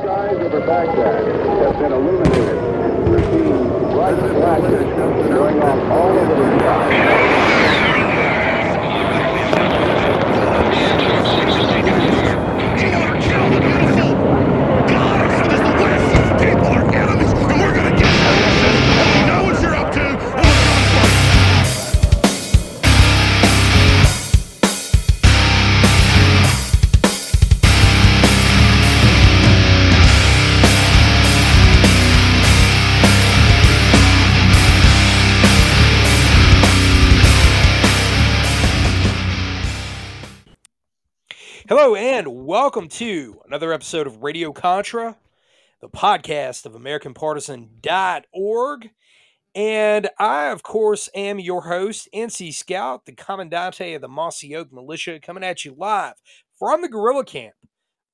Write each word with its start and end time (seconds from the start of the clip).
skies 0.00 0.36
over 0.36 0.60
Baghdad 0.60 1.24
have 1.62 1.78
been 1.78 1.92
illuminated. 1.92 2.58
We're 3.08 3.22
seeing 3.30 3.68
bright 3.92 4.18
flashes 4.18 4.84
going 5.28 5.62
off 5.62 5.90
all 5.90 6.18
over 6.18 6.34
the 6.34 6.58
sky. 6.58 7.54
Welcome 42.64 42.88
to 42.88 43.42
another 43.44 43.74
episode 43.74 44.06
of 44.06 44.22
Radio 44.22 44.50
Contra, 44.50 45.18
the 45.82 45.88
podcast 45.90 46.64
of 46.64 46.72
AmericanPartisan.org. 46.72 48.90
And 49.54 50.08
I, 50.18 50.46
of 50.46 50.62
course, 50.62 51.10
am 51.14 51.38
your 51.38 51.60
host, 51.60 52.08
NC 52.14 52.54
Scout, 52.54 53.04
the 53.04 53.12
Commandante 53.12 53.92
of 53.92 54.00
the 54.00 54.08
Mossy 54.08 54.56
Oak 54.56 54.72
Militia, 54.72 55.20
coming 55.20 55.44
at 55.44 55.66
you 55.66 55.74
live 55.76 56.14
from 56.58 56.80
the 56.80 56.88
Guerrilla 56.88 57.26
Camp, 57.26 57.52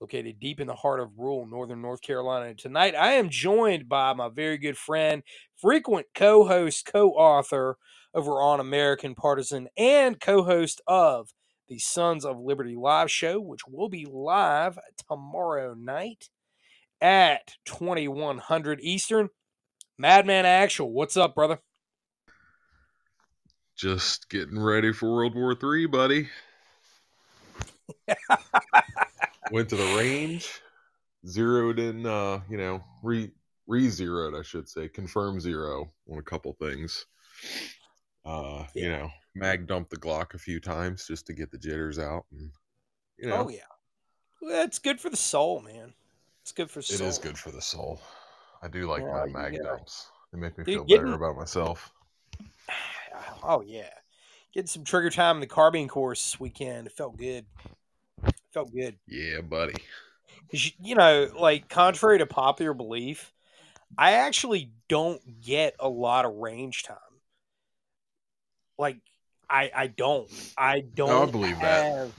located 0.01 0.41
deep 0.41 0.59
in 0.59 0.67
the 0.67 0.75
heart 0.75 0.99
of 0.99 1.17
rural 1.17 1.47
northern 1.47 1.81
North 1.81 2.03
Carolina. 2.03 2.53
Tonight 2.53 2.97
I 2.97 3.13
am 3.13 3.31
joined 3.31 3.89
by 3.89 4.15
my 4.15 4.29
very 4.29 4.59
good 4.59 4.77
friend, 4.77 5.23
frequent 5.59 6.09
co 6.13 6.45
host, 6.45 6.91
co 6.93 7.11
author 7.11 7.77
over 8.13 8.43
on 8.43 8.59
American 8.59 9.15
Partisan, 9.15 9.69
and 9.77 10.21
co 10.21 10.43
host 10.43 10.81
of 10.89 11.31
the 11.71 11.79
Sons 11.79 12.25
of 12.25 12.39
Liberty 12.39 12.75
live 12.75 13.11
show, 13.11 13.41
which 13.41 13.61
will 13.67 13.89
be 13.89 14.05
live 14.05 14.77
tomorrow 15.09 15.73
night 15.73 16.29
at 17.01 17.55
2100 17.65 18.81
Eastern. 18.83 19.31
Madman 19.97 20.47
Actual, 20.47 20.93
what's 20.93 21.17
up, 21.17 21.37
brother? 21.37 21.61
Just 23.77 24.29
getting 24.29 24.59
ready 24.59 24.93
for 24.93 25.15
World 25.15 25.37
War 25.37 25.55
Three, 25.55 25.87
buddy. 25.87 26.29
Went 29.53 29.69
to 29.69 29.77
the 29.77 29.97
range, 29.97 30.61
zeroed 31.27 31.79
in, 31.79 32.05
uh, 32.05 32.41
you 32.51 32.59
know, 32.59 32.83
re 33.03 33.31
re 33.69 33.89
zeroed, 33.89 34.35
I 34.35 34.43
should 34.43 34.69
say, 34.69 34.89
confirm 34.89 35.41
zero 35.41 35.93
on 36.11 36.19
a 36.19 36.23
couple 36.23 36.53
things. 36.55 37.07
Uh, 38.25 38.65
you 38.75 38.91
know, 38.91 39.11
mag 39.35 39.67
dumped 39.67 39.91
the 39.91 39.97
Glock 39.97 40.35
a 40.35 40.39
few 40.39 40.61
times 40.61 41.07
just 41.07 41.27
to 41.27 41.33
get 41.33 41.51
the 41.51 41.59
jitters 41.59 41.99
out, 41.99 42.25
and 42.33 42.51
you 43.19 43.27
oh, 43.27 43.37
know, 43.37 43.45
Oh, 43.45 43.49
yeah. 43.49 43.59
Well, 44.41 44.51
That's 44.53 44.79
good 44.79 45.01
for 45.01 45.11
the 45.11 45.17
soul, 45.17 45.61
man. 45.61 45.93
It's 46.43 46.53
good 46.53 46.71
for 46.71 46.81
it 46.81 46.85
soul. 46.87 47.07
is 47.07 47.19
good 47.19 47.39
for 47.39 47.51
the 47.51 47.61
soul. 47.63 48.01
I 48.63 48.69
do 48.69 48.87
like 48.89 49.03
Yeah, 49.03 49.25
my 49.25 49.27
mag 49.27 49.53
know. 49.55 49.77
dumps. 49.77 50.11
They 50.33 50.39
make 50.39 50.57
me 50.57 50.65
Dude, 50.65 50.75
feel 50.75 50.85
getting- 50.85 51.05
better 51.05 51.17
about 51.17 51.37
myself. 51.37 51.93
Oh, 53.43 53.63
yeah. 53.63 53.89
Getting 54.53 54.67
some 54.67 54.85
trigger 54.85 55.11
time 55.11 55.37
in 55.37 55.41
the 55.41 55.47
carbine 55.47 55.89
course 55.89 56.23
this 56.33 56.41
weekend. 56.41 56.87
It 56.87 56.93
felt 56.93 57.17
good. 57.17 57.47
felt 58.53 58.73
good. 58.73 58.99
Yeah, 59.07 59.41
buddy. 59.41 59.75
you 60.53 60.95
know, 60.95 61.31
like 61.39 61.69
contrary 61.69 62.19
to 62.19 62.27
popular 62.27 62.75
belief, 62.75 63.33
I 63.97 64.13
actually 64.13 64.73
don't 64.89 65.21
get 65.41 65.75
a 65.81 65.89
lot 65.89 66.25
of 66.27 66.35
range 66.35 66.83
time. 66.83 66.97
Like 68.79 68.99
I 69.51 69.71
I 69.75 69.87
don't. 69.89 70.31
I 70.57 70.81
don't 70.81 71.33
believe 71.33 71.61
that. 71.61 71.85
have, 71.85 72.13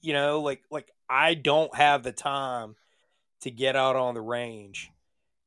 You 0.00 0.12
know, 0.12 0.40
like 0.40 0.62
like 0.70 0.90
I 1.08 1.34
don't 1.34 1.74
have 1.74 2.02
the 2.02 2.12
time 2.12 2.76
to 3.42 3.50
get 3.50 3.76
out 3.76 3.96
on 3.96 4.14
the 4.14 4.20
range 4.20 4.90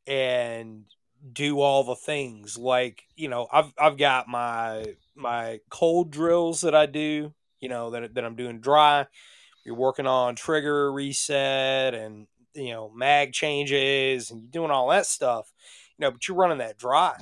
and 0.06 0.84
do 1.32 1.60
all 1.60 1.84
the 1.84 1.96
things 1.96 2.58
like, 2.58 3.04
you 3.16 3.30
know, 3.30 3.48
I've 3.52 3.74
I've 3.80 3.98
got 3.98 4.28
my 4.28 4.96
my 5.16 5.60
cold 5.70 6.12
drills 6.12 6.62
that 6.62 6.76
I 6.76 6.86
do, 6.86 7.34
you 7.60 7.70
know, 7.70 7.92
that 7.92 8.14
that 8.14 8.26
I'm 8.26 8.36
doing 8.36 8.60
dry 8.60 9.08
you're 9.66 9.76
working 9.76 10.08
on 10.08 10.36
trigger 10.36 10.92
reset 10.92 11.94
and 11.94 12.28
you 12.54 12.72
know 12.72 12.90
mag 12.96 13.34
changes 13.34 14.32
and 14.32 14.42
you're 14.42 14.52
doing 14.52 14.72
all 14.72 14.90
that 14.90 15.06
stuff 15.06 15.52
you 15.98 16.04
know 16.04 16.12
but 16.12 16.26
you're 16.28 16.38
running 16.38 16.60
that 16.60 16.78
dry 16.78 17.20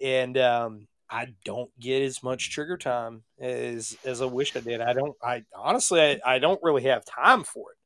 and 0.00 0.36
um, 0.36 0.86
i 1.10 1.26
don't 1.44 1.70
get 1.78 2.02
as 2.02 2.22
much 2.22 2.50
trigger 2.50 2.76
time 2.76 3.22
as 3.40 3.96
as 4.04 4.20
i 4.20 4.24
wish 4.24 4.56
i 4.56 4.60
did 4.60 4.80
i 4.80 4.92
don't 4.92 5.16
i 5.22 5.42
honestly 5.54 6.00
i, 6.00 6.20
I 6.24 6.38
don't 6.38 6.60
really 6.62 6.82
have 6.84 7.04
time 7.04 7.44
for 7.44 7.72
it 7.72 7.78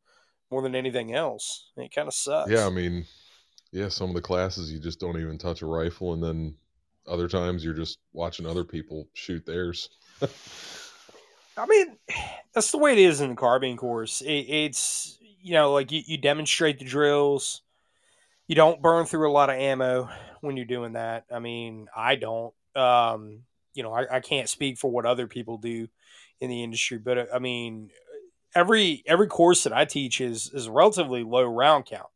more 0.51 0.63
than 0.63 0.75
anything 0.75 1.15
else 1.15 1.71
it 1.77 1.95
kind 1.95 2.09
of 2.09 2.15
sucks 2.15 2.51
Yeah, 2.51 2.67
I 2.67 2.71
mean, 2.71 3.07
yeah, 3.73 3.89
some 3.89 4.09
of 4.09 4.15
the 4.15 4.23
classes 4.23 4.73
you 4.73 4.81
just 4.81 4.99
don't 4.99 5.21
even 5.21 5.39
touch 5.39 5.63
a 5.63 5.67
rifle, 5.67 6.13
and 6.13 6.23
then 6.23 6.55
other 7.07 7.29
times 7.29 7.65
you're 7.65 7.75
just 7.75 7.99
watching 8.13 8.47
other 8.47 8.65
people 8.65 9.09
shoot 9.15 9.45
theirs. 9.47 9.91
I 11.57 11.67
mean, 11.67 11.97
that's 12.55 12.71
the 12.73 12.79
way 12.79 12.93
it 12.93 12.99
is 12.99 13.21
in 13.21 13.31
the 13.31 13.37
carbine 13.37 13.77
course. 13.77 14.23
It, 14.23 14.33
it's 14.33 15.19
you 15.21 15.55
know, 15.55 15.73
like 15.73 15.93
you, 15.93 16.03
you 16.05 16.19
demonstrate 16.19 16.79
the 16.79 16.85
drills. 16.85 17.63
You 18.47 18.57
don't 18.57 18.83
burn 18.83 19.07
through 19.07 19.31
a 19.31 19.33
lot 19.33 19.51
of 19.51 19.57
ammo 19.57 20.09
when 20.41 20.57
you're 20.57 20.67
doing 20.67 20.95
that. 20.95 21.25
I 21.33 21.39
mean, 21.39 21.87
I 21.95 22.17
don't. 22.17 22.53
Um, 22.75 23.41
you 23.75 23.83
know, 23.83 23.93
I, 23.93 24.17
I 24.17 24.21
can't 24.21 24.49
speak 24.49 24.79
for 24.79 24.91
what 24.91 25.07
other 25.07 25.27
people 25.27 25.59
do 25.59 25.89
in 26.41 26.51
the 26.51 26.63
industry, 26.63 26.99
but 26.99 27.19
uh, 27.19 27.27
I 27.35 27.39
mean, 27.39 27.91
every 28.55 29.03
every 29.07 29.27
course 29.27 29.65
that 29.65 29.73
I 29.73 29.85
teach 29.85 30.21
is 30.21 30.51
is 30.53 30.67
a 30.67 30.73
relatively 30.73 31.23
low 31.23 31.45
round 31.45 31.87
count 31.87 32.09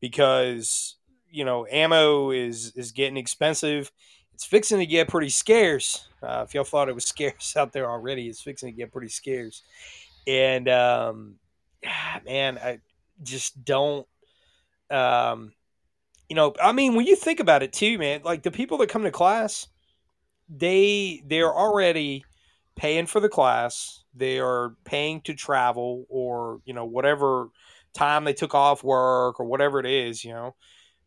because 0.00 0.96
you 1.30 1.44
know 1.44 1.66
ammo 1.70 2.30
is 2.30 2.72
is 2.76 2.92
getting 2.92 3.16
expensive. 3.16 3.90
It's 4.34 4.44
fixing 4.44 4.78
to 4.78 4.86
get 4.86 5.08
pretty 5.08 5.28
scarce. 5.28 6.08
Uh, 6.22 6.44
if 6.46 6.54
y'all 6.54 6.64
thought 6.64 6.88
it 6.88 6.94
was 6.94 7.04
scarce 7.08 7.56
out 7.56 7.72
there 7.72 7.90
already, 7.90 8.28
it's 8.28 8.40
fixing 8.40 8.68
to 8.68 8.76
get 8.76 8.92
pretty 8.92 9.08
scarce. 9.08 9.62
And 10.26 10.68
um, 10.68 11.36
ah, 11.86 12.20
man, 12.24 12.58
I 12.58 12.80
just 13.22 13.64
don't. 13.64 14.06
Um, 14.90 15.52
you 16.28 16.36
know, 16.36 16.54
I 16.62 16.72
mean, 16.72 16.94
when 16.94 17.06
you 17.06 17.16
think 17.16 17.40
about 17.40 17.62
it 17.62 17.72
too, 17.72 17.98
man, 17.98 18.22
like 18.24 18.42
the 18.42 18.50
people 18.50 18.78
that 18.78 18.88
come 18.88 19.02
to 19.02 19.10
class, 19.10 19.66
they 20.54 21.22
they're 21.26 21.52
already 21.54 22.24
paying 22.76 23.06
for 23.06 23.20
the 23.20 23.28
class. 23.28 24.04
They 24.14 24.38
are 24.38 24.76
paying 24.84 25.22
to 25.22 25.34
travel 25.34 26.06
or 26.08 26.60
you 26.64 26.74
know 26.74 26.84
whatever 26.84 27.48
time 27.94 28.24
they 28.24 28.34
took 28.34 28.54
off 28.54 28.84
work 28.84 29.40
or 29.40 29.46
whatever 29.46 29.80
it 29.80 29.86
is. 29.86 30.24
You 30.24 30.32
know, 30.32 30.56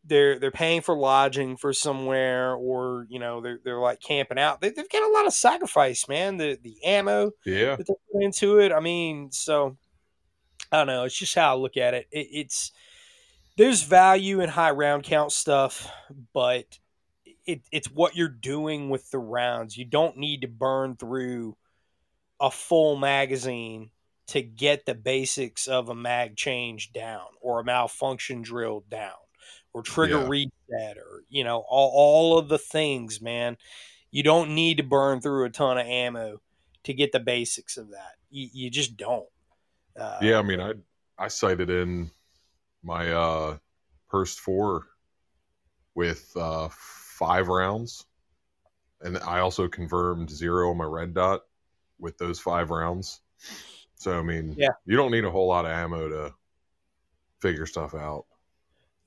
they're 0.06 0.40
they're 0.40 0.52
paying 0.52 0.82
for 0.82 0.96
lodging 0.98 1.58
for 1.58 1.74
somewhere 1.74 2.56
or 2.56 3.08
you 3.10 3.20
know 3.20 3.42
they're 3.42 3.60
they're 3.64 3.80
like 3.80 4.02
camping 4.02 4.40
out. 4.40 4.62
They, 4.62 4.70
they've 4.70 4.90
got 4.90 5.04
a 5.10 5.14
lot 5.14 5.28
of 5.28 5.34
sacrifice, 5.34 6.08
man. 6.08 6.38
The 6.38 6.60
the 6.62 6.78
ammo 6.84 7.32
Yeah, 7.46 7.78
that 7.78 7.88
they 7.88 7.94
put 8.12 8.24
into 8.24 8.60
it. 8.60 8.72
I 8.72 8.80
mean, 8.80 9.32
so 9.32 9.78
I 10.72 10.78
don't 10.78 10.88
know. 10.88 11.04
It's 11.06 11.18
just 11.18 11.36
how 11.36 11.56
I 11.56 11.58
look 11.58 11.78
at 11.78 11.94
it. 11.94 12.08
it 12.12 12.28
it's 12.32 12.72
there's 13.58 13.84
value 13.84 14.42
in 14.42 14.50
high 14.50 14.72
round 14.72 15.04
count 15.04 15.32
stuff, 15.32 15.90
but 16.34 16.80
it, 17.46 17.62
it's 17.72 17.92
what 17.92 18.16
you're 18.16 18.28
doing 18.28 18.90
with 18.90 19.10
the 19.12 19.20
rounds. 19.20 19.78
You 19.78 19.86
don't 19.86 20.18
need 20.18 20.42
to 20.42 20.48
burn 20.48 20.96
through 20.96 21.56
a 22.40 22.52
full 22.52 22.96
magazine 22.96 23.92
to 24.28 24.42
get 24.42 24.86
the 24.86 24.96
basics 24.96 25.68
of 25.68 25.90
a 25.90 25.96
mag 25.96 26.36
change 26.36 26.92
down 26.92 27.26
or 27.42 27.60
a 27.60 27.64
malfunction 27.64 28.42
drill 28.42 28.84
down 28.90 29.12
or 29.74 29.84
trigger 29.84 30.18
Yeah. 30.20 30.28
reset 30.28 30.98
or 30.98 31.24
you 31.30 31.44
know 31.44 31.64
all, 31.70 31.92
all 31.94 32.38
of 32.40 32.50
the 32.50 32.58
things 32.58 33.22
man 33.22 33.56
you 34.12 34.24
don't 34.24 34.56
need 34.56 34.78
to 34.78 34.84
burn 34.84 35.22
through 35.22 35.46
a 35.46 35.50
ton 35.50 35.78
of 35.78 35.86
ammo 35.86 36.42
to 36.84 36.94
get 36.94 37.12
the 37.12 37.20
basics 37.20 37.78
of 37.78 37.92
that 37.92 38.16
you, 38.32 38.50
you 38.52 38.70
just 38.70 38.98
don't 38.98 39.28
uh, 39.98 40.20
yeah. 40.22 40.38
I 40.38 40.42
mean, 40.42 40.60
I 40.60 40.74
I 41.18 41.28
cited 41.30 41.70
in 41.70 42.12
my 42.84 43.12
uh 43.12 43.58
Perst 44.10 44.40
four 44.40 44.88
with 45.94 46.32
uh 46.36 46.70
five 47.18 47.48
rounds, 47.48 48.06
and 49.02 49.18
I 49.20 49.40
also 49.40 49.68
confirmed 49.68 50.30
zero 50.30 50.70
on 50.72 50.78
my 50.78 50.84
red 50.86 51.14
dot 51.14 51.42
with 52.00 52.18
those 52.18 52.40
five 52.40 52.70
rounds. 52.72 53.22
So 53.96 54.20
I 54.20 54.22
mean, 54.22 54.56
Yeah. 54.58 54.70
you 54.86 54.98
don't 54.98 55.12
need 55.12 55.24
a 55.26 55.32
whole 55.32 55.48
lot 55.48 55.66
of 55.66 55.72
ammo 55.72 56.10
to 56.10 56.34
figure 57.40 57.66
stuff 57.66 57.94
out. 57.94 58.26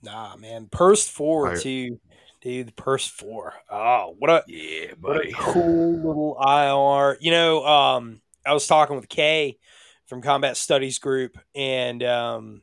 nah 0.02 0.36
man 0.36 0.68
Perst 0.70 1.10
four 1.10 1.52
I- 1.52 1.56
too 1.58 2.00
dude 2.40 2.74
Perst 2.76 3.10
four 3.10 3.52
oh 3.68 4.14
what 4.18 4.30
a 4.30 4.44
Yeah, 4.46 4.92
What 5.00 5.26
a 5.26 5.32
cool 5.38 5.96
little 5.96 6.36
IR. 6.40 7.18
You 7.20 7.32
know, 7.32 7.64
um, 7.66 8.22
I 8.46 8.52
was 8.54 8.66
talking 8.66 8.96
with 8.96 9.08
Kay 9.08 9.58
from 10.06 10.22
Combat 10.22 10.56
Studies 10.56 10.98
Group, 10.98 11.36
and 11.54 12.02
um, 12.04 12.62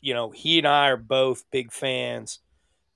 you 0.00 0.12
know, 0.12 0.30
he 0.30 0.58
and 0.58 0.66
I 0.68 0.88
are 0.90 0.96
both 0.98 1.48
big 1.50 1.72
fans 1.72 2.40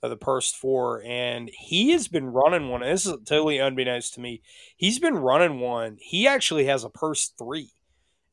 of 0.03 0.11
the 0.11 0.17
Perst 0.17 0.57
Four, 0.57 1.03
and 1.05 1.51
he 1.53 1.93
has 1.93 2.09
been 2.09 2.27
running 2.27 2.69
one. 2.69 2.83
This 2.83 3.07
is 3.07 3.15
totally 3.25 3.59
unbeknownst 3.59 4.15
to 4.15 4.21
me. 4.21 4.43
He's 4.77 4.99
been 4.99 5.17
running 5.17 5.61
one. 5.61 5.97
He 6.01 6.27
actually 6.27 6.67
has 6.67 6.85
a 6.85 6.91
Perst 6.91 7.37
Three 7.39 7.71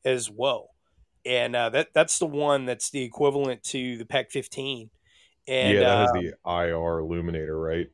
as 0.04 0.30
well, 0.30 0.70
and 1.24 1.56
uh, 1.56 1.70
that 1.70 1.88
that's 1.94 2.18
the 2.18 2.26
one 2.26 2.66
that's 2.66 2.90
the 2.90 3.02
equivalent 3.02 3.62
to 3.64 3.98
the 3.98 4.04
PEQ 4.04 4.30
15. 4.30 4.90
And, 5.48 5.74
yeah, 5.74 5.80
that 5.80 5.98
uh, 5.98 6.04
is 6.04 6.12
the 6.12 6.50
IR 6.50 6.98
illuminator, 6.98 7.58
right? 7.58 7.86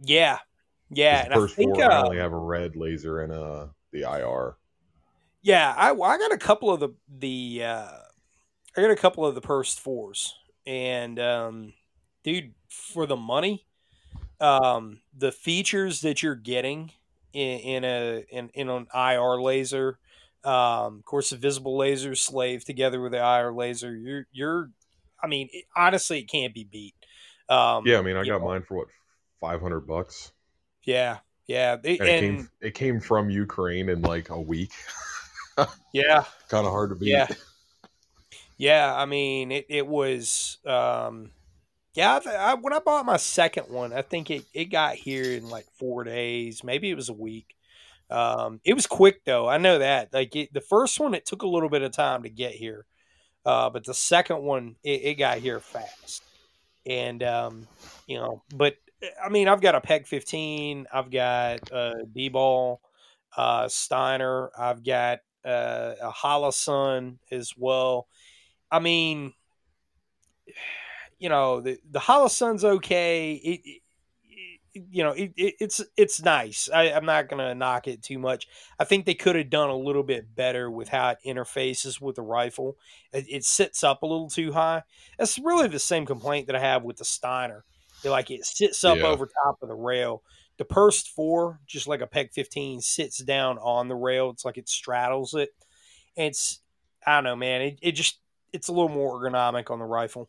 yeah, 0.00 0.38
yeah. 0.90 1.24
And 1.24 1.34
I 1.34 1.36
first 1.36 1.56
think 1.56 1.74
four 1.74 1.90
uh, 1.90 2.04
only 2.04 2.18
have 2.18 2.32
a 2.32 2.38
red 2.38 2.76
laser 2.76 3.20
and 3.20 3.32
uh 3.32 3.66
the 3.92 4.02
IR. 4.02 4.56
Yeah, 5.42 5.74
I 5.76 5.90
I 5.90 6.18
got 6.18 6.32
a 6.32 6.38
couple 6.38 6.70
of 6.70 6.80
the 6.80 6.90
the 7.08 7.62
uh, 7.64 7.90
I 8.76 8.80
got 8.80 8.90
a 8.90 8.96
couple 8.96 9.24
of 9.26 9.34
the 9.34 9.40
Perst 9.40 9.80
fours, 9.80 10.34
and 10.66 11.18
um, 11.18 11.72
dude, 12.22 12.54
for 12.68 13.06
the 13.06 13.16
money, 13.16 13.66
um, 14.40 15.00
the 15.16 15.32
features 15.32 16.00
that 16.02 16.22
you're 16.22 16.34
getting 16.34 16.92
in, 17.32 17.58
in 17.60 17.84
a 17.84 18.24
in, 18.30 18.50
in 18.54 18.68
an 18.68 18.86
IR 18.94 19.40
laser, 19.40 19.98
um, 20.44 20.98
of 20.98 21.04
course, 21.04 21.30
the 21.30 21.36
visible 21.36 21.76
laser 21.76 22.14
slave 22.14 22.64
together 22.64 23.00
with 23.00 23.12
the 23.12 23.18
IR 23.18 23.52
laser, 23.52 23.94
you're 23.96 24.26
you're, 24.32 24.70
I 25.22 25.26
mean, 25.26 25.48
it, 25.52 25.64
honestly, 25.76 26.20
it 26.20 26.28
can't 26.30 26.54
be 26.54 26.64
beat. 26.64 26.94
Um, 27.48 27.86
Yeah, 27.86 27.98
I 27.98 28.02
mean, 28.02 28.16
I 28.16 28.24
got 28.24 28.40
know, 28.40 28.48
mine 28.48 28.62
for 28.62 28.76
what 28.78 28.88
five 29.40 29.60
hundred 29.60 29.80
bucks, 29.80 30.32
Yeah, 30.84 31.18
yeah, 31.46 31.76
It- 31.82 32.00
and 32.00 32.08
it 32.08 32.10
and 32.12 32.20
came 32.38 32.50
it 32.60 32.74
came 32.74 33.00
from 33.00 33.30
Ukraine 33.30 33.88
in 33.88 34.02
like 34.02 34.30
a 34.30 34.40
week. 34.40 34.72
yeah, 35.92 36.24
kind 36.48 36.66
of 36.66 36.72
hard 36.72 36.90
to 36.90 36.96
beat. 36.96 37.08
Yeah. 37.08 37.26
Yeah, 38.56 38.92
I 38.94 39.06
mean, 39.06 39.52
it, 39.52 39.66
it 39.68 39.86
was, 39.86 40.58
um, 40.66 41.30
yeah, 41.98 42.20
I, 42.24 42.30
I, 42.30 42.54
when 42.54 42.72
I 42.72 42.78
bought 42.78 43.06
my 43.06 43.16
second 43.16 43.70
one, 43.70 43.92
I 43.92 44.02
think 44.02 44.30
it, 44.30 44.44
it 44.54 44.66
got 44.66 44.94
here 44.94 45.32
in 45.32 45.48
like 45.48 45.66
four 45.80 46.04
days, 46.04 46.62
maybe 46.62 46.88
it 46.90 46.94
was 46.94 47.08
a 47.08 47.12
week. 47.12 47.56
Um, 48.08 48.60
it 48.64 48.74
was 48.74 48.86
quick 48.86 49.24
though. 49.24 49.48
I 49.48 49.58
know 49.58 49.80
that. 49.80 50.14
Like 50.14 50.36
it, 50.36 50.54
the 50.54 50.60
first 50.60 51.00
one, 51.00 51.12
it 51.12 51.26
took 51.26 51.42
a 51.42 51.48
little 51.48 51.68
bit 51.68 51.82
of 51.82 51.90
time 51.90 52.22
to 52.22 52.28
get 52.28 52.52
here, 52.52 52.86
uh, 53.44 53.68
but 53.70 53.84
the 53.84 53.94
second 53.94 54.44
one, 54.44 54.76
it, 54.84 55.02
it 55.02 55.14
got 55.14 55.38
here 55.38 55.58
fast. 55.58 56.22
And 56.86 57.20
um, 57.24 57.66
you 58.06 58.18
know, 58.18 58.44
but 58.54 58.76
I 59.20 59.28
mean, 59.28 59.48
I've 59.48 59.60
got 59.60 59.74
a 59.74 59.80
PEQ 59.80 60.06
15, 60.06 60.86
I've 60.92 61.10
got 61.10 61.68
a 61.72 61.94
DBAL, 62.16 62.78
uh, 63.36 63.66
Steiner, 63.66 64.50
I've 64.56 64.84
got 64.84 65.18
uh, 65.44 65.94
a 66.00 66.12
Holosun 66.12 67.16
as 67.32 67.54
well. 67.56 68.06
I 68.70 68.78
mean, 68.78 69.32
you 71.18 71.28
know, 71.28 71.60
the 71.60 71.78
the 71.90 72.00
Holosun's 72.00 72.64
okay. 72.64 73.32
It, 73.34 73.60
it, 73.64 73.82
you 74.90 75.02
know, 75.02 75.10
it, 75.10 75.32
it, 75.36 75.54
it's 75.60 75.80
it's 75.96 76.22
nice. 76.22 76.68
I, 76.72 76.92
I'm 76.92 77.04
not 77.04 77.28
gonna 77.28 77.54
knock 77.54 77.88
it 77.88 78.02
too 78.02 78.18
much. 78.18 78.46
I 78.78 78.84
think 78.84 79.06
they 79.06 79.14
could 79.14 79.34
have 79.34 79.50
done 79.50 79.70
a 79.70 79.76
little 79.76 80.02
bit 80.04 80.34
better 80.36 80.70
with 80.70 80.88
how 80.88 81.10
it 81.10 81.18
interfaces 81.26 82.00
with 82.00 82.16
the 82.16 82.22
rifle. 82.22 82.76
It, 83.12 83.26
it 83.28 83.44
sits 83.44 83.82
up 83.82 84.02
a 84.02 84.06
little 84.06 84.28
too 84.28 84.52
high. 84.52 84.82
That's 85.18 85.38
really 85.38 85.68
the 85.68 85.78
same 85.80 86.06
complaint 86.06 86.46
that 86.46 86.56
I 86.56 86.60
have 86.60 86.84
with 86.84 86.98
the 86.98 87.04
Steiner. 87.04 87.64
They're 88.02 88.12
like 88.12 88.30
it 88.30 88.44
sits 88.44 88.84
up 88.84 88.98
Yeah. 88.98 89.06
over 89.06 89.26
top 89.44 89.58
of 89.62 89.68
the 89.68 89.74
rail. 89.74 90.22
The 90.58 90.64
Perst 90.64 91.08
Four, 91.10 91.60
just 91.66 91.86
like 91.88 92.00
a 92.00 92.06
PEQ 92.06 92.32
15, 92.32 92.80
sits 92.80 93.18
down 93.18 93.58
on 93.58 93.88
the 93.88 93.96
rail. 93.96 94.30
It's 94.30 94.44
like 94.44 94.58
it 94.58 94.68
straddles 94.68 95.34
it. 95.34 95.50
And 96.16 96.26
it's 96.26 96.60
I 97.06 97.14
don't 97.16 97.24
know, 97.24 97.36
man. 97.36 97.62
It, 97.62 97.78
it 97.82 97.92
just 97.92 98.20
it's 98.52 98.68
a 98.68 98.72
little 98.72 98.88
more 98.88 99.20
ergonomic 99.20 99.70
on 99.70 99.78
the 99.78 99.84
rifle. 99.84 100.28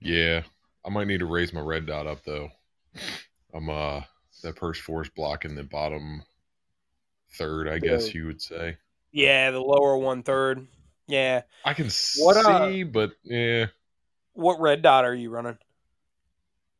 Yeah, 0.00 0.42
I 0.84 0.90
might 0.90 1.06
need 1.06 1.20
to 1.20 1.26
raise 1.26 1.52
my 1.52 1.60
red 1.60 1.86
dot 1.86 2.06
up 2.06 2.24
though. 2.24 2.50
I'm 3.54 3.68
uh 3.68 4.02
that 4.42 4.56
Perst 4.56 4.80
Force 4.82 5.10
blocking 5.14 5.54
the 5.54 5.64
bottom 5.64 6.22
third, 7.34 7.68
I 7.68 7.78
guess 7.78 8.14
you 8.14 8.26
would 8.26 8.40
say. 8.40 8.78
Yeah, 9.12 9.50
the 9.50 9.60
lower 9.60 9.96
one 9.96 10.22
third. 10.22 10.66
Yeah. 11.06 11.42
I 11.64 11.74
can 11.74 11.90
What, 12.18 12.36
uh, 12.36 12.70
see, 12.70 12.84
but 12.84 13.12
yeah. 13.22 13.66
What 14.32 14.60
red 14.60 14.82
dot 14.82 15.04
are 15.04 15.14
you 15.14 15.30
running? 15.30 15.58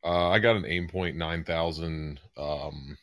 Uh, 0.02 0.30
I 0.30 0.38
got 0.38 0.56
an 0.56 0.62
Aimpoint 0.62 1.16
nine 1.16 1.44
thousand 1.44 2.20
um 2.36 2.96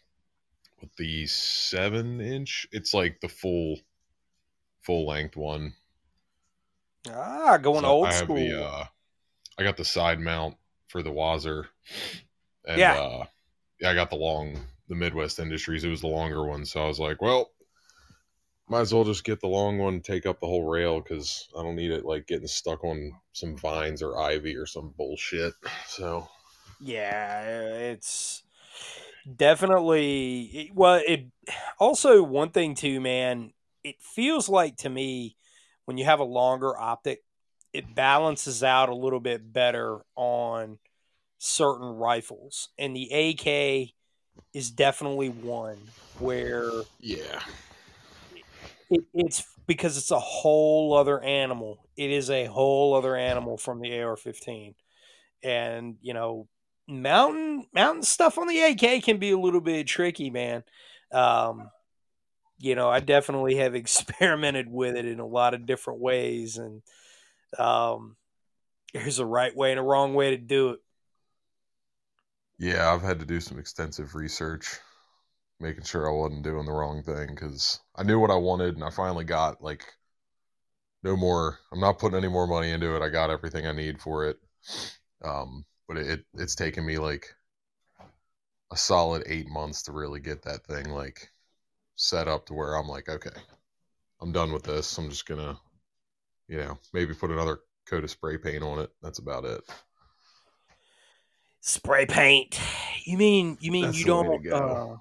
with 0.81 0.96
the 0.96 1.28
seven 1.28 2.22
inch. 2.22 2.68
It's 2.72 2.94
like 2.94 3.20
the 3.22 3.30
full 3.30 3.78
full 4.81 5.06
length 5.06 5.36
one. 5.36 5.74
Ah, 7.12 7.58
going 7.58 7.81
So 7.81 7.86
old 7.86 8.13
school. 8.13 8.36
the 8.36 8.63
uh 8.63 8.86
I 9.57 9.63
got 9.63 9.77
the 9.77 9.86
side 9.86 10.19
mount 10.19 10.57
for 10.88 11.04
the 11.04 11.12
Wazer. 11.12 11.68
And 12.65 12.80
Yeah. 12.80 12.94
uh 12.94 13.25
yeah, 13.80 13.92
I 13.92 13.94
got 13.94 14.09
the 14.09 14.15
long 14.15 14.59
the 14.89 14.95
Midwest 14.95 15.39
Industries. 15.39 15.83
It 15.83 15.89
was 15.89 16.01
the 16.01 16.07
longer 16.07 16.45
one, 16.45 16.65
so 16.65 16.83
I 16.83 16.88
was 16.88 17.00
like, 17.00 17.21
well, 17.21 17.51
might 18.69 18.81
as 18.81 18.94
well 18.94 19.04
just 19.04 19.24
get 19.24 19.39
the 19.39 19.48
long 19.48 19.77
one, 19.77 20.01
take 20.01 20.25
up 20.25 20.39
the 20.39 20.48
whole 20.48 20.68
rail 20.68 21.00
because 21.01 21.50
I 21.57 21.63
don't 21.63 21.75
need 21.75 21.92
it 21.92 22.06
like 22.06 22.27
getting 22.27 22.48
stuck 22.48 22.83
on 22.83 23.13
some 23.33 23.57
vines 23.57 24.01
or 24.01 24.19
ivy 24.19 24.56
or 24.56 24.65
some 24.65 24.94
bullshit. 24.98 25.54
So 25.88 26.27
Yeah, 26.80 27.42
it's 27.44 28.44
definitely 29.36 30.71
well. 30.75 31.01
It 31.06 31.27
also 31.80 32.24
one 32.24 32.51
thing 32.51 32.75
too, 32.75 33.01
man. 33.01 33.53
It 33.83 33.98
feels 34.01 34.50
like 34.50 34.77
to 34.77 34.89
me 34.89 35.38
when 35.86 35.98
you 35.98 36.06
have 36.06 36.19
a 36.19 36.25
longer 36.25 36.77
optic, 36.77 37.24
it 37.77 37.94
balances 37.94 38.63
out 38.63 38.89
a 38.89 38.95
little 38.95 39.19
bit 39.19 39.53
better 39.53 40.00
on 40.15 40.79
certain 41.38 41.85
rifles, 41.85 42.69
and 42.79 42.95
the 42.95 43.12
AK 43.12 43.91
is 44.51 44.71
definitely 44.71 45.29
one 45.29 45.77
where 46.18 46.71
yeah, 47.00 47.39
it, 48.89 49.03
it's 49.13 49.45
because 49.68 49.95
it's 49.95 50.09
a 50.09 50.19
whole 50.19 50.95
other 50.95 51.24
animal. 51.24 51.88
It 51.95 52.09
is 52.09 52.31
a 52.31 52.45
whole 52.45 52.95
other 52.95 53.15
animal 53.15 53.57
from 53.57 53.79
the 53.79 54.01
AR-15, 54.01 54.74
and 55.44 55.97
you 56.01 56.15
know, 56.15 56.47
mountain 56.88 57.68
mountain 57.75 58.01
stuff 58.01 58.39
on 58.39 58.47
the 58.47 58.59
AK 58.59 59.03
can 59.03 59.19
be 59.19 59.29
a 59.29 59.38
little 59.38 59.62
bit 59.62 59.85
tricky, 59.85 60.31
man. 60.31 60.63
Um, 61.12 61.69
you 62.57 62.74
know, 62.74 62.89
I 62.89 63.01
definitely 63.01 63.57
have 63.57 63.75
experimented 63.75 64.68
with 64.68 64.95
it 64.95 65.06
in 65.06 65.19
a 65.19 65.27
lot 65.27 65.53
of 65.53 65.68
different 65.68 66.00
ways, 66.00 66.57
and 66.57 66.81
um, 67.58 68.16
there's 68.94 69.20
a 69.20 69.26
right 69.26 69.56
way 69.56 69.72
and 69.72 69.80
a 69.80 69.84
wrong 69.84 70.14
way 70.14 70.32
to 70.32 70.38
do 70.38 70.72
it. 70.72 70.80
yeah, 72.60 72.92
I've 72.94 73.01
had 73.01 73.20
to 73.20 73.25
do 73.25 73.39
some 73.39 73.60
extensive 73.60 74.16
research, 74.16 74.80
making 75.60 75.84
sure 75.86 76.08
I 76.10 76.13
wasn't 76.13 76.44
doing 76.44 76.66
the 76.66 76.72
wrong 76.74 77.04
thing 77.04 77.30
because 77.30 77.80
I 77.96 78.04
knew 78.04 78.20
what 78.20 78.32
I 78.32 78.36
wanted, 78.36 78.75
and 78.75 78.84
I 78.84 78.89
finally 78.92 79.25
got 79.25 79.62
like 79.63 79.86
no 81.04 81.16
more. 81.16 81.60
I'm 81.72 81.80
not 81.80 82.00
putting 82.00 82.18
any 82.18 82.27
more 82.27 82.48
money 82.48 82.72
into 82.72 82.96
it. 82.96 83.01
I 83.01 83.10
got 83.10 83.30
everything 83.32 83.66
I 83.66 83.72
need 83.72 84.00
for 84.01 84.25
it. 84.27 84.38
Um, 85.24 85.66
but 85.88 85.98
it, 85.98 86.25
it's 86.36 86.56
taken 86.56 86.86
me 86.86 86.98
like 87.00 87.36
a 88.72 88.77
solid 88.77 89.24
eight 89.25 89.48
months 89.50 89.82
to 89.84 89.92
really 89.92 90.22
get 90.22 90.42
that 90.44 90.66
thing 90.66 90.89
like 90.89 91.32
set 91.98 92.27
up 92.27 92.46
to 92.48 92.54
where 92.54 92.75
I'm 92.75 92.88
like, 92.88 93.10
okay, 93.10 93.38
I'm 94.22 94.32
done 94.34 94.54
with 94.54 94.63
this. 94.63 94.98
I'm 94.98 95.10
just 95.10 95.25
gonna, 95.27 95.60
you 96.48 96.58
know, 96.58 96.77
maybe 96.94 97.13
put 97.13 97.32
another 97.32 97.60
coat 97.86 98.04
of 98.04 98.10
spray 98.10 98.38
paint 98.38 98.63
on 98.63 98.80
it. 98.80 98.89
That's 99.01 99.20
about 99.20 99.46
it. 99.46 99.62
Spray 101.62 102.06
paint. 102.06 102.60
You 103.04 103.18
mean 103.18 103.58
you 103.60 103.72
mean 103.72 103.86
That's 103.86 104.00
you 104.00 104.06
the 104.06 104.16
way 104.16 104.38
to 104.38 104.50
don't 104.50 104.63
uh, 104.63 104.96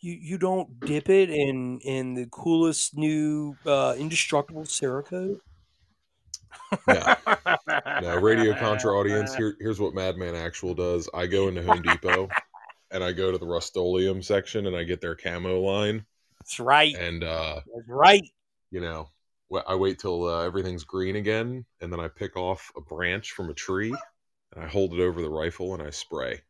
you 0.00 0.12
you 0.12 0.38
don't 0.38 0.80
dip 0.80 1.08
it 1.08 1.30
in 1.30 1.80
in 1.80 2.14
the 2.14 2.26
coolest 2.30 2.96
new 2.96 3.56
uh, 3.66 3.94
indestructible 3.98 4.64
Cerakote? 4.64 5.40
No. 6.86 7.14
Now, 8.00 8.16
Radio 8.18 8.54
Contra 8.54 8.92
audience, 8.92 9.34
here, 9.34 9.56
here's 9.60 9.80
what 9.80 9.94
Madman 9.94 10.34
Actual 10.34 10.74
does. 10.74 11.08
I 11.12 11.26
go 11.26 11.48
into 11.48 11.62
Home 11.62 11.82
Depot 11.82 12.28
and 12.90 13.02
I 13.02 13.12
go 13.12 13.32
to 13.32 13.38
the 13.38 13.46
Rust-Oleum 13.46 14.22
section 14.22 14.66
and 14.66 14.76
I 14.76 14.84
get 14.84 15.00
their 15.00 15.14
camo 15.14 15.60
line. 15.60 16.04
That's 16.40 16.60
right. 16.60 16.94
And, 16.94 17.24
uh, 17.24 17.60
That's 17.74 17.88
right. 17.88 18.22
you 18.70 18.80
know, 18.80 19.08
I 19.66 19.74
wait 19.76 19.98
till 19.98 20.26
uh, 20.26 20.44
everything's 20.44 20.84
green 20.84 21.16
again 21.16 21.64
and 21.80 21.92
then 21.92 22.00
I 22.00 22.08
pick 22.08 22.36
off 22.36 22.70
a 22.76 22.80
branch 22.80 23.32
from 23.32 23.48
a 23.50 23.54
tree 23.54 23.94
and 24.54 24.64
I 24.64 24.68
hold 24.68 24.92
it 24.92 25.00
over 25.00 25.22
the 25.22 25.30
rifle 25.30 25.74
and 25.74 25.82
I 25.82 25.90
spray. 25.90 26.40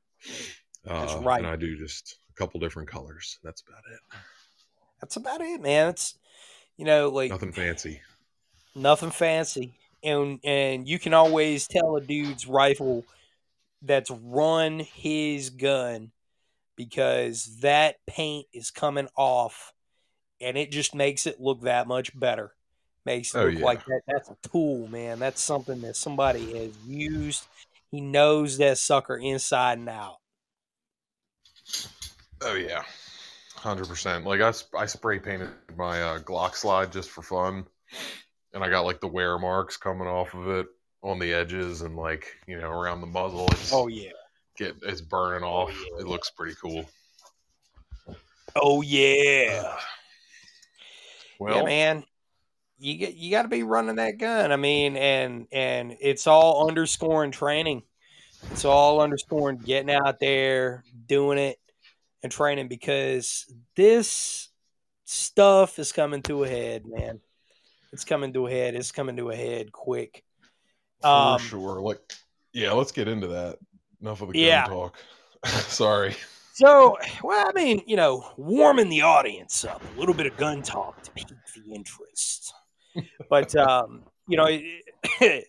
Uh, 0.87 1.21
right. 1.23 1.39
And 1.39 1.47
I 1.47 1.57
do 1.57 1.77
just 1.77 2.19
a 2.31 2.35
couple 2.35 2.59
different 2.61 2.89
colors. 2.89 3.39
That's 3.45 3.63
about 3.63 3.83
it. 3.93 4.21
That's 5.01 5.17
about 5.17 5.41
it, 5.41 5.61
man. 5.61 5.91
It's 5.91 6.19
you 6.77 6.85
know 6.85 7.09
like 7.09 7.31
Nothing 7.31 7.53
fancy. 7.53 8.01
nothing 8.75 9.11
fancy, 9.11 9.75
and 10.03 10.41
and 10.43 10.89
you 10.89 10.99
can 10.99 11.15
always 11.15 11.69
tell 11.69 11.97
a 11.97 12.01
dude's 12.01 12.47
rifle 12.47 13.05
that's 13.83 14.11
run 14.11 14.81
his 14.81 15.51
gun 15.51 16.11
because 16.75 17.59
that 17.61 17.97
paint 18.07 18.47
is 18.53 18.71
coming 18.71 19.09
off, 19.17 19.73
and 20.41 20.57
it 20.57 20.73
just 20.73 20.95
makes 20.95 21.27
it 21.27 21.41
look 21.41 21.63
that 21.63 21.87
much 21.87 22.19
better. 22.19 22.53
Makes 23.09 23.35
Oh, 23.35 23.45
look 23.47 23.59
yeah. 23.59 23.65
like 23.65 23.85
that. 23.87 24.03
That's 24.07 24.29
a 24.29 24.37
tool, 24.49 24.87
man. 24.89 25.19
That's 25.19 25.41
something 25.41 25.81
that 25.81 25.97
somebody 25.97 26.59
has 26.59 26.73
used. 26.87 27.47
He 27.91 28.01
knows 28.01 28.59
that 28.59 28.79
sucker 28.79 29.17
inside 29.17 29.79
and 29.79 29.89
out. 29.89 30.19
Oh 32.43 32.55
yeah, 32.55 32.83
hundred 33.57 33.89
percent. 33.89 34.25
Like 34.25 34.41
I, 34.41 34.53
I 34.77 34.87
spray 34.87 35.19
painted 35.19 35.51
my 35.77 36.03
uh, 36.03 36.19
Glock 36.21 36.55
slide 36.55 36.93
just 36.93 37.11
for 37.11 37.23
fun, 37.23 37.67
and 38.53 38.63
I 38.63 38.69
got 38.71 38.85
like 38.85 39.01
the 39.01 39.09
wear 39.09 39.39
marks 39.39 39.77
coming 39.77 40.07
off 40.07 40.35
of 40.35 40.49
it 40.49 40.67
on 41.03 41.19
the 41.19 41.33
edges 41.33 41.83
and 41.83 41.97
like 41.97 42.37
you 42.47 42.61
know 42.61 42.71
around 42.71 43.01
the 43.01 43.07
muzzle. 43.07 43.49
It's 43.53 43.73
Oh 43.73 43.89
yeah. 43.89 44.11
get 44.57 44.77
it's 44.83 45.01
burning 45.01 45.45
off. 45.45 45.73
It 45.99 46.07
looks 46.07 46.31
pretty 46.31 46.57
cool. 46.61 46.85
Oh 48.55 48.83
yeah. 48.83 49.77
Well, 51.41 51.59
yeah, 51.59 51.65
man. 51.65 52.05
You 52.79 52.95
get 52.97 53.15
you 53.15 53.31
got 53.31 53.43
to 53.43 53.49
be 53.49 53.63
running 53.63 53.97
that 53.97 54.19
gun. 54.19 54.53
I 54.53 54.57
mean, 54.57 54.97
and 54.97 55.47
and 55.51 55.97
it's 56.01 56.27
all 56.27 56.69
underscoring 56.69 57.33
training. 57.33 57.83
It's 58.53 58.65
all 58.65 59.01
underscoring 59.01 59.59
getting 59.59 59.91
out 59.91 60.21
there, 60.21 60.85
doing 61.07 61.39
it, 61.39 61.59
and 62.23 62.31
training 62.31 62.69
because 62.69 63.53
this 63.75 64.49
stuff 65.05 65.79
is 65.79 65.91
coming 65.91 66.23
to 66.23 66.45
a 66.45 66.49
head, 66.49 66.85
man. 66.87 67.21
It's 67.93 68.05
coming 68.05 68.33
to 68.35 68.47
a 68.47 68.51
head. 68.51 68.75
It's 68.75 68.93
coming 68.93 69.17
to 69.17 69.31
a 69.31 69.37
head 69.37 69.73
quick. 69.73 70.23
for 71.01 71.09
um, 71.09 71.39
sure. 71.41 71.81
Like, 71.81 72.01
yeah, 72.53 72.73
let's 72.73 72.93
get 72.93 73.09
into 73.09 73.29
that. 73.29 73.59
Enough 74.01 74.23
of 74.23 74.29
the 74.29 74.35
gun 74.35 74.43
Yeah. 74.43 74.65
talk. 74.65 74.97
Sorry. 75.47 76.15
So, 76.53 76.97
well, 77.23 77.49
I 77.49 77.53
mean, 77.53 77.83
you 77.87 77.97
know, 77.97 78.33
warming 78.37 78.89
the 78.89 79.03
audience 79.03 79.65
up, 79.65 79.81
a 79.97 80.01
little 80.01 80.15
bit 80.15 80.27
of 80.27 80.37
gun 80.37 80.61
talk 80.61 81.01
to 81.05 81.11
pique 81.13 81.29
the 81.29 81.73
interest. 81.73 82.53
But, 83.31 83.57
um, 83.57 84.03
you 84.27 84.37
know, 84.37 84.47
in, 85.21 85.43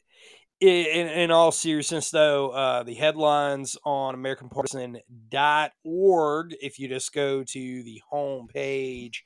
in 0.61 1.31
all 1.31 1.51
seriousness, 1.51 2.11
though, 2.11 2.49
uh, 2.49 2.83
the 2.83 2.95
headlines 2.95 3.77
on 3.85 4.15
AmericanPartisan.org, 4.15 6.55
if 6.61 6.79
you 6.79 6.89
just 6.89 7.13
go 7.13 7.43
to 7.43 7.83
the 7.83 8.01
home 8.09 8.47
page, 8.47 9.23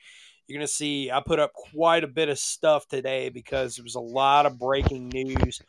you're 0.48 0.60
going 0.60 0.68
to 0.68 0.74
see 0.74 1.10
I 1.10 1.22
put 1.26 1.40
up 1.40 1.54
quite 1.54 2.04
a 2.04 2.08
bit 2.08 2.30
of 2.30 2.38
stuff 2.38 2.88
today 2.88 3.30
because 3.30 3.76
there 3.76 3.84
was 3.84 3.96
a 3.96 4.00
lot 4.00 4.46
of 4.46 4.60
breaking 4.60 5.10
news, 5.10 5.62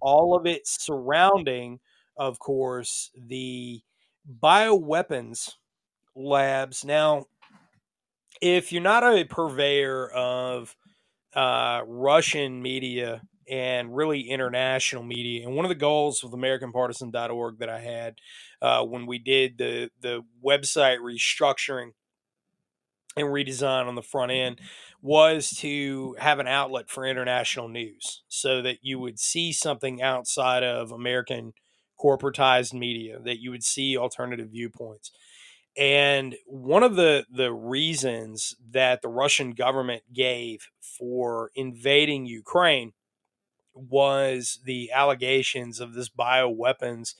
all 0.00 0.36
of 0.36 0.46
it 0.46 0.66
surrounding, 0.66 1.80
of 2.16 2.38
course, 2.38 3.10
the 3.16 3.80
bioweapons 4.40 5.52
labs. 6.14 6.84
Now, 6.84 7.26
if 8.40 8.72
you're 8.72 8.82
not 8.82 9.02
a 9.02 9.24
purveyor 9.24 10.10
of 10.10 10.76
uh, 11.34 11.82
Russian 11.86 12.62
media 12.62 13.22
and 13.48 13.94
really 13.94 14.28
international 14.28 15.02
media, 15.02 15.46
and 15.46 15.56
one 15.56 15.64
of 15.64 15.70
the 15.70 15.74
goals 15.74 16.22
of 16.22 16.30
AmericanPartisan.org 16.32 17.58
that 17.58 17.68
I 17.70 17.80
had 17.80 18.18
uh, 18.60 18.84
when 18.84 19.06
we 19.06 19.18
did 19.18 19.58
the 19.58 19.90
the 20.00 20.22
website 20.44 20.98
restructuring 20.98 21.92
and 23.16 23.28
redesign 23.28 23.86
on 23.86 23.94
the 23.94 24.02
front 24.02 24.32
end 24.32 24.60
was 25.02 25.50
to 25.50 26.16
have 26.18 26.38
an 26.38 26.46
outlet 26.46 26.88
for 26.88 27.04
international 27.06 27.68
news 27.68 28.22
so 28.28 28.62
that 28.62 28.78
you 28.82 28.98
would 28.98 29.18
see 29.18 29.52
something 29.52 30.02
outside 30.02 30.62
of 30.62 30.92
American 30.92 31.52
corporatized 32.00 32.72
media, 32.72 33.18
that 33.20 33.40
you 33.40 33.50
would 33.50 33.64
see 33.64 33.96
alternative 33.96 34.50
viewpoints. 34.50 35.10
And 35.76 36.36
one 36.46 36.82
of 36.82 36.96
the, 36.96 37.24
the 37.30 37.52
reasons 37.52 38.56
that 38.70 39.02
the 39.02 39.08
Russian 39.08 39.52
government 39.52 40.02
gave 40.12 40.68
for 40.98 41.50
invading 41.54 42.26
Ukraine 42.26 42.92
was 43.74 44.60
the 44.64 44.90
allegations 44.92 45.80
of 45.80 45.94
this 45.94 46.08
bioweapons 46.08 47.14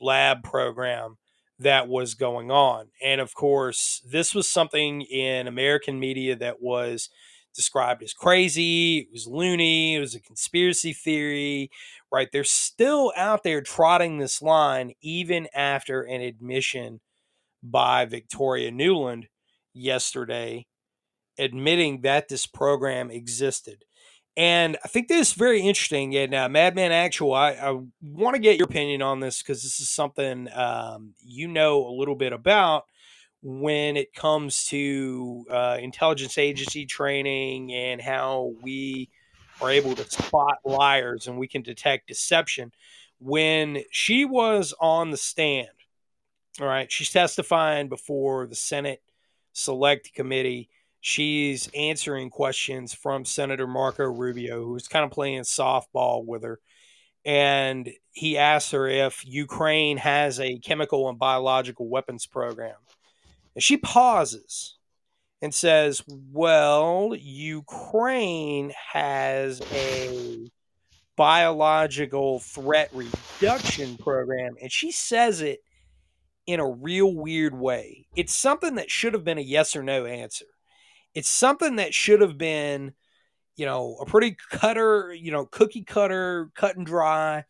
lab 0.00 0.42
program 0.42 1.16
that 1.58 1.88
was 1.88 2.14
going 2.14 2.50
on. 2.50 2.88
And 3.02 3.20
of 3.20 3.34
course, 3.34 4.02
this 4.08 4.34
was 4.34 4.48
something 4.48 5.02
in 5.02 5.46
American 5.48 5.98
media 5.98 6.36
that 6.36 6.62
was 6.62 7.10
described 7.54 8.02
as 8.04 8.12
crazy, 8.12 8.98
it 8.98 9.08
was 9.12 9.26
loony, 9.26 9.96
it 9.96 10.00
was 10.00 10.14
a 10.14 10.20
conspiracy 10.20 10.92
theory, 10.92 11.70
right? 12.12 12.28
They're 12.30 12.44
still 12.44 13.12
out 13.16 13.42
there 13.42 13.60
trotting 13.60 14.18
this 14.18 14.40
line 14.40 14.92
even 15.00 15.48
after 15.52 16.02
an 16.02 16.20
admission 16.20 17.00
by 17.60 18.04
Victoria 18.04 18.70
Nuland 18.70 19.24
yesterday 19.74 20.66
admitting 21.38 22.02
that 22.02 22.28
this 22.28 22.46
program 22.46 23.10
existed. 23.10 23.84
And 24.36 24.76
I 24.84 24.88
think 24.88 25.08
this 25.08 25.30
is 25.30 25.34
very 25.34 25.60
interesting. 25.62 26.16
And 26.16 26.32
uh, 26.32 26.48
Madman 26.48 26.92
Actual, 26.92 27.34
I, 27.34 27.50
I 27.54 27.76
want 28.00 28.36
to 28.36 28.40
get 28.40 28.56
your 28.56 28.66
opinion 28.66 29.02
on 29.02 29.18
this 29.18 29.42
because 29.42 29.64
this 29.64 29.80
is 29.80 29.88
something 29.88 30.48
um, 30.54 31.14
you 31.20 31.48
know 31.48 31.86
a 31.86 31.90
little 31.90 32.14
bit 32.14 32.32
about 32.32 32.84
when 33.42 33.96
it 33.96 34.14
comes 34.14 34.64
to 34.66 35.44
uh, 35.50 35.78
intelligence 35.80 36.38
agency 36.38 36.86
training 36.86 37.72
and 37.72 38.00
how 38.00 38.52
we 38.62 39.08
are 39.60 39.70
able 39.70 39.94
to 39.94 40.08
spot 40.08 40.58
liars 40.64 41.26
and 41.26 41.36
we 41.36 41.48
can 41.48 41.62
detect 41.62 42.06
deception. 42.06 42.72
When 43.18 43.82
she 43.90 44.24
was 44.24 44.72
on 44.80 45.10
the 45.10 45.16
stand, 45.16 45.68
all 46.60 46.66
right, 46.66 46.90
she's 46.90 47.10
testifying 47.10 47.88
before 47.88 48.46
the 48.46 48.54
Senate 48.54 49.02
Select 49.52 50.14
Committee 50.14 50.68
she's 51.00 51.68
answering 51.74 52.30
questions 52.30 52.94
from 52.94 53.24
Senator 53.24 53.66
Marco 53.66 54.04
Rubio, 54.04 54.64
who's 54.64 54.88
kind 54.88 55.04
of 55.04 55.10
playing 55.10 55.42
softball 55.42 56.24
with 56.24 56.42
her. 56.42 56.58
And 57.24 57.90
he 58.12 58.38
asks 58.38 58.70
her 58.72 58.88
if 58.88 59.24
Ukraine 59.26 59.98
has 59.98 60.40
a 60.40 60.58
chemical 60.58 61.08
and 61.08 61.18
biological 61.18 61.88
weapons 61.88 62.26
program. 62.26 62.76
And 63.54 63.62
she 63.62 63.76
pauses 63.76 64.78
and 65.42 65.54
says, 65.54 66.02
Well, 66.08 67.14
Ukraine 67.16 68.72
has 68.92 69.60
a 69.72 70.50
biological 71.16 72.38
threat 72.38 72.90
reduction 72.94 73.96
program. 73.98 74.54
And 74.62 74.70
she 74.70 74.92
says 74.92 75.42
it 75.42 75.60
in 76.46 76.60
a 76.60 76.70
real 76.70 77.12
weird 77.14 77.54
way. 77.54 78.06
It's 78.16 78.34
something 78.34 78.76
that 78.76 78.90
should 78.90 79.12
have 79.12 79.24
been 79.24 79.38
a 79.38 79.42
yes 79.42 79.76
or 79.76 79.82
no 79.82 80.06
answer 80.06 80.46
it's 81.14 81.28
something 81.28 81.76
that 81.76 81.94
should 81.94 82.20
have 82.20 82.38
been, 82.38 82.92
you 83.56 83.66
know, 83.66 83.96
a 84.00 84.06
pretty 84.06 84.36
cutter, 84.50 85.12
you 85.12 85.32
know, 85.32 85.46
cookie 85.46 85.84
cutter, 85.84 86.50
cut 86.54 86.76
and 86.76 86.86
dry, 86.86 87.44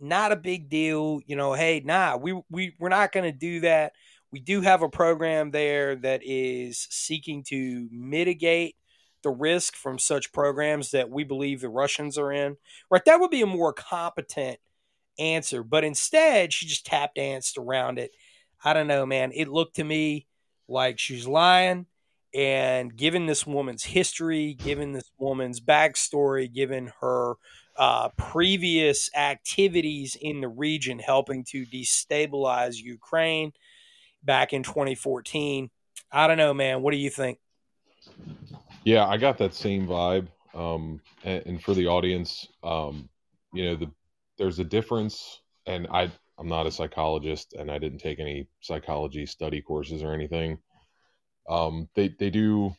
not 0.00 0.32
a 0.32 0.36
big 0.36 0.68
deal. 0.68 1.20
You 1.26 1.36
know, 1.36 1.54
hey, 1.54 1.80
nah, 1.84 2.16
we 2.16 2.40
we 2.50 2.74
we're 2.78 2.88
not 2.88 3.12
going 3.12 3.24
to 3.24 3.38
do 3.38 3.60
that. 3.60 3.92
We 4.30 4.40
do 4.40 4.60
have 4.62 4.82
a 4.82 4.88
program 4.88 5.50
there 5.50 5.96
that 5.96 6.22
is 6.24 6.86
seeking 6.90 7.44
to 7.44 7.88
mitigate 7.90 8.76
the 9.22 9.30
risk 9.30 9.76
from 9.76 9.98
such 9.98 10.32
programs 10.32 10.90
that 10.90 11.10
we 11.10 11.22
believe 11.22 11.60
the 11.60 11.68
Russians 11.68 12.18
are 12.18 12.32
in. 12.32 12.56
Right, 12.90 13.04
that 13.04 13.20
would 13.20 13.30
be 13.30 13.42
a 13.42 13.46
more 13.46 13.72
competent 13.72 14.58
answer. 15.18 15.62
But 15.62 15.84
instead, 15.84 16.52
she 16.52 16.66
just 16.66 16.86
tap 16.86 17.14
danced 17.14 17.58
around 17.58 17.98
it. 17.98 18.10
I 18.64 18.72
don't 18.72 18.86
know, 18.86 19.06
man. 19.06 19.32
It 19.34 19.48
looked 19.48 19.76
to 19.76 19.84
me 19.84 20.26
like 20.68 20.98
she's 20.98 21.26
lying 21.26 21.86
and 22.34 22.96
given 22.96 23.26
this 23.26 23.46
woman's 23.46 23.84
history, 23.84 24.54
given 24.54 24.92
this 24.92 25.10
woman's 25.18 25.60
backstory, 25.60 26.52
given 26.52 26.92
her 27.00 27.34
uh, 27.76 28.08
previous 28.16 29.10
activities 29.14 30.16
in 30.20 30.40
the 30.40 30.48
region 30.48 30.98
helping 30.98 31.44
to 31.44 31.66
destabilize 31.66 32.76
Ukraine 32.76 33.52
back 34.22 34.52
in 34.52 34.62
2014, 34.62 35.70
I 36.10 36.26
don't 36.26 36.36
know, 36.36 36.54
man. 36.54 36.82
What 36.82 36.92
do 36.92 36.98
you 36.98 37.10
think? 37.10 37.38
Yeah, 38.84 39.06
I 39.06 39.16
got 39.16 39.38
that 39.38 39.54
same 39.54 39.86
vibe. 39.86 40.28
Um, 40.54 41.00
and, 41.24 41.42
and 41.46 41.62
for 41.62 41.72
the 41.74 41.86
audience, 41.86 42.48
um, 42.62 43.08
you 43.52 43.64
know, 43.64 43.76
the 43.76 43.90
there's 44.38 44.58
a 44.58 44.64
difference, 44.64 45.40
and 45.66 45.86
I 45.88 46.10
I'm 46.38 46.48
not 46.48 46.66
a 46.66 46.70
psychologist, 46.70 47.54
and 47.54 47.70
I 47.70 47.78
didn't 47.78 47.98
take 47.98 48.18
any 48.18 48.48
psychology 48.60 49.24
study 49.26 49.62
courses 49.62 50.02
or 50.02 50.12
anything. 50.12 50.58
Um, 51.48 51.88
they 51.94 52.08
they 52.08 52.30
do 52.30 52.74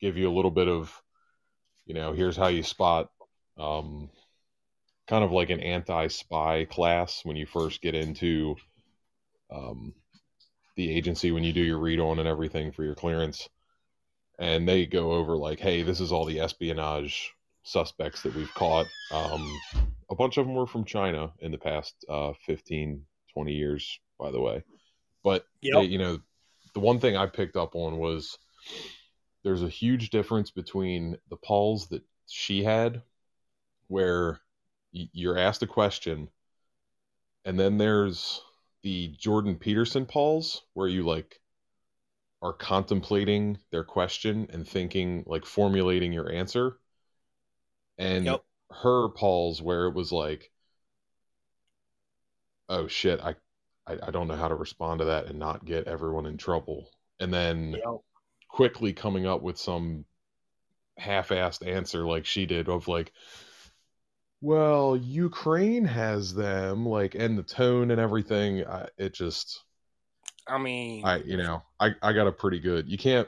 give 0.00 0.16
you 0.16 0.30
a 0.30 0.34
little 0.34 0.50
bit 0.50 0.68
of, 0.68 0.92
you 1.86 1.94
know, 1.94 2.12
here's 2.12 2.36
how 2.36 2.48
you 2.48 2.62
spot, 2.62 3.10
um, 3.58 4.10
kind 5.08 5.24
of 5.24 5.32
like 5.32 5.50
an 5.50 5.60
anti-spy 5.60 6.64
class 6.66 7.24
when 7.24 7.36
you 7.36 7.46
first 7.46 7.80
get 7.82 7.94
into, 7.94 8.56
um, 9.50 9.94
the 10.76 10.90
agency 10.90 11.30
when 11.30 11.44
you 11.44 11.52
do 11.52 11.62
your 11.62 11.78
read 11.78 12.00
on 12.00 12.18
and 12.18 12.28
everything 12.28 12.72
for 12.72 12.84
your 12.84 12.94
clearance. 12.94 13.48
And 14.38 14.68
they 14.68 14.86
go 14.86 15.12
over 15.12 15.36
like 15.36 15.60
hey 15.60 15.82
this 15.82 16.00
is 16.00 16.12
all 16.12 16.24
the 16.24 16.40
espionage 16.40 17.32
suspects 17.62 18.22
that 18.22 18.34
we've 18.34 18.52
caught. 18.54 18.90
Um, 19.10 19.60
a 20.10 20.14
bunch 20.14 20.36
of 20.36 20.46
them 20.46 20.54
were 20.54 20.66
from 20.66 20.84
china 20.84 21.32
in 21.40 21.52
the 21.52 21.58
past 21.58 21.94
uh, 22.08 22.32
15 22.46 23.04
20 23.32 23.52
years 23.52 24.00
by 24.18 24.30
the 24.30 24.40
way. 24.40 24.64
But 25.22 25.46
Yep. 25.62 25.74
they, 25.74 25.84
you 25.84 25.98
know 25.98 26.18
the 26.74 26.80
one 26.80 27.00
thing 27.00 27.16
i 27.16 27.26
picked 27.26 27.56
up 27.56 27.74
on 27.74 27.98
was 27.98 28.38
there's 29.42 29.62
a 29.62 29.68
huge 29.68 30.10
difference 30.10 30.50
between 30.50 31.16
the 31.28 31.36
pause 31.36 31.88
that 31.88 32.02
she 32.28 32.64
had 32.64 33.02
where 33.88 34.40
you're 34.92 35.38
asked 35.38 35.62
a 35.62 35.66
question 35.66 36.28
and 37.44 37.58
then 37.58 37.78
there's 37.78 38.40
the 38.82 39.08
Jordan 39.18 39.56
Peterson 39.56 40.06
pause 40.06 40.62
where 40.74 40.88
you 40.88 41.04
like 41.04 41.40
are 42.42 42.52
contemplating 42.52 43.58
their 43.70 43.84
question 43.84 44.46
and 44.52 44.66
thinking 44.68 45.24
like 45.26 45.46
formulating 45.46 46.12
your 46.12 46.30
answer 46.30 46.78
and 47.98 48.26
Yep. 48.26 48.44
her 48.70 49.08
pause 49.10 49.62
where 49.62 49.86
it 49.86 49.94
was 49.94 50.12
like 50.12 50.50
oh 52.68 52.86
shit 52.86 53.20
I, 53.20 53.34
I 53.86 53.98
i 54.06 54.10
don't 54.10 54.28
know 54.28 54.36
how 54.36 54.48
to 54.48 54.54
respond 54.54 55.00
to 55.00 55.06
that 55.06 55.26
and 55.26 55.38
not 55.38 55.64
get 55.64 55.86
everyone 55.86 56.26
in 56.26 56.36
trouble. 56.36 56.90
And 57.20 57.32
then 57.32 57.76
quickly 58.48 58.92
coming 58.92 59.26
up 59.26 59.42
with 59.42 59.58
some 59.58 60.04
half-assed 60.96 61.66
answer 61.66 62.06
like 62.06 62.24
she 62.24 62.46
did 62.46 62.68
of 62.68 62.86
like 62.86 63.10
well 64.40 64.96
ukraine 64.96 65.84
has 65.84 66.32
them 66.32 66.86
like 66.86 67.16
and 67.16 67.36
the 67.36 67.42
tone 67.42 67.90
and 67.90 68.00
everything 68.00 68.64
I, 68.64 68.86
it 68.96 69.12
just 69.12 69.64
I 70.46 70.58
mean, 70.58 71.04
i 71.04 71.16
you 71.16 71.36
know 71.36 71.62
i 71.80 71.90
i 72.00 72.12
got 72.12 72.28
a 72.28 72.32
pretty 72.32 72.60
good 72.60 72.88
you 72.88 72.96
can't 72.96 73.26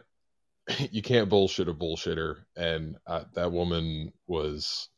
you 0.90 1.02
can't 1.02 1.28
bullshit 1.28 1.68
a 1.68 1.74
bullshitter. 1.74 2.38
And 2.56 2.96
uh, 3.06 3.24
that 3.34 3.52
woman 3.52 4.12
was 4.26 4.88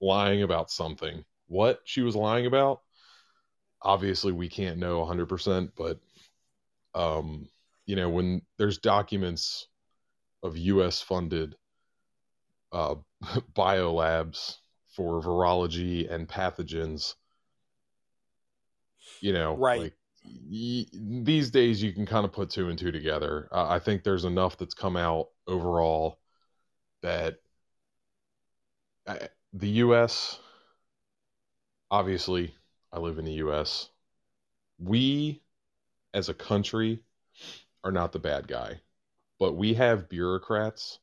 lying 0.00 0.42
about 0.42 0.70
something. 0.70 1.24
What 1.48 1.80
she 1.84 2.02
was 2.02 2.16
lying 2.16 2.46
about 2.46 2.80
obviously 3.82 4.32
we 4.32 4.48
can't 4.48 4.78
know 4.78 4.98
100% 5.00 5.70
but 5.76 5.98
um 6.94 7.48
you 7.86 7.96
know 7.96 8.08
when 8.08 8.42
there's 8.58 8.78
documents 8.78 9.68
of 10.42 10.56
us 10.56 11.00
funded 11.00 11.56
uh 12.72 12.94
biolabs 13.54 14.56
for 14.88 15.20
virology 15.22 16.10
and 16.12 16.28
pathogens 16.28 17.14
you 19.20 19.32
know 19.32 19.60
Right. 19.60 19.78
like 19.78 19.94
y- 20.24 20.86
these 20.92 21.50
days 21.50 21.82
you 21.82 21.92
can 21.92 22.06
kind 22.06 22.24
of 22.24 22.32
put 22.32 22.50
two 22.50 22.68
and 22.68 22.78
two 22.78 22.90
together 22.92 23.48
uh, 23.52 23.66
i 23.68 23.78
think 23.78 24.02
there's 24.02 24.24
enough 24.24 24.56
that's 24.58 24.74
come 24.74 24.96
out 24.96 25.28
overall 25.46 26.18
that 27.02 27.36
I, 29.06 29.28
the 29.52 29.68
us 29.70 30.38
obviously 31.90 32.54
i 32.92 32.98
live 32.98 33.18
in 33.18 33.24
the 33.24 33.32
us 33.32 33.90
we 34.78 35.40
as 36.14 36.28
a 36.28 36.34
country 36.34 37.00
are 37.84 37.92
not 37.92 38.12
the 38.12 38.18
bad 38.18 38.48
guy 38.48 38.80
but 39.38 39.54
we 39.54 39.74
have 39.74 40.08
bureaucrats 40.08 40.98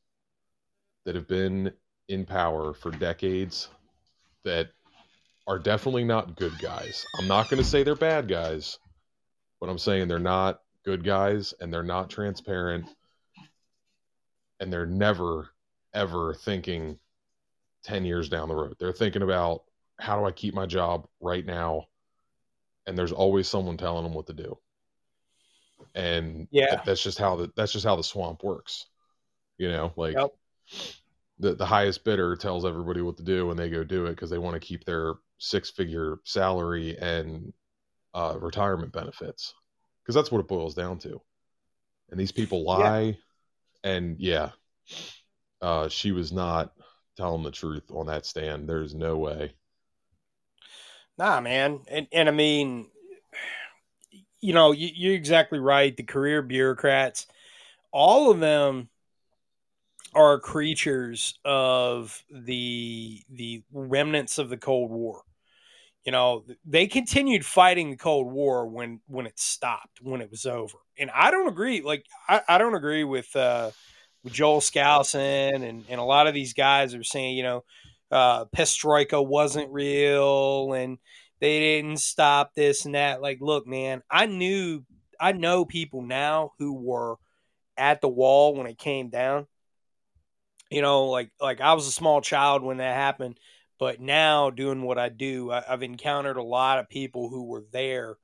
that 1.04 1.14
have 1.14 1.26
been 1.26 1.72
in 2.08 2.24
power 2.24 2.72
for 2.72 2.90
decades 2.90 3.68
that 4.44 4.70
are 5.46 5.58
definitely 5.58 6.04
not 6.04 6.36
good 6.36 6.58
guys. 6.58 7.06
I'm 7.18 7.26
not 7.26 7.48
going 7.48 7.62
to 7.62 7.68
say 7.68 7.82
they're 7.82 7.94
bad 7.94 8.28
guys, 8.28 8.78
but 9.60 9.68
I'm 9.68 9.78
saying 9.78 10.08
they're 10.08 10.18
not 10.18 10.60
good 10.84 11.02
guys 11.02 11.54
and 11.60 11.72
they're 11.72 11.82
not 11.82 12.10
transparent 12.10 12.86
and 14.60 14.72
they're 14.72 14.86
never 14.86 15.48
ever 15.94 16.34
thinking 16.34 16.98
10 17.84 18.04
years 18.04 18.28
down 18.28 18.48
the 18.48 18.54
road. 18.54 18.76
They're 18.78 18.92
thinking 18.92 19.22
about 19.22 19.62
how 19.98 20.18
do 20.18 20.24
I 20.26 20.32
keep 20.32 20.54
my 20.54 20.66
job 20.66 21.08
right 21.20 21.44
now? 21.44 21.86
And 22.86 22.96
there's 22.96 23.12
always 23.12 23.48
someone 23.48 23.76
telling 23.76 24.04
them 24.04 24.14
what 24.14 24.26
to 24.28 24.32
do. 24.32 24.58
And 25.94 26.48
Yeah. 26.50 26.82
that's 26.84 27.02
just 27.02 27.18
how 27.18 27.36
the 27.36 27.52
that's 27.56 27.72
just 27.72 27.84
how 27.84 27.96
the 27.96 28.04
swamp 28.04 28.42
works. 28.42 28.86
You 29.58 29.68
know, 29.70 29.92
like 29.96 30.16
Yep. 30.16 30.32
the 31.38 31.54
the 31.54 31.66
highest 31.66 32.04
bidder 32.04 32.36
tells 32.36 32.64
everybody 32.64 33.00
what 33.00 33.16
to 33.16 33.22
do 33.22 33.50
and 33.50 33.58
they 33.58 33.70
go 33.70 33.84
do 33.84 34.06
it 34.06 34.10
because 34.10 34.30
they 34.30 34.38
want 34.38 34.54
to 34.54 34.60
keep 34.66 34.84
their 34.84 35.14
six 35.38 35.70
figure 35.70 36.18
salary 36.24 36.96
and 36.98 37.52
uh, 38.14 38.36
retirement 38.40 38.92
benefits 38.92 39.54
because 40.02 40.14
that's 40.14 40.32
what 40.32 40.40
it 40.40 40.48
boils 40.48 40.74
down 40.74 40.98
to 40.98 41.20
and 42.10 42.18
these 42.18 42.32
people 42.32 42.64
lie 42.64 43.16
and 43.84 44.18
yeah 44.20 44.50
uh, 45.60 45.88
she 45.88 46.12
was 46.12 46.32
not 46.32 46.72
telling 47.16 47.42
the 47.42 47.50
truth 47.50 47.90
on 47.90 48.06
that 48.06 48.26
stand 48.26 48.68
there's 48.68 48.94
no 48.94 49.16
way 49.18 49.52
Nah, 51.18 51.40
man, 51.40 51.80
and 51.88 52.06
and 52.12 52.28
I 52.28 52.32
mean, 52.32 52.86
you 54.40 54.52
know, 54.52 54.72
you, 54.72 54.88
you're 54.94 55.14
exactly 55.14 55.58
right. 55.58 55.96
The 55.96 56.04
career 56.04 56.42
bureaucrats, 56.42 57.26
all 57.92 58.30
of 58.30 58.40
them 58.40 58.88
are 60.14 60.38
creatures 60.38 61.38
of 61.44 62.22
the 62.30 63.22
the 63.30 63.62
remnants 63.72 64.38
of 64.38 64.48
the 64.48 64.56
Cold 64.56 64.90
War. 64.90 65.22
You 66.04 66.12
know, 66.12 66.44
they 66.64 66.86
continued 66.86 67.44
fighting 67.44 67.90
the 67.90 67.96
Cold 67.96 68.32
War 68.32 68.66
when 68.66 69.00
when 69.08 69.26
it 69.26 69.38
stopped, 69.38 70.00
when 70.00 70.20
it 70.20 70.30
was 70.30 70.46
over. 70.46 70.78
And 70.98 71.10
I 71.14 71.30
don't 71.30 71.48
agree. 71.48 71.82
Like, 71.82 72.06
I, 72.28 72.42
I 72.48 72.58
don't 72.58 72.74
agree 72.74 73.04
with 73.04 73.34
uh, 73.34 73.72
with 74.22 74.32
Joel 74.32 74.60
Skousen 74.60 75.68
and 75.68 75.84
and 75.88 76.00
a 76.00 76.04
lot 76.04 76.28
of 76.28 76.34
these 76.34 76.54
guys 76.54 76.94
are 76.94 77.04
saying, 77.04 77.36
you 77.36 77.42
know, 77.42 77.64
uh, 78.10 78.46
Perestroika 78.46 79.24
wasn't 79.24 79.72
real 79.72 80.72
and 80.72 80.98
they 81.40 81.60
didn't 81.60 81.98
stop 81.98 82.54
this 82.54 82.84
and 82.84 82.94
that. 82.94 83.22
Like, 83.22 83.38
look, 83.40 83.66
man, 83.66 84.02
I 84.10 84.26
knew, 84.26 84.84
I 85.20 85.32
know 85.32 85.64
people 85.64 86.02
now 86.02 86.52
who 86.58 86.74
were 86.74 87.16
at 87.76 88.00
the 88.00 88.08
wall 88.08 88.54
when 88.54 88.66
it 88.66 88.78
came 88.78 89.08
down. 89.08 89.46
You 90.70 90.82
know, 90.82 91.06
like, 91.06 91.30
like 91.40 91.60
I 91.60 91.74
was 91.74 91.86
a 91.86 91.92
small 91.92 92.20
child 92.20 92.62
when 92.62 92.78
that 92.78 92.94
happened, 92.94 93.38
but 93.78 94.00
now 94.00 94.50
doing 94.50 94.82
what 94.82 94.98
I 94.98 95.08
do, 95.08 95.50
I, 95.50 95.64
I've 95.66 95.82
encountered 95.82 96.36
a 96.36 96.42
lot 96.42 96.78
of 96.78 96.90
people 96.90 97.30
who 97.30 97.44
were 97.44 97.64
there, 97.72 98.16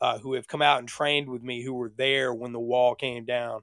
uh, 0.00 0.18
who 0.18 0.34
have 0.34 0.48
come 0.48 0.60
out 0.60 0.80
and 0.80 0.88
trained 0.88 1.28
with 1.30 1.42
me, 1.42 1.62
who 1.62 1.72
were 1.72 1.92
there 1.96 2.34
when 2.34 2.52
the 2.52 2.60
wall 2.60 2.94
came 2.94 3.24
down 3.24 3.62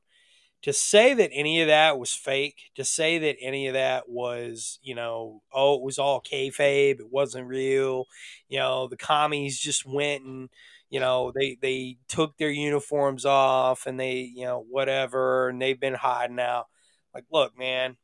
to 0.64 0.74
say 0.74 1.14
that 1.14 1.30
any 1.34 1.62
of 1.62 1.68
that 1.68 2.00
was 2.00 2.14
fake, 2.14 2.72
to 2.76 2.84
say 2.86 3.20
that 3.20 3.38
any 3.42 3.68
of 3.68 3.74
that 3.74 4.10
was, 4.10 4.80
you 4.82 4.96
know, 4.96 5.42
oh, 5.54 5.76
it 5.76 5.82
was 5.82 6.00
all 6.00 6.22
kayfabe, 6.22 7.00
it 7.00 7.12
wasn't 7.12 7.48
real, 7.48 8.06
you 8.50 8.60
know, 8.60 8.88
the 8.88 8.98
commies 8.98 9.60
just 9.60 9.86
went 9.86 10.24
and, 10.26 10.50
you 10.90 11.00
know, 11.00 11.32
they 11.36 11.58
they 11.62 11.98
took 12.08 12.38
their 12.38 12.50
uniforms 12.52 13.26
off 13.26 13.88
and 13.88 14.00
they, 14.00 14.20
you 14.22 14.46
know, 14.46 14.66
whatever, 14.70 15.50
and 15.50 15.62
they've 15.62 15.80
been 15.80 15.96
hiding 15.96 16.40
out. 16.40 16.68
Like, 17.14 17.26
look, 17.32 17.58
man, 17.58 17.98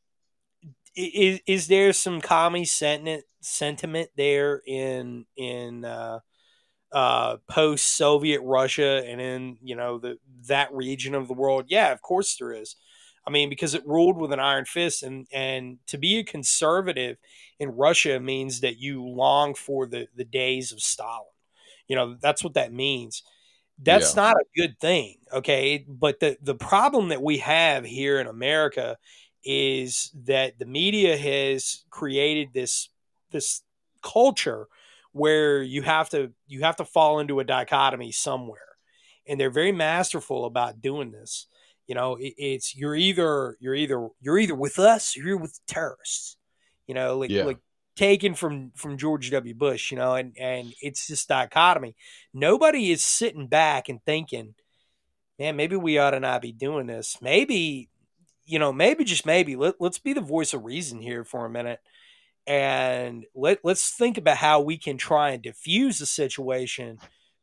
is 0.95 1.39
is 1.45 1.67
there 1.67 1.93
some 1.93 2.21
commie 2.21 2.65
sentiment 2.65 3.23
sentiment 3.41 4.09
there 4.17 4.61
in 4.65 5.25
in 5.37 5.85
uh, 5.85 6.19
uh, 6.91 7.37
post 7.49 7.87
Soviet 7.97 8.41
Russia 8.41 9.03
and 9.05 9.21
in 9.21 9.57
you 9.61 9.75
know 9.75 9.99
the 9.99 10.17
that 10.47 10.73
region 10.73 11.15
of 11.15 11.27
the 11.27 11.33
world? 11.33 11.65
Yeah, 11.69 11.91
of 11.91 12.01
course 12.01 12.37
there 12.37 12.53
is. 12.53 12.75
I 13.27 13.31
mean, 13.31 13.49
because 13.49 13.73
it 13.75 13.85
ruled 13.85 14.17
with 14.17 14.33
an 14.33 14.39
iron 14.39 14.65
fist, 14.65 15.03
and 15.03 15.27
and 15.31 15.79
to 15.87 15.97
be 15.97 16.19
a 16.19 16.23
conservative 16.23 17.17
in 17.59 17.69
Russia 17.71 18.19
means 18.19 18.61
that 18.61 18.77
you 18.79 19.03
long 19.05 19.55
for 19.55 19.85
the 19.87 20.07
the 20.15 20.25
days 20.25 20.71
of 20.71 20.81
Stalin. 20.81 21.25
You 21.87 21.95
know, 21.95 22.15
that's 22.21 22.43
what 22.43 22.53
that 22.53 22.73
means. 22.73 23.23
That's 23.77 24.13
Yeah. 24.13 24.15
not 24.15 24.35
a 24.35 24.45
good 24.57 24.79
thing, 24.79 25.19
okay? 25.31 25.85
But 25.87 26.19
the 26.19 26.37
the 26.41 26.55
problem 26.55 27.09
that 27.09 27.21
we 27.23 27.37
have 27.39 27.85
here 27.85 28.19
in 28.19 28.27
America 28.27 28.97
is 29.43 30.11
that 30.25 30.59
the 30.59 30.65
media 30.65 31.17
has 31.17 31.85
created 31.89 32.49
this 32.53 32.89
this 33.31 33.61
culture 34.03 34.67
where 35.11 35.61
you 35.63 35.81
have 35.81 36.09
to 36.09 36.31
you 36.47 36.61
have 36.61 36.77
to 36.77 36.85
fall 36.85 37.19
into 37.19 37.39
a 37.39 37.43
dichotomy 37.43 38.11
somewhere. 38.11 38.59
And 39.27 39.39
they're 39.39 39.49
very 39.51 39.71
masterful 39.71 40.45
about 40.45 40.81
doing 40.81 41.11
this. 41.11 41.47
You 41.87 41.95
know 41.95 42.15
it, 42.15 42.33
it's 42.37 42.75
you're 42.75 42.95
either 42.95 43.57
you're 43.59 43.75
either 43.75 44.09
you're 44.21 44.37
either 44.39 44.55
with 44.55 44.79
us 44.79 45.17
or 45.17 45.21
you're 45.21 45.37
with 45.37 45.59
terrorists. 45.67 46.37
You 46.87 46.95
know 46.95 47.17
like 47.17 47.31
Yeah. 47.31 47.43
like 47.43 47.59
taken 47.95 48.33
from 48.35 48.71
from 48.75 48.97
George 48.97 49.29
W. 49.31 49.53
Bush 49.55 49.91
you 49.91 49.97
know 49.97 50.13
and 50.15 50.35
and 50.39 50.73
it's 50.81 51.07
this 51.07 51.25
dichotomy. 51.25 51.95
Nobody 52.33 52.91
is 52.91 53.03
sitting 53.03 53.47
back 53.47 53.89
and 53.89 54.03
thinking 54.05 54.55
man 55.37 55.55
maybe 55.55 55.75
we 55.75 55.97
ought 55.97 56.11
to 56.11 56.19
not 56.19 56.41
be 56.41 56.51
doing 56.51 56.87
this. 56.87 57.17
Maybe 57.21 57.89
you 58.45 58.59
know 58.59 58.71
maybe 58.73 59.03
just 59.03 59.25
maybe 59.25 59.55
let, 59.55 59.75
let's 59.79 59.99
be 59.99 60.13
the 60.13 60.21
voice 60.21 60.53
of 60.53 60.65
reason 60.65 61.01
here 61.01 61.23
for 61.23 61.45
a 61.45 61.49
minute 61.49 61.79
and 62.49 63.25
let, 63.35 63.59
let's 63.63 63.91
think 63.91 64.17
about 64.17 64.37
how 64.37 64.59
we 64.59 64.77
can 64.77 64.97
try 64.97 65.29
and 65.29 65.43
diffuse 65.43 65.99
the 65.99 66.07
situation 66.07 66.97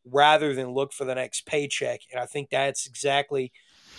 rather 0.05 0.53
than 0.53 0.75
look 0.75 0.93
for 0.93 1.05
the 1.05 1.15
next 1.15 1.47
paycheck. 1.47 2.01
And 2.13 2.21
i 2.21 2.27
think 2.27 2.51
that's 2.51 2.87
exactly 2.87 3.53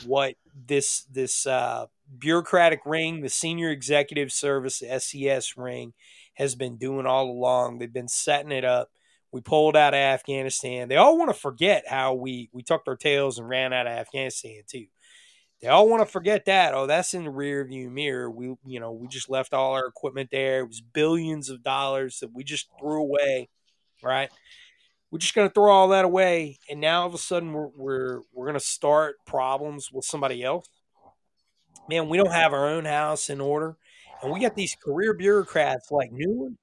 what 0.05 0.35
this 0.53 1.05
this 1.11 1.47
uh, 1.47 1.85
bureaucratic 2.19 2.81
ring 2.85 3.21
the 3.21 3.29
senior 3.29 3.71
executive 3.71 4.31
service 4.31 4.81
scs 4.81 5.57
ring 5.57 5.93
has 6.35 6.53
been 6.53 6.77
doing 6.77 7.07
all 7.07 7.31
along. 7.31 7.79
They've 7.79 7.91
been 7.91 8.07
setting 8.07 8.51
it 8.51 8.63
up. 8.63 8.89
We 9.31 9.41
pulled 9.41 9.75
out 9.75 9.95
of 9.95 9.97
afghanistan. 9.97 10.87
They 10.87 10.97
all 10.97 11.17
want 11.17 11.29
to 11.31 11.39
forget 11.39 11.85
how 11.87 12.13
we 12.13 12.49
we 12.53 12.61
tucked 12.63 12.87
our 12.87 12.95
tails 12.95 13.39
and 13.39 13.49
ran 13.49 13.73
out 13.73 13.87
of 13.87 13.93
afghanistan 13.93 14.61
too 14.67 14.85
They 15.61 15.67
all 15.69 15.89
want 15.89 16.01
to 16.01 16.11
forget 16.11 16.45
that. 16.45 16.75
Oh, 16.75 16.85
that's 16.85 17.13
in 17.13 17.23
the 17.23 17.31
rear 17.31 17.65
view 17.65 17.89
mirror. 17.89 18.29
We, 18.29 18.55
you 18.65 18.79
know, 18.79 18.91
we 18.91 19.07
just 19.07 19.29
left 19.29 19.53
all 19.53 19.73
our 19.73 19.87
equipment 19.87 20.29
there. 20.31 20.59
It 20.59 20.67
was 20.67 20.81
billions 20.81 21.49
of 21.49 21.63
dollars 21.63 22.19
that 22.19 22.33
we 22.33 22.43
just 22.43 22.67
threw 22.79 23.01
away, 23.01 23.49
right? 24.03 24.29
We're 25.09 25.19
just 25.19 25.33
going 25.33 25.47
to 25.47 25.53
throw 25.53 25.71
all 25.71 25.87
that 25.89 26.05
away, 26.05 26.59
and 26.69 26.81
now 26.81 27.01
all 27.01 27.07
of 27.07 27.13
a 27.13 27.17
sudden 27.17 27.53
we're 27.53 27.69
we're 27.75 28.21
we're 28.33 28.45
going 28.45 28.59
to 28.59 28.65
start 28.65 29.15
problems 29.25 29.89
with 29.91 30.05
somebody 30.05 30.43
else. 30.43 30.67
Man, 31.89 32.09
we 32.09 32.17
don't 32.17 32.31
have 32.31 32.53
our 32.53 32.67
own 32.67 32.85
house 32.85 33.29
in 33.29 33.39
order, 33.39 33.77
and 34.21 34.31
we 34.31 34.41
got 34.41 34.55
these 34.55 34.75
career 34.75 35.13
bureaucrats 35.13 35.91
like 35.91 36.11
Nuland. 36.11 36.57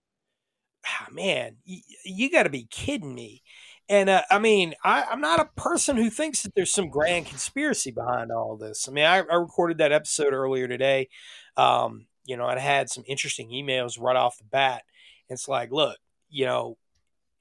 Ah, 0.87 1.09
man, 1.11 1.57
you, 1.65 1.81
you 2.05 2.31
got 2.31 2.43
to 2.43 2.51
be 2.51 2.67
kidding 2.71 3.15
me. 3.15 3.43
And 3.89 4.09
uh, 4.09 4.23
I 4.31 4.39
mean, 4.39 4.75
I, 4.83 5.05
am 5.13 5.21
not 5.21 5.41
a 5.41 5.61
person 5.61 5.97
who 5.97 6.09
thinks 6.09 6.43
that 6.43 6.55
there's 6.55 6.73
some 6.73 6.89
grand 6.89 7.27
conspiracy 7.27 7.91
behind 7.91 8.33
all 8.33 8.57
this. 8.57 8.89
I 8.89 8.93
mean, 8.93 9.05
I, 9.05 9.19
I 9.19 9.35
recorded 9.35 9.79
that 9.79 9.93
episode 9.93 10.33
earlier 10.33 10.67
today. 10.67 11.09
Um, 11.57 12.07
you 12.25 12.37
know, 12.37 12.47
I 12.47 12.59
had 12.59 12.89
some 12.89 13.05
interesting 13.07 13.51
emails 13.51 14.01
right 14.01 14.17
off 14.17 14.39
the 14.39 14.45
bat. 14.45 14.83
It's 15.29 15.49
like, 15.49 15.71
look, 15.71 15.99
you 16.31 16.47
know, 16.47 16.79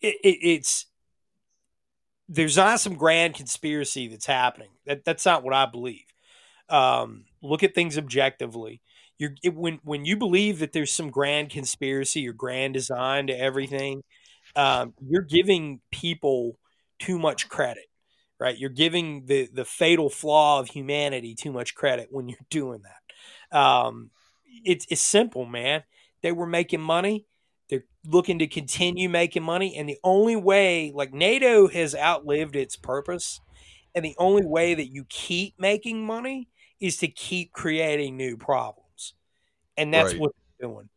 it, 0.02 0.16
it, 0.24 0.38
it's 0.42 0.86
there's 2.28 2.58
not 2.58 2.80
some 2.80 2.96
grand 2.96 3.36
conspiracy 3.36 4.08
that's 4.08 4.26
happening. 4.26 4.70
That 4.86 5.06
that's 5.06 5.26
not 5.26 5.44
what 5.44 5.54
I 5.54 5.66
believe. 5.66 6.06
Um, 6.70 7.26
look 7.42 7.64
at 7.64 7.76
things 7.76 7.98
objectively. 7.98 8.82
You're 9.18 9.36
it, 9.44 9.56
when 9.56 9.80
when 9.84 10.04
you 10.04 10.18
believe 10.18 10.60
that 10.60 10.74
there's 10.74 10.92
some 10.92 11.10
grand 11.10 11.50
conspiracy 11.52 12.28
or 12.28 12.34
grand 12.34 12.74
design 12.74 13.28
to 13.28 13.40
everything 13.40 14.04
um, 14.56 14.94
you're 15.02 15.22
giving 15.22 15.82
people 15.92 16.58
too 17.00 17.20
much 17.20 17.50
credit, 17.50 17.86
right? 18.40 18.58
You're 18.58 18.70
giving 18.70 19.26
the 19.26 19.50
the 19.52 19.66
fatal 19.66 20.10
flaw 20.10 20.60
of 20.60 20.70
humanity 20.70 21.36
too 21.36 21.52
much 21.52 21.76
credit 21.76 22.08
when 22.12 22.30
you're 22.30 22.38
doing 22.50 22.82
that. 22.84 23.58
Um, 23.58 24.12
it's 24.64 24.86
it's 24.90 25.02
simple, 25.02 25.46
man. 25.46 25.84
They 26.22 26.32
were 26.32 26.48
making 26.48 26.82
money. 26.82 27.26
They're 27.70 27.86
looking 28.06 28.40
to 28.40 28.48
continue 28.48 29.10
making 29.10 29.44
money, 29.44 29.76
and 29.76 29.88
the 29.88 29.98
only 30.04 30.36
way, 30.36 30.92
like 30.94 31.14
NATO, 31.14 31.68
has 31.68 31.96
outlived 31.96 32.56
its 32.56 32.76
purpose, 32.76 33.42
and 33.96 34.06
the 34.06 34.16
only 34.18 34.46
way 34.46 34.74
that 34.74 34.88
you 34.88 35.06
keep 35.10 35.56
making 35.58 36.06
money 36.06 36.50
is 36.80 36.98
to 36.98 37.08
keep 37.08 37.52
creating 37.54 38.18
new 38.18 38.38
problems, 38.38 39.14
and 39.78 39.94
that's 39.94 40.14
right. 40.14 40.22
what 40.22 40.32
they're 40.60 40.70
doing. 40.70 40.90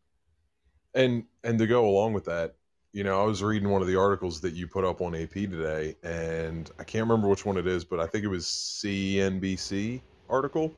And 0.95 1.25
and 1.45 1.59
to 1.59 1.67
go 1.67 1.89
along 1.89 2.13
with 2.13 2.25
that, 2.25 2.57
you 2.97 3.05
know, 3.05 3.21
I 3.21 3.27
was 3.27 3.43
reading 3.43 3.69
one 3.69 3.83
of 3.83 3.89
the 3.89 3.97
articles 3.97 4.41
that 4.41 4.55
you 4.55 4.67
put 4.67 4.87
up 4.87 5.03
on 5.03 5.15
AP 5.15 5.35
today, 5.35 5.97
and 6.03 6.71
I 6.79 6.85
can't 6.85 7.05
remember 7.05 7.29
which 7.29 7.45
one 7.45 7.59
it 7.59 7.67
is, 7.67 7.85
but 7.85 8.01
I 8.01 8.07
think 8.07 8.25
it 8.25 8.29
was 8.29 8.47
CNBC 8.47 10.01
article, 10.31 10.75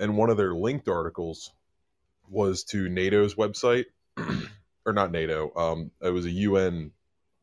and 0.00 0.16
one 0.16 0.30
of 0.30 0.36
their 0.36 0.52
linked 0.52 0.88
articles 0.88 1.52
was 2.28 2.64
to 2.64 2.88
NATO's 2.88 3.36
website, 3.36 3.84
or 4.84 4.92
not 4.92 5.12
NATO. 5.12 5.52
Um, 5.54 5.92
it 6.02 6.10
was 6.10 6.24
a 6.24 6.30
UN, 6.30 6.90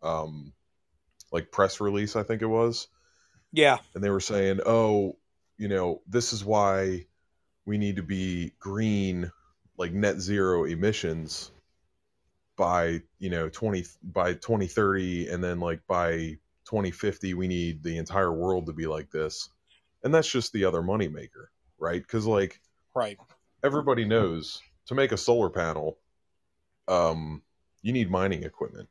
um, 0.03 0.51
like 1.31 1.49
press 1.49 1.79
release, 1.79 2.17
I 2.17 2.23
think 2.23 2.41
it 2.41 2.47
was. 2.47 2.89
Yeah, 3.53 3.77
and 3.93 4.03
they 4.03 4.09
were 4.09 4.19
saying, 4.19 4.59
oh, 4.65 5.15
you 5.57 5.69
know, 5.69 6.01
this 6.05 6.33
is 6.33 6.43
why 6.43 7.05
we 7.65 7.77
need 7.77 7.95
to 7.95 8.03
be 8.03 8.51
green, 8.59 9.31
like 9.77 9.93
net 9.93 10.19
zero 10.19 10.65
emissions 10.65 11.49
by 12.57 13.01
you 13.19 13.29
know 13.29 13.49
20 13.49 13.83
by 14.03 14.33
2030 14.33 15.27
and 15.27 15.43
then 15.43 15.59
like 15.59 15.81
by 15.87 16.37
2050 16.65 17.33
we 17.33 17.47
need 17.47 17.83
the 17.83 17.97
entire 17.97 18.33
world 18.33 18.65
to 18.65 18.73
be 18.73 18.87
like 18.87 19.11
this. 19.11 19.49
And 20.03 20.13
that's 20.13 20.31
just 20.31 20.53
the 20.53 20.65
other 20.65 20.81
moneymaker 20.81 21.47
right? 21.77 22.01
Because 22.01 22.25
like 22.25 22.59
right. 22.93 23.17
everybody 23.63 24.05
knows 24.05 24.61
to 24.87 24.95
make 24.95 25.11
a 25.11 25.17
solar 25.17 25.49
panel 25.49 25.97
um 26.87 27.41
you 27.81 27.91
need 27.91 28.09
mining 28.09 28.43
equipment. 28.43 28.89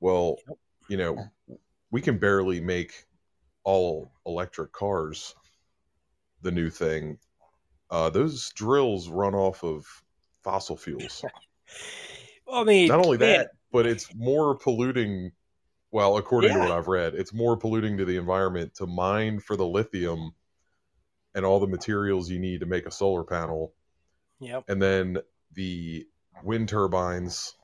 Well 0.00 0.36
yep. 0.48 0.58
you 0.88 0.96
know 0.96 1.58
we 1.90 2.00
can 2.00 2.18
barely 2.18 2.60
make 2.60 3.04
all 3.64 4.10
electric 4.24 4.72
cars 4.72 5.34
the 6.42 6.50
new 6.50 6.70
thing. 6.70 7.18
Uh 7.90 8.10
those 8.10 8.50
drills 8.50 9.08
run 9.08 9.34
off 9.34 9.62
of 9.64 9.86
fossil 10.42 10.76
fuels 10.76 11.24
I 12.50 12.64
mean, 12.64 12.88
not 12.88 13.04
only 13.04 13.16
that, 13.18 13.50
but 13.72 13.86
it's 13.86 14.14
more 14.14 14.54
polluting. 14.56 15.32
Well, 15.92 16.16
according 16.16 16.50
yeah. 16.50 16.56
to 16.56 16.60
what 16.62 16.70
I've 16.72 16.88
read, 16.88 17.14
it's 17.14 17.32
more 17.32 17.56
polluting 17.56 17.98
to 17.98 18.04
the 18.04 18.16
environment 18.16 18.74
to 18.76 18.86
mine 18.86 19.40
for 19.40 19.56
the 19.56 19.66
lithium 19.66 20.32
and 21.34 21.44
all 21.44 21.60
the 21.60 21.66
materials 21.66 22.28
you 22.28 22.38
need 22.38 22.60
to 22.60 22.66
make 22.66 22.86
a 22.86 22.90
solar 22.90 23.24
panel. 23.24 23.72
Yep. 24.40 24.64
And 24.68 24.82
then 24.82 25.18
the 25.52 26.06
wind 26.42 26.68
turbines 26.68 27.54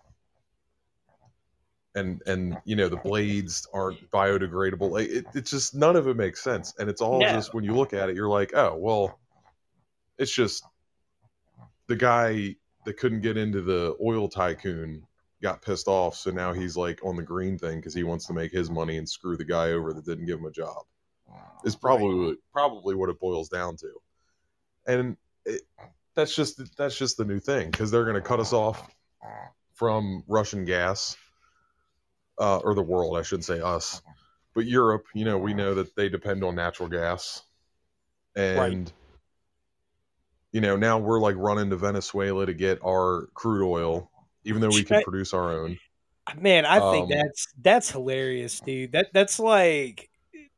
and 1.94 2.22
and 2.26 2.56
you 2.64 2.76
know 2.76 2.88
the 2.88 2.96
blades 2.96 3.66
aren't 3.72 4.10
biodegradable 4.10 5.00
it, 5.02 5.26
it's 5.34 5.50
just 5.50 5.74
none 5.74 5.94
of 5.96 6.08
it 6.08 6.16
makes 6.16 6.42
sense 6.42 6.72
and 6.78 6.88
it's 6.88 7.02
all 7.02 7.20
no. 7.20 7.28
just 7.28 7.52
when 7.52 7.64
you 7.64 7.74
look 7.74 7.92
at 7.92 8.08
it 8.08 8.16
you're 8.16 8.30
like 8.30 8.52
oh 8.54 8.74
well 8.78 9.18
it's 10.18 10.34
just 10.34 10.64
the 11.88 11.96
guy 11.96 12.56
that 12.84 12.98
couldn't 12.98 13.20
get 13.20 13.36
into 13.36 13.62
the 13.62 13.96
oil 14.02 14.28
tycoon 14.28 15.06
got 15.42 15.62
pissed 15.62 15.88
off, 15.88 16.14
so 16.14 16.30
now 16.30 16.52
he's 16.52 16.76
like 16.76 17.00
on 17.04 17.16
the 17.16 17.22
green 17.22 17.58
thing 17.58 17.78
because 17.78 17.94
he 17.94 18.04
wants 18.04 18.26
to 18.26 18.32
make 18.32 18.52
his 18.52 18.70
money 18.70 18.96
and 18.96 19.08
screw 19.08 19.36
the 19.36 19.44
guy 19.44 19.72
over 19.72 19.92
that 19.92 20.04
didn't 20.04 20.26
give 20.26 20.38
him 20.38 20.46
a 20.46 20.52
job. 20.52 20.84
Is 21.64 21.76
probably 21.76 22.28
right. 22.28 22.36
probably 22.52 22.94
what 22.94 23.08
it 23.08 23.20
boils 23.20 23.48
down 23.48 23.76
to, 23.76 23.90
and 24.86 25.16
it, 25.44 25.62
that's 26.14 26.34
just 26.34 26.76
that's 26.76 26.98
just 26.98 27.16
the 27.16 27.24
new 27.24 27.40
thing 27.40 27.70
because 27.70 27.90
they're 27.90 28.04
going 28.04 28.16
to 28.16 28.20
cut 28.20 28.40
us 28.40 28.52
off 28.52 28.90
from 29.74 30.24
Russian 30.26 30.64
gas, 30.64 31.16
uh, 32.38 32.58
or 32.58 32.74
the 32.74 32.82
world, 32.82 33.16
I 33.16 33.22
shouldn't 33.22 33.44
say 33.44 33.60
us, 33.60 34.02
but 34.54 34.66
Europe. 34.66 35.06
You 35.14 35.24
know, 35.24 35.38
we 35.38 35.54
know 35.54 35.74
that 35.74 35.94
they 35.96 36.08
depend 36.08 36.44
on 36.44 36.56
natural 36.56 36.88
gas, 36.88 37.42
and 38.34 38.58
right 38.58 38.92
you 40.52 40.60
know, 40.60 40.76
now 40.76 40.98
we're 40.98 41.18
like 41.18 41.36
running 41.36 41.70
to 41.70 41.76
Venezuela 41.76 42.46
to 42.46 42.52
get 42.52 42.78
our 42.84 43.28
crude 43.34 43.66
oil, 43.66 44.10
even 44.44 44.60
though 44.60 44.68
we 44.68 44.84
can 44.84 45.02
produce 45.02 45.32
our 45.32 45.50
own. 45.50 45.78
Man, 46.38 46.66
I 46.66 46.78
think 46.92 47.04
um, 47.04 47.18
that's 47.18 47.48
that's 47.60 47.90
hilarious, 47.90 48.60
dude. 48.60 48.92
That 48.92 49.08
that's 49.12 49.38
like 49.38 50.10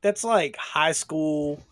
that's 0.03 0.25
like 0.25 0.57
high 0.57 0.93
school. 0.93 1.63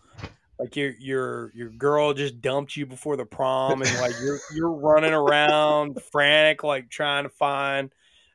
Like 0.57 0.75
your 0.75 0.93
your 0.99 1.51
your 1.53 1.69
girl 1.69 2.13
just 2.13 2.41
dumped 2.41 2.77
you 2.77 2.85
before 2.85 3.17
the 3.17 3.25
prom, 3.25 3.81
and 3.81 3.99
like 3.99 4.13
you're 4.21 4.39
you're 4.55 4.71
running 4.71 5.13
around 5.13 6.01
frantic, 6.11 6.63
like 6.63 6.89
trying 6.89 7.23
to 7.23 7.29
find 7.29 7.91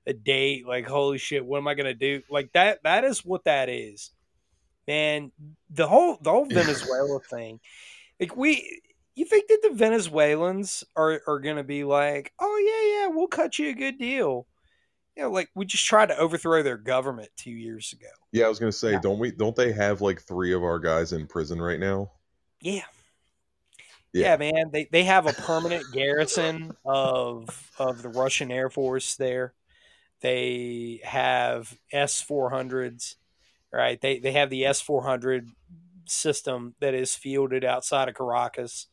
a 0.07 0.13
date. 0.13 0.67
Like 0.67 0.87
holy 0.87 1.19
shit, 1.19 1.45
what 1.45 1.59
am 1.59 1.67
I 1.67 1.75
gonna 1.75 1.95
do? 1.95 2.23
Like 2.31 2.53
that 2.53 2.83
that 2.85 3.05
is 3.05 3.25
what 3.25 3.45
that 3.45 3.69
is, 3.69 4.11
man. 4.87 5.33
The 5.71 5.89
whole 5.89 6.19
the 6.21 6.31
whole 6.31 6.47
Venezuela 6.47 7.21
thing. 7.21 7.59
Like 8.21 8.37
we 8.37 8.81
you 9.19 9.25
think 9.25 9.49
that 9.49 9.61
the 9.63 9.75
Venezuelans 9.75 10.85
are, 10.95 11.21
are 11.27 11.41
going 11.41 11.57
to 11.57 11.65
be 11.65 11.83
like, 11.83 12.33
oh, 12.39 12.57
yeah, 12.65 13.01
yeah, 13.01 13.15
we'll 13.15 13.27
cut 13.27 13.59
you 13.59 13.71
a 13.71 13.75
good 13.75 13.99
deal? 13.99 14.47
You 15.17 15.25
know, 15.25 15.31
like 15.31 15.51
we 15.57 15.67
just 15.67 15.85
tried 15.85 16.07
to 16.11 16.17
overthrow 16.17 16.63
their 16.63 16.77
government 16.77 17.31
two 17.37 17.51
years 17.51 17.93
ago. 17.93 18.07
Yeah, 18.31 18.47
I 18.47 18.49
was 18.49 18.61
going 18.61 18.71
to 18.71 18.79
say, 18.79 18.93
yeah. 18.93 19.01
don't 19.01 19.19
we? 19.19 19.33
Don't 19.33 19.57
they 19.57 19.73
have 19.73 20.01
like 20.01 20.23
three 20.23 20.53
of 20.53 20.63
our 20.63 20.79
guys 20.79 21.13
in 21.13 21.27
prison 21.27 21.61
right 21.61 21.81
now? 21.81 22.13
Yeah. 22.61 22.83
Yeah, 24.13 24.37
yeah 24.37 24.37
man. 24.37 24.71
They 24.73 24.89
they 24.93 25.03
have 25.03 25.27
a 25.27 25.33
permanent 25.33 25.85
garrison 25.93 26.77
of 26.85 27.73
of 27.79 28.03
the 28.03 28.09
Russian 28.11 28.53
Air 28.53 28.71
Force 28.71 29.17
there. 29.17 29.53
They 30.21 31.01
have 31.03 31.77
S 31.91 32.21
four 32.21 32.51
hundreds, 32.51 33.17
right? 33.73 34.01
They 34.01 34.21
they 34.21 34.33
have 34.33 34.51
the 34.51 34.65
S 34.65 34.81
four 34.81 35.03
hundred 35.03 35.49
system 36.07 36.77
that 36.79 36.95
is 36.95 37.17
fielded 37.17 37.65
outside 37.65 38.09
of 38.09 38.15
Caracas 38.15 38.87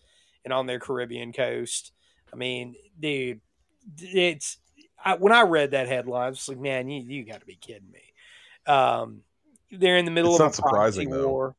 and 0.46 0.54
on 0.54 0.68
their 0.68 0.80
Caribbean 0.80 1.34
coast. 1.34 1.92
I 2.32 2.38
mean, 2.38 2.76
dude, 3.00 3.42
it's 4.00 4.58
I, 5.04 5.16
when 5.16 5.34
I 5.34 5.42
read 5.42 5.72
that 5.72 5.88
headline, 5.88 6.28
I 6.28 6.30
was 6.30 6.48
like, 6.48 6.60
man, 6.60 6.88
you 6.88 7.02
you 7.02 7.26
got 7.26 7.42
to 7.42 7.46
be 7.46 7.56
kidding 7.56 7.92
me. 7.92 8.72
Um, 8.72 9.22
they're 9.72 9.98
in 9.98 10.06
the 10.06 10.12
middle 10.12 10.36
it's 10.36 10.60
of 10.60 10.66
a 10.66 10.70
proxy 10.70 11.08
war. 11.08 11.56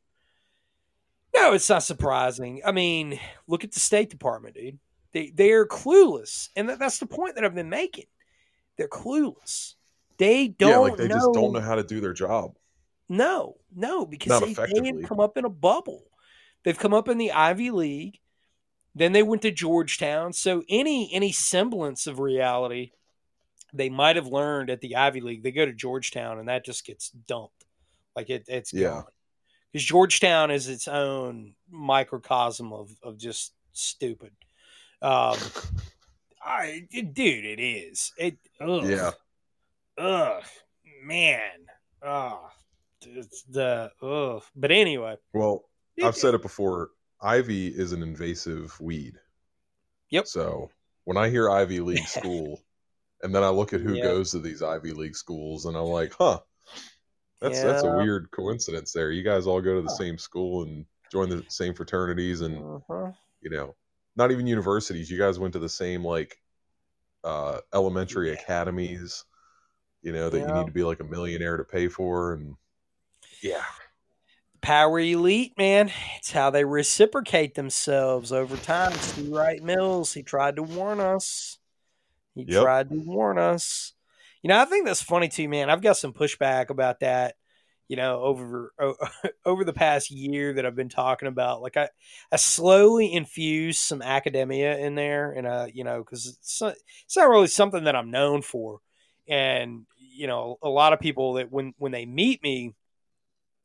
No, 1.34 1.52
it's 1.52 1.68
not 1.68 1.82
surprising. 1.82 2.62
I 2.64 2.72
mean, 2.72 3.20
look 3.46 3.62
at 3.62 3.72
the 3.72 3.80
State 3.80 4.08
Department, 4.08 4.54
dude. 4.54 4.78
They 5.12 5.30
they 5.30 5.52
are 5.52 5.66
clueless, 5.66 6.48
and 6.56 6.68
that, 6.68 6.78
that's 6.78 6.98
the 6.98 7.06
point 7.06 7.34
that 7.34 7.44
I've 7.44 7.54
been 7.54 7.68
making. 7.68 8.06
They're 8.76 8.88
clueless. 8.88 9.74
They 10.18 10.48
don't. 10.48 10.70
Yeah, 10.70 10.76
like 10.78 10.96
they 10.96 11.08
know, 11.08 11.14
just 11.14 11.32
don't 11.32 11.52
know 11.52 11.60
how 11.60 11.74
to 11.74 11.84
do 11.84 12.00
their 12.00 12.14
job. 12.14 12.56
No, 13.08 13.56
no, 13.74 14.04
because 14.04 14.40
they, 14.40 14.54
they 14.54 14.86
have 14.86 15.02
come 15.04 15.20
up 15.20 15.36
in 15.36 15.44
a 15.44 15.50
bubble. 15.50 16.02
They've 16.64 16.78
come 16.78 16.94
up 16.94 17.08
in 17.08 17.18
the 17.18 17.32
Ivy 17.32 17.70
League. 17.70 18.18
Then 18.96 19.12
they 19.12 19.22
went 19.22 19.42
to 19.42 19.50
Georgetown. 19.52 20.32
So 20.32 20.64
any 20.70 21.12
any 21.12 21.30
semblance 21.30 22.06
of 22.06 22.18
reality 22.18 22.92
they 23.74 23.90
might 23.90 24.16
have 24.16 24.26
learned 24.26 24.70
at 24.70 24.80
the 24.80 24.96
Ivy 24.96 25.20
League, 25.20 25.42
they 25.42 25.50
go 25.50 25.66
to 25.66 25.72
Georgetown 25.72 26.38
and 26.38 26.48
that 26.48 26.64
just 26.64 26.86
gets 26.86 27.10
dumped. 27.10 27.66
Like 28.16 28.30
it, 28.30 28.46
it's 28.48 28.72
yeah. 28.72 28.88
gone. 28.88 29.04
because 29.70 29.84
Georgetown 29.84 30.50
is 30.50 30.66
its 30.68 30.88
own 30.88 31.54
microcosm 31.70 32.72
of 32.72 32.90
of 33.02 33.18
just 33.18 33.52
stupid. 33.72 34.30
Um, 35.02 35.36
I 36.42 36.88
dude, 36.90 37.44
it 37.44 37.60
is. 37.60 38.12
It 38.16 38.38
ugh, 38.60 38.88
Yeah. 38.88 39.10
ugh, 39.98 40.42
man, 41.04 41.66
ugh, 42.02 42.50
it's 43.04 43.42
the 43.42 43.90
ugh. 44.00 44.42
But 44.54 44.70
anyway, 44.70 45.16
Well, 45.34 45.68
I've 46.02 46.16
said 46.16 46.32
it 46.32 46.40
before. 46.40 46.90
Ivy 47.20 47.68
is 47.68 47.92
an 47.92 48.02
invasive 48.02 48.80
weed. 48.80 49.18
Yep. 50.10 50.26
So 50.26 50.70
when 51.04 51.16
I 51.16 51.30
hear 51.30 51.50
Ivy 51.50 51.80
League 51.80 52.08
school, 52.08 52.62
and 53.22 53.34
then 53.34 53.42
I 53.44 53.48
look 53.50 53.72
at 53.72 53.80
who 53.80 53.94
Yeah. 53.94 54.02
goes 54.02 54.32
to 54.32 54.38
these 54.40 54.62
Ivy 54.62 54.92
League 54.92 55.16
schools, 55.16 55.66
and 55.66 55.76
I'm 55.76 55.84
like, 55.84 56.12
huh, 56.18 56.40
that's 57.40 57.60
that's 57.60 57.84
a 57.84 57.88
weird 57.88 58.30
coincidence 58.30 58.92
there. 58.92 59.10
You 59.10 59.22
guys 59.22 59.46
all 59.46 59.60
go 59.60 59.76
to 59.76 59.82
the 59.82 59.88
Huh. 59.88 59.94
same 59.94 60.18
school 60.18 60.62
and 60.64 60.86
join 61.10 61.28
the 61.28 61.44
same 61.48 61.74
fraternities, 61.74 62.40
and 62.40 62.64
Uh-huh. 62.64 63.12
you 63.40 63.50
know, 63.50 63.76
not 64.16 64.32
even 64.32 64.46
universities. 64.46 65.10
You 65.10 65.18
guys 65.18 65.38
went 65.38 65.54
to 65.54 65.58
the 65.60 65.68
same 65.68 66.04
like 66.04 66.38
uh, 67.24 67.60
elementary 67.74 68.30
Yeah. 68.30 68.34
academies. 68.34 69.24
You 70.02 70.12
know 70.12 70.30
that 70.30 70.46
you 70.46 70.52
need 70.52 70.66
to 70.66 70.72
be 70.72 70.84
like 70.84 71.00
a 71.00 71.04
millionaire 71.04 71.56
to 71.58 71.64
pay 71.64 71.88
for, 71.88 72.34
and 72.34 72.56
yeah, 73.42 73.64
Power 74.66 74.98
Elite, 74.98 75.56
man. 75.56 75.92
It's 76.16 76.32
how 76.32 76.50
they 76.50 76.64
reciprocate 76.64 77.54
themselves 77.54 78.32
over 78.32 78.56
time. 78.56 78.90
C. 78.94 79.28
Wright 79.30 79.62
Mills, 79.62 80.12
he 80.12 80.24
tried 80.24 80.56
to 80.56 80.64
warn 80.64 80.98
us. 80.98 81.60
He 82.34 82.46
Yep. 82.46 82.62
tried 82.62 82.88
to 82.90 82.96
warn 82.96 83.38
us. 83.38 83.92
You 84.42 84.48
know, 84.48 84.60
I 84.60 84.64
think 84.64 84.84
that's 84.84 85.00
funny 85.04 85.28
too, 85.28 85.48
man. 85.48 85.70
I've 85.70 85.82
got 85.82 85.98
some 85.98 86.12
pushback 86.12 86.70
about 86.70 86.98
that. 86.98 87.36
You 87.86 87.94
know, 87.94 88.20
over 88.22 88.72
over 89.46 89.62
the 89.62 89.72
past 89.72 90.10
year 90.10 90.54
that 90.54 90.66
I've 90.66 90.74
been 90.74 90.88
talking 90.88 91.28
about, 91.28 91.62
like 91.62 91.76
I, 91.76 91.88
I 92.32 92.36
slowly 92.36 93.12
infused 93.12 93.78
some 93.78 94.02
academia 94.02 94.76
in 94.78 94.96
there, 94.96 95.30
and 95.30 95.46
uh, 95.46 95.68
you 95.72 95.84
know, 95.84 96.02
because 96.02 96.26
it's 96.26 96.60
it's 97.04 97.16
not 97.16 97.28
really 97.28 97.46
something 97.46 97.84
that 97.84 97.94
I'm 97.94 98.10
known 98.10 98.42
for, 98.42 98.80
and 99.28 99.86
you 99.96 100.26
know, 100.26 100.58
a 100.60 100.68
lot 100.68 100.92
of 100.92 100.98
people 100.98 101.34
that 101.34 101.52
when 101.52 101.72
when 101.78 101.92
they 101.92 102.04
meet 102.04 102.42
me, 102.42 102.74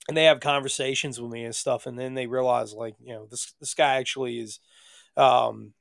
and 0.08 0.18
they 0.18 0.26
have 0.26 0.40
conversations 0.40 1.20
with 1.20 1.32
me 1.32 1.44
and 1.44 1.56
stuff 1.56 1.86
and 1.86 1.98
then 1.98 2.14
they 2.14 2.28
realize 2.28 2.74
like 2.74 2.96
you 3.04 3.14
know 3.14 3.28
this 3.30 3.54
this 3.60 3.74
guy 3.74 3.96
actually 3.96 4.40
is 4.40 4.60
um 5.18 5.74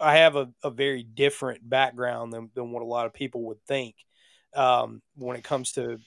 i 0.00 0.16
have 0.16 0.36
a, 0.36 0.48
a 0.62 0.70
very 0.70 1.02
different 1.02 1.68
background 1.68 2.32
than, 2.32 2.50
than 2.54 2.70
what 2.70 2.82
a 2.82 2.86
lot 2.86 3.06
of 3.06 3.12
people 3.12 3.42
would 3.44 3.62
think 3.66 3.94
um 4.54 5.02
when 5.16 5.36
it 5.36 5.44
comes 5.44 5.72
to 5.72 5.98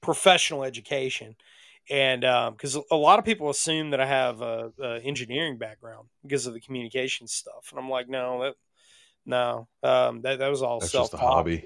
professional 0.00 0.64
education 0.64 1.36
and 1.90 2.22
because 2.52 2.78
a 2.90 2.96
lot 2.96 3.18
of 3.18 3.24
people 3.24 3.50
assume 3.50 3.90
that 3.90 4.00
i 4.00 4.06
have 4.06 4.40
a, 4.40 4.72
a 4.80 5.00
engineering 5.00 5.58
background 5.58 6.08
because 6.22 6.46
of 6.46 6.54
the 6.54 6.60
communication 6.60 7.26
stuff 7.26 7.68
and 7.70 7.78
i'm 7.78 7.90
like 7.90 8.08
no 8.08 8.42
that 8.42 8.54
no 9.24 9.68
um 9.82 10.20
that, 10.22 10.38
that 10.38 10.48
was 10.48 10.62
all 10.62 10.80
that's 10.80 10.92
self 10.92 11.12
just 11.12 11.14
a 11.14 11.24
hobby. 11.24 11.64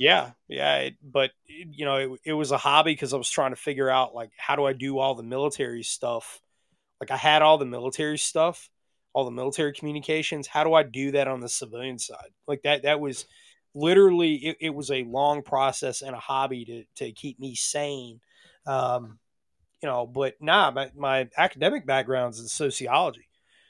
Yeah, 0.00 0.30
yeah, 0.48 0.76
it, 0.78 0.94
but 1.02 1.30
you 1.46 1.84
know, 1.84 1.96
it, 1.96 2.20
it 2.24 2.32
was 2.32 2.52
a 2.52 2.56
hobby 2.56 2.92
because 2.92 3.12
I 3.12 3.18
was 3.18 3.28
trying 3.28 3.50
to 3.50 3.56
figure 3.56 3.90
out 3.90 4.14
like 4.14 4.30
how 4.38 4.56
do 4.56 4.64
I 4.64 4.72
do 4.72 4.98
all 4.98 5.14
the 5.14 5.22
military 5.22 5.82
stuff. 5.82 6.40
Like 7.00 7.10
I 7.10 7.18
had 7.18 7.42
all 7.42 7.58
the 7.58 7.66
military 7.66 8.16
stuff, 8.16 8.70
all 9.12 9.26
the 9.26 9.30
military 9.30 9.74
communications. 9.74 10.46
How 10.46 10.64
do 10.64 10.72
I 10.72 10.84
do 10.84 11.12
that 11.12 11.28
on 11.28 11.40
the 11.40 11.50
civilian 11.50 11.98
side? 11.98 12.30
Like 12.48 12.62
that 12.62 12.84
that 12.84 12.98
was 12.98 13.26
literally 13.74 14.36
it, 14.36 14.56
it 14.60 14.70
was 14.70 14.90
a 14.90 15.04
long 15.04 15.42
process 15.42 16.00
and 16.00 16.16
a 16.16 16.20
hobby 16.20 16.64
to 16.64 16.84
to 17.04 17.12
keep 17.12 17.38
me 17.38 17.54
sane. 17.54 18.20
Um, 18.66 19.18
you 19.82 19.88
know, 19.88 20.06
but 20.06 20.34
nah, 20.40 20.70
my, 20.70 20.90
my 20.96 21.28
academic 21.36 21.86
background 21.86 22.34
is 22.34 22.40
in 22.40 22.48
sociology. 22.48 23.28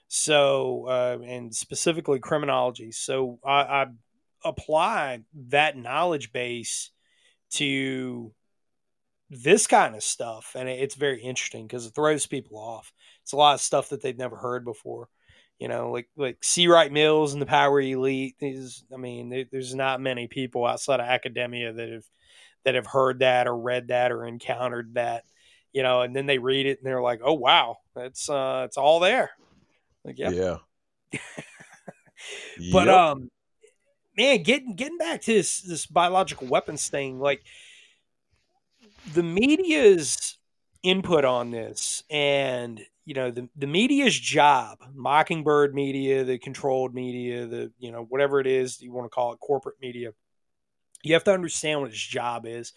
So, 0.08 0.86
uh, 0.88 1.18
and 1.24 1.54
specifically 1.54 2.20
criminology. 2.20 2.92
So 2.92 3.38
I, 3.44 3.62
I 3.62 3.86
apply 4.44 5.20
that 5.48 5.76
knowledge 5.76 6.32
base 6.32 6.90
to 7.52 8.32
this 9.28 9.66
kind 9.66 9.94
of 9.94 10.02
stuff. 10.02 10.56
And 10.58 10.68
it's 10.68 10.94
very 10.94 11.22
interesting 11.22 11.66
because 11.66 11.86
it 11.86 11.94
throws 11.94 12.26
people 12.26 12.58
off. 12.58 12.92
It's 13.22 13.32
a 13.32 13.36
lot 13.36 13.54
of 13.54 13.60
stuff 13.60 13.90
that 13.90 14.02
they've 14.02 14.16
never 14.16 14.36
heard 14.36 14.64
before. 14.64 15.08
You 15.58 15.68
know 15.68 15.90
like 15.90 16.08
like 16.16 16.38
c. 16.42 16.68
Wright 16.68 16.90
mills 16.90 17.34
and 17.34 17.42
the 17.42 17.46
power 17.46 17.82
elite 17.82 18.34
is 18.40 18.82
i 18.94 18.96
mean 18.96 19.28
there, 19.28 19.44
there's 19.52 19.74
not 19.74 20.00
many 20.00 20.26
people 20.26 20.64
outside 20.64 21.00
of 21.00 21.06
academia 21.06 21.70
that 21.74 21.90
have 21.90 22.04
that 22.64 22.76
have 22.76 22.86
heard 22.86 23.18
that 23.18 23.46
or 23.46 23.54
read 23.54 23.88
that 23.88 24.10
or 24.10 24.24
encountered 24.24 24.94
that 24.94 25.24
you 25.74 25.82
know 25.82 26.00
and 26.00 26.16
then 26.16 26.24
they 26.24 26.38
read 26.38 26.64
it 26.64 26.78
and 26.78 26.86
they're 26.86 27.02
like 27.02 27.20
oh 27.22 27.34
wow. 27.34 27.76
It's 27.96 28.30
uh 28.30 28.62
it's 28.64 28.78
all 28.78 29.00
there. 29.00 29.30
Like 30.04 30.18
yeah. 30.18 30.30
Yeah. 30.30 30.56
but 32.72 32.86
Yep. 32.86 32.96
um 32.96 33.30
man 34.22 34.42
getting 34.42 34.74
getting 34.74 34.98
back 34.98 35.20
to 35.22 35.32
this 35.34 35.60
this 35.60 35.86
biological 35.86 36.46
weapons 36.46 36.88
thing 36.88 37.18
like 37.18 37.42
the 39.14 39.22
media's 39.22 40.38
input 40.82 41.24
on 41.24 41.50
this 41.50 42.02
and 42.10 42.80
you 43.04 43.14
know 43.14 43.30
the, 43.30 43.48
the 43.56 43.66
media's 43.66 44.18
job 44.18 44.78
mockingbird 44.94 45.74
media 45.74 46.24
the 46.24 46.38
controlled 46.38 46.94
media 46.94 47.46
the 47.46 47.70
you 47.78 47.90
know 47.90 48.04
whatever 48.08 48.40
it 48.40 48.46
is 48.46 48.80
you 48.80 48.92
want 48.92 49.04
to 49.04 49.14
call 49.14 49.32
it 49.32 49.40
corporate 49.40 49.76
media 49.80 50.12
you 51.02 51.14
have 51.14 51.24
to 51.24 51.32
understand 51.32 51.80
what 51.80 51.90
its 51.90 51.98
job 51.98 52.46
is 52.46 52.72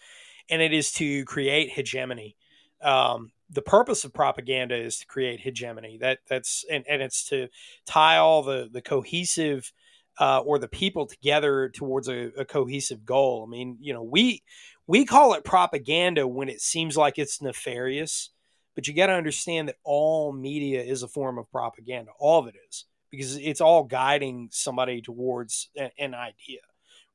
and 0.50 0.62
it 0.62 0.72
is 0.72 0.92
to 0.92 1.24
create 1.24 1.70
hegemony. 1.70 2.36
Um, 2.82 3.32
the 3.50 3.62
purpose 3.62 4.04
of 4.04 4.12
propaganda 4.12 4.76
is 4.76 4.98
to 4.98 5.06
create 5.06 5.40
hegemony. 5.40 5.98
That 5.98 6.18
that's 6.28 6.64
and, 6.70 6.84
and 6.88 7.02
it's 7.02 7.24
to 7.28 7.48
tie 7.86 8.16
all 8.16 8.42
the 8.42 8.68
the 8.70 8.82
cohesive 8.82 9.72
uh, 10.18 10.40
or 10.40 10.58
the 10.58 10.68
people 10.68 11.06
together 11.06 11.68
towards 11.68 12.08
a, 12.08 12.30
a 12.38 12.44
cohesive 12.44 13.04
goal. 13.04 13.44
I 13.46 13.50
mean 13.50 13.78
you 13.80 13.92
know 13.92 14.02
we 14.02 14.42
we 14.86 15.04
call 15.04 15.34
it 15.34 15.44
propaganda 15.44 16.26
when 16.26 16.48
it 16.48 16.60
seems 16.60 16.96
like 16.96 17.18
it's 17.18 17.42
nefarious 17.42 18.30
but 18.74 18.88
you 18.88 18.94
got 18.94 19.06
to 19.06 19.12
understand 19.12 19.68
that 19.68 19.76
all 19.84 20.32
media 20.32 20.82
is 20.82 21.04
a 21.04 21.08
form 21.08 21.38
of 21.38 21.48
propaganda. 21.52 22.10
All 22.18 22.40
of 22.40 22.48
it 22.48 22.56
is 22.68 22.86
because 23.10 23.36
it's 23.36 23.60
all 23.60 23.84
guiding 23.84 24.48
somebody 24.50 25.00
towards 25.00 25.70
a- 25.76 25.92
an 25.98 26.14
idea 26.14 26.58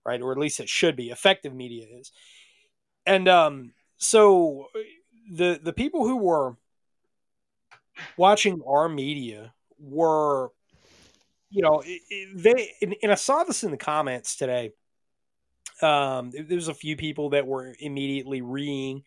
right? 0.06 0.22
Or 0.22 0.32
at 0.32 0.38
least 0.38 0.60
it 0.60 0.70
should 0.70 0.96
be. 0.96 1.10
Effective 1.10 1.54
media 1.54 1.86
is. 2.00 2.12
And 3.06 3.28
um 3.28 3.74
so 3.98 4.68
the 5.32 5.60
the 5.62 5.74
people 5.74 6.08
who 6.08 6.18
were 6.18 6.56
watching 8.18 8.62
our 8.68 8.90
media 8.90 9.54
were 9.80 10.52
you 11.50 11.62
know 11.62 11.82
it- 11.86 12.02
it- 12.10 12.44
they 12.44 12.72
and, 12.82 12.96
and 13.04 13.12
i 13.12 13.16
saw 13.16 13.44
this 13.44 13.64
in 13.64 13.72
the 13.72 13.78
comments 13.78 14.36
today. 14.36 14.72
Um 15.82 16.32
there 16.32 16.56
was 16.56 16.68
a 16.68 16.74
few 16.74 16.96
people 16.98 17.30
that 17.32 17.48
were 17.48 17.74
immediately 17.80 18.42
reeing 18.42 19.04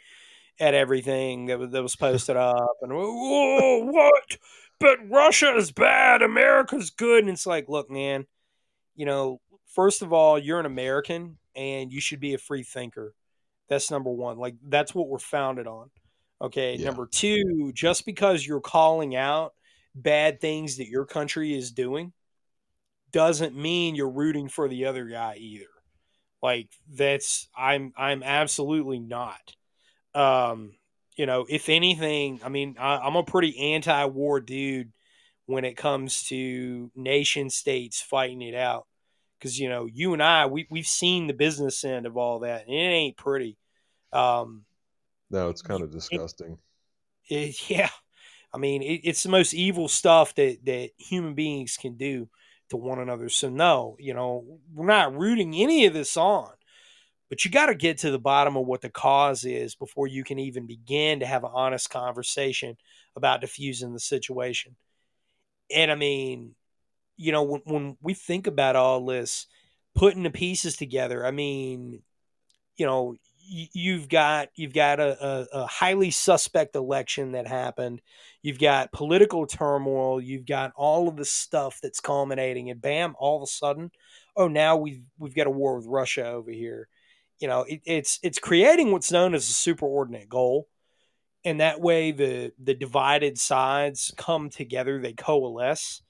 at 0.61 0.75
everything 0.75 1.47
that 1.47 1.59
was, 1.59 1.71
that 1.71 1.83
was 1.83 1.97
posted 2.07 2.37
up 2.37 2.77
and 2.83 2.93
whoa 2.93 3.85
what? 3.85 4.39
But 4.81 4.99
russia 5.11 5.55
is 5.57 5.71
bad. 5.73 6.23
America's 6.23 6.91
good. 6.91 7.21
And 7.21 7.31
it's 7.31 7.47
like 7.47 7.69
look 7.69 7.91
man 7.91 8.27
you 8.97 9.07
know 9.07 9.41
first 9.75 10.03
of 10.03 10.13
all 10.13 10.39
you're 10.39 10.61
an 10.61 10.67
american 10.67 11.39
and 11.55 11.93
you 11.93 12.01
should 12.01 12.21
be 12.21 12.35
a 12.35 12.39
free 12.39 12.63
thinker. 12.63 13.15
That's 13.69 13.91
number 13.91 14.11
one. 14.11 14.39
Like 14.39 14.57
that's 14.67 14.95
what 14.95 15.09
we're 15.09 15.19
founded 15.19 15.67
on. 15.67 15.91
Okay. 16.41 16.77
Yeah. 16.77 16.87
number 16.87 17.07
two 17.07 17.71
just 17.75 18.07
because 18.07 18.47
you're 18.47 18.61
calling 18.61 19.15
out 19.15 19.53
bad 19.95 20.41
things 20.41 20.79
that 20.79 20.89
your 20.89 21.05
country 21.05 21.55
is 21.55 21.71
doing 21.71 22.13
doesn't 23.13 23.55
mean 23.55 23.95
you're 23.95 24.11
rooting 24.11 24.49
for 24.49 24.69
the 24.69 24.87
other 24.87 25.05
guy 25.05 25.37
either. 25.39 25.67
Like 26.43 26.69
that's 26.93 27.49
i'm 27.57 27.93
i'm 27.97 28.23
absolutely 28.23 28.99
not. 28.99 29.55
Um 30.15 30.75
you 31.17 31.27
know 31.27 31.47
if 31.49 31.69
anything 31.69 32.41
i 32.43 32.49
mean 32.49 32.77
I, 32.79 32.97
i'm 32.97 33.17
a 33.17 33.23
pretty 33.23 33.75
anti-war 33.75 34.41
dude 34.41 34.93
when 35.45 35.65
it 35.67 35.77
comes 35.77 36.25
to 36.25 36.91
nation 36.97 37.51
states 37.51 38.01
fighting 38.01 38.43
it 38.43 38.55
out. 38.55 38.87
Because 39.39 39.59
you 39.59 39.69
know 39.69 39.87
you 39.87 40.15
and 40.15 40.23
i 40.23 40.47
we, 40.47 40.67
we've 40.71 40.87
seen 40.87 41.27
the 41.27 41.35
business 41.35 41.85
end 41.85 42.07
of 42.07 42.17
all 42.17 42.41
that 42.41 42.67
and 42.67 42.75
it 42.75 42.79
ain't 42.79 43.17
pretty. 43.17 43.57
Um 44.13 44.65
no, 45.31 45.49
it's 45.49 45.63
kind 45.63 45.83
of 45.83 45.91
disgusting. 45.91 46.59
it, 47.29 47.71
yeah. 47.71 47.91
I 48.53 48.59
mean 48.59 48.83
it, 48.83 49.01
it's 49.05 49.23
the 49.23 49.29
most 49.29 49.55
evil 49.55 49.89
stuff 49.89 50.35
that 50.35 50.65
that 50.65 50.91
human 50.97 51.35
beings 51.35 51.77
can 51.77 51.97
do 51.97 52.29
to 52.73 52.77
one 52.77 52.99
another. 52.99 53.29
So 53.29 53.49
no 53.49 53.97
you 53.99 54.15
know 54.15 54.45
we're 54.75 54.87
not 54.87 55.17
rooting 55.17 55.55
any 55.55 55.87
of 55.87 55.95
this 55.95 56.17
on 56.17 56.51
but 57.31 57.47
you 57.47 57.51
got 57.51 57.67
to 57.67 57.75
get 57.75 57.97
to 57.97 58.11
the 58.11 58.19
bottom 58.19 58.59
of 58.59 58.67
what 58.67 58.83
the 58.83 58.91
cause 58.91 59.47
is 59.47 59.75
before 59.75 60.07
you 60.07 60.23
can 60.23 60.39
even 60.39 60.67
begin 60.67 61.21
to 61.21 61.25
have 61.25 61.45
an 61.45 61.51
honest 61.55 61.89
conversation 61.89 62.77
about 63.17 63.41
diffusing 63.41 63.95
the 63.95 64.01
situation. 64.01 64.77
And 65.75 65.91
i 65.91 65.95
mean 65.95 66.55
you 67.17 67.33
know 67.33 67.43
when, 67.43 67.63
when 67.65 67.97
we 68.03 68.15
think 68.15 68.47
about 68.47 68.77
all 68.77 69.05
this 69.07 69.47
putting 69.95 70.23
the 70.23 70.31
pieces 70.31 70.77
together 70.77 71.25
i 71.25 71.31
mean 71.31 72.03
you 72.77 72.87
know 72.87 73.15
you've 73.45 74.09
got 74.09 74.49
you've 74.55 74.73
got 74.73 75.01
a, 75.01 75.25
a, 75.25 75.47
a, 75.53 75.67
highly 75.67 76.11
suspect 76.11 76.77
election 76.77 77.33
that 77.33 77.47
happened. 77.47 78.01
You've 78.43 78.59
got 78.59 78.93
political 78.93 79.47
turmoil. 79.47 80.21
You've 80.21 80.47
got 80.47 80.73
all 80.77 81.09
of 81.09 81.17
the 81.17 81.25
stuff 81.25 81.81
that's 81.83 82.01
culminating, 82.01 82.71
and 82.71 82.81
bam! 82.81 83.15
All 83.19 83.37
of 83.37 83.43
a 83.43 83.47
sudden, 83.47 83.91
oh, 84.37 84.49
now 84.49 84.77
we've 84.77 85.03
we've 85.19 85.35
got 85.35 85.47
a 85.47 85.51
war 85.51 85.77
with 85.77 85.87
Russia 85.87 86.27
over 86.27 86.51
here. 86.51 86.89
You 87.41 87.49
know, 87.49 87.63
it, 87.63 87.81
it's 87.85 88.19
it's 88.23 88.39
creating 88.39 88.93
what's 88.93 89.13
known 89.13 89.35
as 89.35 89.49
a 89.49 89.53
superordinate 89.53 90.29
goal, 90.29 90.69
and 91.45 91.61
that 91.61 91.81
way 91.81 92.13
the 92.13 92.53
the 92.63 92.75
divided 92.75 93.39
sides 93.39 94.13
come 94.17 94.51
together. 94.51 95.01
They 95.01 95.13
coalesce. 95.13 96.03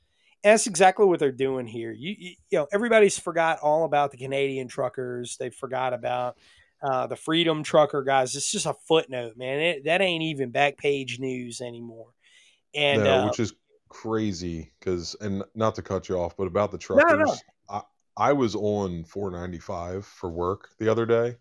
And 0.45 0.53
that's 0.53 0.67
exactly 0.67 1.07
what 1.07 1.21
they're 1.21 1.31
doing 1.31 1.69
here. 1.69 1.93
You, 1.93 2.17
you, 2.19 2.35
you 2.51 2.59
know, 2.59 2.67
everybody's 2.73 3.17
forgot 3.17 3.61
all 3.61 3.85
about 3.85 4.11
the 4.11 4.17
Canadian 4.17 4.67
truckers. 4.67 5.37
They 5.37 5.51
forgot 5.51 5.95
about 5.95 6.37
uh, 6.83 7.07
the 7.07 7.17
Freedom 7.17 7.63
Trucker 7.63 8.03
guys. 8.03 8.35
It's 8.35 8.51
just 8.51 8.67
a 8.67 8.75
footnote, 8.87 9.37
man. 9.37 9.61
It, 9.61 9.85
that 9.85 10.01
ain't 10.01 10.25
even 10.25 10.51
back 10.51 10.77
page 10.77 11.19
news 11.19 11.61
anymore. 11.61 12.09
And 12.75 13.05
no, 13.05 13.19
uh, 13.19 13.27
which 13.27 13.41
is 13.41 13.55
crazy 13.89 14.73
because, 14.79 15.15
and 15.21 15.45
not 15.55 15.75
to 15.77 15.83
cut 15.83 16.09
you 16.09 16.17
off, 16.17 16.37
but 16.37 16.47
about 16.47 16.71
the 16.71 16.79
truckers, 16.79 17.13
no, 17.13 17.25
no. 17.25 17.35
I, 17.69 17.83
I 18.17 18.33
was 18.33 18.55
on 18.55 19.05
495 19.05 20.05
for 20.05 20.31
work 20.31 20.71
the 20.79 20.89
other 20.89 21.07
day, 21.07 21.37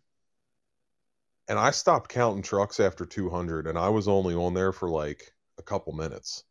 and 1.47 1.57
I 1.57 1.71
stopped 1.71 2.09
counting 2.09 2.43
trucks 2.43 2.79
after 2.79 3.05
200, 3.05 3.67
and 3.67 3.77
I 3.77 3.89
was 3.89 4.07
only 4.07 4.35
on 4.35 4.53
there 4.53 4.71
for 4.71 4.89
like 4.89 5.33
a 5.57 5.63
couple 5.63 5.93
minutes. 5.93 6.43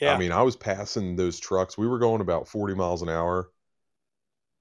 Yeah. 0.00 0.14
I 0.14 0.18
mean, 0.18 0.32
I 0.32 0.42
was 0.42 0.56
passing 0.56 1.16
those 1.16 1.38
trucks. 1.38 1.76
We 1.76 1.86
were 1.86 1.98
going 1.98 2.20
about 2.20 2.48
40 2.48 2.74
miles 2.74 3.02
an 3.02 3.08
hour 3.08 3.50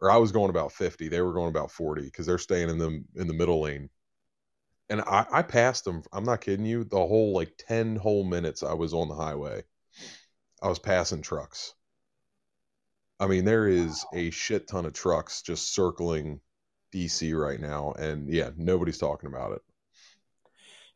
or 0.02 0.12
I 0.12 0.18
was 0.18 0.32
going 0.32 0.50
about 0.50 0.72
50. 0.72 1.08
They 1.08 1.22
were 1.22 1.34
going 1.34 1.50
about 1.50 1.72
40 1.72 2.04
because 2.04 2.26
they're 2.26 2.38
staying 2.38 2.70
in 2.70 2.78
the 2.80 3.04
in 3.16 3.28
the 3.28 3.34
middle 3.34 3.62
lane. 3.62 3.90
And 4.90 5.02
I, 5.02 5.26
I 5.32 5.42
passed 5.44 5.86
them. 5.86 6.04
I'm 6.12 6.26
not 6.26 6.42
kidding 6.42 6.66
you. 6.66 6.84
The 6.84 6.98
whole 6.98 7.34
like 7.34 7.54
10 7.58 7.96
whole 7.96 8.26
minutes 8.26 8.64
I 8.64 8.74
was 8.74 8.94
on 8.94 9.08
the 9.08 9.16
highway, 9.16 9.64
I 10.62 10.68
was 10.68 10.80
passing 10.80 11.22
trucks. 11.22 11.76
I 13.20 13.28
mean, 13.28 13.46
there 13.46 13.68
is 13.68 14.04
a 14.14 14.32
shit 14.32 14.68
ton 14.68 14.86
of 14.86 14.94
trucks 14.94 15.44
just 15.44 15.74
circling 15.74 16.42
DC 16.94 17.40
right 17.40 17.60
now, 17.60 17.94
and 17.94 18.28
yeah, 18.28 18.50
nobody's 18.58 18.98
talking 18.98 19.28
about 19.28 19.54
it. 19.54 19.62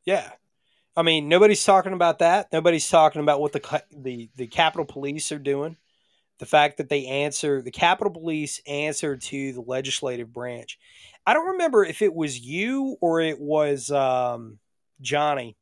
Yeah, 0.03 0.31
I 0.97 1.03
mean, 1.03 1.29
nobody's 1.29 1.63
talking 1.63 1.93
about 1.93 2.19
that. 2.19 2.51
Nobody's 2.51 2.89
talking 2.89 3.21
about 3.21 3.39
what 3.39 3.51
the 3.51 3.83
the 3.95 4.29
the 4.35 4.47
Capitol 4.47 4.85
Police 4.85 5.31
are 5.31 5.39
doing 5.39 5.77
the 6.39 6.45
fact 6.45 6.77
that 6.77 6.89
they 6.89 7.05
answer 7.05 7.61
the 7.61 7.71
Capitol 7.71 8.11
Police 8.11 8.61
answer 8.67 9.15
to 9.15 9.53
the 9.53 9.61
legislative 9.61 10.33
branch. 10.33 10.77
I 11.25 11.33
don't 11.33 11.53
remember 11.53 11.83
if 11.83 12.01
it 12.01 12.13
was 12.13 12.39
you 12.39 12.97
or 13.01 13.21
it 13.21 13.39
was 13.39 13.89
um, 13.89 14.59
Johnny 15.01 15.57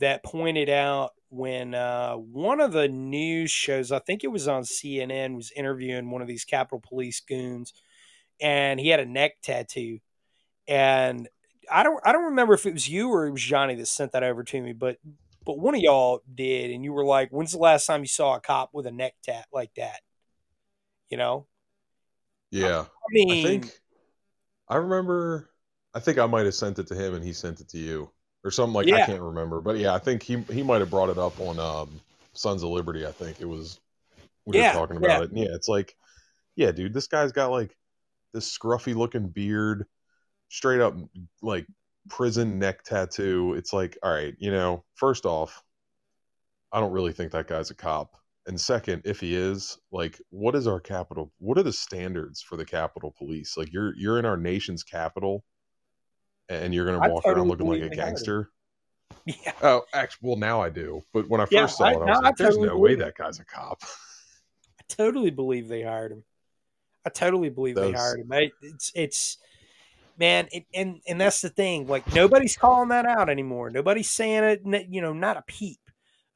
that 0.00 0.24
pointed 0.24 0.68
out 0.68 1.12
when 1.28 1.74
uh, 1.74 2.14
one 2.14 2.60
of 2.60 2.72
the 2.72 2.88
news 2.88 3.50
shows, 3.50 3.90
I 3.90 3.98
think 3.98 4.24
it 4.24 4.30
was 4.30 4.46
on 4.46 4.62
CNN, 4.62 5.36
was 5.36 5.52
interviewing 5.56 6.10
one 6.10 6.22
of 6.22 6.28
these 6.28 6.44
Capitol 6.44 6.82
Police 6.86 7.20
goons, 7.20 7.72
and 8.40 8.78
he 8.78 8.88
had 8.88 9.00
a 9.00 9.06
neck 9.06 9.40
tattoo, 9.42 9.98
and 10.68 11.28
I 11.70 11.82
don't 11.82 12.00
I 12.04 12.12
don't 12.12 12.26
remember 12.26 12.54
if 12.54 12.66
it 12.66 12.72
was 12.72 12.88
you 12.88 13.10
or 13.10 13.26
it 13.26 13.32
was 13.32 13.42
Johnny 13.42 13.74
that 13.76 13.86
sent 13.86 14.12
that 14.12 14.22
over 14.22 14.44
to 14.44 14.60
me, 14.60 14.72
but 14.72 14.98
but 15.44 15.58
one 15.58 15.74
of 15.74 15.80
y'all 15.80 16.22
did, 16.32 16.70
and 16.70 16.84
you 16.84 16.92
were 16.92 17.04
like, 17.04 17.30
"When's 17.30 17.52
the 17.52 17.58
last 17.58 17.86
time 17.86 18.00
you 18.00 18.08
saw 18.08 18.36
a 18.36 18.40
cop 18.40 18.70
with 18.72 18.86
a 18.86 18.92
neck 18.92 19.14
tat 19.22 19.46
like 19.52 19.70
that?" 19.76 20.00
You 21.10 21.18
know? 21.18 21.46
Yeah. 22.50 22.80
I 22.80 23.06
mean, 23.10 23.30
I 23.30 23.42
think 23.48 23.72
I 24.68 24.76
remember. 24.76 25.50
I 25.94 26.00
think 26.00 26.18
I 26.18 26.26
might 26.26 26.44
have 26.44 26.54
sent 26.54 26.78
it 26.78 26.86
to 26.88 26.94
him, 26.94 27.14
and 27.14 27.24
he 27.24 27.32
sent 27.32 27.60
it 27.60 27.68
to 27.70 27.78
you, 27.78 28.10
or 28.42 28.50
something 28.50 28.74
like. 28.74 28.86
Yeah. 28.86 29.02
I 29.02 29.06
can't 29.06 29.22
remember, 29.22 29.60
but 29.60 29.76
yeah, 29.76 29.94
I 29.94 29.98
think 29.98 30.22
he 30.22 30.38
he 30.52 30.62
might 30.62 30.80
have 30.80 30.90
brought 30.90 31.10
it 31.10 31.18
up 31.18 31.38
on 31.40 31.58
um, 31.58 32.00
Sons 32.32 32.62
of 32.62 32.70
Liberty. 32.70 33.06
I 33.06 33.12
think 33.12 33.40
it 33.40 33.46
was. 33.46 33.80
We 34.46 34.58
yeah, 34.58 34.72
were 34.72 34.80
talking 34.80 34.96
about 34.98 35.08
yeah. 35.08 35.22
it. 35.22 35.30
And 35.30 35.38
yeah, 35.38 35.54
it's 35.54 35.68
like, 35.68 35.96
yeah, 36.54 36.70
dude, 36.70 36.92
this 36.92 37.06
guy's 37.06 37.32
got 37.32 37.50
like 37.50 37.74
this 38.32 38.56
scruffy 38.56 38.94
looking 38.94 39.28
beard, 39.28 39.86
straight 40.48 40.80
up 40.80 40.94
like 41.42 41.66
prison 42.08 42.58
neck 42.58 42.84
tattoo. 42.84 43.54
It's 43.56 43.72
like, 43.72 43.98
all 44.02 44.12
right, 44.12 44.34
you 44.38 44.50
know, 44.50 44.84
first 44.94 45.26
off, 45.26 45.62
I 46.72 46.80
don't 46.80 46.92
really 46.92 47.12
think 47.12 47.32
that 47.32 47.46
guy's 47.46 47.70
a 47.70 47.74
cop. 47.74 48.16
And 48.46 48.60
second, 48.60 49.02
if 49.04 49.20
he 49.20 49.34
is, 49.34 49.78
like, 49.90 50.20
what 50.30 50.54
is 50.54 50.66
our 50.66 50.80
capital? 50.80 51.32
What 51.38 51.56
are 51.56 51.62
the 51.62 51.72
standards 51.72 52.42
for 52.42 52.56
the 52.56 52.64
Capitol 52.64 53.14
Police? 53.16 53.56
Like, 53.56 53.72
you're 53.72 53.94
you're 53.96 54.18
in 54.18 54.26
our 54.26 54.36
nation's 54.36 54.82
capital, 54.82 55.44
and 56.50 56.74
you're 56.74 56.84
gonna 56.84 56.98
walk 57.10 57.24
totally 57.24 57.40
around 57.40 57.48
looking 57.48 57.66
like 57.66 57.92
a 57.92 57.94
gangster. 57.94 58.50
Yeah. 59.24 59.52
Oh, 59.62 59.82
actually, 59.94 60.28
well, 60.28 60.36
now 60.36 60.60
I 60.60 60.68
do. 60.68 61.02
But 61.14 61.30
when 61.30 61.40
I 61.40 61.44
first 61.44 61.52
yeah, 61.52 61.66
saw 61.66 61.86
it, 61.86 61.94
I 61.94 61.96
was 61.96 62.06
no, 62.06 62.20
like, 62.20 62.36
"There's 62.36 62.50
totally 62.56 62.68
no 62.68 62.78
way 62.78 62.94
that 62.96 63.14
guy's 63.16 63.38
a 63.38 63.44
cop." 63.44 63.80
I 64.78 64.82
totally 64.88 65.30
believe 65.30 65.68
they 65.68 65.82
hired 65.82 66.12
him. 66.12 66.24
I 67.06 67.10
totally 67.10 67.48
believe 67.48 67.76
Those... 67.76 67.92
they 67.92 67.98
hired 67.98 68.20
him. 68.20 68.32
I, 68.32 68.50
it's 68.60 68.92
it's 68.94 69.38
man, 70.18 70.48
it, 70.52 70.64
and 70.74 71.00
and 71.06 71.20
that's 71.20 71.40
the 71.40 71.48
thing. 71.48 71.86
Like 71.86 72.14
nobody's 72.14 72.56
calling 72.56 72.88
that 72.90 73.06
out 73.06 73.28
anymore. 73.28 73.70
Nobody's 73.70 74.10
saying 74.10 74.44
it. 74.44 74.86
You 74.90 75.00
know, 75.00 75.12
not 75.12 75.36
a 75.36 75.42
peep 75.42 75.80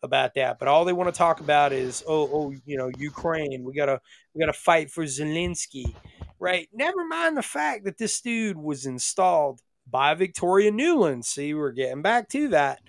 about 0.02 0.34
that. 0.34 0.58
But 0.58 0.68
all 0.68 0.84
they 0.84 0.92
want 0.92 1.12
to 1.12 1.18
talk 1.18 1.40
about 1.40 1.72
is, 1.72 2.04
oh, 2.06 2.30
oh, 2.32 2.54
you 2.64 2.76
know, 2.76 2.90
Ukraine. 2.98 3.64
We 3.64 3.74
gotta 3.74 4.00
we 4.34 4.40
gotta 4.40 4.52
fight 4.52 4.90
for 4.90 5.04
Zelensky, 5.04 5.94
right? 6.38 6.68
Never 6.72 7.06
mind 7.06 7.36
the 7.36 7.42
fact 7.42 7.84
that 7.84 7.98
this 7.98 8.20
dude 8.20 8.56
was 8.56 8.86
installed 8.86 9.60
by 9.90 10.14
Victoria 10.14 10.70
Nuland 10.70 11.24
See, 11.24 11.54
we're 11.54 11.72
getting 11.72 12.02
back 12.02 12.28
to 12.30 12.48
that. 12.48 12.80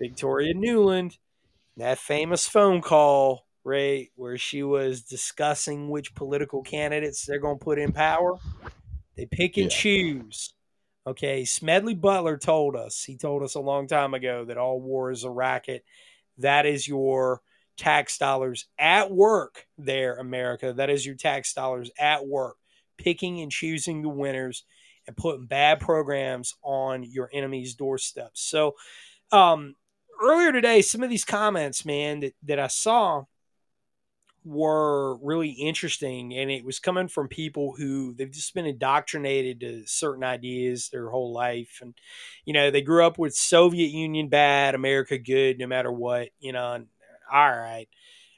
Victoria 0.00 0.54
Nuland 0.54 1.16
that 1.78 1.98
famous 1.98 2.48
phone 2.48 2.82
call, 2.82 3.46
right, 3.64 4.10
where 4.16 4.36
she 4.36 4.62
was 4.62 5.02
discussing 5.02 5.88
which 5.88 6.14
political 6.14 6.62
candidates 6.62 7.24
they're 7.24 7.38
going 7.38 7.58
to 7.58 7.64
put 7.64 7.78
in 7.78 7.92
power. 7.92 8.36
They 9.18 9.26
pick 9.26 9.56
and 9.56 9.64
yeah. 9.64 9.76
choose. 9.76 10.54
Okay, 11.04 11.44
Smedley 11.44 11.96
Butler 11.96 12.38
told 12.38 12.76
us, 12.76 13.02
he 13.02 13.16
told 13.16 13.42
us 13.42 13.56
a 13.56 13.60
long 13.60 13.88
time 13.88 14.14
ago 14.14 14.44
that 14.44 14.58
all 14.58 14.80
war 14.80 15.10
is 15.10 15.24
a 15.24 15.30
racket. 15.30 15.84
That 16.38 16.66
is 16.66 16.86
your 16.86 17.40
tax 17.76 18.16
dollars 18.16 18.66
at 18.78 19.10
work 19.10 19.66
there, 19.76 20.14
America. 20.14 20.72
That 20.72 20.88
is 20.88 21.04
your 21.04 21.16
tax 21.16 21.52
dollars 21.52 21.90
at 21.98 22.26
work, 22.28 22.56
picking 22.96 23.40
and 23.40 23.50
choosing 23.50 24.02
the 24.02 24.08
winners 24.08 24.64
and 25.08 25.16
putting 25.16 25.46
bad 25.46 25.80
programs 25.80 26.54
on 26.62 27.02
your 27.02 27.28
enemy's 27.32 27.74
doorsteps. 27.74 28.40
So, 28.42 28.76
um, 29.32 29.74
earlier 30.22 30.52
today, 30.52 30.80
some 30.80 31.02
of 31.02 31.10
these 31.10 31.24
comments, 31.24 31.84
man, 31.84 32.20
that, 32.20 32.34
that 32.44 32.60
I 32.60 32.68
saw 32.68 33.24
were 34.44 35.16
really 35.18 35.50
interesting 35.50 36.34
and 36.34 36.50
it 36.50 36.64
was 36.64 36.78
coming 36.78 37.08
from 37.08 37.28
people 37.28 37.74
who 37.76 38.14
they've 38.14 38.30
just 38.30 38.54
been 38.54 38.66
indoctrinated 38.66 39.60
to 39.60 39.82
certain 39.86 40.24
ideas 40.24 40.88
their 40.90 41.10
whole 41.10 41.32
life 41.32 41.80
and 41.82 41.94
you 42.44 42.52
know 42.52 42.70
they 42.70 42.80
grew 42.80 43.04
up 43.04 43.18
with 43.18 43.34
soviet 43.34 43.88
union 43.90 44.28
bad 44.28 44.74
america 44.74 45.18
good 45.18 45.58
no 45.58 45.66
matter 45.66 45.92
what 45.92 46.28
you 46.40 46.52
know 46.52 46.84
all 47.32 47.50
right 47.50 47.88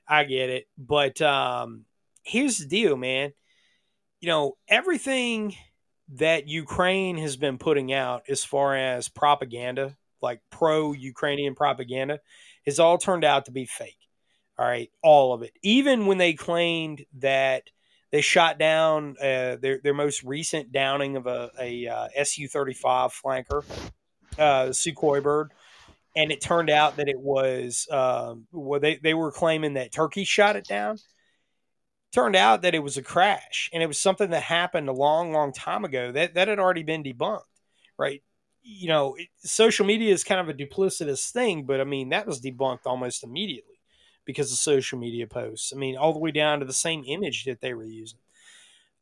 i 0.08 0.24
get 0.24 0.50
it. 0.50 0.66
But 0.78 1.20
um 1.22 1.84
here's 2.24 2.58
the 2.58 2.66
deal 2.66 2.96
man. 2.96 3.32
You 4.20 4.28
know 4.28 4.56
everything 4.68 5.56
that 6.14 6.48
ukraine 6.48 7.18
has 7.18 7.36
been 7.36 7.58
putting 7.58 7.92
out 7.92 8.24
as 8.28 8.44
far 8.44 8.76
as 8.76 9.08
propaganda 9.08 9.96
like 10.20 10.40
pro 10.50 10.92
ukrainian 10.92 11.54
propaganda 11.54 12.18
has 12.66 12.80
all 12.80 12.98
turned 12.98 13.24
out 13.24 13.44
to 13.46 13.52
be 13.52 13.64
fake 13.66 13.96
all 14.60 14.66
right, 14.66 14.90
all 15.02 15.32
of 15.32 15.42
it. 15.42 15.52
Even 15.62 16.04
when 16.04 16.18
they 16.18 16.34
claimed 16.34 17.06
that 17.20 17.62
they 18.12 18.20
shot 18.20 18.58
down 18.58 19.16
uh, 19.18 19.56
their 19.56 19.80
their 19.82 19.94
most 19.94 20.22
recent 20.22 20.70
downing 20.70 21.16
of 21.16 21.26
a, 21.26 21.50
a 21.58 21.86
uh, 21.86 22.24
Su 22.24 22.46
thirty 22.46 22.74
five 22.74 23.10
flanker, 23.10 23.64
uh, 24.38 24.66
Sukhoi 24.66 25.22
bird, 25.22 25.52
and 26.14 26.30
it 26.30 26.42
turned 26.42 26.68
out 26.68 26.96
that 26.96 27.08
it 27.08 27.18
was 27.18 27.88
um, 27.90 28.48
well 28.52 28.80
they 28.80 28.96
they 28.96 29.14
were 29.14 29.32
claiming 29.32 29.74
that 29.74 29.92
Turkey 29.92 30.24
shot 30.24 30.56
it 30.56 30.66
down. 30.66 30.98
Turned 32.12 32.36
out 32.36 32.60
that 32.60 32.74
it 32.74 32.82
was 32.82 32.98
a 32.98 33.02
crash, 33.02 33.70
and 33.72 33.82
it 33.82 33.86
was 33.86 33.98
something 33.98 34.28
that 34.28 34.42
happened 34.42 34.90
a 34.90 34.92
long, 34.92 35.32
long 35.32 35.54
time 35.54 35.86
ago. 35.86 36.12
That 36.12 36.34
that 36.34 36.48
had 36.48 36.58
already 36.58 36.82
been 36.82 37.02
debunked, 37.02 37.44
right? 37.98 38.22
You 38.60 38.88
know, 38.88 39.14
it, 39.14 39.28
social 39.38 39.86
media 39.86 40.12
is 40.12 40.22
kind 40.22 40.40
of 40.40 40.50
a 40.50 40.58
duplicitous 40.58 41.30
thing, 41.30 41.64
but 41.64 41.80
I 41.80 41.84
mean 41.84 42.10
that 42.10 42.26
was 42.26 42.42
debunked 42.42 42.80
almost 42.84 43.24
immediately 43.24 43.69
because 44.30 44.52
of 44.52 44.58
social 44.58 44.98
media 44.98 45.26
posts. 45.26 45.72
I 45.74 45.78
mean, 45.78 45.96
all 45.96 46.12
the 46.12 46.18
way 46.18 46.30
down 46.30 46.60
to 46.60 46.66
the 46.66 46.72
same 46.72 47.04
image 47.06 47.44
that 47.44 47.60
they 47.60 47.74
were 47.74 47.84
using. 47.84 48.18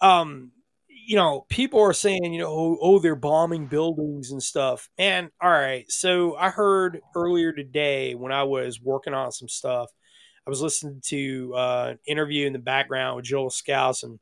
Um, 0.01 0.53
you 0.89 1.16
know, 1.16 1.47
people 1.49 1.81
are 1.81 1.95
saying, 1.95 2.33
you 2.33 2.41
know, 2.41 2.51
oh, 2.51 2.79
oh, 2.83 2.99
they're 2.99 3.16
bombing 3.16 3.66
buildings 3.66 4.31
and 4.31 4.43
stuff. 4.43 4.89
And 4.99 5.31
all 5.41 5.51
right, 5.51 5.91
so 5.91 6.37
I 6.37 6.51
heard 6.51 7.01
earlier 7.14 7.53
today 7.53 8.14
when 8.14 8.33
I 8.33 8.43
was 8.43 8.81
working 8.81 9.14
on 9.14 9.33
some 9.33 9.49
stuff, 9.49 9.91
I 10.47 10.51
was 10.51 10.61
listening 10.61 11.01
to 11.07 11.55
uh, 11.55 11.87
an 11.93 11.99
interview 12.07 12.47
in 12.47 12.53
the 12.53 12.59
background 12.59 13.16
with 13.16 13.24
Joel 13.24 13.51
Skousen, 13.51 14.18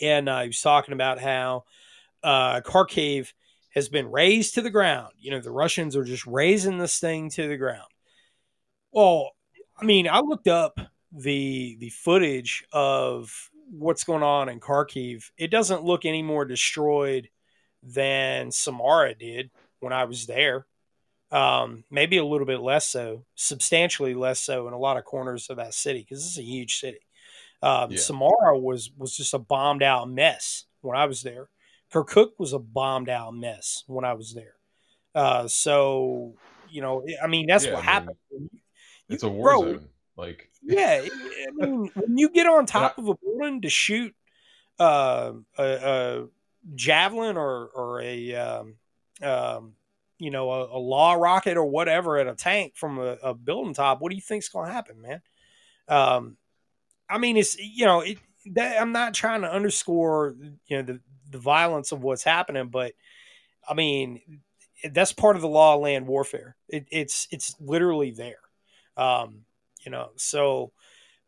and 0.00 0.28
uh, 0.28 0.42
he 0.42 0.48
was 0.48 0.60
talking 0.60 0.94
about 0.94 1.20
how 1.20 1.64
uh, 2.22 2.60
Kharkiv 2.60 3.32
has 3.74 3.90
been 3.90 4.10
razed 4.10 4.54
to 4.54 4.62
the 4.62 4.70
ground. 4.70 5.12
You 5.18 5.32
know, 5.32 5.40
the 5.40 5.50
Russians 5.50 5.94
are 5.96 6.04
just 6.04 6.26
raising 6.26 6.78
this 6.78 6.98
thing 6.98 7.28
to 7.30 7.48
the 7.48 7.58
ground. 7.58 7.88
Well, 8.92 9.32
I 9.78 9.84
mean, 9.84 10.08
I 10.08 10.20
looked 10.20 10.48
up 10.48 10.78
the 11.12 11.76
the 11.78 11.90
footage 11.90 12.64
of 12.72 13.50
what's 13.70 14.04
going 14.04 14.22
on 14.22 14.48
in 14.48 14.60
Kharkiv. 14.60 15.30
It 15.36 15.50
doesn't 15.50 15.84
look 15.84 16.04
any 16.04 16.22
more 16.22 16.44
destroyed 16.44 17.28
than 17.82 18.48
Samarra 18.48 19.18
did 19.18 19.50
when 19.80 19.92
I 19.92 20.04
was 20.04 20.26
there. 20.26 20.66
Um, 21.32 21.84
maybe 21.90 22.18
a 22.18 22.24
little 22.24 22.46
bit 22.46 22.60
less 22.60 22.88
so, 22.88 23.24
substantially 23.34 24.14
less 24.14 24.40
so 24.40 24.68
in 24.68 24.74
a 24.74 24.78
lot 24.78 24.96
of 24.96 25.04
corners 25.04 25.50
of 25.50 25.56
that 25.58 25.74
city 25.74 26.00
because 26.00 26.24
it's 26.26 26.38
a 26.38 26.42
huge 26.42 26.78
city. 26.78 27.00
Um, 27.62 27.90
Yeah. 27.90 27.96
Samarra 27.96 28.60
was 28.60 28.90
was 28.96 29.16
just 29.16 29.34
a 29.34 29.38
bombed 29.38 29.82
out 29.82 30.08
mess 30.10 30.64
when 30.82 30.96
I 30.96 31.06
was 31.06 31.22
there. 31.22 31.50
Kirkuk 31.92 32.32
was 32.38 32.52
a 32.52 32.58
bombed 32.58 33.08
out 33.10 33.34
mess 33.34 33.84
when 33.86 34.04
I 34.04 34.14
was 34.14 34.34
there. 34.34 34.54
Uh, 35.14 35.48
so 35.48 36.34
you 36.68 36.82
know, 36.82 37.04
I 37.22 37.26
mean, 37.28 37.46
that's 37.46 37.66
Yeah, 37.66 37.74
what 37.74 37.84
I 37.84 37.86
happened. 37.92 38.16
It's 39.08 39.22
a 39.22 39.28
war 39.28 39.50
bro, 39.50 39.62
zone. 39.62 39.88
Like 40.16 40.50
yeah, 40.62 41.04
I 41.62 41.66
mean, 41.66 41.90
when 41.94 42.18
you 42.18 42.30
get 42.30 42.46
on 42.46 42.66
top 42.66 42.98
of 42.98 43.08
a 43.08 43.14
building 43.14 43.62
to 43.62 43.70
shoot 43.70 44.14
uh, 44.78 45.32
a, 45.58 45.64
a 45.64 46.26
javelin 46.74 47.36
or 47.36 47.68
or 47.68 48.00
a 48.02 48.34
um, 48.34 48.74
um, 49.22 49.74
you 50.18 50.30
know 50.30 50.50
a, 50.50 50.76
a 50.76 50.80
law 50.80 51.14
rocket 51.14 51.56
or 51.56 51.66
whatever 51.66 52.18
at 52.18 52.26
a 52.26 52.34
tank 52.34 52.74
from 52.76 52.98
a, 52.98 53.16
a 53.22 53.34
building 53.34 53.74
top, 53.74 54.00
what 54.00 54.10
do 54.10 54.16
you 54.16 54.22
think's 54.22 54.48
going 54.48 54.66
to 54.66 54.72
happen, 54.72 55.00
man? 55.00 55.22
Um, 55.88 56.36
I 57.08 57.18
mean, 57.18 57.36
it's 57.36 57.56
you 57.58 57.86
know, 57.86 58.00
it, 58.00 58.18
that, 58.52 58.80
I'm 58.80 58.92
not 58.92 59.14
trying 59.14 59.42
to 59.42 59.52
underscore 59.52 60.34
you 60.66 60.78
know 60.78 60.82
the 60.82 61.00
the 61.30 61.38
violence 61.38 61.92
of 61.92 62.02
what's 62.02 62.24
happening, 62.24 62.68
but 62.68 62.92
I 63.68 63.74
mean 63.74 64.40
that's 64.92 65.12
part 65.12 65.36
of 65.36 65.42
the 65.42 65.48
law 65.48 65.74
of 65.74 65.80
land 65.80 66.06
warfare. 66.06 66.56
It, 66.68 66.86
it's 66.90 67.28
it's 67.30 67.56
literally 67.60 68.10
there. 68.10 68.38
Um, 68.96 69.42
you 69.84 69.90
know, 69.90 70.10
so 70.16 70.72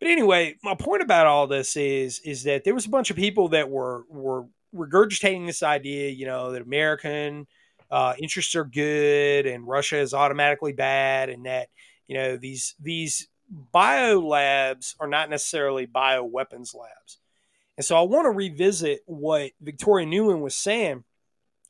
but 0.00 0.08
anyway, 0.08 0.56
my 0.62 0.74
point 0.74 1.02
about 1.02 1.26
all 1.26 1.46
this 1.46 1.76
is 1.76 2.20
is 2.20 2.44
that 2.44 2.64
there 2.64 2.74
was 2.74 2.86
a 2.86 2.90
bunch 2.90 3.10
of 3.10 3.16
people 3.16 3.48
that 3.48 3.68
were 3.68 4.04
were 4.08 4.46
regurgitating 4.74 5.46
this 5.46 5.62
idea, 5.62 6.10
you 6.10 6.26
know, 6.26 6.52
that 6.52 6.62
American 6.62 7.46
uh, 7.90 8.14
interests 8.18 8.54
are 8.54 8.64
good 8.64 9.46
and 9.46 9.66
Russia 9.66 9.98
is 9.98 10.14
automatically 10.14 10.72
bad, 10.72 11.30
and 11.30 11.46
that 11.46 11.68
you 12.06 12.16
know 12.16 12.36
these 12.36 12.74
these 12.80 13.28
bio 13.50 14.20
labs 14.20 14.94
are 15.00 15.08
not 15.08 15.30
necessarily 15.30 15.86
bio 15.86 16.22
weapons 16.22 16.74
labs. 16.74 17.18
And 17.76 17.84
so 17.84 17.96
I 17.96 18.02
want 18.02 18.26
to 18.26 18.30
revisit 18.30 19.00
what 19.06 19.52
Victoria 19.60 20.06
Nuland 20.06 20.40
was 20.40 20.56
saying, 20.56 21.04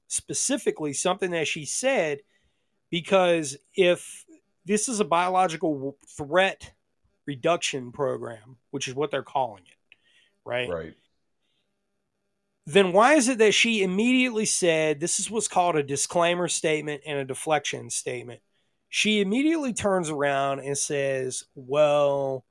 specifically 0.09 0.93
something 0.93 1.31
that 1.31 1.47
she 1.47 1.65
said, 1.67 2.21
because 2.91 3.57
if 3.75 4.25
this 4.69 4.89
is 4.89 5.01
a 5.01 5.05
biological 5.05 5.97
threat 6.07 6.73
reduction 7.27 7.91
program, 7.91 8.59
which 8.71 8.87
is 8.87 8.95
what 8.95 9.11
they're 9.11 9.23
calling 9.23 9.65
it, 9.67 9.97
right? 10.45 10.69
right. 10.69 10.95
Then 12.67 12.93
why 12.93 13.15
is 13.15 13.29
it 13.29 13.39
that 13.39 13.55
she 13.55 13.83
immediately 13.83 14.45
said 14.45 15.01
this 15.01 15.19
is 15.19 15.31
what's 15.31 15.49
called 15.49 15.77
a 15.77 15.83
disclaimer 15.83 16.49
statement 16.49 17.03
and 17.07 17.19
a 17.19 17.25
deflection 17.25 17.89
statement? 17.89 18.41
She 18.91 19.21
immediately 19.21 19.73
turns 19.73 20.11
around 20.11 20.61
and 20.61 20.77
says, 20.77 21.45
well, 21.55 22.45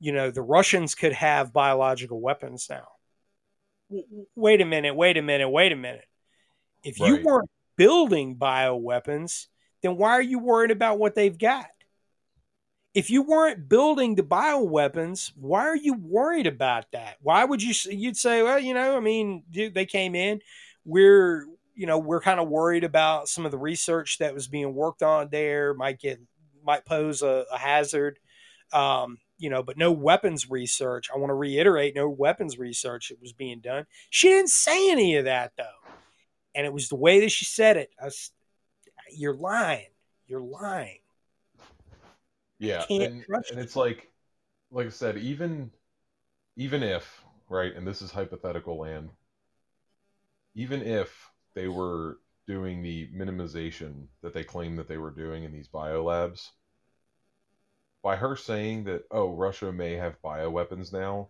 you 0.00 0.12
know, 0.12 0.30
the 0.30 0.42
Russians 0.42 0.94
could 0.94 1.12
have 1.12 1.52
biological 1.52 2.20
weapons 2.20 2.66
now. 2.68 2.88
W- 3.88 4.26
wait 4.34 4.60
a 4.60 4.66
minute, 4.66 4.94
wait 4.94 5.16
a 5.16 5.22
minute, 5.22 5.48
wait 5.48 5.72
a 5.72 5.76
minute. 5.76 6.04
If 6.82 7.00
you 7.00 7.22
weren't 7.22 7.50
building 7.76 8.36
bioweapons, 8.36 9.46
then 9.84 9.98
why 9.98 10.12
are 10.12 10.22
you 10.22 10.38
worried 10.38 10.70
about 10.70 10.98
what 10.98 11.14
they've 11.14 11.38
got? 11.38 11.66
If 12.94 13.10
you 13.10 13.22
weren't 13.22 13.68
building 13.68 14.14
the 14.14 14.22
bioweapons, 14.22 15.32
why 15.36 15.66
are 15.66 15.76
you 15.76 15.92
worried 15.92 16.46
about 16.46 16.90
that? 16.92 17.16
Why 17.20 17.44
would 17.44 17.62
you 17.62 17.74
you'd 17.90 18.16
say, 18.16 18.42
well, 18.42 18.58
you 18.58 18.72
know, 18.72 18.96
I 18.96 19.00
mean, 19.00 19.42
they 19.52 19.84
came 19.84 20.14
in, 20.14 20.40
we're, 20.86 21.44
you 21.74 21.86
know, 21.86 21.98
we're 21.98 22.22
kind 22.22 22.40
of 22.40 22.48
worried 22.48 22.82
about 22.82 23.28
some 23.28 23.44
of 23.44 23.50
the 23.50 23.58
research 23.58 24.18
that 24.18 24.32
was 24.32 24.48
being 24.48 24.74
worked 24.74 25.02
on 25.02 25.28
there 25.30 25.74
might 25.74 26.00
get 26.00 26.18
might 26.64 26.86
pose 26.86 27.20
a, 27.20 27.44
a 27.52 27.58
hazard. 27.58 28.18
Um, 28.72 29.18
you 29.36 29.50
know, 29.50 29.62
but 29.62 29.76
no 29.76 29.92
weapons 29.92 30.48
research. 30.48 31.10
I 31.14 31.18
want 31.18 31.28
to 31.28 31.34
reiterate, 31.34 31.94
no 31.94 32.08
weapons 32.08 32.56
research 32.58 33.10
that 33.10 33.20
was 33.20 33.34
being 33.34 33.60
done. 33.60 33.84
She 34.08 34.28
didn't 34.28 34.48
say 34.48 34.90
any 34.90 35.16
of 35.16 35.26
that 35.26 35.52
though, 35.58 35.64
and 36.54 36.64
it 36.64 36.72
was 36.72 36.88
the 36.88 36.96
way 36.96 37.20
that 37.20 37.32
she 37.32 37.44
said 37.44 37.76
it. 37.76 37.90
I 38.00 38.06
was, 38.06 38.30
you're 39.16 39.36
lying. 39.36 39.86
You're 40.26 40.40
lying. 40.40 40.98
Yeah, 42.58 42.84
and, 42.88 43.24
and 43.50 43.60
it's 43.60 43.76
like, 43.76 44.10
like 44.70 44.86
I 44.86 44.90
said, 44.90 45.18
even, 45.18 45.70
even 46.56 46.82
if 46.82 47.22
right, 47.48 47.74
and 47.74 47.86
this 47.86 48.00
is 48.00 48.10
hypothetical 48.10 48.78
land, 48.78 49.10
even 50.54 50.82
if 50.82 51.30
they 51.54 51.68
were 51.68 52.18
doing 52.46 52.82
the 52.82 53.08
minimization 53.08 54.06
that 54.22 54.34
they 54.34 54.44
claim 54.44 54.76
that 54.76 54.88
they 54.88 54.98
were 54.98 55.10
doing 55.10 55.44
in 55.44 55.52
these 55.52 55.68
biolabs, 55.68 56.50
by 58.02 58.16
her 58.16 58.36
saying 58.36 58.84
that, 58.84 59.04
oh, 59.10 59.34
Russia 59.34 59.72
may 59.72 59.94
have 59.94 60.20
bioweapons 60.22 60.92
now, 60.92 61.28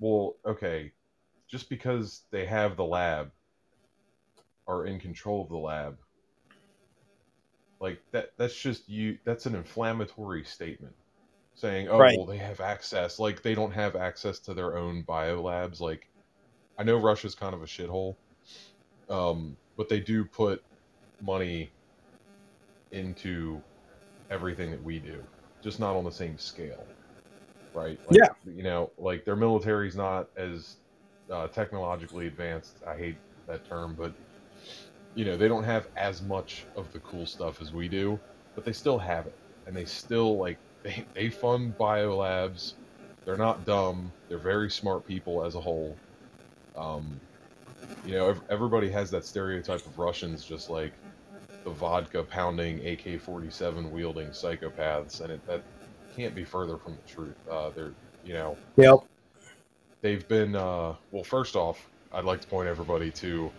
well, 0.00 0.36
okay, 0.44 0.92
just 1.48 1.68
because 1.68 2.22
they 2.30 2.44
have 2.44 2.76
the 2.76 2.84
lab, 2.84 3.30
are 4.66 4.86
in 4.86 4.98
control 4.98 5.42
of 5.42 5.48
the 5.48 5.56
lab, 5.56 5.98
like 7.82 8.00
that 8.12 8.30
that's 8.38 8.56
just 8.58 8.88
you 8.88 9.18
that's 9.26 9.46
an 9.46 9.56
inflammatory 9.56 10.44
statement 10.44 10.94
saying 11.54 11.88
oh 11.88 11.98
Right. 11.98 12.16
well 12.16 12.26
they 12.26 12.38
have 12.38 12.60
access 12.60 13.18
like 13.18 13.42
they 13.42 13.54
don't 13.54 13.72
have 13.72 13.96
access 13.96 14.40
to 14.40 14.54
their 14.54 14.78
own 14.78 15.04
biolabs 15.04 15.80
like 15.80 16.08
i 16.78 16.84
know 16.84 16.96
russia's 16.96 17.34
kind 17.34 17.54
of 17.54 17.62
a 17.62 17.66
shithole 17.66 18.16
um, 19.10 19.58
but 19.76 19.88
they 19.90 20.00
do 20.00 20.24
put 20.24 20.62
money 21.20 21.74
into 22.92 23.62
everything 24.30 24.70
that 24.70 24.82
we 24.82 24.98
do 25.00 25.26
just 25.62 25.80
not 25.80 25.96
on 25.96 26.04
the 26.04 26.12
same 26.12 26.38
scale 26.38 26.88
right 27.74 27.98
like, 28.06 28.18
Yeah. 28.18 28.28
you 28.44 28.62
know 28.62 28.92
like 28.98 29.24
their 29.24 29.36
military's 29.36 29.96
not 29.96 30.28
as 30.36 30.76
uh, 31.30 31.48
technologically 31.48 32.26
advanced 32.26 32.82
i 32.86 32.96
hate 32.96 33.20
that 33.48 33.66
term 33.66 33.94
but 33.98 34.14
you 35.14 35.24
know 35.24 35.36
they 35.36 35.48
don't 35.48 35.64
have 35.64 35.88
as 35.96 36.22
much 36.22 36.68
of 36.76 36.90
the 36.92 37.00
cool 37.00 37.26
stuff 37.26 37.60
as 37.60 37.72
we 37.72 37.88
do 37.88 38.20
but 38.54 38.64
they 38.64 38.72
still 38.72 38.98
have 38.98 39.26
it. 39.26 39.38
And 39.66 39.76
they 39.76 39.86
still 39.86 40.38
like 40.38 40.60
they, 40.84 41.08
they 41.14 41.30
fund 41.30 41.76
biolabs. 41.78 42.74
They're 43.24 43.36
not 43.38 43.64
dumb. 43.64 44.14
They're 44.28 44.38
very 44.40 44.70
smart 44.70 45.06
people 45.06 45.44
as 45.44 45.54
a 45.54 45.60
whole. 45.60 46.00
Um, 46.76 47.22
you 48.04 48.14
know 48.14 48.28
ev- 48.30 48.42
everybody 48.50 48.90
has 48.90 49.10
that 49.10 49.24
stereotype 49.26 49.86
of 49.86 49.98
russians 49.98 50.44
just 50.44 50.68
like 50.70 50.94
the 51.64 51.72
vodka 51.72 52.24
pounding 52.24 52.80
ak-47 52.86 53.90
wielding 53.90 54.30
psychopaths 54.30 55.20
and 55.20 55.32
it, 55.32 55.42
that 55.46 55.64
can't 56.14 56.34
be 56.34 56.44
further 56.44 56.78
from 56.78 56.96
the 56.96 57.02
truth. 57.02 57.36
Uh, 57.50 57.70
they're 57.70 57.94
you 58.22 58.34
know 58.34 58.60
Yep. 58.76 59.00
they've 60.02 60.26
been 60.28 60.54
uh, 60.54 60.94
well 61.10 61.24
first 61.24 61.56
off 61.56 61.90
i'd 62.12 62.24
like 62.24 62.40
to 62.40 62.48
point 62.48 62.68
everybody 62.68 63.10
to 63.10 63.54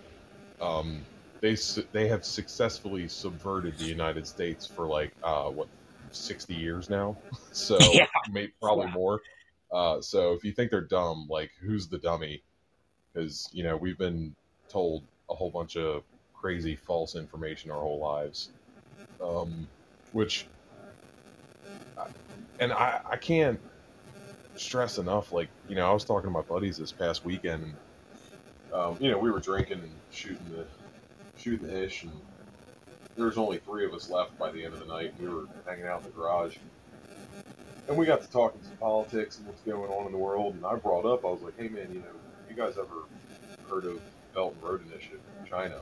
um, 0.61 1.07
they 1.43 1.57
they 1.91 2.07
have 2.07 2.23
successfully 2.23 3.07
subverted 3.07 3.77
the 3.77 3.85
united 3.85 4.25
states 4.25 4.65
for 4.65 4.87
like 4.87 5.13
uh, 5.23 5.49
what 5.49 5.67
60 6.11 6.55
years 6.55 6.89
now 6.89 7.17
so 7.51 7.77
Yeah. 7.93 8.07
may, 8.31 8.47
probably 8.61 8.87
Yeah. 8.87 8.93
more 8.93 9.21
uh, 9.73 10.01
so 10.01 10.33
if 10.33 10.43
you 10.43 10.53
think 10.53 10.71
they're 10.71 10.81
dumb 10.81 11.27
like 11.29 11.51
who's 11.61 11.87
the 11.89 11.97
dummy 11.97 12.41
because 13.13 13.49
you 13.51 13.63
know 13.63 13.75
we've 13.75 13.97
been 13.97 14.33
told 14.71 15.03
a 15.29 15.35
whole 15.35 15.51
bunch 15.51 15.75
of 15.75 16.03
crazy 16.33 16.75
false 16.77 17.15
information 17.15 17.71
our 17.71 17.81
whole 17.81 17.99
lives 17.99 18.49
um, 19.21 19.67
which 20.13 20.47
and 22.59 22.71
I, 22.71 23.01
I 23.11 23.17
can't 23.17 23.59
stress 24.55 24.97
enough 24.97 25.33
like 25.33 25.49
you 25.67 25.75
know 25.75 25.89
i 25.89 25.91
was 25.91 26.05
talking 26.05 26.29
to 26.29 26.31
my 26.31 26.43
buddies 26.43 26.77
this 26.77 26.91
past 26.91 27.25
weekend 27.25 27.75
um, 28.71 28.97
you 28.99 29.09
know 29.11 29.17
we 29.17 29.31
were 29.31 29.39
drinking 29.39 29.79
and 29.79 29.91
shooting 30.11 30.47
the 30.51 30.67
shooting 31.43 31.67
the 31.67 31.83
ish 31.85 32.03
and 32.03 32.13
there 33.17 33.25
was 33.27 33.37
only 33.37 33.59
three 33.59 33.85
of 33.85 33.93
us 33.93 34.09
left 34.09 34.37
by 34.39 34.51
the 34.51 34.63
end 34.63 34.73
of 34.73 34.79
the 34.79 34.85
night 34.85 35.13
we 35.17 35.29
were 35.29 35.47
hanging 35.67 35.85
out 35.85 35.99
in 35.99 36.05
the 36.05 36.11
garage 36.15 36.57
and 37.87 37.97
we 37.97 38.05
got 38.05 38.21
to 38.23 38.29
talking 38.31 38.61
some 38.63 38.77
politics 38.77 39.37
and 39.37 39.47
what's 39.47 39.61
going 39.63 39.91
on 39.91 40.05
in 40.07 40.11
the 40.11 40.17
world 40.17 40.55
and 40.55 40.65
i 40.65 40.75
brought 40.75 41.05
up 41.05 41.21
i 41.25 41.29
was 41.29 41.41
like 41.43 41.55
hey 41.57 41.69
man 41.69 41.91
you 41.91 42.01
know 42.01 42.15
you 42.47 42.55
guys 42.55 42.75
ever 42.77 43.07
heard 43.69 43.85
of 43.85 44.01
belt 44.35 44.55
and 44.55 44.63
road 44.63 44.81
initiative 44.87 45.21
in 45.27 45.49
china 45.49 45.81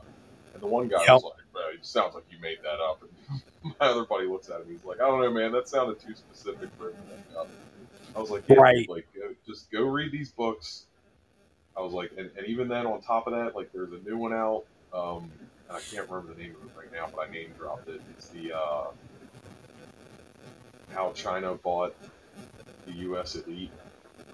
and 0.54 0.62
the 0.62 0.68
one 0.68 0.88
guy 0.88 1.06
Yep. 1.06 1.08
was 1.08 1.22
like 1.22 1.32
well, 1.54 1.64
it 1.74 1.84
sounds 1.86 2.14
like 2.14 2.24
you 2.30 2.38
made 2.40 2.58
that 2.62 2.80
up 2.82 3.02
and 3.02 3.72
my 3.80 3.86
other 3.88 4.06
buddy 4.06 4.26
looks 4.26 4.48
at 4.50 4.60
him 4.60 4.68
he's 4.70 4.84
like 4.84 5.00
i 5.00 5.06
don't 5.06 5.20
know 5.22 5.32
man 5.32 5.52
that 5.52 5.68
sounded 5.68 5.98
too 6.00 6.14
specific 6.14 6.70
for 6.76 6.90
him 6.90 6.96
to 7.08 7.50
i 8.16 8.20
was 8.20 8.30
like 8.30 8.44
yeah, 8.48 8.58
Right. 8.58 8.88
like 8.88 9.06
go, 9.14 9.34
just 9.46 9.70
go 9.72 9.82
read 9.84 10.12
these 10.12 10.32
books 10.32 10.86
I 11.76 11.82
was 11.82 11.94
like, 11.94 12.12
and, 12.18 12.30
and 12.36 12.46
even 12.48 12.68
then, 12.68 12.86
on 12.86 13.00
top 13.02 13.28
of 13.28 13.34
that, 13.34 13.56
like 13.56 13.70
there's 13.72 13.92
a 13.92 13.98
new 14.08 14.18
one 14.18 14.34
out. 14.34 14.64
Um, 14.92 15.30
I 15.70 15.80
can't 15.80 16.08
remember 16.08 16.34
the 16.34 16.42
name 16.42 16.54
of 16.60 16.68
it 16.68 16.76
right 16.76 16.92
now, 16.92 17.08
but 17.14 17.28
I 17.28 17.32
name 17.32 17.52
dropped 17.58 17.88
it. 17.88 18.00
It's 18.10 18.28
the 18.28 18.52
uh, 18.52 18.84
how 20.92 21.12
China 21.12 21.54
bought 21.54 21.94
the 22.86 22.92
U.S. 22.92 23.36
elite, 23.36 23.70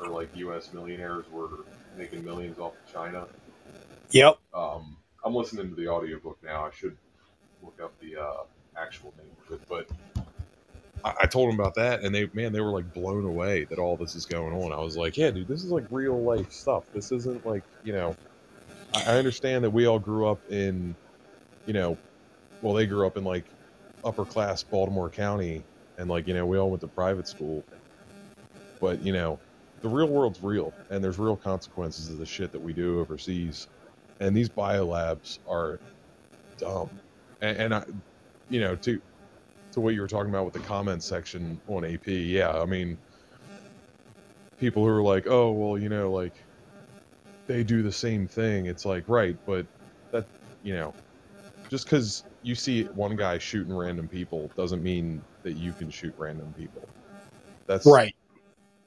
or 0.01 0.09
like 0.09 0.29
U.S. 0.37 0.73
millionaires 0.73 1.25
were 1.31 1.65
making 1.97 2.25
millions 2.25 2.59
off 2.59 2.73
of 2.75 2.93
China. 2.93 3.27
Yep. 4.11 4.39
Um, 4.53 4.97
I'm 5.25 5.35
listening 5.35 5.69
to 5.69 5.75
the 5.75 5.89
audiobook 5.89 6.39
now. 6.43 6.67
I 6.67 6.71
should 6.71 6.97
look 7.63 7.79
up 7.83 7.93
the 8.01 8.17
uh, 8.17 8.43
actual 8.77 9.13
name 9.19 9.31
of 9.47 9.55
it, 9.55 9.61
but 9.69 9.89
I, 11.05 11.15
I 11.23 11.27
told 11.27 11.51
them 11.51 11.61
about 11.61 11.75
that, 11.77 12.03
and 12.03 12.15
they 12.15 12.29
man, 12.33 12.53
they 12.53 12.61
were 12.61 12.73
like 12.73 12.93
blown 12.93 13.25
away 13.25 13.65
that 13.65 13.79
all 13.79 13.97
this 13.97 14.15
is 14.15 14.27
going 14.27 14.55
on. 14.55 14.73
I 14.73 14.81
was 14.81 14.97
like, 14.97 15.17
yeah, 15.17 15.31
dude, 15.31 15.49
this 15.49 15.63
is 15.63 15.71
like 15.71 15.85
real 15.91 16.21
life 16.21 16.51
stuff. 16.53 16.85
This 16.93 17.13
isn't 17.13 17.47
like 17.47 17.63
you 17.85 17.93
know. 17.93 18.17
I, 18.95 19.18
understand 19.18 19.64
that 19.64 19.70
we 19.70 19.86
all 19.86 19.99
grew 19.99 20.26
up 20.26 20.41
in, 20.51 20.95
you 21.66 21.72
know, 21.72 21.97
well, 22.62 22.74
they 22.74 22.86
grew 22.86 23.07
up 23.07 23.16
in 23.16 23.24
like 23.24 23.45
upper 24.05 24.24
class 24.24 24.62
Baltimore 24.62 25.11
County, 25.11 25.62
and 25.99 26.09
like 26.09 26.26
you 26.26 26.34
know, 26.34 26.47
we 26.47 26.59
all 26.59 26.70
went 26.70 26.80
to 26.80 26.89
private 26.89 27.28
school. 27.28 27.64
But 28.80 29.03
you 29.03 29.12
know, 29.12 29.39
the 29.82 29.89
real 29.89 30.09
world's 30.09 30.43
real, 30.43 30.72
and 30.91 31.03
there's 31.03 31.18
real 31.18 31.36
consequences 31.36 32.09
of 32.11 32.18
the 32.18 32.26
shit 32.26 32.53
that 32.53 32.61
we 32.61 32.72
do 32.72 33.01
overseas. 33.01 33.68
And 34.20 34.36
these 34.36 34.49
biolabs 34.49 35.39
are 35.49 35.78
dumb. 36.57 36.91
And, 37.41 37.57
and 37.57 37.74
I, 37.74 37.84
you 38.51 38.61
know, 38.61 38.74
to 38.76 39.01
to 39.72 39.80
what 39.80 39.95
you 39.95 40.01
were 40.01 40.09
talking 40.09 40.30
about 40.30 40.45
with 40.45 40.55
the 40.55 40.61
comments 40.61 41.07
section 41.07 41.61
on 41.68 41.84
AP, 41.84 42.07
yeah, 42.07 42.51
I 42.51 42.64
mean, 42.64 42.99
people 44.59 44.84
who 44.84 44.91
are 44.91 45.03
like, 45.03 45.26
oh, 45.26 45.53
well, 45.53 45.78
you 45.78 45.89
know, 45.89 46.11
like 46.11 46.34
they 47.49 47.64
do 47.64 47.82
the 47.82 47.90
same 47.90 48.28
thing. 48.28 48.66
It's 48.66 48.84
like, 48.84 49.05
right, 49.09 49.36
but 49.46 49.66
that, 50.12 50.26
you 50.62 50.74
know, 50.74 50.94
just 51.68 51.86
because 51.86 52.22
you 52.42 52.55
see 52.55 52.84
one 52.84 53.16
guy 53.16 53.38
shooting 53.38 53.74
random 53.74 54.07
people 54.07 54.51
doesn't 54.57 54.82
mean 54.82 55.20
that 55.42 55.53
you 55.53 55.72
can 55.72 55.90
shoot 55.90 56.14
random 56.16 56.55
people. 56.57 56.86
That's 57.66 57.84
Right. 57.84 58.14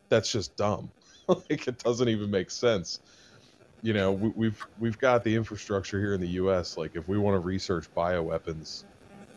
That's 0.10 0.32
just 0.32 0.56
dumb. 0.56 0.90
like 1.28 1.68
it 1.68 1.78
doesn't 1.80 2.08
even 2.08 2.32
make 2.32 2.52
sense. 2.52 3.00
You 3.82 3.94
know, 3.94 4.12
we, 4.12 4.30
we've 4.36 4.66
we've 4.80 5.00
got 5.00 5.24
the 5.24 5.36
infrastructure 5.36 6.00
here 6.00 6.14
in 6.14 6.22
the 6.22 6.28
U.S. 6.28 6.78
Like, 6.78 6.96
if 6.96 7.08
we 7.08 7.18
want 7.18 7.36
to 7.36 7.40
research 7.40 7.88
bioweapons 7.96 8.84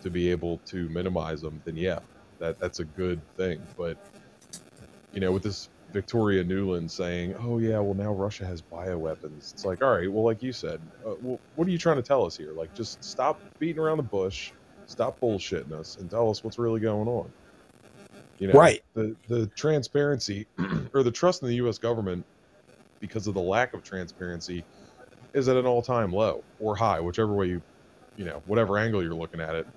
to 0.02 0.10
be 0.10 0.30
able 0.30 0.58
to 0.66 0.88
minimize 0.90 1.40
them, 1.40 1.62
then 1.64 1.76
yeah, 1.76 2.00
that 2.40 2.58
that's 2.58 2.80
a 2.80 2.84
good 2.84 3.20
thing. 3.36 3.60
But 3.78 3.96
you 5.14 5.20
know, 5.20 5.32
with 5.32 5.44
this 5.44 5.68
Victoria 5.94 6.44
Nuland 6.44 6.90
saying, 6.92 7.36
"Oh 7.40 7.58
yeah, 7.60 7.80
well 7.80 7.94
now 7.94 8.12
Russia 8.14 8.46
has 8.46 8.62
bioweapons," 8.62 9.52
it's 9.54 9.64
like, 9.64 9.82
all 9.82 9.96
right, 9.96 10.12
well, 10.12 10.24
like 10.26 10.42
you 10.42 10.52
said, 10.52 10.82
uh, 11.06 11.14
well, 11.20 11.42
what 11.54 11.68
are 11.68 11.72
you 11.72 11.78
trying 11.78 11.96
to 11.98 12.04
tell 12.04 12.26
us 12.26 12.36
here? 12.36 12.54
Like, 12.54 12.74
just 12.74 13.04
stop 13.04 13.42
beating 13.60 13.80
around 13.82 13.98
the 13.98 14.04
bush, 14.04 14.52
stop 14.86 15.18
bullshitting 15.22 15.72
us, 15.72 15.96
and 15.98 16.10
tell 16.10 16.30
us 16.30 16.44
what's 16.44 16.58
really 16.58 16.80
going 16.80 17.08
on. 17.08 17.32
You 18.38 18.48
know, 18.48 18.58
Right. 18.58 18.82
The 18.94 19.16
the 19.28 19.48
transparency 19.56 20.48
or 20.94 21.02
the 21.04 21.12
trust 21.12 21.42
in 21.42 21.48
the 21.48 21.56
U.S. 21.56 21.78
government 21.78 22.26
because 23.00 23.26
of 23.28 23.34
the 23.34 23.42
lack 23.42 23.74
of 23.74 23.82
transparency 23.84 24.66
is 25.34 25.48
at 25.48 25.56
an 25.56 25.66
all-time 25.66 26.12
low 26.12 26.44
or 26.58 26.76
high, 26.76 27.00
whichever 27.00 27.34
way 27.34 27.46
you, 27.48 27.62
you 28.16 28.24
know, 28.24 28.42
whatever 28.46 28.78
angle 28.78 29.02
you're 29.02 29.14
looking 29.14 29.40
at 29.40 29.54
it. 29.56 29.68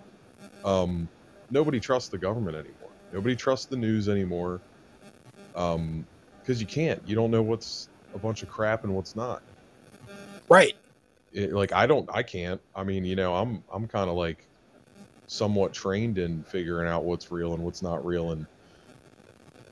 Um, 0.63 1.11
nobody 1.49 1.79
trusts 1.79 2.09
the 2.09 2.19
government 2.19 2.57
anymore. 2.57 2.91
Nobody 3.11 3.35
trusts 3.35 3.67
the 3.67 3.77
news 3.77 4.09
anymore. 4.09 4.63
Um, 5.57 6.05
because 6.41 6.61
you 6.61 6.67
can't. 6.67 7.01
You 7.05 7.15
don't 7.15 7.29
know 7.29 7.41
what's 7.41 7.89
a 8.15 8.17
bunch 8.17 8.41
of 8.41 8.47
crap 8.47 8.85
and 8.85 8.95
what's 8.95 9.15
not. 9.15 9.41
Right. 10.47 10.75
It, 11.33 11.51
like 11.51 11.73
I 11.73 11.85
don't. 11.85 12.09
I 12.13 12.23
can't. 12.23 12.61
I 12.73 12.83
mean, 12.83 13.03
you 13.03 13.17
know, 13.17 13.35
I'm 13.35 13.63
I'm 13.73 13.87
kind 13.87 14.09
of 14.09 14.15
like 14.15 14.47
somewhat 15.27 15.73
trained 15.73 16.17
in 16.17 16.43
figuring 16.43 16.87
out 16.87 17.03
what's 17.03 17.31
real 17.31 17.53
and 17.53 17.63
what's 17.63 17.81
not 17.81 18.05
real, 18.05 18.31
and 18.31 18.47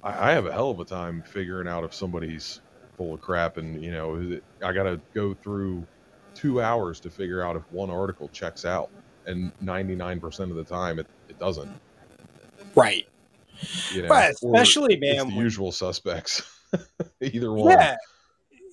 I, 0.04 0.30
I 0.30 0.32
have 0.34 0.48
a 0.48 0.52
hell 0.52 0.70
of 0.70 0.80
a 0.82 0.86
time 0.86 1.24
figuring 1.26 1.68
out 1.68 1.86
if 1.86 1.94
somebody's 1.94 2.60
full 2.98 3.14
of 3.14 3.22
crap. 3.22 3.56
And 3.58 3.82
you 3.82 3.92
know, 3.92 4.40
I 4.62 4.74
got 4.74 4.84
to 4.84 5.00
go 5.14 5.34
through 5.34 5.88
two 6.34 6.62
hours 6.62 7.00
to 7.02 7.10
figure 7.10 7.42
out 7.42 7.56
if 7.56 7.64
one 7.72 7.90
article 7.90 8.28
checks 8.30 8.66
out, 8.66 8.90
and 9.26 9.52
99% 9.64 10.40
of 10.52 10.56
the 10.56 10.64
time 10.64 11.00
it, 11.00 11.08
it 11.30 11.40
doesn't. 11.40 11.72
Right. 12.76 13.08
You 13.94 14.04
know, 14.04 14.08
Right, 14.10 14.32
especially, 14.32 14.98
man, 14.98 15.18
the 15.18 15.26
when- 15.26 15.36
usual 15.36 15.72
suspects. 15.72 16.42
Either 17.22 17.52
one. 17.52 17.72
Yeah. 17.72 17.96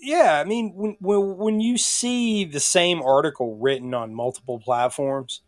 Yeah, 0.04 0.40
I 0.40 0.48
mean, 0.48 0.72
when, 0.74 0.96
when 0.98 1.36
when 1.36 1.60
you 1.60 1.78
see 1.78 2.44
the 2.44 2.58
same 2.58 3.00
article 3.02 3.56
written 3.58 3.94
on 3.94 4.12
multiple 4.12 4.58
platforms, 4.58 5.42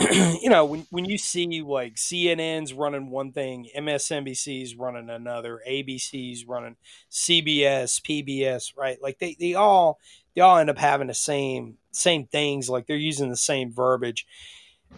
you 0.00 0.50
know, 0.50 0.64
when 0.64 0.84
when 0.90 1.04
you 1.04 1.16
see 1.16 1.62
like 1.62 1.94
CNN's 1.94 2.72
running 2.72 3.08
one 3.10 3.30
thing, 3.30 3.68
MSNBC's 3.76 4.74
running 4.74 5.08
another, 5.10 5.60
ABC's 5.68 6.44
running 6.44 6.74
CBS, 7.08 8.00
PBS, 8.02 8.76
right? 8.76 9.00
Like 9.00 9.20
they 9.20 9.36
they 9.38 9.54
all 9.54 10.00
they 10.34 10.40
all 10.40 10.58
end 10.58 10.70
up 10.70 10.78
having 10.78 11.06
the 11.06 11.14
same 11.14 11.78
same 11.92 12.26
things, 12.26 12.68
like 12.68 12.86
they're 12.88 12.96
using 12.96 13.30
the 13.30 13.36
same 13.36 13.72
verbiage. 13.72 14.26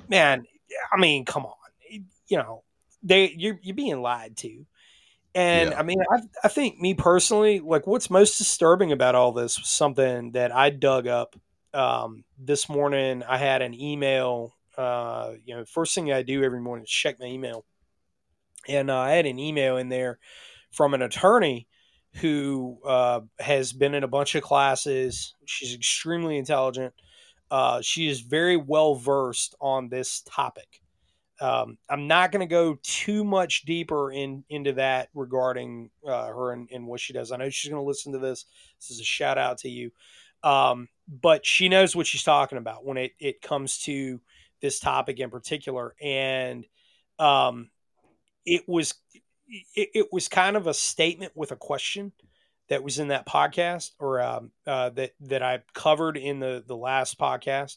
Man, 0.08 0.46
I 0.90 0.96
mean, 0.98 1.26
come 1.26 1.44
on, 1.44 1.54
you 2.28 2.38
know, 2.38 2.62
they 3.06 3.34
you're 3.36 3.58
you're 3.62 3.76
being 3.76 4.02
lied 4.02 4.36
to. 4.38 4.66
And 5.34 5.70
Yeah. 5.70 5.78
I 5.78 5.82
mean, 5.82 5.98
I, 6.10 6.20
I 6.44 6.48
think 6.48 6.80
me 6.80 6.94
personally, 6.94 7.60
like 7.60 7.86
what's 7.86 8.10
most 8.10 8.38
disturbing 8.38 8.92
about 8.92 9.14
all 9.14 9.32
this 9.32 9.58
was 9.58 9.68
something 9.68 10.32
that 10.32 10.54
I 10.54 10.70
dug 10.70 11.06
up 11.06 11.36
um, 11.74 12.24
this 12.38 12.68
morning. 12.68 13.22
I 13.22 13.36
had 13.36 13.62
an 13.62 13.74
email. 13.74 14.54
Uh, 14.76 15.34
you 15.44 15.54
know, 15.54 15.64
first 15.64 15.94
thing 15.94 16.12
I 16.12 16.22
do 16.22 16.42
every 16.42 16.60
morning 16.60 16.84
is 16.84 16.90
check 16.90 17.18
my 17.20 17.26
email, 17.26 17.64
and 18.68 18.90
uh, 18.90 18.98
I 18.98 19.12
had 19.12 19.26
an 19.26 19.38
email 19.38 19.76
in 19.76 19.88
there 19.88 20.18
from 20.70 20.94
an 20.94 21.02
attorney 21.02 21.66
who 22.16 22.78
uh, 22.86 23.20
has 23.38 23.72
been 23.72 23.94
in 23.94 24.04
a 24.04 24.08
bunch 24.08 24.34
of 24.34 24.42
classes. 24.42 25.34
She's 25.44 25.74
extremely 25.74 26.38
intelligent. 26.38 26.94
Uh, 27.50 27.80
she 27.82 28.08
is 28.08 28.20
very 28.20 28.56
well 28.56 28.94
versed 28.94 29.54
on 29.60 29.88
this 29.88 30.22
topic. 30.22 30.80
Um, 31.40 31.76
I'm 31.88 32.06
not 32.06 32.32
going 32.32 32.46
to 32.46 32.50
go 32.50 32.78
too 32.82 33.24
much 33.24 33.62
deeper 33.62 34.10
in 34.10 34.44
into 34.48 34.72
that 34.74 35.10
regarding 35.14 35.90
uh, 36.06 36.28
her 36.28 36.52
and, 36.52 36.68
and 36.72 36.86
what 36.86 37.00
she 37.00 37.12
does. 37.12 37.30
I 37.30 37.36
know 37.36 37.50
she's 37.50 37.70
going 37.70 37.82
to 37.82 37.86
listen 37.86 38.12
to 38.12 38.18
this. 38.18 38.46
This 38.80 38.90
is 38.90 39.00
a 39.00 39.04
shout 39.04 39.38
out 39.38 39.58
to 39.58 39.68
you. 39.68 39.90
Um, 40.42 40.88
but 41.08 41.44
she 41.44 41.68
knows 41.68 41.94
what 41.94 42.06
she's 42.06 42.22
talking 42.22 42.58
about 42.58 42.84
when 42.84 42.96
it, 42.96 43.12
it 43.18 43.42
comes 43.42 43.78
to 43.82 44.20
this 44.60 44.80
topic 44.80 45.18
in 45.18 45.30
particular. 45.30 45.94
And 46.00 46.66
um, 47.18 47.70
it 48.44 48.62
was 48.66 48.94
it, 49.48 49.90
it 49.94 50.06
was 50.12 50.28
kind 50.28 50.56
of 50.56 50.66
a 50.66 50.74
statement 50.74 51.32
with 51.34 51.52
a 51.52 51.56
question 51.56 52.12
that 52.68 52.82
was 52.82 52.98
in 52.98 53.08
that 53.08 53.26
podcast 53.26 53.92
or 53.98 54.20
um, 54.20 54.50
uh, 54.66 54.90
that 54.90 55.12
that 55.20 55.42
I 55.42 55.62
covered 55.74 56.16
in 56.16 56.40
the 56.40 56.64
the 56.66 56.76
last 56.76 57.18
podcast 57.18 57.76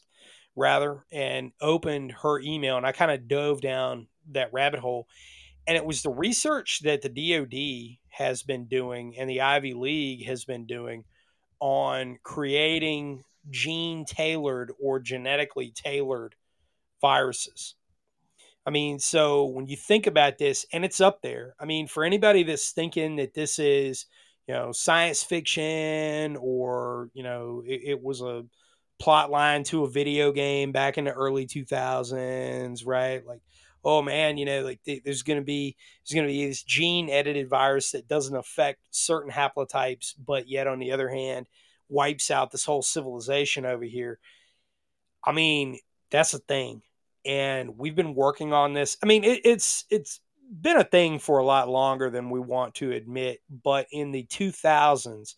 rather 0.56 1.04
and 1.12 1.52
opened 1.60 2.12
her 2.22 2.40
email 2.40 2.76
and 2.76 2.86
I 2.86 2.92
kind 2.92 3.10
of 3.10 3.28
dove 3.28 3.60
down 3.60 4.08
that 4.32 4.52
rabbit 4.52 4.80
hole 4.80 5.06
and 5.66 5.76
it 5.76 5.84
was 5.84 6.02
the 6.02 6.10
research 6.10 6.80
that 6.84 7.02
the 7.02 7.08
DoD 7.08 7.98
has 8.08 8.42
been 8.42 8.66
doing 8.66 9.16
and 9.18 9.28
the 9.28 9.40
Ivy 9.40 9.74
League 9.74 10.26
has 10.26 10.44
been 10.44 10.66
doing 10.66 11.04
on 11.60 12.18
creating 12.22 13.24
gene 13.50 14.04
tailored 14.04 14.72
or 14.80 14.98
genetically 14.98 15.70
tailored 15.70 16.34
viruses. 17.00 17.74
I 18.66 18.70
mean, 18.70 18.98
so 18.98 19.44
when 19.44 19.66
you 19.66 19.76
think 19.76 20.06
about 20.06 20.38
this, 20.38 20.66
and 20.72 20.84
it's 20.84 21.00
up 21.00 21.22
there, 21.22 21.54
I 21.58 21.64
mean, 21.64 21.86
for 21.86 22.04
anybody 22.04 22.42
that's 22.42 22.72
thinking 22.72 23.16
that 23.16 23.34
this 23.34 23.58
is, 23.58 24.06
you 24.46 24.54
know, 24.54 24.72
science 24.72 25.22
fiction 25.22 26.36
or, 26.36 27.10
you 27.14 27.22
know, 27.22 27.62
it, 27.66 27.80
it 27.84 28.02
was 28.02 28.20
a 28.20 28.44
plot 29.00 29.30
line 29.30 29.64
to 29.64 29.84
a 29.84 29.90
video 29.90 30.30
game 30.30 30.70
back 30.70 30.98
in 30.98 31.06
the 31.06 31.12
early 31.12 31.46
2000s, 31.46 32.86
right? 32.86 33.26
Like, 33.26 33.40
oh 33.82 34.02
man, 34.02 34.36
you 34.36 34.44
know, 34.44 34.62
like 34.62 34.80
th- 34.84 35.02
there's 35.04 35.22
going 35.22 35.38
to 35.38 35.44
be 35.44 35.76
there's 36.04 36.14
going 36.14 36.26
to 36.26 36.32
be 36.32 36.46
this 36.46 36.62
gene 36.62 37.08
edited 37.08 37.48
virus 37.48 37.92
that 37.92 38.06
doesn't 38.06 38.36
affect 38.36 38.78
certain 38.90 39.32
haplotypes, 39.32 40.14
but 40.24 40.48
yet 40.48 40.66
on 40.66 40.78
the 40.78 40.92
other 40.92 41.08
hand, 41.08 41.48
wipes 41.88 42.30
out 42.30 42.50
this 42.52 42.64
whole 42.64 42.82
civilization 42.82 43.66
over 43.66 43.84
here. 43.84 44.20
I 45.24 45.32
mean, 45.32 45.78
that's 46.10 46.34
a 46.34 46.38
thing, 46.38 46.82
and 47.24 47.78
we've 47.78 47.96
been 47.96 48.14
working 48.14 48.52
on 48.52 48.74
this. 48.74 48.96
I 49.02 49.06
mean, 49.06 49.24
it, 49.24 49.40
it's 49.44 49.86
it's 49.90 50.20
been 50.60 50.76
a 50.76 50.84
thing 50.84 51.18
for 51.18 51.38
a 51.38 51.44
lot 51.44 51.68
longer 51.68 52.10
than 52.10 52.28
we 52.28 52.40
want 52.40 52.74
to 52.76 52.92
admit, 52.92 53.40
but 53.48 53.86
in 53.92 54.10
the 54.10 54.24
2000s, 54.24 55.34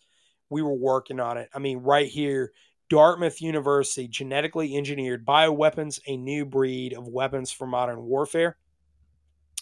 we 0.49 0.61
were 0.61 0.73
working 0.73 1.19
on 1.19 1.37
it. 1.37 1.49
I 1.53 1.59
mean, 1.59 1.79
right 1.79 2.07
here, 2.07 2.51
Dartmouth 2.93 3.41
University 3.41 4.07
genetically 4.07 4.77
engineered 4.77 5.25
bioweapons, 5.25 5.99
a 6.05 6.15
new 6.15 6.45
breed 6.45 6.93
of 6.93 7.07
weapons 7.07 7.51
for 7.51 7.65
modern 7.65 8.03
warfare. 8.03 8.55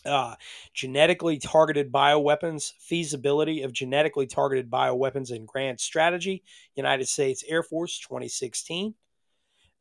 uh, 0.06 0.36
genetically 0.74 1.38
targeted 1.38 1.94
bioweapons, 1.94 2.74
feasibility 2.80 3.62
of 3.62 3.72
genetically 3.72 4.28
targeted 4.28 4.70
bioweapons 4.70 5.32
and 5.32 5.48
grand 5.48 5.80
strategy, 5.80 6.44
United 6.76 7.08
States 7.08 7.42
Air 7.48 7.64
Force 7.64 8.00
2016. 8.00 8.96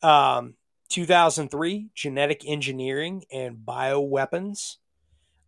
Um, 0.02 0.54
2003, 0.88 1.88
genetic 1.94 2.42
engineering 2.46 3.24
and 3.32 3.56
bioweapons. 3.56 4.76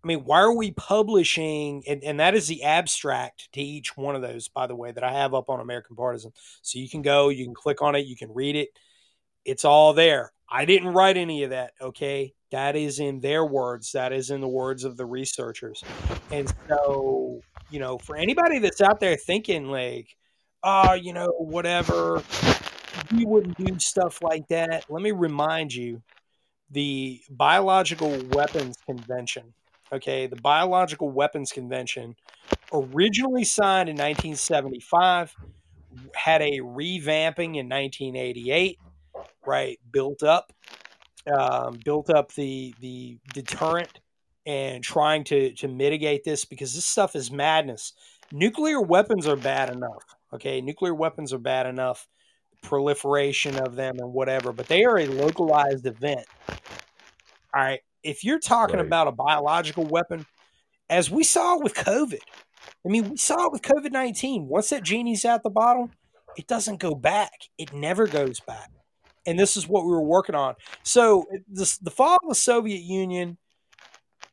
I 0.02 0.06
mean, 0.06 0.20
why 0.20 0.40
are 0.40 0.54
we 0.54 0.72
publishing? 0.72 1.84
And, 1.86 2.02
and 2.02 2.18
that 2.18 2.34
is 2.34 2.48
the 2.48 2.64
abstract 2.64 3.52
to 3.52 3.60
each 3.60 3.96
one 3.96 4.16
of 4.16 4.22
those, 4.22 4.48
by 4.48 4.66
the 4.66 4.74
way, 4.74 4.90
that 4.90 5.04
I 5.04 5.12
have 5.12 5.32
up 5.32 5.48
on 5.48 5.60
American 5.60 5.94
Partisan. 5.94 6.32
So 6.62 6.80
you 6.80 6.88
can 6.88 7.02
go, 7.02 7.28
you 7.28 7.44
can 7.44 7.54
click 7.54 7.82
on 7.82 7.94
it, 7.94 8.06
you 8.06 8.16
can 8.16 8.34
read 8.34 8.56
it. 8.56 8.70
It's 9.44 9.64
all 9.64 9.92
there. 9.92 10.32
I 10.48 10.64
didn't 10.64 10.92
write 10.92 11.16
any 11.16 11.44
of 11.44 11.50
that. 11.50 11.72
Okay. 11.80 12.34
That 12.50 12.76
is 12.76 12.98
in 12.98 13.20
their 13.20 13.44
words. 13.44 13.92
That 13.92 14.12
is 14.12 14.30
in 14.30 14.40
the 14.40 14.48
words 14.48 14.84
of 14.84 14.96
the 14.96 15.06
researchers. 15.06 15.82
And 16.30 16.52
so, 16.68 17.40
you 17.70 17.78
know, 17.78 17.98
for 17.98 18.16
anybody 18.16 18.58
that's 18.58 18.80
out 18.80 19.00
there 19.00 19.16
thinking 19.16 19.70
like, 19.70 20.14
oh, 20.62 20.92
you 20.92 21.12
know, 21.12 21.28
whatever, 21.38 22.22
we 23.16 23.24
wouldn't 23.24 23.56
do 23.56 23.78
stuff 23.78 24.20
like 24.20 24.46
that. 24.48 24.84
Let 24.90 25.02
me 25.02 25.12
remind 25.12 25.72
you 25.72 26.02
the 26.70 27.20
Biological 27.30 28.18
Weapons 28.32 28.76
Convention 28.84 29.54
Okay, 29.92 30.26
the 30.26 30.36
Biological 30.36 31.10
Weapons 31.10 31.52
Convention, 31.52 32.16
originally 32.72 33.44
signed 33.44 33.90
in 33.90 33.96
1975, 33.96 35.34
had 36.14 36.40
a 36.40 36.60
revamping 36.60 37.56
in 37.58 37.68
1988. 37.68 38.78
Right, 39.44 39.78
built 39.90 40.22
up, 40.22 40.52
um, 41.30 41.78
built 41.84 42.08
up 42.08 42.32
the 42.34 42.74
the 42.80 43.18
deterrent 43.34 44.00
and 44.46 44.82
trying 44.82 45.24
to 45.24 45.52
to 45.56 45.68
mitigate 45.68 46.24
this 46.24 46.46
because 46.46 46.74
this 46.74 46.86
stuff 46.86 47.14
is 47.14 47.30
madness. 47.30 47.92
Nuclear 48.32 48.80
weapons 48.80 49.26
are 49.26 49.36
bad 49.36 49.68
enough. 49.68 50.04
Okay, 50.32 50.62
nuclear 50.62 50.94
weapons 50.94 51.34
are 51.34 51.38
bad 51.38 51.66
enough, 51.66 52.08
proliferation 52.62 53.58
of 53.58 53.76
them 53.76 53.96
and 53.98 54.14
whatever, 54.14 54.52
but 54.52 54.68
they 54.68 54.84
are 54.84 54.98
a 54.98 55.06
localized 55.06 55.86
event. 55.86 56.24
All 56.48 57.62
right, 57.62 57.80
if 58.02 58.24
you're 58.24 58.38
talking 58.38 58.76
right. 58.76 58.86
about 58.86 59.08
a 59.08 59.12
biological 59.12 59.84
weapon, 59.84 60.26
as 60.88 61.10
we 61.10 61.24
saw 61.24 61.58
with 61.58 61.74
COVID, 61.74 62.20
I 62.84 62.88
mean, 62.88 63.10
we 63.10 63.16
saw 63.16 63.46
it 63.46 63.52
with 63.52 63.62
COVID 63.62 63.92
19. 63.92 64.46
Once 64.46 64.70
that 64.70 64.82
genie's 64.82 65.24
out 65.24 65.42
the 65.42 65.50
bottle, 65.50 65.90
it 66.36 66.46
doesn't 66.46 66.80
go 66.80 66.94
back. 66.94 67.32
It 67.58 67.72
never 67.72 68.06
goes 68.06 68.40
back. 68.40 68.70
And 69.26 69.38
this 69.38 69.56
is 69.56 69.68
what 69.68 69.84
we 69.84 69.92
were 69.92 70.02
working 70.02 70.34
on. 70.34 70.54
So, 70.82 71.26
this, 71.48 71.78
the 71.78 71.90
fall 71.90 72.18
of 72.22 72.28
the 72.28 72.34
Soviet 72.34 72.82
Union, 72.82 73.38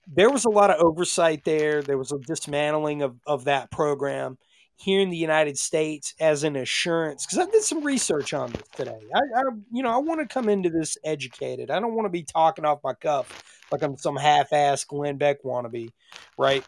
there 0.07 0.31
was 0.31 0.45
a 0.45 0.49
lot 0.49 0.71
of 0.71 0.81
oversight 0.81 1.43
there. 1.43 1.83
There 1.83 1.97
was 1.97 2.11
a 2.11 2.17
dismantling 2.17 3.03
of, 3.03 3.15
of 3.27 3.45
that 3.45 3.69
program 3.69 4.37
here 4.79 5.01
in 5.01 5.09
the 5.09 5.17
United 5.17 5.57
States 5.57 6.13
as 6.21 6.45
an 6.45 6.55
assurance 6.55 7.25
because 7.25 7.37
I 7.37 7.51
did 7.51 7.63
some 7.63 7.83
research 7.83 8.33
on 8.33 8.51
this 8.51 8.63
today. 8.75 8.99
I, 9.13 9.19
I 9.19 9.41
you 9.71 9.83
know, 9.83 9.89
I 9.89 9.97
want 9.97 10.21
to 10.21 10.33
come 10.33 10.47
into 10.47 10.69
this 10.69 10.97
educated. 11.03 11.69
I 11.69 11.81
don't 11.81 11.95
want 11.95 12.05
to 12.05 12.09
be 12.09 12.23
talking 12.23 12.63
off 12.63 12.79
my 12.83 12.93
cuff 12.93 13.43
like 13.71 13.81
I'm 13.83 13.97
some 13.97 14.15
half-ass 14.15 14.85
Glenn 14.85 15.17
Beck 15.17 15.43
wannabe, 15.43 15.91
right? 16.37 16.63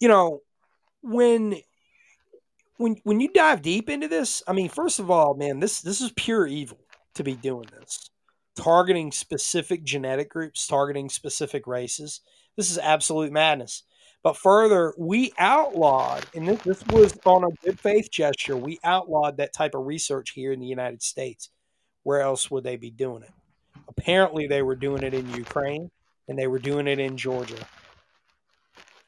You 0.00 0.08
know, 0.08 0.42
when 1.02 1.56
when 2.76 2.96
when 3.04 3.20
you 3.20 3.30
dive 3.32 3.62
deep 3.62 3.88
into 3.88 4.08
this, 4.08 4.42
I 4.46 4.52
mean, 4.52 4.68
first 4.68 4.98
of 4.98 5.10
all, 5.10 5.34
man, 5.34 5.60
this 5.60 5.80
this 5.80 6.02
is 6.02 6.12
pure 6.12 6.46
evil 6.46 6.78
to 7.14 7.24
be 7.24 7.36
doing 7.36 7.68
this, 7.78 8.10
targeting 8.54 9.12
specific 9.12 9.82
genetic 9.82 10.28
groups, 10.28 10.66
targeting 10.66 11.08
specific 11.08 11.66
races. 11.66 12.20
This 12.56 12.70
is 12.70 12.76
absolute 12.76 13.32
madness. 13.32 13.84
But 14.22 14.36
further, 14.36 14.94
we 14.96 15.32
outlawed, 15.38 16.24
and 16.34 16.46
this, 16.46 16.62
this 16.62 16.86
was 16.86 17.18
on 17.24 17.44
a 17.44 17.50
good 17.64 17.80
faith 17.80 18.08
gesture, 18.10 18.56
we 18.56 18.78
outlawed 18.84 19.36
that 19.38 19.52
type 19.52 19.74
of 19.74 19.86
research 19.86 20.30
here 20.30 20.52
in 20.52 20.60
the 20.60 20.66
United 20.66 21.02
States. 21.02 21.50
Where 22.04 22.20
else 22.20 22.50
would 22.50 22.64
they 22.64 22.76
be 22.76 22.90
doing 22.90 23.22
it? 23.22 23.32
Apparently, 23.88 24.46
they 24.46 24.62
were 24.62 24.76
doing 24.76 25.02
it 25.02 25.14
in 25.14 25.28
Ukraine 25.34 25.90
and 26.28 26.38
they 26.38 26.46
were 26.46 26.58
doing 26.58 26.86
it 26.86 26.98
in 26.98 27.16
Georgia. 27.16 27.66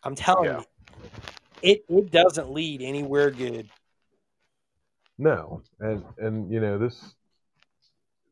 I'm 0.02 0.14
telling 0.14 0.50
yeah. 0.50 0.58
you, 0.58 1.10
it, 1.62 1.84
it 1.88 2.10
doesn't 2.10 2.50
lead 2.50 2.82
anywhere 2.82 3.30
good. 3.30 3.68
No, 5.16 5.62
and 5.78 6.04
and 6.18 6.52
you 6.52 6.60
know 6.60 6.76
this 6.76 7.14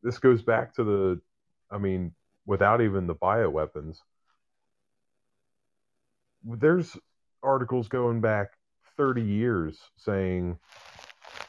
this 0.03 0.19
goes 0.19 0.43
back 0.43 0.75
to 0.75 0.85
the, 0.85 1.21
I 1.71 1.79
mean, 1.79 2.13
without 2.45 2.81
even 2.81 3.07
the 3.07 3.15
bioweapons, 3.15 3.99
there's 6.45 6.97
articles 7.43 7.89
going 7.89 8.21
back 8.21 8.51
30 8.97 9.23
years 9.23 9.79
saying, 9.97 10.59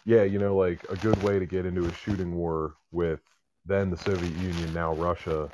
yeah, 0.06 0.24
you 0.24 0.40
know, 0.40 0.56
like 0.56 0.84
a 0.90 0.96
good 0.98 1.22
way 1.24 1.40
to 1.40 1.46
get 1.46 1.66
into 1.66 1.86
a 1.86 1.94
shooting 1.94 2.36
war 2.36 2.76
with 2.92 3.20
then 3.66 3.90
the 3.90 3.98
Soviet 3.98 4.36
Union, 4.38 4.74
now 4.74 4.94
Russia, 4.94 5.50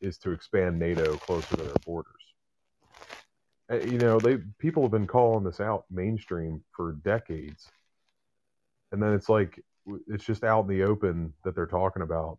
is 0.00 0.18
to 0.18 0.32
expand 0.32 0.78
NATO 0.78 1.16
closer 1.16 1.56
to 1.56 1.62
their 1.62 1.74
borders. 1.86 2.12
You 3.70 3.98
know, 3.98 4.20
they 4.20 4.38
people 4.58 4.82
have 4.82 4.92
been 4.92 5.06
calling 5.06 5.42
this 5.42 5.58
out 5.58 5.86
mainstream 5.90 6.62
for 6.76 6.92
decades, 6.92 7.66
and 8.92 9.02
then 9.02 9.14
it's 9.14 9.30
like 9.30 9.64
it's 10.06 10.24
just 10.24 10.44
out 10.44 10.62
in 10.62 10.68
the 10.68 10.82
open 10.84 11.32
that 11.44 11.54
they're 11.54 11.66
talking 11.66 12.02
about 12.02 12.38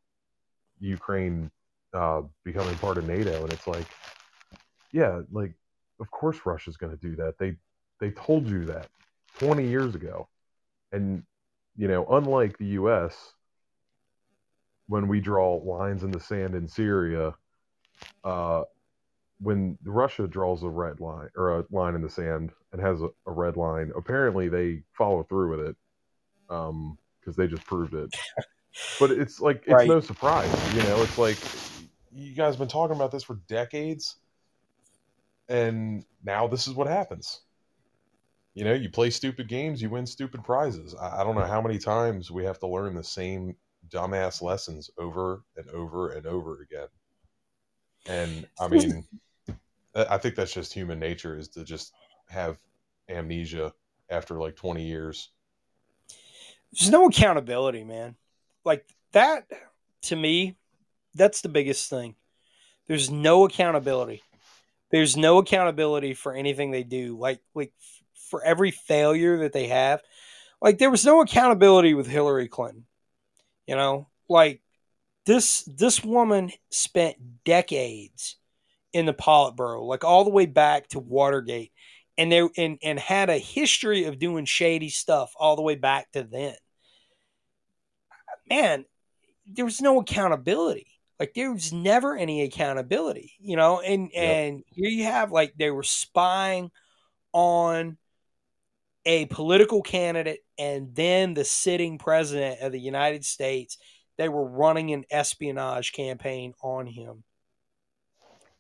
Ukraine 0.79 1.49
uh, 1.93 2.21
becoming 2.43 2.75
part 2.77 2.99
of 2.99 3.07
NATO, 3.07 3.43
and 3.43 3.51
it's 3.51 3.65
like, 3.65 3.87
yeah, 4.91 5.21
like 5.31 5.53
of 5.99 6.11
course 6.11 6.39
Russia's 6.45 6.77
going 6.77 6.97
to 6.97 7.01
do 7.01 7.15
that. 7.17 7.37
They 7.37 7.55
they 7.99 8.11
told 8.11 8.47
you 8.49 8.65
that 8.65 8.89
20 9.39 9.67
years 9.67 9.95
ago. 9.95 10.27
And 10.91 11.23
you 11.75 11.87
know, 11.87 12.05
unlike 12.07 12.57
the 12.57 12.65
US 12.79 13.33
when 14.87 15.07
we 15.07 15.19
draw 15.19 15.55
lines 15.55 16.03
in 16.03 16.11
the 16.11 16.19
sand 16.19 16.53
in 16.55 16.67
Syria, 16.67 17.33
uh, 18.23 18.63
when 19.39 19.77
Russia 19.83 20.27
draws 20.27 20.63
a 20.63 20.69
red 20.69 20.99
line 20.99 21.29
or 21.35 21.59
a 21.59 21.65
line 21.71 21.95
in 21.95 22.01
the 22.01 22.09
sand 22.09 22.51
and 22.71 22.81
has 22.81 23.01
a, 23.01 23.09
a 23.25 23.31
red 23.31 23.57
line, 23.57 23.91
apparently 23.95 24.47
they 24.47 24.83
follow 24.93 25.23
through 25.23 25.57
with 25.57 25.67
it 25.67 25.75
because 26.47 26.69
um, 26.69 26.97
they 27.35 27.47
just 27.47 27.65
proved 27.65 27.93
it. 27.93 28.13
but 28.99 29.11
it's 29.11 29.39
like 29.39 29.63
it's 29.65 29.73
right. 29.73 29.87
no 29.87 29.99
surprise, 29.99 30.75
you 30.75 30.83
know. 30.83 31.01
It's 31.01 31.17
like 31.17 31.37
you 32.13 32.33
guys 32.33 32.53
have 32.53 32.59
been 32.59 32.67
talking 32.67 32.95
about 32.95 33.11
this 33.11 33.23
for 33.23 33.35
decades 33.47 34.17
and 35.49 36.03
now 36.23 36.47
this 36.47 36.67
is 36.67 36.73
what 36.73 36.87
happens. 36.87 37.41
You 38.53 38.63
know, 38.63 38.73
you 38.73 38.89
play 38.89 39.09
stupid 39.09 39.49
games, 39.49 39.81
you 39.81 39.89
win 39.89 40.05
stupid 40.05 40.43
prizes. 40.43 40.95
I, 40.95 41.21
I 41.21 41.23
don't 41.23 41.35
know 41.35 41.45
how 41.45 41.61
many 41.61 41.77
times 41.77 42.31
we 42.31 42.45
have 42.45 42.59
to 42.59 42.67
learn 42.67 42.95
the 42.95 43.03
same 43.03 43.55
dumbass 43.89 44.41
lessons 44.41 44.89
over 44.97 45.43
and 45.57 45.69
over 45.69 46.11
and 46.11 46.25
over 46.25 46.61
again. 46.61 46.87
And 48.07 48.47
I 48.59 48.67
mean, 48.67 49.03
I 49.95 50.17
think 50.17 50.35
that's 50.35 50.53
just 50.53 50.73
human 50.73 50.99
nature 50.99 51.37
is 51.37 51.49
to 51.49 51.63
just 51.63 51.93
have 52.29 52.57
amnesia 53.09 53.73
after 54.09 54.39
like 54.39 54.55
20 54.55 54.83
years. 54.83 55.29
There's 56.71 56.91
no 56.91 57.07
accountability, 57.07 57.83
man. 57.83 58.15
Like 58.63 58.85
that 59.11 59.47
to 60.03 60.15
me, 60.15 60.55
that's 61.13 61.41
the 61.41 61.49
biggest 61.49 61.89
thing. 61.89 62.15
There's 62.87 63.09
no 63.09 63.45
accountability. 63.45 64.21
There's 64.91 65.17
no 65.17 65.39
accountability 65.39 66.13
for 66.13 66.33
anything 66.33 66.71
they 66.71 66.83
do. 66.83 67.17
Like 67.17 67.39
like 67.53 67.73
for 68.29 68.43
every 68.43 68.71
failure 68.71 69.39
that 69.39 69.53
they 69.53 69.67
have, 69.67 70.01
like 70.61 70.77
there 70.77 70.91
was 70.91 71.05
no 71.05 71.21
accountability 71.21 71.93
with 71.93 72.07
Hillary 72.07 72.47
Clinton. 72.47 72.85
You 73.67 73.75
know, 73.75 74.07
like 74.29 74.61
this 75.25 75.63
this 75.63 76.03
woman 76.03 76.51
spent 76.69 77.43
decades 77.43 78.37
in 78.93 79.05
the 79.05 79.13
Politburo, 79.13 79.83
like 79.83 80.03
all 80.03 80.23
the 80.23 80.29
way 80.29 80.45
back 80.45 80.87
to 80.89 80.99
Watergate, 80.99 81.71
and 82.17 82.31
they 82.31 82.47
and 82.57 82.77
and 82.81 82.99
had 82.99 83.29
a 83.29 83.37
history 83.37 84.05
of 84.05 84.19
doing 84.19 84.45
shady 84.45 84.89
stuff 84.89 85.33
all 85.37 85.55
the 85.55 85.61
way 85.61 85.75
back 85.75 86.11
to 86.11 86.23
then. 86.23 86.55
Man, 88.49 88.85
there 89.47 89.65
was 89.65 89.81
no 89.81 89.99
accountability. 89.99 90.87
Like 91.19 91.33
there 91.33 91.53
was 91.53 91.71
never 91.71 92.17
any 92.17 92.43
accountability, 92.43 93.33
you 93.39 93.55
know, 93.55 93.79
and 93.79 94.09
yep. 94.13 94.23
and 94.23 94.63
here 94.67 94.89
you 94.89 95.05
have 95.05 95.31
like 95.31 95.53
they 95.57 95.71
were 95.71 95.83
spying 95.83 96.71
on 97.31 97.97
a 99.05 99.25
political 99.27 99.81
candidate 99.81 100.39
and 100.57 100.93
then 100.95 101.33
the 101.33 101.45
sitting 101.45 101.97
president 101.97 102.61
of 102.61 102.71
the 102.71 102.79
United 102.79 103.23
States. 103.23 103.77
They 104.17 104.29
were 104.29 104.45
running 104.45 104.91
an 104.91 105.05
espionage 105.11 105.91
campaign 105.91 106.53
on 106.61 106.87
him. 106.87 107.23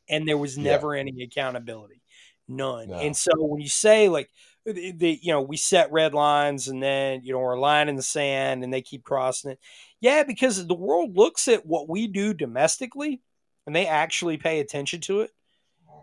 And 0.09 0.27
there 0.27 0.37
was 0.37 0.57
never 0.57 0.93
yeah. 0.93 1.01
any 1.01 1.23
accountability. 1.23 2.01
None. 2.47 2.89
No. 2.89 2.99
And 2.99 3.15
so 3.15 3.31
when 3.37 3.61
you 3.61 3.69
say 3.69 4.07
like 4.07 4.29
the, 4.65 4.91
the, 4.91 5.19
you 5.21 5.31
know 5.31 5.41
we 5.41 5.57
set 5.57 5.91
red 5.91 6.13
lines 6.13 6.67
and 6.67 6.81
then 6.81 7.21
you 7.23 7.33
know 7.33 7.39
we're 7.39 7.53
a 7.53 7.59
line 7.59 7.89
in 7.89 7.95
the 7.95 8.03
sand 8.03 8.63
and 8.63 8.73
they 8.73 8.81
keep 8.81 9.03
crossing 9.03 9.51
it 9.51 9.59
yeah 10.01 10.23
because 10.23 10.65
the 10.65 10.73
world 10.73 11.15
looks 11.15 11.47
at 11.47 11.65
what 11.65 11.89
we 11.89 12.07
do 12.07 12.33
domestically 12.33 13.21
and 13.65 13.75
they 13.75 13.87
actually 13.87 14.37
pay 14.37 14.59
attention 14.59 15.01
to 15.01 15.21
it 15.21 15.31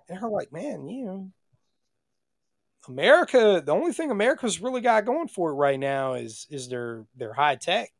And 0.08 0.20
they're 0.20 0.28
like, 0.28 0.52
man, 0.52 0.88
you 0.88 1.04
know, 1.04 1.30
America. 2.88 3.62
The 3.64 3.72
only 3.72 3.92
thing 3.92 4.10
America's 4.10 4.60
really 4.60 4.80
got 4.80 5.04
going 5.04 5.28
for 5.28 5.50
it 5.50 5.54
right 5.54 5.78
now 5.78 6.14
is 6.14 6.46
is 6.50 6.68
their 6.68 7.04
their 7.16 7.32
high 7.32 7.56
tech, 7.56 7.90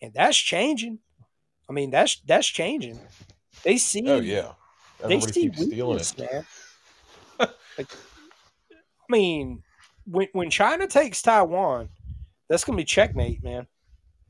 and 0.00 0.12
that's 0.14 0.36
changing. 0.36 0.98
I 1.68 1.72
mean, 1.72 1.90
that's 1.90 2.20
that's 2.26 2.46
changing. 2.46 2.98
They 3.64 3.78
see. 3.78 4.08
Oh 4.08 4.20
yeah, 4.20 4.52
they 5.00 5.16
everybody 5.16 5.32
see 5.32 5.40
keeps 5.42 5.62
stealing 5.62 5.88
weakness, 5.88 6.14
it. 6.16 6.30
man. 6.30 6.44
like, 7.78 7.92
I 8.70 9.10
mean, 9.10 9.62
when 10.06 10.28
when 10.32 10.50
China 10.50 10.86
takes 10.86 11.20
Taiwan, 11.22 11.88
that's 12.48 12.64
gonna 12.64 12.76
be 12.76 12.84
checkmate, 12.84 13.42
man. 13.42 13.66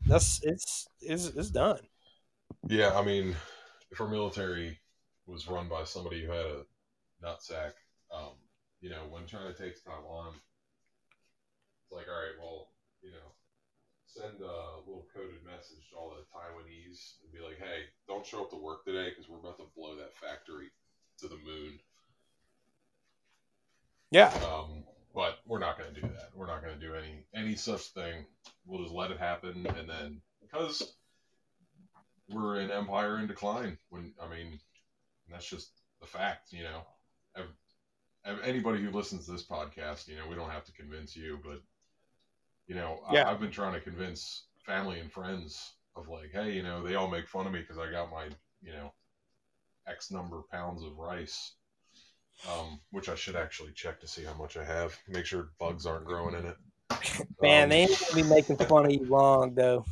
That's 0.07 0.41
it's 0.43 0.89
it's, 1.01 1.27
it's 1.27 1.51
done. 1.51 1.81
Yeah, 2.69 2.99
I 2.99 3.05
mean, 3.05 3.37
if 3.91 4.01
our 4.01 4.09
military 4.09 4.79
was 5.27 5.49
run 5.49 5.69
by 5.69 5.85
somebody 5.85 6.25
who 6.25 6.33
had 6.33 6.47
a 6.47 6.65
nutsack, 7.25 7.73
um, 8.15 8.33
you 8.81 8.91
know, 8.91 9.05
when 9.11 9.27
China 9.27 9.53
takes 9.53 9.83
Taiwan, 9.83 10.35
it's 11.83 11.93
like, 11.93 12.07
all 12.09 12.21
right, 12.21 12.39
well, 12.41 12.69
you 13.03 13.11
know, 13.11 13.33
send 14.07 14.41
a 14.41 14.81
little 14.87 15.07
coded 15.15 15.45
message 15.45 15.91
to 15.91 15.97
all 15.97 16.11
the 16.11 16.25
Taiwanese 16.33 17.21
and 17.23 17.33
be 17.33 17.41
like, 17.41 17.59
hey, 17.59 17.85
don't 18.07 18.27
show 18.27 18.43
up 18.43 18.51
to 18.51 18.57
work 18.57 18.85
today 18.85 19.11
because 19.11 19.29
we're 19.29 19.39
about 19.39 19.59
to 19.59 19.67
blow 19.77 19.97
that 19.97 20.17
factory 20.17 20.69
to 21.21 21.29
the 21.29 21.37
moon. 21.37 21.79
Yeah, 24.11 24.33
Um, 24.51 24.85
but 25.15 25.41
we're 25.47 25.59
not 25.59 25.79
going 25.79 25.95
to 25.95 26.01
do 26.01 26.07
that. 26.07 26.31
We're 26.35 26.47
not 26.47 26.63
going 26.63 26.79
to 26.79 26.81
do 26.81 26.95
any 26.95 27.25
any 27.35 27.57
such 27.57 27.89
thing. 27.89 28.25
We'll 28.69 28.83
just 28.83 28.95
let 28.95 29.11
it 29.11 29.19
happen, 29.19 29.67
and 29.67 29.89
then 29.89 30.21
because 30.41 30.95
we're 32.29 32.61
an 32.61 32.71
empire 32.71 33.19
in 33.19 33.27
decline. 33.27 33.79
When 33.89 34.13
I 34.21 34.29
mean, 34.29 34.61
that's 35.31 35.49
just 35.49 35.71
the 36.01 36.07
fact. 36.07 36.53
You 36.53 36.65
know, 36.65 36.83
ev- 37.37 38.41
anybody 38.45 38.83
who 38.83 38.91
listens 38.91 39.27
to 39.27 39.33
this 39.33 39.47
podcast, 39.47 40.07
you 40.07 40.17
know, 40.17 40.29
we 40.29 40.37
don't 40.37 40.51
have 40.51 40.65
to 40.67 40.73
convince 40.73 41.17
you, 41.17 41.41
but 41.43 41.61
you 42.67 42.75
know, 42.75 43.01
Yeah. 43.11 43.27
I, 43.27 43.33
I've 43.33 43.41
been 43.41 43.51
trying 43.51 43.75
to 43.75 43.81
convince 43.81 44.45
family 44.67 45.01
and 45.01 45.11
friends 45.11 45.75
of 45.97 46.09
like, 46.09 46.31
hey, 46.33 46.53
you 46.53 46.63
know, 46.63 46.83
they 46.83 46.95
all 46.95 47.09
make 47.09 47.27
fun 47.27 47.47
of 47.47 47.53
me 47.53 47.61
because 47.61 47.79
I 47.79 47.91
got 47.91 48.11
my, 48.11 48.27
you 48.63 48.73
know, 48.73 48.93
X 49.87 50.11
number 50.11 50.39
of 50.39 50.51
pounds 50.51 50.83
of 50.83 50.97
rice 50.99 51.55
um, 52.47 52.81
which 52.91 53.09
I 53.09 53.15
should 53.15 53.37
actually 53.37 53.73
check 53.73 54.01
to 54.01 54.09
see 54.09 54.25
how 54.25 54.35
much 54.35 54.57
I 54.57 54.65
have. 54.65 54.97
Make 55.09 55.27
sure 55.27 55.51
bugs 55.59 55.87
aren't 55.87 56.05
growing 56.05 56.35
in 56.35 56.47
it. 56.47 56.57
Man, 57.41 57.65
Um, 57.65 57.69
they 57.71 57.77
ain't 57.83 57.99
gonna 57.99 58.23
be 58.23 58.29
making 58.29 58.57
fun 58.57 58.87
of 58.87 58.93
you 58.93 59.05
long 59.05 59.55
though. 59.55 59.85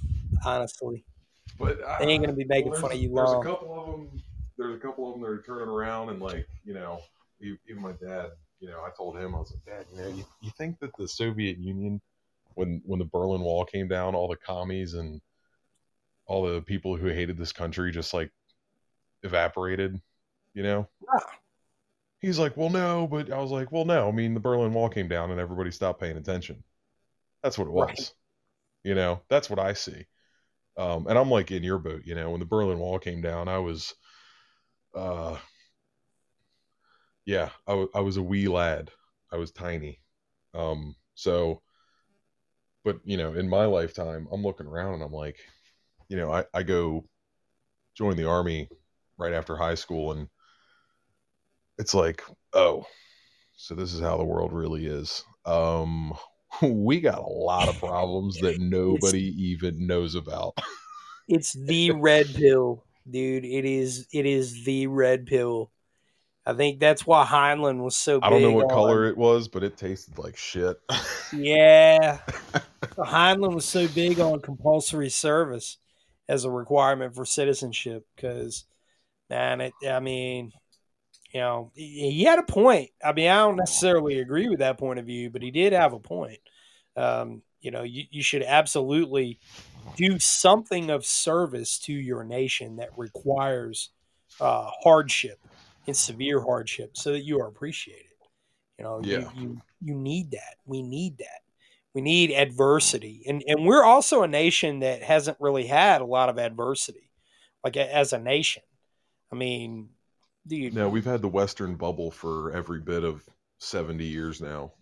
Honestly, 0.44 1.04
but 1.58 1.80
uh, 1.82 1.98
they 1.98 2.06
ain't 2.06 2.24
gonna 2.24 2.36
be 2.36 2.44
making 2.44 2.70
well, 2.72 2.80
fun 2.80 2.92
of 2.92 2.98
there's- 2.98 3.02
you 3.02 3.14
There's 3.14 3.30
a 3.30 3.32
long. 3.34 3.42
couple 3.44 3.80
of 3.80 3.86
them. 3.90 4.22
There's 4.58 4.74
a 4.76 4.78
couple 4.78 5.06
of 5.08 5.14
them 5.14 5.22
that 5.22 5.28
are 5.30 5.42
turning 5.42 5.68
around 5.68 6.08
and 6.10 6.20
like 6.20 6.46
you 6.64 6.74
know, 6.74 7.00
even 7.40 7.82
my 7.82 7.92
dad. 7.92 8.30
You 8.60 8.68
know, 8.68 8.80
I 8.80 8.88
told 8.96 9.18
him 9.18 9.34
I 9.34 9.38
was 9.38 9.52
like, 9.52 9.64
Dad, 9.66 9.84
you 9.92 10.00
know, 10.00 10.08
you, 10.08 10.24
you 10.40 10.50
think 10.56 10.78
that 10.80 10.90
the 10.96 11.06
Soviet 11.06 11.58
Union, 11.58 12.00
when 12.54 12.80
when 12.86 12.98
the 12.98 13.04
Berlin 13.04 13.42
Wall 13.42 13.66
came 13.66 13.86
down, 13.86 14.14
all 14.14 14.28
the 14.28 14.36
commies 14.36 14.94
and 14.94 15.20
all 16.26 16.42
the 16.42 16.62
people 16.62 16.96
who 16.96 17.08
hated 17.08 17.36
this 17.36 17.52
country 17.52 17.92
just 17.92 18.14
like 18.14 18.30
evaporated, 19.22 20.00
you 20.54 20.62
know? 20.62 20.88
Yeah. 21.02 21.20
He's 22.20 22.38
like, 22.38 22.56
well, 22.56 22.70
no, 22.70 23.06
but 23.06 23.30
I 23.30 23.38
was 23.38 23.50
like, 23.50 23.70
well, 23.70 23.84
no. 23.84 24.08
I 24.08 24.10
mean, 24.10 24.32
the 24.34 24.40
Berlin 24.40 24.72
Wall 24.72 24.88
came 24.88 25.06
down 25.06 25.30
and 25.30 25.38
everybody 25.38 25.70
stopped 25.70 26.00
paying 26.00 26.16
attention. 26.16 26.64
That's 27.46 27.58
what 27.58 27.68
it 27.68 27.72
was. 27.72 27.88
Right. 27.88 28.12
You 28.82 28.96
know, 28.96 29.22
that's 29.28 29.48
what 29.48 29.60
I 29.60 29.72
see. 29.74 30.04
Um, 30.76 31.06
and 31.06 31.16
I'm 31.16 31.30
like 31.30 31.52
in 31.52 31.62
your 31.62 31.78
boat. 31.78 32.02
You 32.04 32.16
know, 32.16 32.30
when 32.30 32.40
the 32.40 32.44
Berlin 32.46 32.80
Wall 32.80 32.98
came 32.98 33.22
down, 33.22 33.46
I 33.46 33.58
was, 33.58 33.94
uh, 34.96 35.36
yeah, 37.24 37.50
I, 37.68 37.70
w- 37.70 37.90
I 37.94 38.00
was 38.00 38.16
a 38.16 38.22
wee 38.22 38.48
lad. 38.48 38.90
I 39.32 39.36
was 39.36 39.52
tiny. 39.52 40.00
Um, 40.54 40.96
so, 41.14 41.62
but 42.84 42.98
you 43.04 43.16
know, 43.16 43.34
in 43.34 43.48
my 43.48 43.66
lifetime, 43.66 44.26
I'm 44.32 44.42
looking 44.42 44.66
around 44.66 44.94
and 44.94 45.04
I'm 45.04 45.12
like, 45.12 45.38
you 46.08 46.16
know, 46.16 46.32
I, 46.32 46.46
I 46.52 46.64
go 46.64 47.04
join 47.94 48.16
the 48.16 48.28
army 48.28 48.68
right 49.18 49.32
after 49.32 49.56
high 49.56 49.76
school 49.76 50.10
and 50.10 50.28
it's 51.78 51.94
like, 51.94 52.22
oh, 52.52 52.84
so 53.56 53.74
this 53.74 53.94
is 53.94 54.00
how 54.00 54.16
the 54.16 54.24
world 54.24 54.52
really 54.52 54.86
is. 54.86 55.24
Um, 55.44 56.12
we 56.62 57.00
got 57.00 57.18
a 57.18 57.28
lot 57.28 57.68
of 57.68 57.78
problems 57.78 58.38
that 58.40 58.58
nobody 58.58 59.34
even 59.50 59.86
knows 59.86 60.14
about. 60.14 60.58
It's 61.28 61.52
the 61.52 61.90
red 61.90 62.32
pill, 62.34 62.84
dude. 63.08 63.44
It 63.44 63.64
is 63.64 64.06
it 64.12 64.26
is 64.26 64.64
the 64.64 64.86
red 64.86 65.26
pill. 65.26 65.70
I 66.44 66.54
think 66.54 66.78
that's 66.78 67.04
why 67.04 67.24
Heinlein 67.24 67.82
was 67.82 67.96
so. 67.96 68.20
I 68.22 68.30
don't 68.30 68.42
know 68.42 68.52
what 68.52 68.66
on- 68.66 68.70
color 68.70 69.06
it 69.06 69.16
was, 69.16 69.48
but 69.48 69.64
it 69.64 69.76
tasted 69.76 70.18
like 70.18 70.36
shit. 70.36 70.80
Yeah, 71.32 72.18
Heinlein 72.96 73.52
was 73.52 73.64
so 73.64 73.88
big 73.88 74.20
on 74.20 74.40
compulsory 74.40 75.10
service 75.10 75.78
as 76.28 76.44
a 76.44 76.50
requirement 76.50 77.16
for 77.16 77.24
citizenship 77.24 78.06
because, 78.14 78.64
man, 79.28 79.60
it. 79.60 79.74
I 79.84 79.98
mean, 79.98 80.52
you 81.36 81.42
know, 81.42 81.70
he 81.74 82.24
had 82.24 82.38
a 82.38 82.42
point. 82.44 82.92
I 83.04 83.12
mean, 83.12 83.28
I 83.28 83.40
don't 83.40 83.56
necessarily 83.56 84.20
agree 84.20 84.48
with 84.48 84.60
that 84.60 84.78
point 84.78 84.98
of 84.98 85.04
view, 85.04 85.28
but 85.28 85.42
he 85.42 85.50
did 85.50 85.74
have 85.74 85.92
a 85.92 85.98
point. 85.98 86.38
Um, 86.96 87.42
you 87.60 87.70
know, 87.70 87.82
you, 87.82 88.04
you 88.10 88.22
should 88.22 88.42
absolutely 88.42 89.38
do 89.98 90.18
something 90.18 90.88
of 90.88 91.04
service 91.04 91.78
to 91.80 91.92
your 91.92 92.24
nation 92.24 92.76
that 92.76 92.88
requires 92.96 93.90
uh, 94.40 94.70
hardship 94.82 95.38
and 95.86 95.94
severe 95.94 96.40
hardship 96.40 96.96
so 96.96 97.12
that 97.12 97.24
you 97.24 97.38
are 97.38 97.48
appreciated. 97.48 98.06
You 98.78 98.84
know, 98.84 99.02
Yeah. 99.04 99.18
you, 99.18 99.30
you 99.36 99.60
you 99.82 99.94
need 99.94 100.30
that. 100.30 100.56
We 100.64 100.80
need 100.80 101.18
that. 101.18 101.42
We 101.92 102.00
need 102.00 102.30
adversity, 102.30 103.24
and 103.28 103.44
and 103.46 103.66
we're 103.66 103.84
also 103.84 104.22
a 104.22 104.28
nation 104.28 104.78
that 104.78 105.02
hasn't 105.02 105.36
really 105.38 105.66
had 105.66 106.00
a 106.00 106.06
lot 106.06 106.30
of 106.30 106.38
adversity, 106.38 107.10
like 107.62 107.76
a, 107.76 107.94
as 107.94 108.14
a 108.14 108.18
nation. 108.18 108.62
I 109.30 109.36
mean, 109.36 109.90
dude, 110.46 110.74
no, 110.74 110.88
we've 110.88 111.04
had 111.04 111.22
the 111.22 111.28
Western 111.28 111.74
bubble 111.76 112.10
for 112.10 112.52
every 112.52 112.80
bit 112.80 113.04
of 113.04 113.26
70 113.58 114.04
years 114.04 114.40
now. 114.40 114.72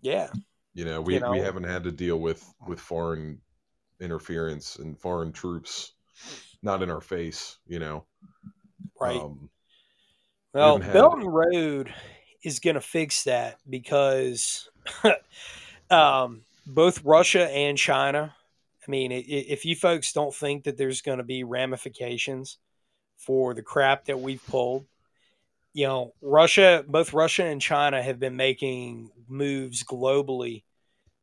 yeah, 0.00 0.28
You 0.74 0.84
know, 0.84 1.00
we, 1.00 1.14
You 1.14 1.20
know? 1.20 1.30
we 1.32 1.38
haven't 1.38 1.64
had 1.64 1.84
to 1.84 1.92
deal 1.92 2.18
with, 2.20 2.44
with 2.66 2.80
foreign 2.80 3.40
interference 4.00 4.76
and 4.76 4.98
foreign 4.98 5.32
troops 5.32 5.92
not 6.62 6.82
in 6.82 6.90
our 6.90 7.00
face, 7.00 7.58
you 7.66 7.78
know. 7.78 8.04
right. 9.00 9.20
Um, 9.20 9.48
Well, 10.54 10.74
haven't 10.78 10.82
had- 10.86 10.92
Belt 10.94 11.14
and 11.18 11.32
Road 11.34 11.92
is 12.42 12.58
going 12.60 12.74
to 12.74 12.80
fix 12.80 13.24
that 13.24 13.58
because 13.68 14.68
um, 15.90 16.42
both 16.66 17.04
Russia 17.04 17.48
and 17.50 17.76
China. 17.76 18.34
I 18.86 18.90
mean, 18.90 19.12
if 19.12 19.64
you 19.64 19.76
folks 19.76 20.12
don't 20.12 20.34
think 20.34 20.64
that 20.64 20.76
there's 20.76 21.02
going 21.02 21.18
to 21.18 21.24
be 21.24 21.44
ramifications 21.44 22.58
for 23.20 23.54
the 23.54 23.62
crap 23.62 24.06
that 24.06 24.20
we've 24.20 24.44
pulled, 24.46 24.86
you 25.72 25.86
know, 25.86 26.14
Russia, 26.20 26.84
both 26.86 27.12
Russia 27.12 27.44
and 27.44 27.60
China 27.60 28.02
have 28.02 28.18
been 28.18 28.36
making 28.36 29.10
moves 29.28 29.84
globally 29.84 30.64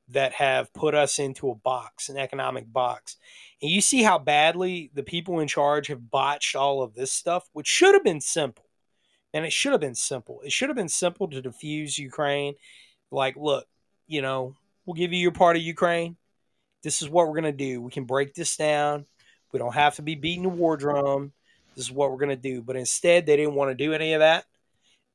that 0.10 0.32
have 0.34 0.74
put 0.74 0.96
us 0.96 1.20
into 1.20 1.50
a 1.50 1.56
box, 1.56 2.08
an 2.08 2.18
economic 2.18 2.72
box. 2.72 3.18
And 3.62 3.70
you 3.70 3.82
see 3.82 4.04
how 4.04 4.20
badly 4.20 4.90
the 4.94 5.04
people 5.04 5.40
in 5.40 5.48
charge 5.48 5.88
have 5.88 6.10
botched 6.10 6.56
all 6.56 6.82
of 6.82 6.94
this 6.94 7.12
stuff, 7.12 7.50
which 7.52 7.68
should 7.68 7.94
have 7.94 8.04
been 8.04 8.22
simple. 8.22 8.64
And 9.34 9.46
it 9.46 9.52
should 9.52 9.74
have 9.74 9.82
been 9.82 9.96
simple. 9.96 10.40
It 10.46 10.54
should 10.54 10.70
have 10.70 10.78
been 10.78 10.88
simple 10.88 11.28
to 11.28 11.42
defuse 11.42 11.98
Ukraine. 11.98 12.56
Like, 13.12 13.36
look, 13.36 13.68
you 14.08 14.22
know, 14.22 14.56
we'll 14.86 14.94
give 14.94 15.12
you 15.12 15.20
your 15.20 15.32
part 15.32 15.58
of 15.58 15.62
Ukraine. 15.62 16.16
This 16.84 17.02
is 17.02 17.10
what 17.10 17.28
we're 17.28 17.42
going 17.42 17.44
to 17.44 17.52
do. 17.52 17.82
We 17.82 17.92
can 17.92 18.06
break 18.06 18.34
this 18.34 18.56
down. 18.56 19.06
We 19.52 19.60
don't 19.60 19.74
have 19.74 19.96
to 19.96 20.02
be 20.02 20.16
beating 20.16 20.44
the 20.44 20.50
war 20.50 20.78
drum. 20.78 21.34
This 21.78 21.86
is 21.86 21.92
what 21.92 22.12
we're 22.12 22.18
going 22.18 22.30
to 22.30 22.36
do. 22.36 22.62
But 22.62 22.76
instead, 22.76 23.26
they 23.26 23.38
didn't 23.38 23.54
want 23.54 23.70
to 23.70 23.76
do 23.76 23.94
any 23.94 24.14
of 24.14 24.20
that. 24.20 24.46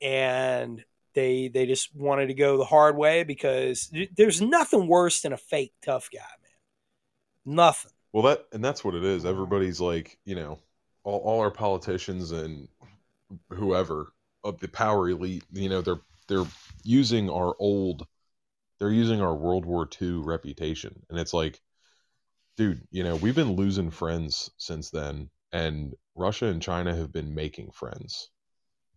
And 0.01 0.83
they 1.15 1.49
they 1.49 1.67
just 1.67 1.95
wanted 1.95 2.29
to 2.29 2.35
go 2.35 2.57
the 2.57 2.65
hard 2.65 2.97
way 2.97 3.25
because 3.25 3.93
there's 4.17 4.41
nothing 4.41 4.87
worse 4.87 5.21
than 5.21 5.33
a 5.33 5.37
fake 5.37 5.75
tough 5.83 6.09
guy, 6.11 6.21
man. 6.21 7.57
Nothing. 7.57 7.93
Well, 8.13 8.23
that 8.25 8.47
and 8.53 8.65
that's 8.65 8.85
what 8.85 8.95
it 8.95 9.05
is. 9.05 9.25
Everybody's 9.25 9.81
like, 9.81 10.19
you 10.25 10.35
know, 10.35 10.59
all, 11.05 11.19
all 11.19 11.41
our 11.41 11.51
politicians 11.51 12.31
and 12.31 12.69
whoever 13.51 14.13
of 14.45 14.61
the 14.61 14.69
power 14.69 15.11
elite, 15.11 15.45
you 15.53 15.69
know, 15.69 15.83
they're 15.83 16.01
they're 16.29 16.47
using 16.85 17.29
our 17.29 17.55
old, 17.59 18.07
they're 18.79 18.91
using 18.91 19.21
our 19.21 19.35
World 19.35 19.67
War 19.67 19.89
II 20.01 20.23
reputation, 20.25 21.03
and 21.11 21.19
it's 21.19 21.35
like, 21.35 21.61
dude, 22.57 22.87
you 22.91 23.05
know, 23.05 23.17
we've 23.17 23.35
been 23.35 23.57
losing 23.57 23.91
friends 23.91 24.51
since 24.57 24.91
then, 24.91 25.31
and 25.53 25.95
Russia 26.15 26.47
and 26.47 26.63
China 26.63 26.95
have 26.95 27.13
been 27.13 27.35
making 27.35 27.71
friends. 27.73 28.31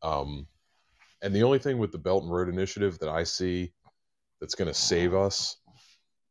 Um, 0.02 0.48
and 1.22 1.34
the 1.34 1.44
only 1.44 1.60
thing 1.60 1.78
with 1.78 1.92
the 1.92 1.98
Belt 1.98 2.24
and 2.24 2.32
Road 2.32 2.50
Initiative 2.50 3.00
that 3.00 3.10
I 3.10 3.24
see 3.24 3.74
that's 4.40 4.56
going 4.56 4.68
to 4.68 4.74
save 4.74 5.14
us 5.14 5.58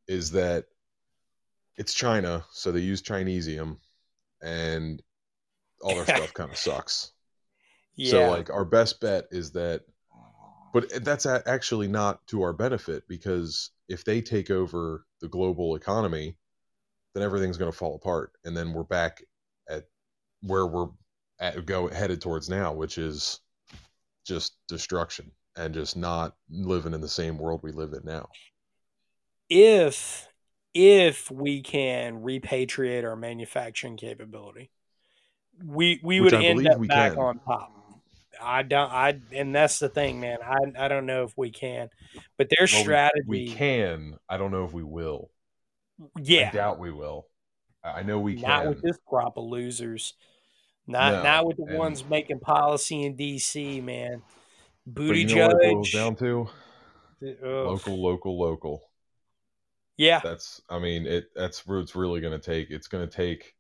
is 0.07 0.31
that 0.33 0.67
it's 1.77 1.95
China, 1.95 2.45
so 2.53 2.71
they 2.71 2.81
use 2.81 3.03
Chinesium, 3.03 3.79
and 4.43 5.03
all 5.81 5.95
their 5.95 6.05
stuff 6.17 6.35
kind 6.35 6.51
of 6.51 6.57
sucks. 6.57 7.13
Yeah. 7.97 8.11
So 8.11 8.31
like 8.31 8.51
our 8.51 8.65
best 8.65 9.01
bet 9.01 9.27
is 9.31 9.53
that 9.53 9.83
But 10.73 11.05
that's 11.05 11.27
actually 11.27 11.89
not 11.89 12.27
to 12.29 12.43
our 12.43 12.53
benefit 12.53 13.05
because 13.09 13.71
if 13.89 14.05
they 14.05 14.21
take 14.21 14.51
over 14.51 15.05
the 15.21 15.29
global 15.29 15.77
economy, 15.77 16.37
then 17.15 17.23
everything's 17.23 17.57
going 17.57 17.71
to 17.71 17.77
fall 17.77 17.95
apart, 17.97 18.33
and 18.45 18.57
then 18.57 18.73
we're 18.73 18.85
back 18.85 19.23
where 20.47 20.67
we're 20.67 20.89
at, 21.41 21.65
go 21.67 21.89
headed 21.89 22.21
towards 22.21 22.49
now, 22.49 22.73
which 22.73 22.99
is 22.99 23.41
just 24.27 24.57
destruction 24.69 25.33
and 25.57 25.75
just 25.75 25.97
not 25.97 26.37
living 26.51 26.95
in 26.95 27.01
the 27.01 27.09
same 27.09 27.39
world 27.39 27.61
we 27.63 27.73
live 27.73 27.93
in 27.95 28.03
now. 28.05 28.29
If 29.49 30.29
if 30.73 31.31
we 31.31 31.63
can 31.63 32.23
repatriate 32.23 33.05
our 33.05 33.17
manufacturing 33.17 33.97
capability, 33.97 34.71
we 35.65 36.01
we 36.03 36.21
Which 36.21 36.33
would 36.33 36.35
I 36.35 36.43
end 36.43 36.67
up 36.69 36.79
we 36.79 36.89
back 36.89 37.17
can. 37.17 37.19
on 37.19 37.41
top. 37.41 37.73
I 38.43 38.63
don't. 38.63 38.91
I 38.91 39.21
and 39.33 39.55
that's 39.55 39.79
the 39.79 39.89
thing, 39.89 40.21
man. 40.21 40.39
I 40.45 40.87
I 40.87 40.89
don't 40.89 41.07
know 41.07 41.25
if 41.25 41.35
we 41.37 41.51
can, 41.51 41.91
but 42.39 42.49
their 42.59 42.67
Well, 42.69 42.85
strategy, 42.85 43.25
We, 43.27 43.43
can. 43.43 44.19
I 44.29 44.37
don't 44.37 44.51
know 44.51 44.65
if 44.67 44.73
we 44.75 44.83
will. 44.83 45.31
yeah, 46.21 46.51
I 46.51 46.53
doubt 46.53 46.79
we 46.79 46.93
will. 46.93 47.29
I 47.83 48.03
know 48.03 48.21
we 48.21 48.35
not 48.35 48.43
can. 48.43 48.67
with 48.67 48.81
this 48.83 48.99
crop 49.07 49.37
of 49.37 49.45
losers. 49.45 50.15
Not 50.87 51.13
No, 51.15 51.23
not 51.23 51.47
with 51.47 51.57
the 51.57 51.65
and- 51.65 51.79
ones 51.79 52.05
making 52.05 52.41
policy 52.41 53.05
in 53.05 53.17
D.C. 53.17 53.81
Man, 53.81 54.23
booty 54.87 55.21
you 55.21 55.35
know 55.35 55.47
what 55.49 55.63
it 55.65 55.73
boils 55.73 55.89
judge. 55.89 56.01
down 56.03 56.17
to? 56.17 56.49
Local, 57.43 58.03
local, 58.03 58.39
local. 58.39 58.83
Yeah, 59.97 60.21
That's. 60.23 60.61
I 60.69 60.79
mean, 60.79 61.07
it. 61.07 61.27
That's 61.35 61.67
what 61.67 61.77
it's 61.79 61.95
really 61.97 62.21
going 62.21 62.39
to 62.39 62.45
take. 62.45 62.71
It's 62.71 62.89
going 62.89 63.09
to 63.09 63.17
take. 63.17 63.55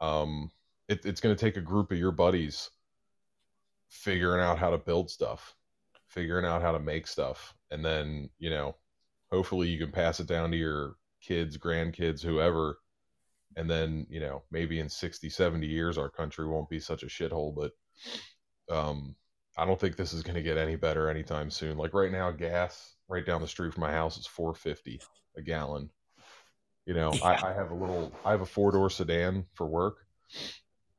Um, 0.00 0.50
it, 0.88 1.04
it's 1.04 1.20
going 1.20 1.34
to 1.34 1.40
take 1.44 1.56
a 1.56 1.60
group 1.62 1.90
of 1.90 1.98
your 1.98 2.12
buddies 2.12 2.70
figuring 3.88 4.42
out 4.42 4.58
how 4.58 4.70
to 4.70 4.78
build 4.78 5.10
stuff, 5.10 5.56
figuring 6.06 6.44
out 6.44 6.62
how 6.62 6.72
to 6.72 6.78
make 6.78 7.06
stuff, 7.06 7.54
and 7.70 7.84
then 7.84 8.28
you 8.38 8.50
know, 8.50 8.76
hopefully 9.32 9.68
you 9.68 9.78
can 9.78 9.90
pass 9.90 10.20
it 10.20 10.28
down 10.28 10.50
to 10.52 10.56
your 10.56 10.94
kids, 11.20 11.56
grandkids, 11.58 12.22
whoever, 12.22 12.78
and 13.58 13.68
then 13.68 14.06
you 14.08 14.20
know 14.20 14.42
maybe 14.50 14.80
in 14.80 14.88
60 14.88 15.28
70 15.28 15.66
years 15.66 15.98
our 15.98 16.08
country 16.08 16.46
won't 16.46 16.70
be 16.70 16.80
such 16.80 17.02
a 17.02 17.06
shithole 17.06 17.54
but 17.54 17.72
um 18.74 19.14
i 19.56 19.64
don't 19.64 19.80
think 19.80 19.96
this 19.96 20.12
is 20.12 20.22
going 20.22 20.36
to 20.36 20.42
get 20.42 20.56
any 20.56 20.76
better 20.76 21.10
anytime 21.10 21.50
soon 21.50 21.76
like 21.76 21.92
right 21.92 22.12
now 22.12 22.30
gas 22.30 22.94
right 23.08 23.26
down 23.26 23.40
the 23.40 23.48
street 23.48 23.74
from 23.74 23.82
my 23.82 23.92
house 23.92 24.16
is 24.16 24.26
450 24.26 25.00
a 25.36 25.42
gallon 25.42 25.90
you 26.86 26.94
know 26.94 27.10
Yeah. 27.12 27.40
I, 27.42 27.50
I 27.50 27.52
have 27.52 27.70
a 27.70 27.74
little 27.74 28.12
i 28.24 28.30
have 28.30 28.40
a 28.40 28.46
four 28.46 28.72
door 28.72 28.88
sedan 28.88 29.44
for 29.54 29.66
work 29.66 30.06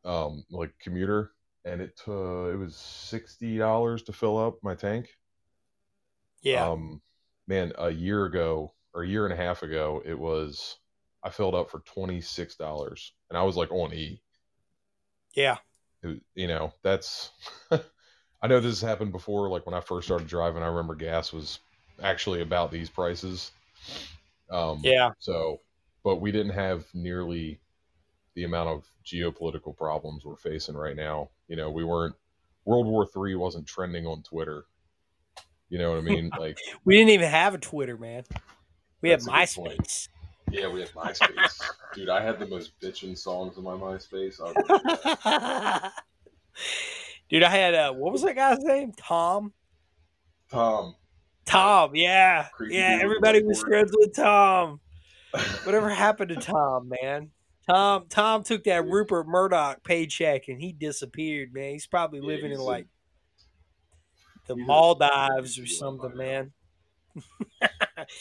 um 0.06 0.44
like 0.52 0.74
commuter 0.80 1.32
and 1.66 1.82
it 1.82 2.00
uh, 2.08 2.46
it 2.46 2.58
was 2.58 2.74
$60 2.74 4.06
to 4.06 4.14
fill 4.14 4.38
up 4.38 4.56
my 4.64 4.76
tank 4.76 5.10
yeah. 6.42 6.70
um, 6.70 7.02
man, 7.48 7.74
a 7.78 7.90
year 7.90 8.26
ago 8.26 8.74
or 8.94 9.04
a 9.04 9.08
year 9.08 9.26
and 9.26 9.34
a 9.34 9.38
half 9.38 9.64
ago, 9.64 10.02
it 10.06 10.18
was 10.18 10.78
I 11.24 11.30
filled 11.30 11.56
up 11.56 11.70
for 11.70 11.80
twenty 11.82 12.22
six 12.22 12.56
dollars, 12.56 13.14
and 13.30 13.38
I 13.38 13.44
was 13.44 13.56
like 13.56 13.72
on 13.72 13.94
E. 13.94 14.22
Yeah. 15.36 15.58
It- 16.04 16.22
you 16.36 16.48
know, 16.48 16.74
that's. 16.84 17.32
I 18.42 18.48
know 18.48 18.62
this 18.62 18.80
has 18.80 18.90
happened 18.90 19.12
before. 19.12 19.50
Like 19.50 19.66
when 19.66 19.76
I 19.76 19.82
first 19.82 20.08
started 20.08 20.28
driving, 20.28 20.64
I 20.64 20.68
remember 20.68 20.96
gas 20.96 21.34
was 21.34 21.60
actually 22.02 22.42
about 22.42 22.72
these 22.72 22.90
prices. 22.90 23.52
Um, 24.50 24.80
Yeah. 24.82 25.12
So, 25.20 25.60
but 26.06 26.22
we 26.22 26.32
didn't 26.32 26.54
have 26.54 26.86
nearly 26.94 27.60
the 28.36 28.46
amount 28.46 28.70
of 28.70 28.86
geopolitical 29.06 29.76
problems 29.76 30.24
we're 30.24 30.38
facing 30.38 30.76
right 30.76 30.96
now. 30.96 31.30
You 31.50 31.58
know, 31.58 31.70
we 31.70 31.84
weren't. 31.84 32.16
World 32.64 32.88
War 32.88 33.06
Three 33.06 33.36
wasn't 33.36 33.68
trending 33.68 34.06
on 34.08 34.24
Twitter. 34.24 34.64
You 35.70 35.78
know 35.80 35.90
what 35.90 35.98
I 35.98 36.02
mean? 36.02 36.32
Like. 36.40 36.58
We 36.86 36.96
didn't 36.96 37.10
even 37.12 37.30
have 37.30 37.54
a 37.56 37.58
Twitter, 37.58 37.98
man. 37.98 38.24
We 39.02 39.10
had 39.10 39.20
That's 39.22 39.56
a 39.58 39.60
point. 39.60 39.80
MySpace. 39.82 40.08
Yeah, 40.52 40.68
we 40.68 40.80
had 40.82 40.90
MySpace. 40.92 41.62
Dude, 41.94 42.10
I 42.10 42.22
had 42.22 42.40
the 42.40 42.48
most 42.48 42.80
bitching 42.80 43.18
songs 43.18 43.58
on 43.58 43.64
my 43.64 43.74
MySpace. 43.74 44.40
I 44.44 45.90
Dude, 47.30 47.44
I 47.44 47.50
had 47.50 47.76
uh, 47.76 47.94
what 47.94 48.12
was 48.12 48.24
that 48.24 48.36
guy's 48.36 48.60
name? 48.60 48.92
Tom. 48.98 49.54
Tom. 50.52 50.96
Tom, 51.46 51.92
yeah, 51.96 52.48
Creepy 52.54 52.76
yeah. 52.76 53.00
Everybody 53.02 53.44
was 53.44 53.62
friends 53.62 53.92
with 53.98 54.16
Tom. 54.16 54.80
Whatever 55.64 55.90
happened 55.90 56.30
to 56.30 56.36
Tom, 56.36 56.90
man? 57.02 57.32
Tom, 57.68 58.06
Tom 58.10 58.44
took 58.44 58.64
that. 58.66 58.86
Rupert 58.86 59.28
Murdoch 59.28 59.84
paycheck 59.84 60.48
and 60.48 60.60
he 60.60 60.74
disappeared, 60.74 61.54
man. 61.54 61.72
He's 61.72 61.88
probably 61.88 62.20
Yeah, 62.20 62.26
living 62.28 62.52
in 62.52 62.60
a- 62.60 62.64
like 62.64 62.88
the 64.48 64.56
Maldives 64.56 65.60
or 65.60 65.68
something, 65.68 66.16
man. 66.16 66.52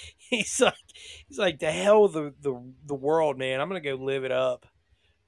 he's 0.16 0.60
like, 0.60 0.74
he's 1.28 1.38
like 1.38 1.58
the 1.58 1.70
hell 1.70 2.04
of 2.04 2.12
the 2.12 2.34
the 2.40 2.60
the 2.86 2.94
world, 2.94 3.38
man. 3.38 3.60
I'm 3.60 3.68
gonna 3.68 3.80
go 3.80 3.94
live 3.94 4.24
it 4.24 4.32
up. 4.32 4.66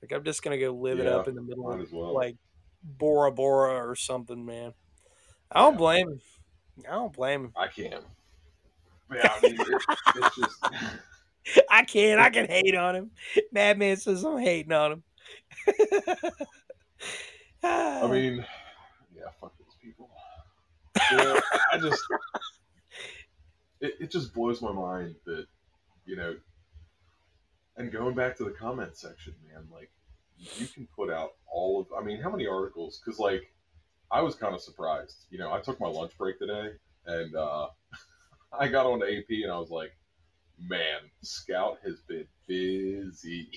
Like 0.03 0.13
I'm 0.13 0.25
just 0.25 0.43
gonna 0.43 0.59
go 0.59 0.73
live 0.73 0.99
it 0.99 1.07
up 1.07 1.29
in 1.29 1.35
the 1.35 1.43
middle 1.43 1.71
of 1.71 1.81
as 1.81 1.93
well. 1.93 2.15
like 2.15 2.37
Bora 2.83 3.31
Bora 3.33 3.87
or 3.87 3.95
something, 3.95 4.45
man. 4.45 4.73
I 5.53 5.61
don't 5.61 5.75
Yeah. 5.75 5.79
blame 5.79 6.09
him. 6.09 6.21
I 6.89 6.93
don't 6.93 7.13
blame 7.13 7.45
him. 7.47 7.53
I 7.57 7.67
can't. 7.69 8.05
Yeah, 9.13 9.29
I 9.37 9.41
mean, 9.43 9.57
it, 9.61 9.83
it's 10.17 10.37
just. 10.37 10.65
I 11.71 11.83
can't. 11.85 12.21
I 12.21 12.31
can 12.31 12.47
hate 12.47 12.75
on 12.77 12.95
him. 12.95 13.11
Madman 13.53 13.97
says 13.97 14.25
I'm 14.25 14.39
hating 14.39 14.73
on 14.73 14.93
him. 14.93 15.03
I 17.63 18.07
mean, 18.11 18.45
yeah, 19.15 19.25
fuck 19.41 19.53
those 19.59 19.77
people. 19.83 20.09
Yeah, 21.11 21.41
I 21.73 21.79
just. 21.79 22.03
It, 23.81 23.95
it 24.01 24.11
just 24.11 24.35
blows 24.35 24.61
my 24.63 24.73
mind 24.73 25.17
that, 25.27 25.47
you 26.05 26.17
know, 26.17 26.37
and 27.77 27.91
going 27.91 28.15
back 28.15 28.37
to 28.37 28.45
the 28.45 28.51
comment 28.51 28.97
section, 28.97 29.35
man, 29.53 29.67
like, 29.73 29.91
you 30.37 30.67
can 30.67 30.89
put 30.97 31.11
out 31.11 31.33
all 31.51 31.81
of, 31.81 31.87
I 31.97 32.05
mean, 32.05 32.21
how 32.21 32.31
many 32.31 32.47
articles? 32.47 33.01
Because, 33.05 33.19
like, 33.19 33.53
I 34.11 34.23
was 34.23 34.35
kind 34.35 34.55
of 34.55 34.61
surprised. 34.61 35.27
You 35.31 35.39
know, 35.39 35.53
I 35.53 35.61
took 35.61 35.81
my 35.81 35.89
lunch 35.89 36.17
break 36.19 36.39
today 36.39 36.71
and 37.07 37.35
uh, 37.35 37.69
I 38.53 38.69
got 38.69 38.87
on 38.87 39.03
AP 39.03 39.29
and 39.31 39.51
I 39.51 39.59
was 39.59 39.71
like, 39.71 39.93
man, 40.59 41.01
Scout 41.23 41.79
has 41.85 42.01
been 42.01 42.27
busy. 42.47 43.51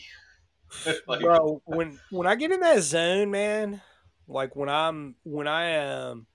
like, 1.08 1.22
bro, 1.22 1.62
when 1.66 2.00
when 2.10 2.28
I 2.28 2.36
get 2.36 2.52
in 2.52 2.60
that 2.62 2.82
zone, 2.82 3.32
man, 3.32 3.82
like 4.28 4.56
when 4.56 4.70
I'm 4.70 5.16
when 5.24 5.48
I 5.48 5.66
am 5.66 6.28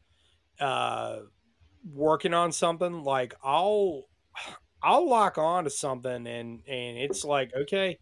uh 0.61 1.20
working 1.95 2.34
on 2.34 2.53
something, 2.53 3.03
like 3.05 3.34
I'll 3.43 4.05
I'll 4.82 5.09
lock 5.09 5.39
on 5.39 5.64
to 5.64 5.70
something 5.70 6.26
and 6.26 6.62
and 6.66 6.99
it's 6.99 7.24
like, 7.24 7.53
okay, 7.55 7.99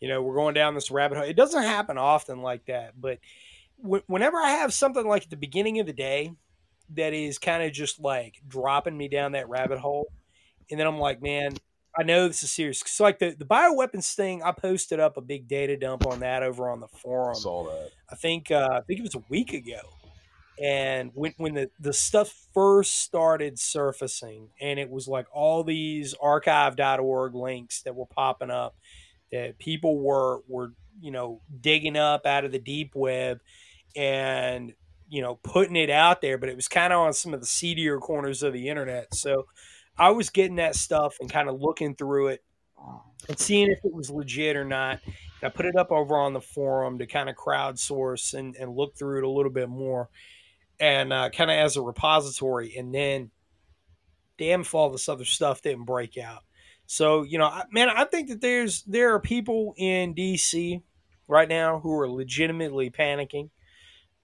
you 0.00 0.08
know, 0.08 0.22
we're 0.22 0.34
going 0.34 0.54
down 0.54 0.74
this 0.74 0.90
rabbit 0.90 1.18
hole. 1.18 1.26
It 1.26 1.36
doesn't 1.36 1.62
happen 1.62 1.98
often 1.98 2.42
like 2.42 2.66
that, 2.66 3.00
but 3.00 3.18
wh- 3.82 4.08
whenever 4.08 4.38
I 4.38 4.50
have 4.50 4.72
something 4.72 5.06
like 5.06 5.24
at 5.24 5.30
the 5.30 5.36
beginning 5.36 5.78
of 5.80 5.86
the 5.86 5.92
day 5.92 6.32
that 6.94 7.12
is 7.14 7.38
kind 7.38 7.62
of 7.62 7.72
just 7.72 8.00
like 8.00 8.40
dropping 8.46 8.96
me 8.96 9.08
down 9.08 9.32
that 9.32 9.48
rabbit 9.48 9.78
hole, 9.78 10.08
and 10.70 10.78
then 10.78 10.86
I'm 10.86 10.98
like, 10.98 11.22
man, 11.22 11.52
I 11.98 12.02
know 12.02 12.28
this 12.28 12.42
is 12.42 12.50
serious. 12.50 12.82
It's 12.82 13.00
like 13.00 13.18
the, 13.18 13.30
the 13.30 13.44
bioweapons 13.44 14.14
thing, 14.14 14.42
I 14.42 14.52
posted 14.52 15.00
up 15.00 15.16
a 15.16 15.20
big 15.20 15.48
data 15.48 15.76
dump 15.76 16.06
on 16.06 16.20
that 16.20 16.42
over 16.42 16.70
on 16.70 16.80
the 16.80 16.86
I 16.86 16.98
forum. 16.98 17.34
saw 17.34 17.64
that. 17.64 17.90
I 18.10 18.16
think 18.16 18.50
uh, 18.50 18.68
I 18.72 18.80
think 18.80 19.00
it 19.00 19.02
was 19.02 19.14
a 19.14 19.22
week 19.28 19.52
ago. 19.52 19.80
And 20.60 21.10
when 21.14 21.32
when 21.38 21.54
the, 21.54 21.70
the 21.80 21.92
stuff 21.92 22.34
first 22.52 23.00
started 23.00 23.58
surfacing, 23.58 24.48
and 24.60 24.78
it 24.78 24.90
was 24.90 25.08
like 25.08 25.26
all 25.32 25.64
these 25.64 26.14
archive.org 26.20 27.34
links 27.34 27.82
that 27.82 27.94
were 27.94 28.06
popping 28.06 28.50
up 28.50 28.76
that 29.32 29.58
people 29.58 29.98
were 29.98 30.40
were 30.48 30.72
you 31.00 31.10
know 31.12 31.40
digging 31.60 31.96
up 31.96 32.26
out 32.26 32.44
of 32.44 32.52
the 32.52 32.58
deep 32.58 32.92
web 32.94 33.38
and 33.96 34.74
you 35.08 35.22
know 35.22 35.36
putting 35.42 35.76
it 35.76 35.88
out 35.88 36.20
there, 36.20 36.36
but 36.36 36.50
it 36.50 36.56
was 36.56 36.68
kind 36.68 36.92
of 36.92 37.00
on 37.00 37.14
some 37.14 37.32
of 37.32 37.40
the 37.40 37.46
seedier 37.46 37.98
corners 37.98 38.42
of 38.42 38.52
the 38.52 38.68
internet. 38.68 39.14
So 39.14 39.46
I 39.96 40.10
was 40.10 40.28
getting 40.28 40.56
that 40.56 40.74
stuff 40.74 41.16
and 41.20 41.30
kind 41.30 41.48
of 41.48 41.60
looking 41.60 41.94
through 41.94 42.28
it 42.28 42.44
and 43.28 43.38
seeing 43.38 43.70
if 43.70 43.78
it 43.84 43.94
was 43.94 44.10
legit 44.10 44.56
or 44.56 44.64
not. 44.64 45.00
And 45.04 45.14
I 45.42 45.48
put 45.48 45.66
it 45.66 45.76
up 45.76 45.90
over 45.90 46.16
on 46.16 46.32
the 46.32 46.40
forum 46.40 46.98
to 46.98 47.06
kind 47.06 47.28
of 47.28 47.36
crowdsource 47.36 48.34
and, 48.34 48.56
and 48.56 48.74
look 48.74 48.96
through 48.96 49.18
it 49.18 49.24
a 49.24 49.30
little 49.30 49.52
bit 49.52 49.68
more 49.68 50.08
and 50.80 51.12
uh, 51.12 51.30
kind 51.30 51.50
of 51.50 51.56
as 51.56 51.76
a 51.76 51.82
repository. 51.82 52.76
And 52.76 52.94
then, 52.94 53.30
damn, 54.38 54.62
if 54.62 54.74
all 54.74 54.90
this 54.90 55.08
other 55.08 55.24
stuff 55.24 55.62
didn't 55.62 55.84
break 55.84 56.16
out. 56.18 56.42
So, 56.86 57.22
you 57.22 57.38
know, 57.38 57.46
I, 57.46 57.64
man, 57.70 57.88
I 57.88 58.04
think 58.04 58.30
that 58.30 58.40
there's 58.40 58.82
there 58.82 59.14
are 59.14 59.20
people 59.20 59.74
in 59.76 60.14
DC 60.14 60.82
right 61.28 61.48
now 61.48 61.78
who 61.78 61.96
are 62.00 62.10
legitimately 62.10 62.90
panicking 62.90 63.50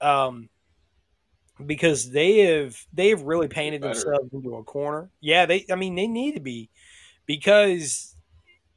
um, 0.01 0.49
because 1.65 2.11
they 2.11 2.39
have 2.39 2.77
they 2.93 3.11
have 3.11 3.23
really 3.23 3.49
painted 3.49 3.83
themselves 3.83 4.33
into 4.33 4.57
a 4.57 4.65
corner. 4.65 5.11
Yeah, 5.21 5.47
they 5.47 5.65
I 5.71 5.77
mean 5.77 5.95
they 5.95 6.09
need 6.09 6.35
to 6.35 6.41
be 6.41 6.71
because 7.25 8.17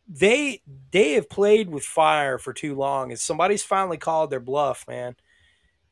they 0.07 0.61
they 0.91 1.13
have 1.13 1.29
played 1.29 1.69
with 1.69 1.83
fire 1.83 2.37
for 2.37 2.53
too 2.53 2.75
long 2.75 3.11
and 3.11 3.19
somebody's 3.19 3.63
finally 3.63 3.97
called 3.97 4.29
their 4.29 4.39
bluff, 4.39 4.85
man. 4.87 5.15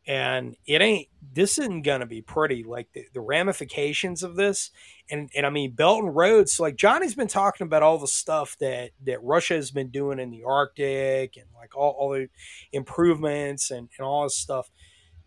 And 0.08 0.55
it 0.66 0.82
ain't 0.82 1.10
this 1.34 1.58
isn't 1.60 1.82
gonna 1.82 2.05
be 2.05 2.22
pretty 2.22 2.64
like 2.64 2.88
the, 2.93 3.05
the 3.14 3.20
ramifications 3.20 4.24
of 4.24 4.36
this. 4.36 4.72
And 5.12 5.30
and 5.36 5.45
i 5.45 5.49
mean 5.49 5.72
belt 5.72 6.03
and 6.03 6.16
roads 6.16 6.60
like 6.60 6.76
johnny's 6.76 7.16
been 7.16 7.28
talking 7.28 7.66
about 7.66 7.84
all 7.84 7.97
the 7.97 8.08
stuff 8.08 8.58
that 8.60 8.91
that 9.05 9.24
russia 9.24 9.53
has 9.55 9.72
been 9.72 9.89
doing 9.89 10.20
in 10.20 10.32
the 10.32 10.43
arctic 10.43 11.38
and 11.38 11.45
like 11.55 11.76
all, 11.78 11.91
all 11.91 12.10
the 12.12 12.30
improvements 12.74 13.72
and, 13.72 13.89
and 13.97 14.05
all 14.05 14.24
this 14.24 14.38
stuff. 14.38 14.70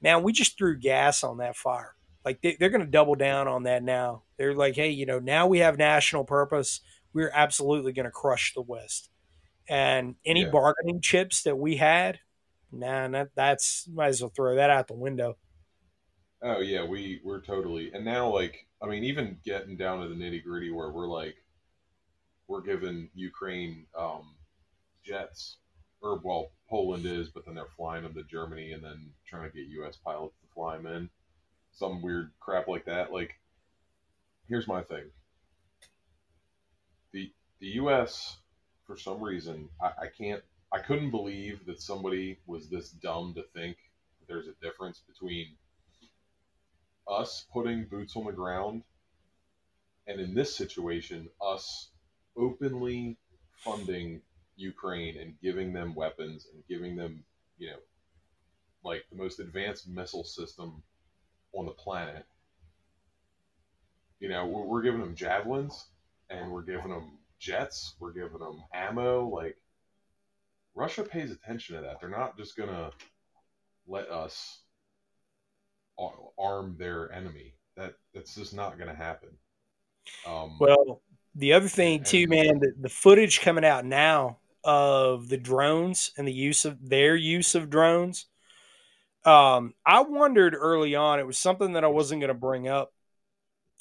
Man 0.03 0.22
we 0.22 0.33
just 0.33 0.59
threw 0.59 0.78
gas 0.78 1.22
on 1.24 1.39
that 1.39 1.57
fire. 1.57 1.95
Like 2.24 2.41
they, 2.43 2.57
they're 2.59 2.70
gonna 2.70 2.87
double 2.87 3.14
down 3.14 3.49
on 3.49 3.62
that 3.64 3.83
now. 3.83 4.22
They're 4.39 4.55
like 4.55 4.74
hey 4.76 4.91
you 4.91 5.07
know 5.07 5.18
now 5.18 5.47
we 5.47 5.59
have 5.61 5.78
national 5.78 6.24
purpose. 6.24 6.81
We're 7.12 7.31
absolutely 7.35 7.93
gonna 7.93 8.11
crush 8.11 8.55
the 8.55 8.62
west. 8.62 9.11
And 9.68 10.16
any 10.26 10.43
Yeah. 10.43 10.51
bargaining 10.51 11.01
chips 11.01 11.43
that 11.45 11.57
we 11.59 11.76
had 11.76 12.18
nah, 12.73 13.09
that, 13.09 13.29
that's 13.35 13.89
might 13.93 14.09
as 14.09 14.21
well 14.21 14.33
throw 14.35 14.55
that 14.57 14.71
out 14.71 14.89
the 14.89 14.95
window. 14.95 15.37
Oh 16.43 16.61
yeah, 16.61 16.85
we 16.85 17.21
we're 17.23 17.43
totally 17.43 17.93
and 17.93 18.05
now 18.05 18.33
like 18.33 18.66
I 18.83 18.87
mean 18.87 19.05
even 19.05 19.39
getting 19.45 19.77
down 19.77 20.01
to 20.01 20.09
the 20.09 20.14
nitty 20.14 20.43
gritty 20.43 20.71
where 20.71 20.91
we're 20.91 21.07
like 21.07 21.37
we're 22.49 22.62
giving 22.62 23.11
Ukraine 23.14 23.87
um, 23.97 24.35
jets 25.05 25.59
or 26.01 26.21
well 26.25 26.51
Poland 26.68 27.05
is, 27.05 27.29
but 27.29 27.45
then 27.45 27.55
they're 27.55 27.66
flying 27.77 28.03
them 28.03 28.14
to 28.14 28.23
Germany 28.25 28.73
and 28.73 28.83
then 28.83 29.11
trying 29.27 29.51
to 29.51 29.57
get 29.57 29.68
U.S. 29.68 29.97
pilots 29.97 30.37
to 30.41 30.47
fly 30.55 30.77
them 30.77 30.87
in, 30.87 31.11
some 31.73 32.01
weird 32.03 32.33
crap 32.41 32.68
like 32.68 32.87
that. 32.87 33.12
Like 33.12 33.39
here's 34.49 34.66
my 34.66 34.83
thing: 34.83 35.05
the 37.12 37.31
the 37.61 37.68
U.S. 37.68 38.39
for 38.87 38.97
some 38.97 39.23
reason 39.23 39.68
I, 39.81 40.05
I 40.05 40.07
can't 40.16 40.43
I 40.73 40.79
couldn't 40.79 41.11
believe 41.11 41.66
that 41.66 41.83
somebody 41.83 42.39
was 42.47 42.68
this 42.68 42.91
dumb 42.91 43.35
to 43.35 43.43
think 43.55 43.77
there's 44.29 44.47
a 44.47 44.64
difference 44.64 45.01
between 45.09 45.49
us 47.09 47.47
putting 47.53 47.85
boots 47.85 48.14
on 48.14 48.25
the 48.25 48.33
ground 48.33 48.83
and 50.07 50.21
in 50.21 50.35
this 50.35 50.55
situation 50.55 51.29
us 51.45 51.89
openly 52.37 53.16
funding 53.57 54.21
Ukraine 54.57 55.18
and 55.18 55.35
giving 55.43 55.73
them 55.73 55.95
weapons 55.95 56.47
and 56.53 56.62
giving 56.68 56.95
them 56.95 57.25
you 57.59 57.71
know 57.71 57.79
like 58.85 59.05
the 59.11 59.16
most 59.16 59.41
advanced 59.41 59.89
missile 59.89 60.25
system 60.25 60.83
on 61.53 61.66
the 61.66 61.73
planet. 61.73 62.25
You 64.21 64.29
know 64.29 64.47
we're, 64.47 64.83
giving 64.83 65.01
them 65.01 65.14
javelins 65.14 65.87
and 66.29 66.51
we're 66.51 66.62
giving 66.62 66.91
them 66.91 67.18
jets. 67.39 67.95
We're 67.99 68.12
giving 68.12 68.39
them 68.39 68.62
ammo. 68.73 69.29
Like 69.29 69.57
Russia 70.75 71.03
pays 71.03 71.31
attention 71.31 71.77
to 71.77 71.83
that 71.83 72.01
they're 72.01 72.09
not 72.09 72.37
just 72.37 72.57
gonna 72.57 72.91
let 73.87 74.11
us 74.11 74.61
arm 76.39 76.77
their 76.79 77.12
enemy. 77.12 77.55
That 77.77 77.95
that's 78.14 78.35
just 78.35 78.55
not 78.55 78.79
going 78.79 78.89
to 78.89 78.95
happen. 78.95 79.31
Um, 80.27 80.57
Well, 80.59 81.03
the 81.35 81.53
other 81.53 81.68
thing 81.68 82.03
too, 82.03 82.27
man, 82.27 82.59
the, 82.59 82.73
the 82.81 82.89
footage 82.89 83.41
coming 83.41 83.64
out 83.64 83.85
now 83.85 84.39
of 84.64 85.29
the 85.29 85.39
drones 85.39 86.12
and 86.16 86.27
the 86.27 86.33
use 86.33 86.64
of 86.64 86.89
their 86.89 87.16
use 87.16 87.55
of 87.55 87.71
drones. 87.71 88.27
Um, 89.25 89.75
I 89.85 90.01
wondered 90.03 90.55
early 90.59 90.95
on. 90.95 91.21
It 91.21 91.27
was 91.27 91.39
something 91.39 91.75
that 91.75 91.85
I 91.85 91.89
wasn't 91.89 92.23
going 92.23 92.29
to 92.29 92.35
bring 92.35 92.68
up, 92.68 92.93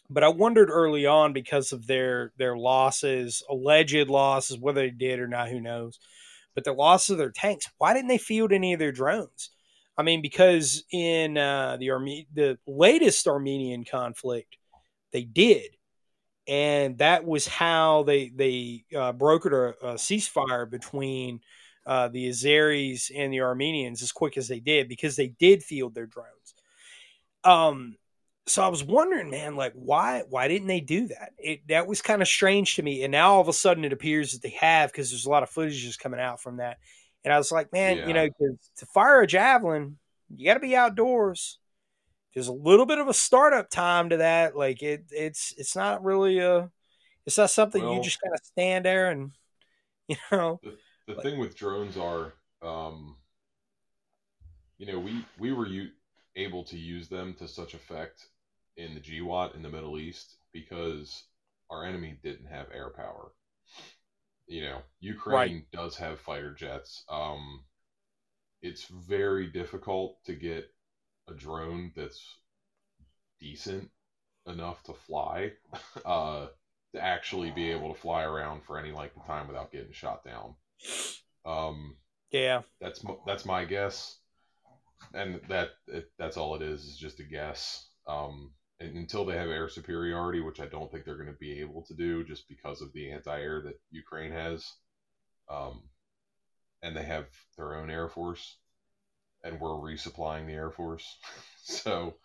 but 0.10 0.24
I 0.24 0.30
wondered 0.30 0.70
early 0.70 1.06
on 1.06 1.34
because 1.34 1.72
of 1.72 1.88
their 1.88 2.34
their 2.38 2.58
losses, 2.58 3.44
alleged 3.50 4.10
losses, 4.10 4.58
whether 4.58 4.82
they 4.82 4.92
did 4.92 5.20
or 5.20 5.28
not, 5.28 5.50
who 5.50 5.62
knows. 5.62 6.00
But 6.56 6.64
the 6.64 6.74
loss 6.74 7.10
of 7.10 7.18
their 7.18 7.32
tanks. 7.32 7.68
Why 7.78 7.94
didn't 7.94 8.10
they 8.10 8.18
field 8.18 8.52
any 8.52 8.74
of 8.74 8.80
their 8.80 8.92
drones? 8.92 9.52
I 9.98 10.04
mean, 10.04 10.22
because 10.22 10.84
in 10.92 11.38
uh, 11.38 11.78
the 11.78 11.92
Arme- 11.92 12.28
the 12.34 12.58
latest 12.66 13.28
Armenian 13.28 13.84
conflict, 13.84 14.58
they 15.12 15.24
did, 15.24 15.72
and 16.48 16.98
that 17.00 17.26
was 17.26 17.48
how 17.48 18.04
they 18.04 18.30
they 18.30 18.86
uh, 18.96 19.14
brokered 19.14 19.76
a, 19.82 19.88
a 19.88 19.94
ceasefire 19.96 20.70
between 20.70 21.42
uh, 21.86 22.08
the 22.08 22.30
Azeris 22.30 23.12
and 23.14 23.34
the 23.34 23.42
Armenians 23.42 24.02
as 24.02 24.12
quick 24.12 24.38
as 24.38 24.48
they 24.48 24.60
did 24.60 24.88
because 24.88 25.16
they 25.16 25.28
did 25.28 25.64
field 25.64 25.96
their 25.96 26.06
drones. 26.06 26.54
Um, 27.44 27.98
so 28.50 28.64
I 28.64 28.68
was 28.68 28.84
wondering, 28.84 29.30
man, 29.30 29.56
like 29.56 29.74
why 29.76 30.24
why 30.30 30.48
didn't 30.48 30.68
they 30.68 30.82
do 30.82 31.08
that? 31.08 31.32
It 31.38 31.68
that 31.68 31.88
was 31.88 32.02
kind 32.02 32.22
of 32.22 32.28
strange 32.28 32.76
to 32.76 32.84
me, 32.84 33.04
and 33.04 33.12
now 33.12 33.34
all 33.34 33.42
of 33.42 33.48
a 33.48 33.54
sudden 33.54 33.86
it 33.86 33.94
appears 33.94 34.32
that 34.34 34.42
they 34.42 34.56
have 34.60 34.92
because 34.92 35.10
there's 35.12 35.26
a 35.26 35.30
lot 35.30 35.44
of 35.44 35.50
footage 35.50 35.82
just 35.82 36.00
coming 36.00 36.20
out 36.20 36.42
from 36.42 36.58
that. 36.58 36.78
And 37.24 37.34
I 37.34 37.38
was 37.38 37.52
like, 37.52 37.72
man, 37.74 37.98
Yeah. 37.98 38.08
you 38.08 38.14
know, 38.14 38.28
to, 38.28 38.58
to 38.78 38.86
fire 38.88 39.22
a 39.22 39.28
javelin, 39.28 39.98
you 40.36 40.46
got 40.46 40.54
to 40.56 40.60
be 40.62 40.76
outdoors. 40.76 41.60
There's 42.34 42.48
a 42.48 42.54
little 42.54 42.86
bit 42.86 43.00
of 43.00 43.08
a 43.08 43.14
startup 43.14 43.70
time 43.70 44.10
to 44.10 44.18
that. 44.18 44.56
Like 44.56 44.82
it, 44.84 45.06
it's 45.12 45.54
it's 45.58 45.76
not 45.76 46.04
really 46.04 46.40
a, 46.40 46.70
it's 47.26 47.38
not 47.38 47.50
something 47.50 47.82
you 47.88 48.02
just 48.02 48.22
kind 48.22 48.34
of 48.34 48.40
stand 48.44 48.86
there 48.86 49.10
and, 49.12 49.32
you 50.08 50.16
know, 50.32 50.60
the 51.08 51.14
Like- 51.16 51.24
thing 51.24 51.40
with 51.40 51.56
drones 51.56 51.98
are, 51.98 52.34
um, 52.62 53.16
you 54.78 54.86
know, 54.86 55.00
we 55.00 55.26
we 55.38 55.52
were 55.52 55.68
u- 55.68 55.92
able 56.36 56.64
to 56.64 56.78
use 56.78 57.10
them 57.10 57.34
to 57.40 57.48
such 57.48 57.74
effect 57.74 58.28
in 58.80 58.96
the 58.96 59.02
GWOT 59.02 59.56
in 59.56 59.62
the 59.62 59.70
Middle 59.70 60.00
East 60.00 60.38
because 60.54 61.24
our 61.70 61.86
enemy 61.86 62.18
didn't 62.24 62.48
have 62.48 62.68
air 62.74 62.90
power. 62.90 63.32
You 64.48 64.62
know, 64.62 64.82
Ukraine 65.00 65.66
does 65.72 65.98
have 65.98 66.20
fighter 66.20 66.54
jets. 66.54 67.04
Um, 67.10 67.66
it's 68.62 68.86
very 68.86 69.48
difficult 69.48 70.18
to 70.26 70.34
get 70.34 70.72
a 71.28 71.34
drone 71.34 71.92
that's 71.96 72.20
decent 73.40 73.90
enough 74.48 74.82
to 74.84 74.94
fly, 74.94 75.52
uh, 76.06 76.48
to 76.94 77.04
actually 77.04 77.52
be 77.52 77.70
able 77.70 77.94
to 77.94 78.00
fly 78.00 78.24
around 78.24 78.64
for 78.64 78.80
any 78.80 78.92
length 78.92 79.18
of 79.18 79.26
time 79.28 79.48
without 79.48 79.72
getting 79.72 79.92
shot 79.92 80.24
down. 80.24 80.56
Um, 81.46 81.98
yeah, 82.32 82.62
that's 82.82 83.04
that's 83.28 83.46
my 83.46 83.66
guess, 83.66 84.18
and 85.14 85.42
that 85.50 85.72
it, 85.88 86.10
that's 86.18 86.38
all 86.38 86.56
it 86.56 86.62
is 86.62 86.86
is 86.86 86.98
just 86.98 87.20
a 87.20 87.24
guess. 87.24 87.88
Um, 88.08 88.52
until 88.80 89.26
they 89.26 89.38
have 89.38 89.50
air 89.50 89.68
superiority, 89.70 90.40
which 90.42 90.60
I 90.60 90.66
don't 90.66 90.92
think 90.92 91.06
they're 91.06 91.16
going 91.16 91.28
to 91.28 91.34
be 91.34 91.60
able 91.60 91.82
to 91.84 91.94
do, 91.94 92.24
just 92.24 92.48
because 92.48 92.82
of 92.82 92.94
the 92.94 93.12
anti-air 93.12 93.62
that 93.62 93.80
Ukraine 93.92 94.32
has, 94.32 94.74
um, 95.50 95.84
and 96.82 96.96
they 96.96 97.04
have 97.04 97.28
their 97.58 97.76
own 97.76 97.90
air 97.90 98.08
force, 98.08 98.58
and 99.44 99.60
we're 99.60 99.70
resupplying 99.70 100.46
the 100.48 100.54
air 100.54 100.72
force, 100.72 101.18
so 101.64 102.16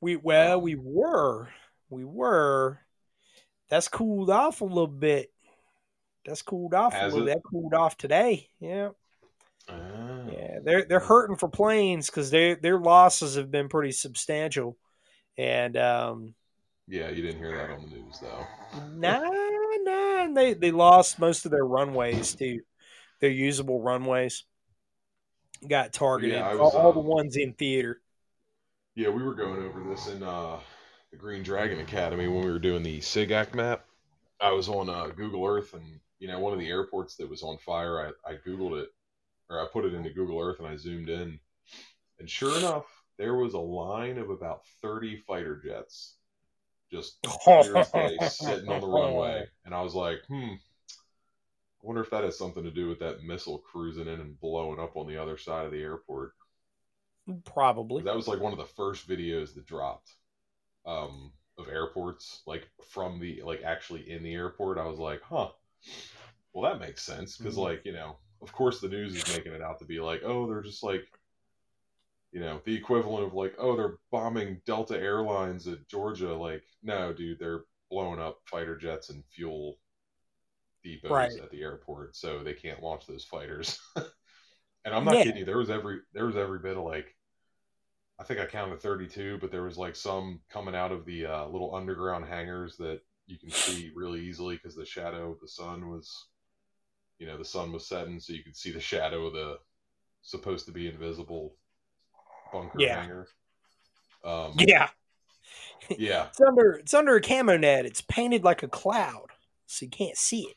we 0.00 0.16
well 0.16 0.58
Um, 0.58 0.62
we 0.62 0.74
were 0.74 1.48
we 1.90 2.04
were. 2.04 2.80
That's 3.68 3.88
cooled 3.88 4.28
off 4.30 4.60
a 4.60 4.64
little 4.66 4.86
bit. 4.86 5.32
That's 6.26 6.42
cooled 6.42 6.74
off 6.74 6.94
a 6.94 7.06
little. 7.06 7.28
it? 7.28 7.34
That 7.34 7.42
cooled 7.50 7.74
off 7.74 7.96
today. 7.96 8.48
Yeah, 8.60 8.90
ah, 9.68 10.24
yeah. 10.30 10.58
They're 10.64 10.84
they're 10.84 11.00
hurting 11.00 11.36
for 11.36 11.48
planes 11.48 12.06
because 12.06 12.30
their 12.30 12.56
their 12.56 12.78
losses 12.78 13.36
have 13.36 13.50
been 13.50 13.68
pretty 13.68 13.92
substantial, 13.92 14.76
and 15.38 15.76
um, 15.76 16.34
yeah, 16.88 17.08
you 17.08 17.22
didn't 17.22 17.38
hear 17.38 17.56
that 17.56 17.70
on 17.70 17.82
the 17.82 17.96
news 17.96 18.20
though. 18.20 18.46
Nah, 18.94 19.20
nah. 19.82 20.34
They 20.34 20.54
they 20.54 20.70
lost 20.70 21.18
most 21.18 21.44
of 21.44 21.50
their 21.50 21.64
runways 21.64 22.34
too. 22.34 22.60
Their 23.20 23.30
usable 23.30 23.80
runways 23.80 24.44
got 25.66 25.92
targeted. 25.92 26.36
Yeah, 26.36 26.48
I 26.48 26.56
all, 26.56 26.64
was, 26.64 26.74
all 26.74 26.92
the 26.92 27.00
um, 27.00 27.06
ones 27.06 27.36
in 27.36 27.52
theater. 27.54 28.00
Yeah, 28.94 29.08
we 29.08 29.22
were 29.22 29.34
going 29.34 29.62
over 29.62 29.82
this 29.88 30.08
in 30.08 30.22
uh, 30.22 30.58
the 31.10 31.16
Green 31.16 31.42
Dragon 31.42 31.80
Academy 31.80 32.28
when 32.28 32.44
we 32.44 32.50
were 32.50 32.58
doing 32.58 32.82
the 32.82 32.98
SIGACT 33.00 33.54
map. 33.54 33.84
I 34.40 34.50
was 34.50 34.68
on 34.68 34.90
uh, 34.90 35.08
Google 35.16 35.46
Earth, 35.46 35.72
and 35.74 35.84
you 36.18 36.28
know, 36.28 36.38
one 36.40 36.52
of 36.52 36.58
the 36.58 36.68
airports 36.68 37.16
that 37.16 37.30
was 37.30 37.42
on 37.42 37.58
fire. 37.58 38.12
I, 38.26 38.30
I 38.30 38.34
googled 38.34 38.82
it, 38.82 38.88
or 39.48 39.60
I 39.60 39.66
put 39.72 39.84
it 39.84 39.94
into 39.94 40.10
Google 40.10 40.40
Earth, 40.40 40.58
and 40.58 40.68
I 40.68 40.76
zoomed 40.76 41.08
in, 41.08 41.38
and 42.18 42.28
sure 42.28 42.56
enough, 42.58 42.86
there 43.22 43.36
was 43.36 43.54
a 43.54 43.60
line 43.60 44.18
of 44.18 44.30
about 44.30 44.66
thirty 44.82 45.16
fighter 45.16 45.62
jets, 45.64 46.16
just 46.90 47.22
day, 47.46 48.18
sitting 48.28 48.68
on 48.68 48.80
the 48.80 48.88
runway, 48.88 49.46
and 49.64 49.72
I 49.72 49.80
was 49.80 49.94
like, 49.94 50.18
hmm. 50.26 50.54
I 50.54 51.86
wonder 51.86 52.02
if 52.02 52.10
that 52.10 52.24
has 52.24 52.36
something 52.36 52.64
to 52.64 52.70
do 52.72 52.88
with 52.88 52.98
that 52.98 53.22
missile 53.22 53.58
cruising 53.58 54.08
in 54.08 54.20
and 54.20 54.40
blowing 54.40 54.80
up 54.80 54.96
on 54.96 55.06
the 55.06 55.22
other 55.22 55.36
side 55.38 55.66
of 55.66 55.72
the 55.72 55.82
airport. 55.82 56.32
Probably. 57.44 58.02
That 58.02 58.16
was 58.16 58.26
like 58.26 58.40
one 58.40 58.52
of 58.52 58.58
the 58.58 58.64
first 58.64 59.08
videos 59.08 59.54
that 59.54 59.66
dropped 59.66 60.10
um, 60.84 61.30
of 61.58 61.68
airports, 61.68 62.42
like 62.44 62.68
from 62.90 63.20
the 63.20 63.42
like 63.44 63.62
actually 63.62 64.10
in 64.10 64.24
the 64.24 64.34
airport. 64.34 64.78
I 64.78 64.86
was 64.86 64.98
like, 64.98 65.22
huh. 65.22 65.50
Well, 66.52 66.70
that 66.70 66.80
makes 66.80 67.04
sense 67.04 67.36
because, 67.36 67.54
Mhm. 67.54 67.62
like, 67.62 67.84
you 67.84 67.92
know, 67.92 68.16
of 68.40 68.52
course, 68.52 68.80
the 68.80 68.88
news 68.88 69.14
is 69.14 69.36
making 69.36 69.52
it 69.52 69.62
out 69.62 69.78
to 69.78 69.84
be 69.84 70.00
like, 70.00 70.22
oh, 70.24 70.48
they're 70.48 70.60
just 70.62 70.82
like, 70.82 71.06
you 72.32 72.40
know, 72.40 72.60
the 72.64 72.74
equivalent 72.74 73.26
of 73.26 73.34
like, 73.34 73.54
oh, 73.58 73.76
they're 73.76 73.98
bombing 74.10 74.60
Delta 74.66 74.98
Airlines 74.98 75.68
at 75.68 75.88
Georgia. 75.88 76.34
Like, 76.34 76.64
no, 76.82 77.12
dude, 77.12 77.38
they're 77.38 77.64
blowing 77.90 78.20
up 78.20 78.40
fighter 78.46 78.76
jets 78.76 79.10
and 79.10 79.24
fuel 79.34 79.78
depots 80.84 81.36
Right. 81.36 81.42
at 81.42 81.50
the 81.50 81.62
airport, 81.62 82.16
so 82.16 82.42
they 82.42 82.54
can't 82.54 82.82
launch 82.82 83.06
those 83.06 83.24
fighters. 83.24 83.78
and 84.84 84.94
I'm 84.94 85.04
not 85.04 85.20
Yeah. 85.20 85.22
kidding 85.22 85.40
you. 85.40 85.44
There 85.44 85.58
was 85.58 85.70
every 85.70 86.00
there 86.12 86.26
was 86.26 86.36
every 86.36 86.58
bit 86.60 86.76
of 86.76 86.84
like, 86.84 87.14
I 88.18 88.24
think 88.24 88.40
I 88.40 88.46
counted 88.46 88.80
32, 88.80 89.38
but 89.38 89.50
there 89.50 89.64
was 89.64 89.76
like 89.78 89.96
some 89.96 90.40
coming 90.48 90.74
out 90.74 90.92
of 90.92 91.04
the 91.04 91.26
uh, 91.26 91.46
little 91.48 91.74
underground 91.74 92.24
hangars 92.24 92.76
that 92.78 93.00
you 93.26 93.38
can 93.38 93.52
see 93.52 93.90
really 93.94 94.20
easily 94.20 94.56
because 94.56 94.74
the 94.74 94.84
shadow 94.86 95.32
of 95.32 95.40
the 95.40 95.48
sun 95.48 95.88
was, 95.88 96.28
you 97.18 97.26
know, 97.26 97.38
the 97.38 97.44
sun 97.44 97.72
was 97.72 97.86
setting, 97.88 98.20
so 98.20 98.32
you 98.34 98.44
could 98.44 98.56
see 98.56 98.72
the 98.72 98.80
shadow 98.80 99.26
of 99.26 99.34
the 99.34 99.58
supposed 100.22 100.66
to 100.66 100.72
be 100.72 100.88
invisible 100.88 101.56
bunker 102.52 102.78
Yeah. 102.80 103.00
hangar. 103.02 103.26
Um, 104.24 104.54
Yeah. 104.58 104.88
yeah, 105.98 106.28
It's 106.28 106.40
under 106.40 106.72
it's 106.74 106.94
under 106.94 107.16
a 107.16 107.20
camo 107.20 107.56
net. 107.56 107.86
It's 107.86 108.00
painted 108.02 108.44
like 108.44 108.62
a 108.62 108.68
cloud, 108.68 109.26
so 109.66 109.84
you 109.84 109.90
can't 109.90 110.16
see 110.16 110.42
it. 110.42 110.56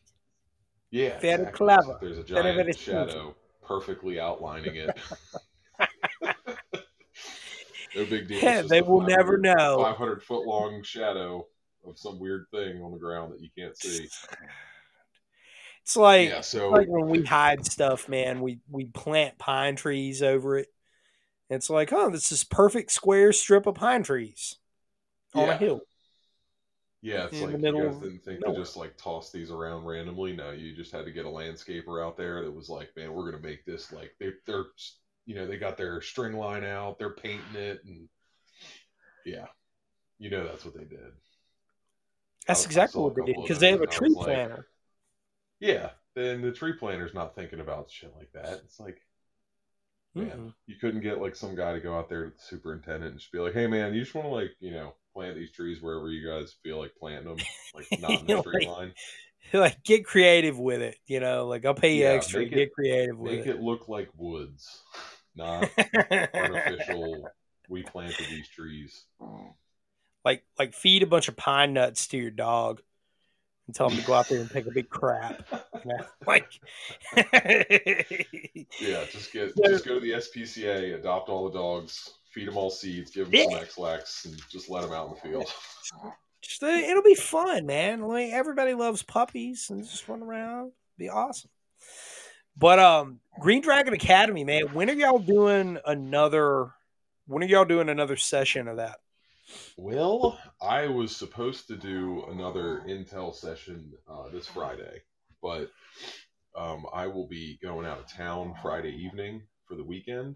yeah. 0.91 1.19
Very 1.19 1.43
exactly. 1.43 1.57
clever. 1.57 1.97
So 1.99 1.99
there's 2.01 2.17
a 2.19 2.23
giant 2.23 2.77
shadow 2.77 3.35
perfectly 3.63 4.19
outlining 4.19 4.75
it. 4.75 4.89
no 7.95 8.05
big 8.05 8.27
deal. 8.27 8.39
Yeah, 8.41 8.61
they 8.69 8.81
will 8.81 9.01
never 9.01 9.37
know. 9.37 9.77
500 9.81 10.23
foot 10.23 10.45
long 10.45 10.83
shadow 10.83 11.47
of 11.87 11.97
some 11.97 12.19
weird 12.19 12.45
thing 12.51 12.81
on 12.81 12.91
the 12.91 12.99
ground 12.99 13.33
that 13.33 13.41
you 13.41 13.49
can't 13.57 13.75
see. 13.77 14.07
It's 15.81 15.95
like 15.95 16.29
yeah, 16.29 16.39
it's 16.39 16.53
like 16.53 16.87
when 16.87 17.07
we 17.09 17.23
hide 17.23 17.65
stuff, 17.65 18.09
man. 18.09 18.41
We 18.41 18.59
we 18.69 18.85
plant 18.85 19.37
pine 19.37 19.75
trees 19.75 20.23
over 20.23 20.57
it. 20.59 20.67
It's 21.49 21.69
like, 21.69 21.93
oh, 21.93 22.09
this 22.09 22.31
is 22.31 22.43
perfect 22.43 22.91
square 22.91 23.31
strip 23.33 23.65
of 23.67 23.75
pine 23.75 24.03
trees 24.03 24.57
on 25.35 25.49
a 25.49 25.53
Yeah. 25.53 25.57
hill. 25.57 25.81
yeah, 27.01 27.25
it's 27.25 27.41
in 27.41 27.51
the 27.51 27.57
like 27.57 27.59
middle 27.59 27.81
you 27.81 27.85
guys 27.85 27.97
didn't 27.97 28.23
think 28.23 28.39
nowhere. 28.39 28.55
to 28.55 28.61
just 28.61 28.75
like 28.75 28.97
toss 28.97 29.31
these 29.31 29.51
around 29.51 29.85
randomly. 29.85 30.33
No, 30.35 30.51
you 30.51 30.75
just 30.75 30.91
had 30.91 31.05
to 31.05 31.11
get 31.11 31.25
a 31.25 31.29
landscaper 31.29 32.03
out 32.03 32.17
there 32.17 32.43
that 32.43 32.51
was 32.51 32.69
like, 32.69 32.95
man, 32.95 33.13
we're 33.13 33.29
gonna 33.29 33.43
make 33.43 33.63
this 33.65 33.91
like 33.91 34.15
they 34.19 34.31
they're 34.45 34.65
you 35.25 35.35
know 35.35 35.45
they 35.45 35.57
got 35.57 35.77
their 35.77 36.01
string 36.01 36.33
line 36.33 36.63
out, 36.63 36.97
they're 36.97 37.13
painting 37.13 37.55
it, 37.55 37.81
and 37.85 38.09
yeah, 39.25 39.47
you 40.19 40.29
know 40.29 40.45
that's 40.45 40.65
what 40.65 40.75
they 40.75 40.85
did. 40.85 41.13
That's 42.47 42.61
I 42.61 42.65
exactly 42.65 43.01
what 43.01 43.15
they 43.15 43.21
did 43.23 43.35
because 43.41 43.59
they 43.59 43.71
have 43.71 43.81
a 43.81 43.87
and 43.87 43.91
tree 43.91 44.09
was 44.09 44.15
like, 44.15 44.25
planter. 44.25 44.67
Yeah, 45.59 45.91
then 46.15 46.41
the 46.41 46.51
tree 46.51 46.73
planter's 46.73 47.13
not 47.13 47.35
thinking 47.35 47.59
about 47.59 47.89
shit 47.91 48.13
like 48.15 48.31
that. 48.33 48.61
It's 48.65 48.79
like, 48.79 49.01
man, 50.16 50.30
Mm-mm. 50.30 50.53
you 50.68 50.76
couldn't 50.76 51.01
get 51.01 51.22
like 51.22 51.36
some 51.36 51.55
guy 51.55 51.74
to 51.74 51.80
go 51.80 51.97
out 51.97 52.09
there 52.09 52.26
to 52.26 52.30
the 52.32 52.41
superintendent 52.41 53.11
and 53.11 53.20
just 53.20 53.32
be 53.32 53.39
like, 53.39 53.53
hey 53.53 53.68
man, 53.68 53.93
you 53.93 54.01
just 54.01 54.16
want 54.16 54.28
to 54.28 54.34
like 54.34 54.51
you 54.59 54.72
know 54.72 54.93
plant 55.13 55.36
these 55.36 55.51
trees 55.51 55.82
wherever 55.82 56.09
you 56.09 56.28
guys 56.28 56.55
feel 56.63 56.78
like 56.80 56.91
planting 56.99 57.28
them, 57.36 57.38
like 57.74 57.88
not 58.01 58.22
in 58.22 58.26
the 58.28 58.41
straight 58.41 58.68
Like, 58.68 58.78
line. 58.78 58.93
Like 59.53 59.84
get 59.84 60.05
creative 60.05 60.57
with 60.57 60.82
it, 60.82 60.97
you 61.05 61.20
know. 61.20 61.47
Like 61.47 61.66
I'll 61.66 61.76
pay 61.76 61.95
you 61.95 62.03
Yeah, 62.05 62.09
extra. 62.13 62.41
make 62.41 62.49
Get 62.49 62.59
it- 62.59 62.74
creative 62.74 63.18
with 63.18 63.32
Make 63.34 63.45
it. 63.45 63.55
it 63.57 63.61
look 63.61 63.88
like 63.88 64.09
woods, 64.18 64.82
not 65.36 65.70
artificial. 66.34 67.30
we 67.70 67.84
planted 67.84 68.26
these 68.30 68.47
trees. 68.49 69.05
like 70.24 70.43
like 70.59 70.74
feed 70.74 71.03
a 71.03 71.07
bunch 71.07 71.28
of 71.28 71.36
pine 71.38 71.74
nuts 71.74 72.07
to 72.07 72.18
your 72.18 72.32
dog 72.32 72.82
and 73.68 73.76
tell 73.76 73.89
him 73.89 73.97
to 73.97 74.03
go 74.05 74.13
out 74.13 74.28
there 74.30 74.39
and 74.39 74.49
take 74.49 74.68
a 74.68 74.72
big 74.72 74.89
crap. 74.89 75.43
You 75.86 75.91
know? 75.91 76.05
Like, 76.26 76.47
Yeah, 78.80 79.03
just 79.11 79.32
get 79.32 79.53
just 79.55 79.86
go 79.86 79.95
to 79.95 79.99
the 79.99 80.13
SPCA, 80.13 80.95
adopt 80.95 81.30
all 81.30 81.47
the 81.47 81.55
dogs, 81.55 82.16
feed 82.32 82.47
them 82.47 82.57
all 82.57 82.72
seeds, 82.72 83.11
give 83.11 83.30
them 83.30 83.51
some 83.51 83.59
Ex-Lax, 83.59 84.26
and 84.26 84.36
just 84.49 84.68
let 84.68 84.82
them 84.82 84.93
out 84.93 85.09
in 85.09 85.13
the 85.13 85.20
field. 85.20 85.53
just, 86.41 86.63
uh, 86.63 86.68
it'll 86.68 87.03
be 87.03 87.13
fun, 87.13 87.68
man. 87.68 88.01
Like 88.01 88.32
everybody 88.32 88.74
loves 88.74 89.03
puppies 89.03 89.70
and 89.70 89.84
just 89.84 90.07
run 90.07 90.24
around. 90.24 90.72
Be 90.97 91.09
awesome. 91.09 91.51
But 92.57 92.80
um, 92.80 93.20
Green 93.39 93.61
Dragon 93.61 93.93
Academy, 93.93 94.43
man. 94.43 94.74
When 94.74 94.89
are 94.89 94.93
y'all 94.93 95.20
doing 95.20 95.78
another? 95.86 96.72
When 97.28 97.43
are 97.43 97.47
y'all 97.47 97.66
doing 97.66 97.89
another 97.89 98.16
session 98.16 98.68
of 98.68 98.78
that? 98.78 98.97
Well, 99.77 100.39
I 100.61 100.87
was 100.87 101.15
supposed 101.15 101.67
to 101.67 101.75
do 101.75 102.25
another 102.31 102.83
Intel 102.87 103.33
session 103.33 103.91
uh, 104.07 104.29
this 104.29 104.47
Friday, 104.47 105.01
but 105.41 105.69
um, 106.57 106.85
I 106.93 107.07
will 107.07 107.27
be 107.27 107.59
going 107.61 107.85
out 107.85 107.99
of 107.99 108.07
town 108.11 108.55
Friday 108.61 108.91
evening 108.91 109.43
for 109.67 109.75
the 109.75 109.83
weekend. 109.83 110.35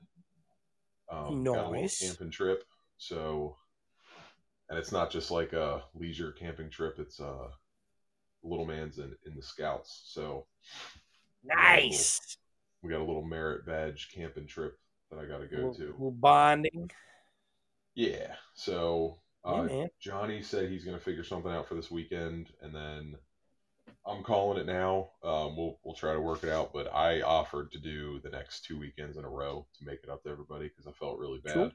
Um, 1.11 1.43
got 1.43 1.51
a 1.51 1.57
little 1.57 1.71
Nice. 1.73 2.01
camping 2.05 2.29
trip, 2.31 2.63
so 2.97 3.55
and 4.69 4.77
it's 4.77 4.91
not 4.91 5.09
just 5.09 5.31
like 5.31 5.53
a 5.53 5.83
leisure 5.95 6.31
camping 6.31 6.69
trip; 6.69 6.99
it's 6.99 7.19
uh, 7.19 7.47
little 8.43 8.65
man's 8.65 8.99
in, 8.99 9.15
in 9.25 9.35
the 9.35 9.41
Scouts, 9.41 10.03
so 10.05 10.45
Nice. 11.43 12.37
we 12.83 12.91
got 12.91 12.99
a 12.99 13.03
little 13.05 13.23
merit 13.25 13.65
badge 13.65 14.09
camping 14.13 14.45
trip 14.45 14.77
that 15.09 15.17
I 15.19 15.25
got 15.25 15.39
to 15.39 15.47
go 15.47 15.55
Little- 15.57 15.73
to. 15.75 15.85
little 15.93 16.11
bonding. 16.11 16.91
Yeah, 17.95 18.35
so 18.53 19.17
uh, 19.43 19.63
man. 19.63 19.89
Johnny 19.99 20.41
said 20.41 20.69
he's 20.69 20.83
going 20.85 20.97
to 20.97 21.03
figure 21.03 21.23
something 21.23 21.51
out 21.51 21.67
for 21.67 21.75
this 21.75 21.91
weekend, 21.91 22.49
and 22.61 22.73
then 22.73 23.15
I'm 24.05 24.23
calling 24.23 24.59
it 24.59 24.65
now. 24.65 25.11
Um, 25.23 25.57
we'll 25.57 25.79
we'll 25.83 25.95
try 25.95 26.13
to 26.13 26.21
work 26.21 26.43
it 26.43 26.49
out, 26.49 26.71
but 26.73 26.93
I 26.93 27.21
offered 27.21 27.71
to 27.73 27.79
do 27.79 28.19
the 28.21 28.29
next 28.29 28.65
two 28.65 28.79
weekends 28.79 29.17
in 29.17 29.25
a 29.25 29.29
row 29.29 29.67
to 29.77 29.85
make 29.85 29.99
it 30.03 30.09
up 30.09 30.23
to 30.23 30.29
everybody 30.29 30.67
because 30.69 30.87
I 30.87 30.91
felt 30.91 31.19
really 31.19 31.39
bad 31.39 31.53
Cool. 31.53 31.71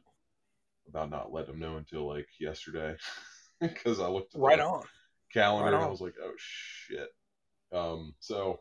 about 0.88 1.10
not 1.10 1.32
letting 1.32 1.52
them 1.52 1.60
know 1.60 1.76
until 1.76 2.06
like 2.06 2.28
yesterday 2.40 2.96
because 3.60 4.00
I 4.00 4.08
looked 4.08 4.34
at 4.34 4.40
Right 4.40 4.58
the 4.58 4.64
on. 4.64 4.84
calendar 5.32 5.66
Right 5.66 5.74
and 5.74 5.84
I 5.84 5.88
was 5.88 6.00
like, 6.00 6.14
oh 6.22 6.32
shit. 6.36 7.08
Um, 7.72 8.14
so 8.20 8.60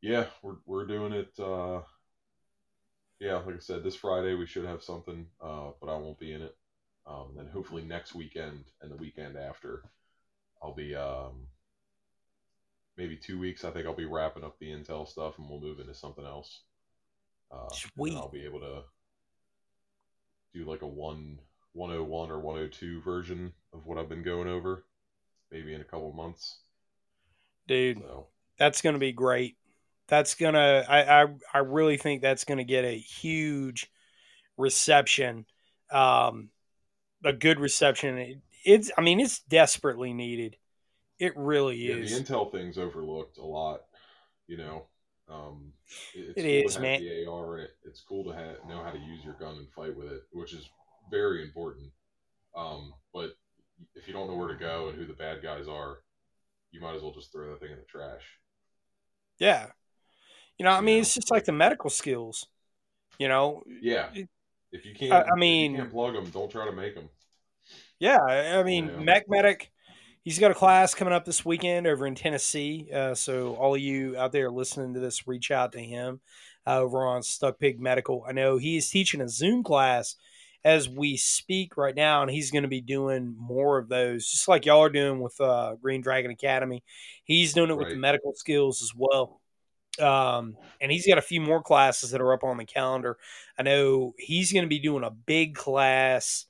yeah, 0.00 0.26
we're 0.42 0.56
we're 0.66 0.86
doing 0.86 1.12
it. 1.12 1.30
Uh, 1.38 1.80
yeah, 3.20 3.36
like 3.36 3.56
I 3.56 3.58
said, 3.58 3.84
this 3.84 3.96
Friday 3.96 4.34
we 4.34 4.46
should 4.46 4.64
have 4.64 4.82
something, 4.82 5.26
uh, 5.42 5.70
but 5.80 5.90
I 5.90 5.96
won't 5.98 6.18
be 6.18 6.32
in 6.32 6.42
it. 6.42 6.56
Um, 7.06 7.32
then 7.36 7.46
hopefully 7.46 7.82
next 7.82 8.14
weekend 8.14 8.64
and 8.80 8.90
the 8.90 8.96
weekend 8.96 9.36
after, 9.36 9.82
I'll 10.62 10.74
be 10.74 10.94
um, 10.94 11.46
maybe 12.96 13.16
two 13.16 13.38
weeks. 13.38 13.64
I 13.64 13.70
think 13.70 13.86
I'll 13.86 13.94
be 13.94 14.06
wrapping 14.06 14.44
up 14.44 14.58
the 14.58 14.70
Intel 14.70 15.06
stuff 15.06 15.38
and 15.38 15.48
we'll 15.48 15.60
move 15.60 15.80
into 15.80 15.94
something 15.94 16.24
else. 16.24 16.62
Uh, 17.52 17.68
and 17.68 17.80
Sweet. 17.96 18.14
I'll 18.16 18.30
be 18.30 18.44
able 18.44 18.60
to 18.60 18.82
do 20.54 20.64
like 20.64 20.82
a 20.82 20.86
one 20.86 21.38
101 21.72 22.30
or 22.30 22.40
102 22.40 23.02
version 23.02 23.52
of 23.72 23.86
what 23.86 23.98
I've 23.98 24.08
been 24.08 24.22
going 24.22 24.48
over, 24.48 24.84
maybe 25.52 25.74
in 25.74 25.80
a 25.80 25.84
couple 25.84 26.12
months. 26.12 26.58
Dude, 27.66 27.98
So 27.98 28.26
that's 28.58 28.82
going 28.82 28.94
to 28.94 29.00
be 29.00 29.12
great. 29.12 29.56
That's 30.10 30.34
going 30.34 30.54
to, 30.54 30.84
I, 30.88 31.22
I, 31.22 31.26
I 31.54 31.58
really 31.58 31.96
think 31.96 32.20
that's 32.20 32.44
going 32.44 32.58
to 32.58 32.64
get 32.64 32.84
a 32.84 32.98
huge 32.98 33.90
reception. 34.58 35.46
Um, 35.92 36.50
a 37.24 37.32
good 37.32 37.60
reception. 37.60 38.18
It, 38.18 38.38
it's, 38.64 38.90
I 38.98 39.00
mean, 39.00 39.20
it's 39.20 39.38
desperately 39.40 40.12
needed. 40.12 40.56
It 41.18 41.32
really 41.36 41.76
yeah, 41.76 41.94
is. 41.94 42.10
the 42.10 42.24
Intel 42.24 42.50
thing's 42.50 42.76
overlooked 42.76 43.38
a 43.38 43.44
lot. 43.44 43.82
You 44.48 44.56
know, 44.58 44.86
um, 45.28 45.72
it- 46.14 46.34
it's 46.36 46.38
It 46.38 46.42
cool 46.42 46.68
is, 46.68 46.74
to 46.74 46.80
man. 46.80 47.00
the 47.02 47.26
AR. 47.26 47.58
It, 47.60 47.70
it's 47.84 48.02
cool 48.02 48.24
to 48.24 48.36
have, 48.36 48.56
know 48.68 48.82
how 48.82 48.90
to 48.90 48.98
use 48.98 49.24
your 49.24 49.34
gun 49.34 49.56
and 49.56 49.68
fight 49.76 49.96
with 49.96 50.10
it, 50.12 50.22
which 50.32 50.52
is 50.52 50.68
very 51.10 51.42
important. 51.42 51.88
Um, 52.56 52.92
but 53.14 53.30
if 53.94 54.08
you 54.08 54.12
don't 54.12 54.26
know 54.28 54.34
where 54.36 54.48
to 54.48 54.58
go 54.58 54.88
and 54.88 54.98
who 54.98 55.06
the 55.06 55.12
bad 55.12 55.42
guys 55.42 55.68
are, 55.68 55.98
you 56.72 56.80
might 56.80 56.96
as 56.96 57.02
well 57.02 57.14
just 57.14 57.30
throw 57.32 57.50
that 57.50 57.60
thing 57.60 57.70
in 57.70 57.78
the 57.78 57.84
trash. 57.84 58.22
yeah. 59.38 59.66
You 60.60 60.64
know, 60.64 60.72
I 60.72 60.82
mean, 60.82 60.96
Yeah. 60.96 61.00
it's 61.00 61.14
just 61.14 61.30
like 61.30 61.46
the 61.46 61.52
medical 61.52 61.88
skills. 61.88 62.46
You 63.18 63.28
know, 63.28 63.62
Yeah. 63.80 64.10
If 64.72 64.84
you 64.84 64.94
can't, 64.94 65.10
I- 65.10 65.30
I 65.32 65.34
mean- 65.34 65.74
can't 65.76 65.90
plug 65.90 66.12
them. 66.12 66.28
Don't 66.28 66.50
try 66.52 66.66
to 66.66 66.72
make 66.72 66.94
them. 66.94 67.08
Yeah, 67.98 68.18
I 68.20 68.62
mean, 68.62 68.88
Yeah. 68.88 68.98
Mech 68.98 69.26
Medic, 69.26 69.72
he's 70.22 70.38
got 70.38 70.50
a 70.50 70.54
class 70.54 70.94
coming 70.94 71.14
up 71.14 71.24
this 71.24 71.46
weekend 71.46 71.86
over 71.86 72.06
in 72.06 72.14
Tennessee. 72.14 72.90
Uh, 72.92 73.14
so 73.14 73.54
all 73.56 73.74
of 73.74 73.80
you 73.80 74.18
out 74.18 74.32
there 74.32 74.50
listening 74.50 74.92
to 74.92 75.00
this, 75.00 75.26
reach 75.26 75.50
out 75.50 75.72
to 75.72 75.80
him 75.80 76.20
uh, 76.66 76.78
over 76.78 77.06
on 77.06 77.22
Stuck 77.22 77.58
Pig 77.58 77.80
Medical. 77.80 78.22
I 78.28 78.32
know 78.32 78.58
he 78.58 78.76
is 78.76 78.90
teaching 78.90 79.22
a 79.22 79.28
Zoom 79.30 79.62
class 79.62 80.16
as 80.62 80.90
we 80.90 81.16
speak 81.16 81.78
right 81.78 81.94
now, 81.94 82.20
and 82.20 82.30
he's 82.30 82.50
going 82.50 82.64
to 82.64 82.68
be 82.68 82.82
doing 82.82 83.34
more 83.38 83.78
of 83.78 83.88
those, 83.88 84.30
just 84.30 84.46
like 84.46 84.66
y'all 84.66 84.82
are 84.82 84.90
doing 84.90 85.20
with 85.20 85.40
uh, 85.40 85.76
Green 85.76 86.02
Dragon 86.02 86.30
Academy. 86.30 86.84
He's 87.24 87.54
doing 87.54 87.70
it 87.70 87.78
with 87.78 87.88
the 87.88 87.96
medical 87.96 88.34
skills 88.34 88.82
as 88.82 88.92
well. 88.94 89.39
Um, 90.00 90.56
and 90.80 90.90
he's 90.90 91.06
got 91.06 91.18
a 91.18 91.22
few 91.22 91.40
more 91.40 91.62
classes 91.62 92.10
that 92.10 92.20
are 92.20 92.32
up 92.32 92.44
on 92.44 92.56
the 92.56 92.64
calendar. 92.64 93.18
I 93.58 93.62
know 93.62 94.14
he's 94.18 94.52
going 94.52 94.64
to 94.64 94.68
be 94.68 94.78
doing 94.78 95.04
a 95.04 95.10
big 95.10 95.54
class 95.54 96.46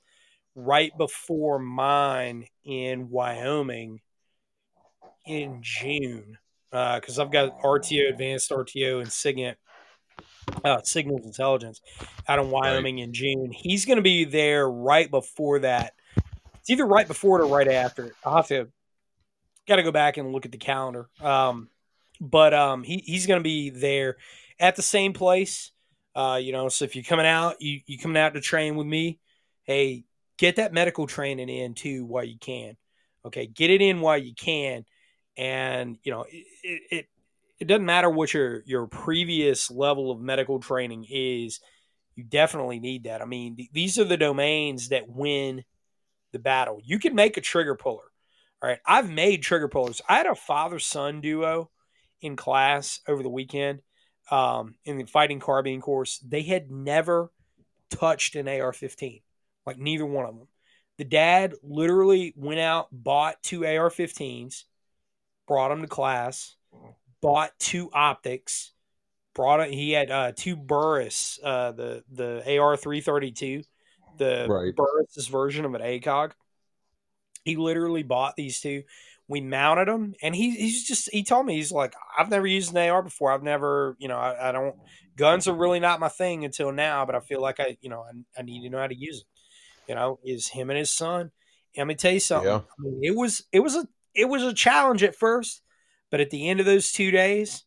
right 0.55 0.95
before 0.97 1.59
mine 1.59 2.47
in 2.63 3.09
Wyoming 3.09 4.01
in 5.25 5.59
June 5.61 6.37
because 6.71 7.19
I've 7.19 7.31
got 7.31 7.59
RTO, 7.61 8.09
Advanced 8.09 8.49
RTO, 8.49 9.01
and 9.01 9.09
SIGINT, 9.09 9.55
uh, 10.63 10.81
Signals 10.83 11.25
Intelligence 11.25 11.81
out 12.27 12.39
in 12.39 12.49
Wyoming 12.49 12.99
in 12.99 13.13
June. 13.13 13.51
He's 13.53 13.85
going 13.85 13.97
to 13.97 14.01
be 14.01 14.23
there 14.23 14.69
right 14.69 15.09
before 15.09 15.59
that. 15.59 15.93
It's 16.59 16.69
either 16.69 16.85
right 16.85 17.07
before 17.07 17.41
it 17.41 17.43
or 17.43 17.55
right 17.55 17.67
after 17.67 18.05
it. 18.05 18.13
I'll 18.23 18.37
have 18.37 18.47
to 18.47 18.69
got 19.67 19.77
to 19.77 19.83
go 19.83 19.91
back 19.91 20.17
and 20.17 20.31
look 20.31 20.45
at 20.45 20.51
the 20.51 20.57
calendar. 20.57 21.09
Um, 21.19 21.69
but 22.21 22.53
um, 22.53 22.83
he, 22.83 23.03
he's 23.05 23.25
going 23.25 23.39
to 23.39 23.43
be 23.43 23.71
there 23.71 24.17
at 24.59 24.75
the 24.75 24.83
same 24.83 25.11
place. 25.11 25.71
Uh, 26.15 26.39
you 26.41 26.51
know, 26.51 26.69
so 26.69 26.85
if 26.85 26.95
you're 26.95 27.03
coming 27.03 27.25
out, 27.25 27.61
you 27.61 27.81
you 27.87 27.97
coming 27.97 28.17
out 28.17 28.35
to 28.35 28.41
train 28.41 28.75
with 28.75 28.85
me, 28.85 29.19
hey, 29.63 30.03
get 30.37 30.57
that 30.57 30.73
medical 30.73 31.07
training 31.07 31.49
in 31.49 31.73
too 31.73 32.05
while 32.05 32.23
you 32.23 32.37
can. 32.37 32.77
Okay, 33.25 33.47
get 33.47 33.69
it 33.69 33.81
in 33.81 34.01
while 34.01 34.17
you 34.17 34.33
can, 34.35 34.85
and 35.37 35.97
you 36.03 36.11
know 36.11 36.25
it, 36.29 36.45
it 36.91 37.05
it 37.59 37.67
doesn't 37.67 37.85
matter 37.85 38.09
what 38.09 38.33
your 38.33 38.61
your 38.65 38.87
previous 38.87 39.71
level 39.71 40.11
of 40.11 40.19
medical 40.19 40.59
training 40.59 41.05
is. 41.09 41.59
You 42.15 42.23
definitely 42.25 42.79
need 42.79 43.05
that. 43.05 43.21
I 43.21 43.25
mean, 43.25 43.55
th- 43.55 43.69
these 43.71 43.97
are 43.97 44.03
the 44.03 44.17
domains 44.17 44.89
that 44.89 45.07
win 45.07 45.63
the 46.33 46.39
battle. 46.39 46.81
You 46.83 46.99
can 46.99 47.15
make 47.15 47.37
a 47.37 47.41
trigger 47.41 47.75
puller. 47.75 48.03
All 48.61 48.69
right, 48.69 48.79
I've 48.85 49.09
made 49.09 49.41
trigger 49.43 49.69
pullers. 49.69 50.01
I 50.09 50.17
had 50.17 50.25
a 50.25 50.35
father 50.35 50.77
son 50.77 51.21
duo 51.21 51.69
in 52.21 52.35
class 52.35 52.99
over 53.07 53.23
the 53.23 53.29
weekend 53.29 53.81
um, 54.29 54.75
in 54.85 54.97
the 54.97 55.05
fighting 55.05 55.39
carbine 55.39 55.81
course. 55.81 56.19
They 56.19 56.43
had 56.43 56.71
never 56.71 57.31
touched 57.89 58.35
an 58.35 58.47
AR 58.47 58.73
15, 58.73 59.21
like 59.65 59.77
neither 59.77 60.05
one 60.05 60.25
of 60.25 60.37
them. 60.37 60.47
The 60.97 61.05
dad 61.05 61.55
literally 61.63 62.33
went 62.35 62.59
out, 62.59 62.87
bought 62.91 63.41
two 63.41 63.65
AR 63.65 63.89
15s, 63.89 64.63
brought 65.47 65.69
them 65.69 65.81
to 65.81 65.87
class, 65.87 66.55
bought 67.21 67.51
two 67.59 67.89
optics, 67.91 68.71
brought 69.33 69.61
it. 69.61 69.73
He 69.73 69.91
had 69.91 70.11
uh, 70.11 70.31
two 70.35 70.55
Burris, 70.55 71.39
uh, 71.43 71.71
the 71.71 72.03
the 72.11 72.59
AR 72.59 72.77
332, 72.77 73.63
the 74.17 74.47
Right. 74.49 74.75
Burris's 74.75 75.27
version 75.27 75.65
of 75.65 75.73
an 75.73 75.81
ACOG. 75.81 76.31
He 77.43 77.55
literally 77.55 78.03
bought 78.03 78.35
these 78.35 78.59
two. 78.59 78.83
We 79.27 79.39
mounted 79.39 79.87
them, 79.87 80.13
and 80.21 80.35
he, 80.35 80.51
he's 80.51 80.85
just 80.85 81.09
he 81.11 81.23
told 81.23 81.45
me 81.45 81.55
he's 81.55 81.71
like 81.71 81.93
I've 82.17 82.29
never 82.29 82.47
used 82.47 82.75
an 82.75 82.89
AR 82.89 83.01
before. 83.01 83.31
I've 83.31 83.43
never 83.43 83.95
you 83.97 84.07
know 84.07 84.17
I, 84.17 84.49
I 84.49 84.51
don't 84.51 84.75
guns 85.15 85.47
are 85.47 85.53
really 85.53 85.79
not 85.79 85.99
my 85.99 86.09
thing 86.09 86.43
until 86.43 86.71
now, 86.71 87.05
but 87.05 87.15
I 87.15 87.19
feel 87.19 87.41
like 87.41 87.59
I 87.59 87.77
you 87.81 87.89
know 87.89 88.01
I, 88.01 88.39
I 88.39 88.43
need 88.43 88.63
to 88.63 88.69
know 88.69 88.79
how 88.79 88.87
to 88.87 88.95
use 88.95 89.19
it. 89.19 89.27
You 89.87 89.95
know, 89.95 90.19
is 90.23 90.47
him 90.47 90.69
and 90.69 90.79
his 90.79 90.91
son. 90.91 91.31
And 91.75 91.87
let 91.87 91.87
me 91.87 91.95
tell 91.95 92.11
you 92.11 92.19
something. 92.19 92.49
Yeah. 92.49 92.57
I 92.57 92.81
mean, 92.81 92.99
it 93.03 93.15
was 93.15 93.43
it 93.51 93.59
was 93.61 93.75
a 93.75 93.87
it 94.13 94.25
was 94.25 94.43
a 94.43 94.53
challenge 94.53 95.03
at 95.03 95.15
first, 95.15 95.61
but 96.09 96.19
at 96.19 96.29
the 96.29 96.49
end 96.49 96.59
of 96.59 96.65
those 96.65 96.91
two 96.91 97.11
days, 97.11 97.63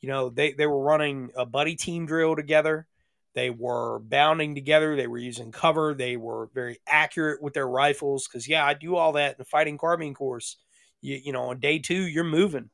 you 0.00 0.08
know 0.08 0.30
they 0.30 0.52
they 0.52 0.66
were 0.66 0.82
running 0.82 1.30
a 1.36 1.44
buddy 1.44 1.76
team 1.76 2.06
drill 2.06 2.36
together. 2.36 2.86
They 3.34 3.50
were 3.50 3.98
bounding 3.98 4.54
together. 4.54 4.94
They 4.94 5.08
were 5.08 5.18
using 5.18 5.50
cover. 5.50 5.92
They 5.92 6.16
were 6.16 6.48
very 6.54 6.78
accurate 6.86 7.42
with 7.42 7.52
their 7.52 7.68
rifles. 7.68 8.28
Because 8.28 8.48
yeah, 8.48 8.64
I 8.64 8.74
do 8.74 8.96
all 8.96 9.12
that 9.12 9.32
in 9.32 9.36
the 9.38 9.44
fighting 9.44 9.76
carbine 9.76 10.14
course. 10.14 10.56
You, 11.04 11.20
you 11.22 11.32
know, 11.32 11.50
on 11.50 11.60
day 11.60 11.78
two, 11.78 12.06
you're 12.06 12.24
moving. 12.24 12.70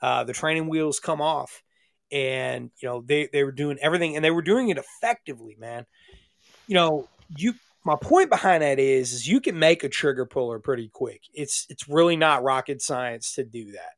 Uh, 0.00 0.24
the 0.24 0.32
training 0.32 0.68
wheels 0.68 1.00
come 1.00 1.20
off, 1.20 1.62
and 2.10 2.70
you 2.80 2.88
know 2.88 3.02
they 3.06 3.28
they 3.32 3.44
were 3.44 3.52
doing 3.52 3.78
everything, 3.80 4.16
and 4.16 4.24
they 4.24 4.30
were 4.30 4.42
doing 4.42 4.70
it 4.70 4.78
effectively, 4.78 5.56
man. 5.58 5.86
You 6.66 6.74
know, 6.74 7.08
you. 7.36 7.54
My 7.86 7.96
point 8.00 8.30
behind 8.30 8.62
that 8.62 8.78
is, 8.78 9.12
is 9.12 9.28
you 9.28 9.42
can 9.42 9.58
make 9.58 9.84
a 9.84 9.90
trigger 9.90 10.24
puller 10.24 10.58
pretty 10.58 10.88
quick. 10.88 11.20
It's 11.34 11.66
it's 11.68 11.86
really 11.86 12.16
not 12.16 12.42
rocket 12.42 12.80
science 12.80 13.34
to 13.34 13.44
do 13.44 13.72
that. 13.72 13.92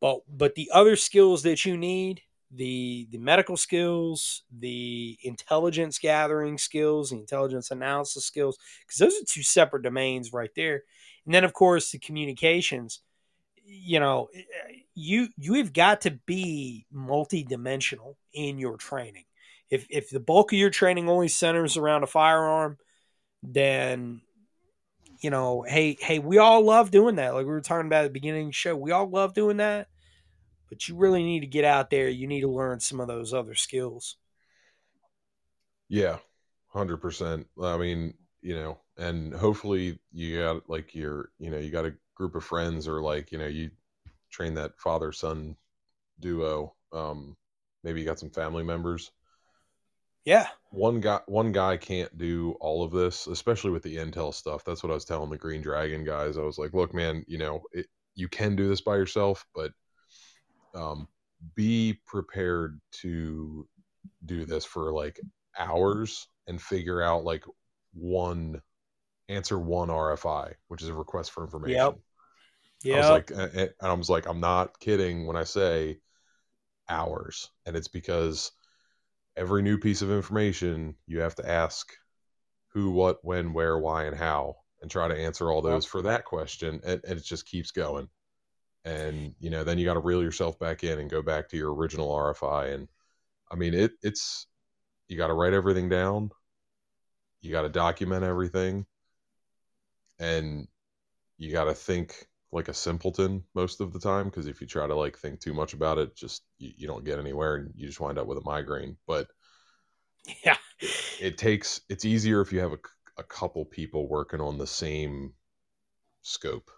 But 0.00 0.20
but 0.28 0.54
the 0.54 0.70
other 0.72 0.94
skills 0.94 1.42
that 1.42 1.64
you 1.64 1.76
need, 1.76 2.22
the 2.52 3.08
the 3.10 3.18
medical 3.18 3.56
skills, 3.56 4.42
the 4.56 5.18
intelligence 5.24 5.98
gathering 5.98 6.58
skills, 6.58 7.10
the 7.10 7.18
intelligence 7.18 7.72
analysis 7.72 8.24
skills, 8.24 8.56
because 8.86 8.98
those 8.98 9.14
are 9.14 9.26
two 9.26 9.42
separate 9.42 9.82
domains 9.82 10.32
right 10.32 10.50
there. 10.54 10.82
And 11.24 11.34
then 11.34 11.44
of 11.44 11.52
course 11.52 11.90
the 11.90 11.98
communications. 11.98 13.00
You 13.64 14.00
know, 14.00 14.28
you 14.94 15.28
you 15.36 15.54
have 15.54 15.72
got 15.72 16.02
to 16.02 16.18
be 16.26 16.86
multidimensional 16.94 18.16
in 18.32 18.58
your 18.58 18.76
training. 18.76 19.24
If 19.70 19.86
if 19.88 20.10
the 20.10 20.20
bulk 20.20 20.52
of 20.52 20.58
your 20.58 20.70
training 20.70 21.08
only 21.08 21.28
centers 21.28 21.76
around 21.76 22.02
a 22.02 22.08
firearm, 22.08 22.76
then 23.42 24.20
you 25.20 25.30
know, 25.30 25.62
hey, 25.62 25.96
hey, 26.00 26.18
we 26.18 26.38
all 26.38 26.62
love 26.62 26.90
doing 26.90 27.14
that. 27.16 27.34
Like 27.34 27.46
we 27.46 27.52
were 27.52 27.60
talking 27.60 27.86
about 27.86 28.04
at 28.04 28.08
the 28.08 28.12
beginning 28.12 28.46
of 28.46 28.48
the 28.48 28.52
show, 28.52 28.76
we 28.76 28.90
all 28.90 29.08
love 29.08 29.34
doing 29.34 29.58
that 29.58 29.88
but 30.72 30.88
you 30.88 30.96
really 30.96 31.22
need 31.22 31.40
to 31.40 31.46
get 31.46 31.66
out 31.66 31.90
there. 31.90 32.08
You 32.08 32.26
need 32.26 32.40
to 32.40 32.48
learn 32.48 32.80
some 32.80 32.98
of 32.98 33.06
those 33.06 33.34
other 33.34 33.54
skills. 33.54 34.16
Yeah, 35.90 36.16
hundred 36.68 36.96
percent. 36.96 37.46
I 37.62 37.76
mean, 37.76 38.14
you 38.40 38.54
know, 38.54 38.78
and 38.98 39.34
hopefully 39.34 39.98
you 40.12 40.38
got 40.38 40.68
like 40.68 40.94
your, 40.94 41.30
you 41.38 41.50
know, 41.50 41.58
you 41.58 41.70
got 41.70 41.86
a 41.86 41.94
group 42.14 42.34
of 42.34 42.44
friends 42.44 42.86
or 42.88 43.00
like, 43.00 43.32
you 43.32 43.38
know, 43.38 43.46
you 43.46 43.70
train 44.30 44.54
that 44.54 44.78
father 44.78 45.12
son 45.12 45.56
duo. 46.20 46.74
Um, 46.92 47.36
maybe 47.84 48.00
you 48.00 48.06
got 48.06 48.18
some 48.18 48.30
family 48.30 48.62
members. 48.64 49.10
Yeah, 50.24 50.46
One 50.70 51.00
guy, 51.00 51.20
one 51.26 51.52
guy 51.52 51.76
can't 51.76 52.16
do 52.16 52.56
all 52.60 52.84
of 52.84 52.92
this, 52.92 53.26
especially 53.26 53.70
with 53.72 53.82
the 53.82 53.96
intel 53.96 54.32
stuff. 54.32 54.64
That's 54.64 54.82
what 54.82 54.90
I 54.90 54.94
was 54.94 55.04
telling 55.04 55.30
the 55.30 55.36
Green 55.36 55.62
Dragon 55.62 56.04
guys. 56.04 56.38
I 56.38 56.42
was 56.42 56.58
like, 56.58 56.74
look, 56.74 56.94
man, 56.94 57.24
you 57.26 57.38
know, 57.38 57.62
it, 57.72 57.86
you 58.14 58.28
can 58.28 58.54
do 58.56 58.68
this 58.68 58.80
by 58.80 58.96
yourself, 58.96 59.44
but 59.54 59.72
um, 60.74 61.08
be 61.54 62.00
prepared 62.06 62.80
to 62.92 63.66
do 64.26 64.44
this 64.44 64.64
for 64.64 64.92
like 64.92 65.20
hours 65.58 66.28
and 66.46 66.60
figure 66.60 67.02
out 67.02 67.24
like 67.24 67.44
one 67.92 68.60
answer 69.28 69.58
one 69.58 69.88
RFI, 69.88 70.54
which 70.68 70.82
is 70.82 70.88
a 70.88 70.94
request 70.94 71.30
for 71.30 71.44
information. 71.44 71.76
Yep. 71.76 71.98
I 72.84 72.88
yeah, 72.88 72.96
was 72.98 73.10
like, 73.10 73.30
and 73.30 73.40
eh, 73.40 73.62
eh, 73.62 73.68
and 73.80 73.90
I 73.90 73.92
was 73.92 74.10
like, 74.10 74.26
I'm 74.26 74.40
not 74.40 74.78
kidding 74.80 75.26
when 75.26 75.36
I 75.36 75.44
say 75.44 75.98
hours, 76.88 77.50
and 77.64 77.76
it's 77.76 77.88
because 77.88 78.50
every 79.36 79.62
new 79.62 79.78
piece 79.78 80.02
of 80.02 80.10
information 80.10 80.96
you 81.06 81.20
have 81.20 81.36
to 81.36 81.48
ask 81.48 81.92
who, 82.72 82.90
what, 82.90 83.18
when, 83.22 83.52
where, 83.52 83.78
why, 83.78 84.04
and 84.04 84.16
how, 84.16 84.56
and 84.80 84.90
try 84.90 85.06
to 85.06 85.18
answer 85.18 85.50
all 85.50 85.62
those 85.62 85.84
for 85.84 86.02
that 86.02 86.24
question, 86.24 86.80
and, 86.84 87.00
and 87.06 87.18
it 87.18 87.24
just 87.24 87.46
keeps 87.46 87.70
going. 87.70 88.08
And 88.84 89.34
you 89.38 89.50
know, 89.50 89.62
then 89.62 89.78
you 89.78 89.84
got 89.84 89.94
to 89.94 90.00
reel 90.00 90.22
yourself 90.22 90.58
back 90.58 90.82
in 90.82 90.98
and 90.98 91.08
go 91.08 91.22
back 91.22 91.48
to 91.50 91.56
your 91.56 91.72
original 91.72 92.10
RFI, 92.10 92.74
and 92.74 92.88
I 93.50 93.54
mean, 93.54 93.74
it 93.74 93.92
it's 94.02 94.48
you 95.06 95.16
got 95.16 95.28
to 95.28 95.34
write 95.34 95.52
everything 95.52 95.88
down, 95.88 96.30
you 97.40 97.52
got 97.52 97.62
to 97.62 97.68
document 97.68 98.24
everything, 98.24 98.86
and 100.18 100.66
you 101.38 101.52
got 101.52 101.64
to 101.64 101.74
think 101.74 102.26
like 102.52 102.68
a 102.68 102.74
simpleton 102.74 103.42
most 103.54 103.80
of 103.80 103.92
the 103.92 103.98
time 103.98 104.26
because 104.26 104.46
if 104.46 104.60
you 104.60 104.66
try 104.66 104.86
to 104.86 104.94
like 104.94 105.18
think 105.18 105.40
too 105.40 105.54
much 105.54 105.72
about 105.72 105.98
it 105.98 106.14
just 106.14 106.42
you, 106.58 106.70
you 106.76 106.86
don't 106.86 107.04
get 107.04 107.18
anywhere 107.18 107.56
and 107.56 107.72
you 107.74 107.86
just 107.86 108.00
wind 108.00 108.18
up 108.18 108.26
with 108.26 108.38
a 108.38 108.44
migraine. 108.44 108.96
But 109.06 109.28
yeah, 110.44 110.58
it 111.20 111.38
takes 111.38 111.80
it's 111.88 112.04
easier 112.04 112.40
if 112.40 112.52
you 112.52 112.60
have 112.60 112.72
a, 112.72 112.78
a 113.18 113.24
couple 113.24 113.64
people 113.64 114.08
working 114.08 114.40
on 114.40 114.58
the 114.58 114.66
same 114.66 115.32
scope 116.22 116.70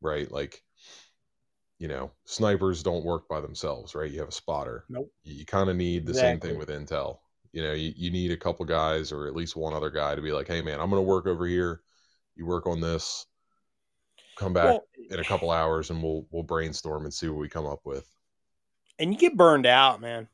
right? 0.00 0.30
Like 0.30 0.62
you 1.78 1.88
know 1.88 2.12
snipers 2.24 2.82
don't 2.82 3.04
work 3.04 3.26
by 3.28 3.40
themselves 3.40 3.94
right? 3.94 4.10
You 4.10 4.20
have 4.20 4.28
a 4.28 4.32
spotter. 4.32 4.84
Nope. 4.88 5.10
you, 5.22 5.34
you 5.34 5.46
kind 5.46 5.70
of 5.70 5.76
need 5.76 6.06
the 6.06 6.14
same 6.14 6.38
thing 6.38 6.58
with 6.58 6.68
intel. 6.68 7.18
You 7.52 7.62
know 7.62 7.72
you, 7.72 7.92
you 7.96 8.10
need 8.10 8.30
a 8.30 8.36
couple 8.36 8.66
guys 8.66 9.10
or 9.10 9.26
at 9.26 9.34
least 9.34 9.56
one 9.56 9.72
other 9.72 9.90
guy 9.90 10.14
to 10.14 10.22
be 10.22 10.32
like 10.32 10.48
hey 10.48 10.60
man 10.60 10.80
i'm 10.80 10.90
going 10.90 11.00
to 11.00 11.08
work 11.08 11.26
over 11.26 11.46
here 11.46 11.80
you 12.36 12.46
work 12.46 12.66
on 12.66 12.80
this 12.80 13.26
come 14.36 14.52
back 14.52 14.66
Well, 14.66 14.84
in 15.10 15.18
a 15.20 15.24
couple 15.24 15.50
hours 15.50 15.90
and 15.90 16.02
we'll 16.02 16.26
we'll 16.30 16.42
brainstorm 16.42 17.04
and 17.04 17.12
see 17.14 17.28
what 17.28 17.38
we 17.40 17.48
come 17.48 17.66
up 17.66 17.80
with. 17.84 18.08
and 18.98 19.12
you 19.12 19.18
get 19.18 19.36
burned 19.36 19.66
out, 19.66 20.00
man. 20.00 20.28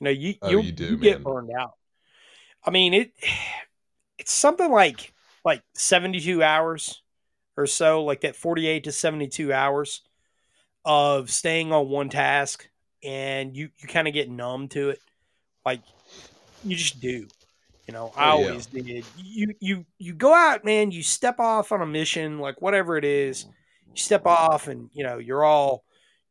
You 0.00 0.04
know, 0.06 0.10
you 0.10 0.34
Oh, 0.42 0.50
you, 0.50 0.60
you 0.60 0.72
do, 0.72 0.96
get 0.96 1.22
burned 1.24 1.50
out. 1.58 1.72
I 2.64 2.70
mean, 2.70 2.94
it 2.94 3.12
it's 4.18 4.32
something 4.32 4.70
like 4.70 5.12
like 5.44 5.62
seventy 5.74 6.20
two 6.20 6.42
hours 6.42 7.02
or 7.56 7.66
so, 7.66 8.04
like 8.04 8.22
that 8.22 8.36
forty 8.36 8.66
eight 8.66 8.84
to 8.84 8.92
seventy 8.92 9.28
two 9.28 9.52
hours 9.52 10.02
of 10.84 11.30
staying 11.30 11.72
on 11.72 11.90
one 11.90 12.10
task, 12.10 12.68
and 13.04 13.56
you 13.56 13.70
you 13.78 13.88
kind 13.88 14.08
of 14.08 14.14
get 14.14 14.30
numb 14.30 14.68
to 14.68 14.90
it, 14.90 15.00
like 15.66 15.82
you 16.64 16.76
just 16.76 17.00
do. 17.00 17.28
You 17.86 17.92
know, 17.92 18.12
I 18.16 18.30
Oh, 18.30 18.38
yeah. 18.40 18.48
always 18.48 18.66
did. 18.66 19.04
You 19.16 19.54
you 19.60 19.86
you 19.98 20.14
go 20.14 20.32
out, 20.34 20.64
man. 20.64 20.90
You 20.90 21.02
step 21.02 21.38
off 21.38 21.70
on 21.72 21.82
a 21.82 21.86
mission, 21.86 22.38
like 22.38 22.62
whatever 22.62 22.96
it 22.96 23.04
is. 23.04 23.44
You 23.94 24.00
step 24.00 24.26
off, 24.26 24.68
and 24.68 24.88
you 24.92 25.04
know 25.04 25.18
you're 25.18 25.44
all, 25.44 25.84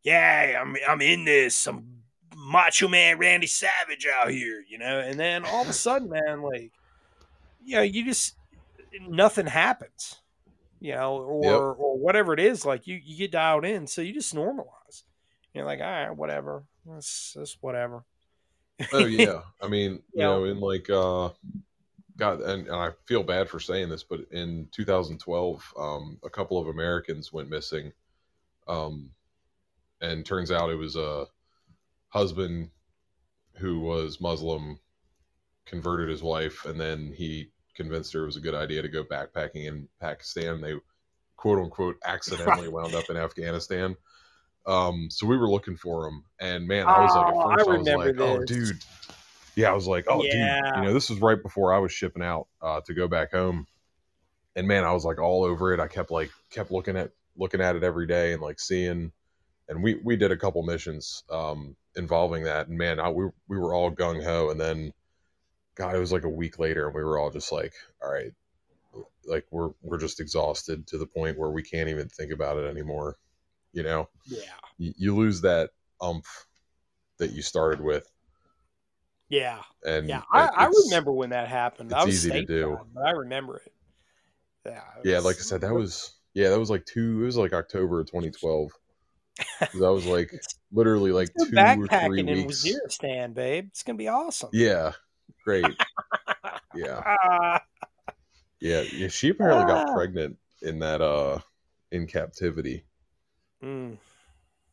yeah, 0.04 0.60
I'm 0.60 0.76
I'm 0.88 1.02
in 1.02 1.26
this. 1.26 1.68
I'm 1.68 2.02
Macho 2.36 2.88
Man 2.88 3.20
Randy 3.20 3.48
Savage 3.48 4.08
out 4.08 4.32
here, 4.32 4.64
you 4.68 4.80
know. 4.80 5.00
And 5.00 5.20
then 5.20 5.46
all 5.46 5.62
of 5.62 5.70
a 5.70 5.74
sudden, 5.74 6.10
man, 6.10 6.42
like, 6.42 6.72
you 7.64 7.76
know, 7.76 7.82
you 7.84 8.04
just 8.06 8.36
nothing 9.08 9.48
happens, 9.48 10.22
you 10.80 10.94
know, 10.94 11.18
or 11.18 11.44
Yep. 11.44 11.62
or 11.76 11.98
whatever 11.98 12.34
it 12.34 12.40
is. 12.40 12.66
Like 12.66 12.88
you 12.88 13.00
you 13.04 13.18
get 13.18 13.32
dialed 13.32 13.66
in, 13.66 13.88
so 13.88 14.02
you 14.02 14.14
just 14.14 14.34
normalize. 14.36 15.04
You're 15.54 15.66
like, 15.66 15.80
all 15.82 15.86
right, 15.86 16.12
whatever. 16.12 16.64
That's 16.86 17.34
that's 17.36 17.58
whatever. 17.62 18.04
Oh 18.92 19.06
yeah, 19.06 19.42
I 19.62 19.68
mean, 19.68 19.94
you 19.94 20.02
Yeah. 20.16 20.28
know, 20.28 20.44
in 20.46 20.60
like 20.60 20.90
uh, 20.90 21.30
God, 22.18 22.42
and, 22.42 22.68
and 22.68 22.76
I 22.76 22.92
feel 23.06 23.24
bad 23.24 23.50
for 23.50 23.60
saying 23.60 23.90
this, 23.90 24.04
but 24.04 24.22
in 24.32 24.68
2012, 24.72 25.74
um, 25.78 26.20
a 26.24 26.30
couple 26.30 26.60
of 26.60 26.68
Americans 26.68 27.34
went 27.34 27.50
missing, 27.50 27.92
um, 28.68 29.12
and 30.02 30.26
turns 30.26 30.52
out 30.52 30.70
it 30.70 30.76
was 30.76 30.96
a 30.96 31.26
husband 32.10 32.70
who 33.56 33.80
was 33.80 34.22
Muslim 34.22 34.80
converted 35.66 36.10
his 36.10 36.24
wife, 36.24 36.66
and 36.66 36.80
then 36.80 37.14
he 37.16 37.50
convinced 37.76 38.14
her 38.14 38.24
it 38.24 38.28
was 38.28 38.38
a 38.38 38.42
good 38.42 38.56
idea 38.56 38.82
to 38.82 38.90
go 38.90 39.04
backpacking 39.04 39.66
in 39.68 39.88
Pakistan. 40.00 40.62
They 40.62 40.76
quote 41.38 41.60
unquote 41.60 41.98
accidentally 42.06 42.68
wound 42.70 42.96
up 42.96 43.10
in 43.10 43.18
Afghanistan. 43.18 43.96
Um, 44.66 45.10
so 45.10 45.28
we 45.28 45.38
were 45.38 45.50
looking 45.50 45.76
for 45.76 46.08
him, 46.08 46.24
and 46.40 46.68
man, 46.68 46.88
I 46.88 47.02
was 47.02 47.16
like, 47.16 47.28
at 47.28 47.34
Oh, 47.34 47.40
I 47.42 47.54
I, 47.74 47.78
was 47.78 47.88
like, 47.88 48.20
oh, 48.20 48.44
dude, 48.46 48.78
yeah, 49.56 49.70
I 49.70 49.74
was 49.74 49.88
like, 49.88 50.06
oh, 50.08 50.24
Yeah. 50.24 50.62
dude, 50.62 50.76
you 50.78 50.82
know, 50.84 50.94
this 50.94 51.10
was 51.10 51.20
right 51.20 51.42
before 51.42 51.74
I 51.74 51.80
was 51.80 51.92
shipping 51.92 52.24
out 52.24 52.48
uh, 52.62 52.82
to 52.86 52.94
go 52.94 53.08
back 53.08 53.32
home, 53.32 53.68
and 54.56 54.68
man, 54.68 54.84
I 54.86 54.94
was 54.94 55.04
like 55.06 55.20
all 55.20 55.44
over 55.44 55.74
it. 55.74 55.80
I 55.80 55.88
kept 55.88 56.12
like 56.12 56.32
kept 56.50 56.72
looking 56.72 56.96
at 56.98 57.12
looking 57.36 57.62
at 57.62 57.76
it 57.76 57.84
every 57.84 58.08
day 58.08 58.34
and 58.34 58.42
like 58.42 58.60
seeing, 58.60 59.12
and 59.68 59.84
we 59.84 59.96
we 60.04 60.16
did 60.16 60.32
a 60.32 60.38
couple 60.38 60.64
missions 60.64 61.24
um, 61.30 61.76
involving 61.96 62.44
that, 62.44 62.68
and 62.68 62.78
man, 62.78 63.00
I, 63.00 63.10
we 63.10 63.26
we 63.48 63.58
were 63.58 63.74
all 63.74 63.92
gung 63.92 64.24
ho, 64.24 64.50
and 64.50 64.60
then, 64.60 64.94
God, 65.76 65.96
it 65.96 66.00
was 66.00 66.12
like 66.14 66.24
a 66.24 66.30
week 66.30 66.58
later, 66.58 66.86
and 66.88 66.96
we 66.96 67.04
were 67.04 67.20
all 67.20 67.32
just 67.32 67.52
like, 67.52 67.74
all 68.02 68.12
right, 68.12 68.32
like 69.26 69.46
we're 69.52 69.72
we're 69.82 70.00
just 70.00 70.20
exhausted 70.20 70.88
to 70.88 70.98
the 70.98 71.06
point 71.08 71.38
where 71.38 71.52
we 71.52 71.64
can't 71.64 71.90
even 71.90 72.08
think 72.10 72.32
about 72.32 72.58
it 72.58 72.70
anymore, 72.70 73.18
you 73.74 73.84
know 73.84 74.08
Yeah. 74.26 74.40
you, 74.78 74.94
you 74.98 75.16
lose 75.16 75.42
that 75.42 75.72
umph 76.02 76.46
that 77.20 77.32
you 77.32 77.42
started 77.42 77.82
with 77.82 78.08
Yeah. 79.30 79.62
and 79.86 80.08
Yeah. 80.08 80.22
I, 80.32 80.48
I 80.48 80.70
remember 80.86 81.12
when 81.12 81.32
that 81.32 81.48
happened. 81.48 81.94
I 81.94 81.98
it's 81.98 82.06
was 82.06 82.16
easy 82.16 82.32
to 82.32 82.46
do. 82.46 82.80
but 82.94 83.02
I 83.06 83.12
remember 83.12 83.58
it. 83.58 83.74
Yeah. 84.66 84.82
it 85.04 85.10
yeah 85.10 85.20
like 85.20 85.36
i 85.36 85.40
said 85.40 85.62
that 85.62 85.74
was 85.74 86.14
yeah 86.34 86.50
that 86.50 86.60
was 86.60 86.70
like 86.70 86.86
two 86.86 87.22
it 87.22 87.26
was 87.26 87.36
like 87.38 87.52
october 87.54 88.00
of 88.00 88.08
2012 88.08 88.72
'Cause 89.60 89.70
that 89.74 89.92
was 89.92 90.06
like 90.06 90.32
literally 90.72 91.12
like 91.12 91.30
two 91.34 91.44
or 91.44 91.46
three 91.48 91.58
backpacking 91.60 92.30
in 92.30 92.46
weeks 92.48 92.64
Waziristan, 92.64 93.34
babe. 93.34 93.68
It's 93.70 93.84
gonna 93.84 93.98
be 93.98 94.08
awesome. 94.08 94.50
yeah 94.54 94.94
great 95.44 95.66
yeah 96.76 97.02
Ah, 97.06 97.62
yeah 98.62 98.84
yeah 98.94 99.08
she 99.10 99.30
apparently 99.30 99.66
got 99.66 99.90
Ah. 99.90 99.94
pregnant 99.94 100.38
in 100.62 100.80
that 100.80 101.02
uh 101.02 101.40
in 101.92 102.08
captivity 102.08 102.86
mm, 103.64 103.98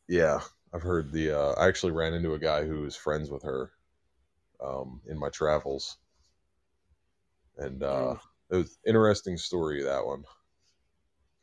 yeah 0.09 0.41
i've 0.75 0.83
heard 0.83 1.13
the 1.13 1.31
uh 1.31 1.53
i 1.59 1.69
actually 1.69 1.93
ran 1.93 2.15
into 2.15 2.35
a 2.35 2.39
guy 2.39 2.65
who 2.67 2.81
was 2.83 2.97
friends 2.97 3.31
with 3.31 3.43
her 3.43 3.73
um 4.63 5.03
in 5.09 5.19
my 5.19 5.31
travels. 5.31 5.99
And 7.59 7.83
uh 7.85 8.15
Mm. 8.15 8.19
it 8.51 8.57
was 8.57 8.79
interesting 8.87 9.37
story 9.39 9.83
that 9.85 10.05
one. 10.07 10.25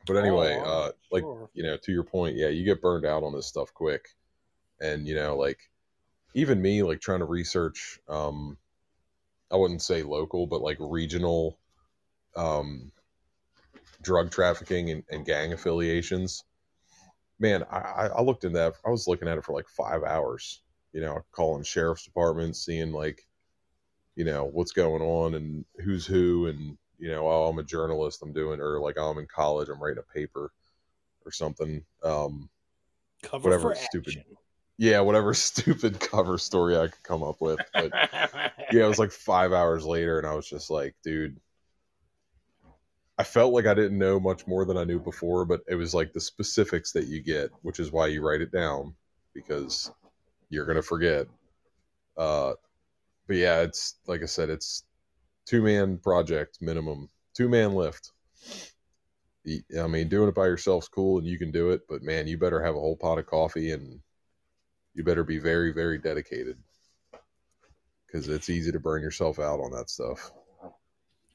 But 0.06 0.16
anyway 0.16 0.60
Oh, 0.60 0.64
uh 0.64 0.92
like 1.10 1.28
sure. 1.28 1.50
you 1.54 1.62
know 1.62 1.76
to 1.78 1.92
your 1.92 2.04
point 2.04 2.36
yeah 2.36 2.48
you 2.48 2.64
get 2.64 2.82
burned 2.82 3.06
out 3.06 3.22
on 3.24 3.34
this 3.34 3.46
stuff 3.46 3.72
quick. 3.74 4.08
And 4.80 5.06
you 5.08 5.14
know 5.14 5.36
like 5.36 5.60
even 6.34 6.62
me 6.62 6.82
like 6.82 7.00
trying 7.00 7.20
to 7.20 7.26
research 7.26 8.00
um 8.08 8.58
i 9.52 9.56
wouldn't 9.56 9.82
say 9.82 10.02
local 10.02 10.46
but 10.46 10.62
like 10.62 10.78
regional 10.80 11.58
um 12.36 12.92
drug 14.02 14.30
trafficking 14.30 14.90
and, 14.90 15.04
and 15.10 15.24
gang 15.26 15.52
affiliations 15.52 16.44
man 17.38 17.64
I, 17.70 18.08
I 18.16 18.22
looked 18.22 18.44
in 18.44 18.52
that 18.54 18.74
i 18.86 18.90
was 18.90 19.06
looking 19.06 19.28
at 19.28 19.38
it 19.38 19.44
for 19.44 19.52
like 19.52 19.68
five 19.68 20.02
hours 20.02 20.62
you 20.92 21.00
know 21.00 21.20
calling 21.32 21.62
sheriff's 21.62 22.04
departments 22.04 22.64
seeing 22.64 22.92
like 22.92 23.26
you 24.16 24.24
know 24.24 24.44
what's 24.44 24.72
going 24.72 25.02
on 25.02 25.34
and 25.34 25.64
who's 25.84 26.06
who 26.06 26.46
and 26.46 26.76
you 26.98 27.08
know 27.08 27.28
oh 27.28 27.48
i'm 27.48 27.58
a 27.58 27.62
journalist 27.62 28.22
i'm 28.22 28.32
doing 28.32 28.60
or 28.60 28.80
like 28.80 28.96
oh, 28.98 29.10
i'm 29.10 29.18
in 29.18 29.26
college 29.26 29.68
i'm 29.68 29.80
writing 29.80 30.02
a 30.02 30.12
paper 30.12 30.50
or 31.24 31.32
something 31.32 31.82
um 32.02 32.48
cover 33.22 33.44
whatever 33.44 33.74
stupid- 33.74 34.16
action. 34.18 34.36
yeah 34.76 35.00
whatever 35.00 35.34
stupid 35.34 36.00
cover 36.00 36.38
story 36.38 36.76
i 36.76 36.88
could 36.88 37.02
come 37.02 37.22
up 37.22 37.40
with 37.40 37.60
but 37.72 37.92
yeah 38.72 38.84
it 38.84 38.88
was 38.88 38.98
like 38.98 39.12
five 39.12 39.52
hours 39.52 39.84
later 39.84 40.18
and 40.18 40.26
i 40.26 40.34
was 40.34 40.48
just 40.48 40.70
like 40.70 40.94
dude 41.04 41.38
i 43.18 43.22
felt 43.22 43.52
like 43.52 43.66
i 43.66 43.74
didn't 43.74 43.98
know 43.98 44.18
much 44.18 44.46
more 44.46 44.64
than 44.64 44.76
i 44.76 44.84
knew 44.84 44.98
before 44.98 45.44
but 45.44 45.60
it 45.68 45.74
was 45.74 45.94
like 45.94 46.12
the 46.12 46.20
specifics 46.20 46.92
that 46.92 47.06
you 47.06 47.20
get 47.22 47.50
which 47.62 47.80
is 47.80 47.92
why 47.92 48.06
you 48.06 48.26
write 48.26 48.40
it 48.40 48.52
down 48.52 48.94
because 49.34 49.90
you're 50.50 50.66
gonna 50.66 50.82
forget. 50.82 51.26
Uh 52.16 52.54
but 53.26 53.36
yeah 53.36 53.60
it's 53.60 53.96
like 54.06 54.22
i 54.22 54.26
said 54.26 54.48
it's 54.48 54.84
two 55.46 55.62
man 55.62 55.98
project 55.98 56.58
minimum 56.60 57.08
two 57.34 57.48
man 57.48 57.74
lift 57.74 58.12
I 59.46 59.86
mean 59.86 60.08
doing 60.08 60.28
it 60.28 60.34
by 60.34 60.46
yourself's 60.46 60.88
cool 60.88 61.18
and 61.18 61.26
you 61.26 61.38
can 61.38 61.50
do 61.50 61.70
it 61.70 61.82
but 61.88 62.02
man 62.02 62.26
you 62.26 62.38
better 62.38 62.62
have 62.62 62.74
a 62.74 62.80
whole 62.80 62.96
pot 62.96 63.18
of 63.18 63.26
coffee 63.26 63.70
and 63.70 64.00
you 64.94 65.04
better 65.04 65.24
be 65.24 65.38
very 65.38 65.72
very 65.72 65.98
dedicated 65.98 66.56
because 68.08 68.28
it's 68.28 68.50
easy 68.50 68.72
to 68.72 68.80
burn 68.80 69.02
yourself 69.02 69.38
out 69.38 69.60
on 69.60 69.70
that 69.72 69.90
stuff. 69.90 70.32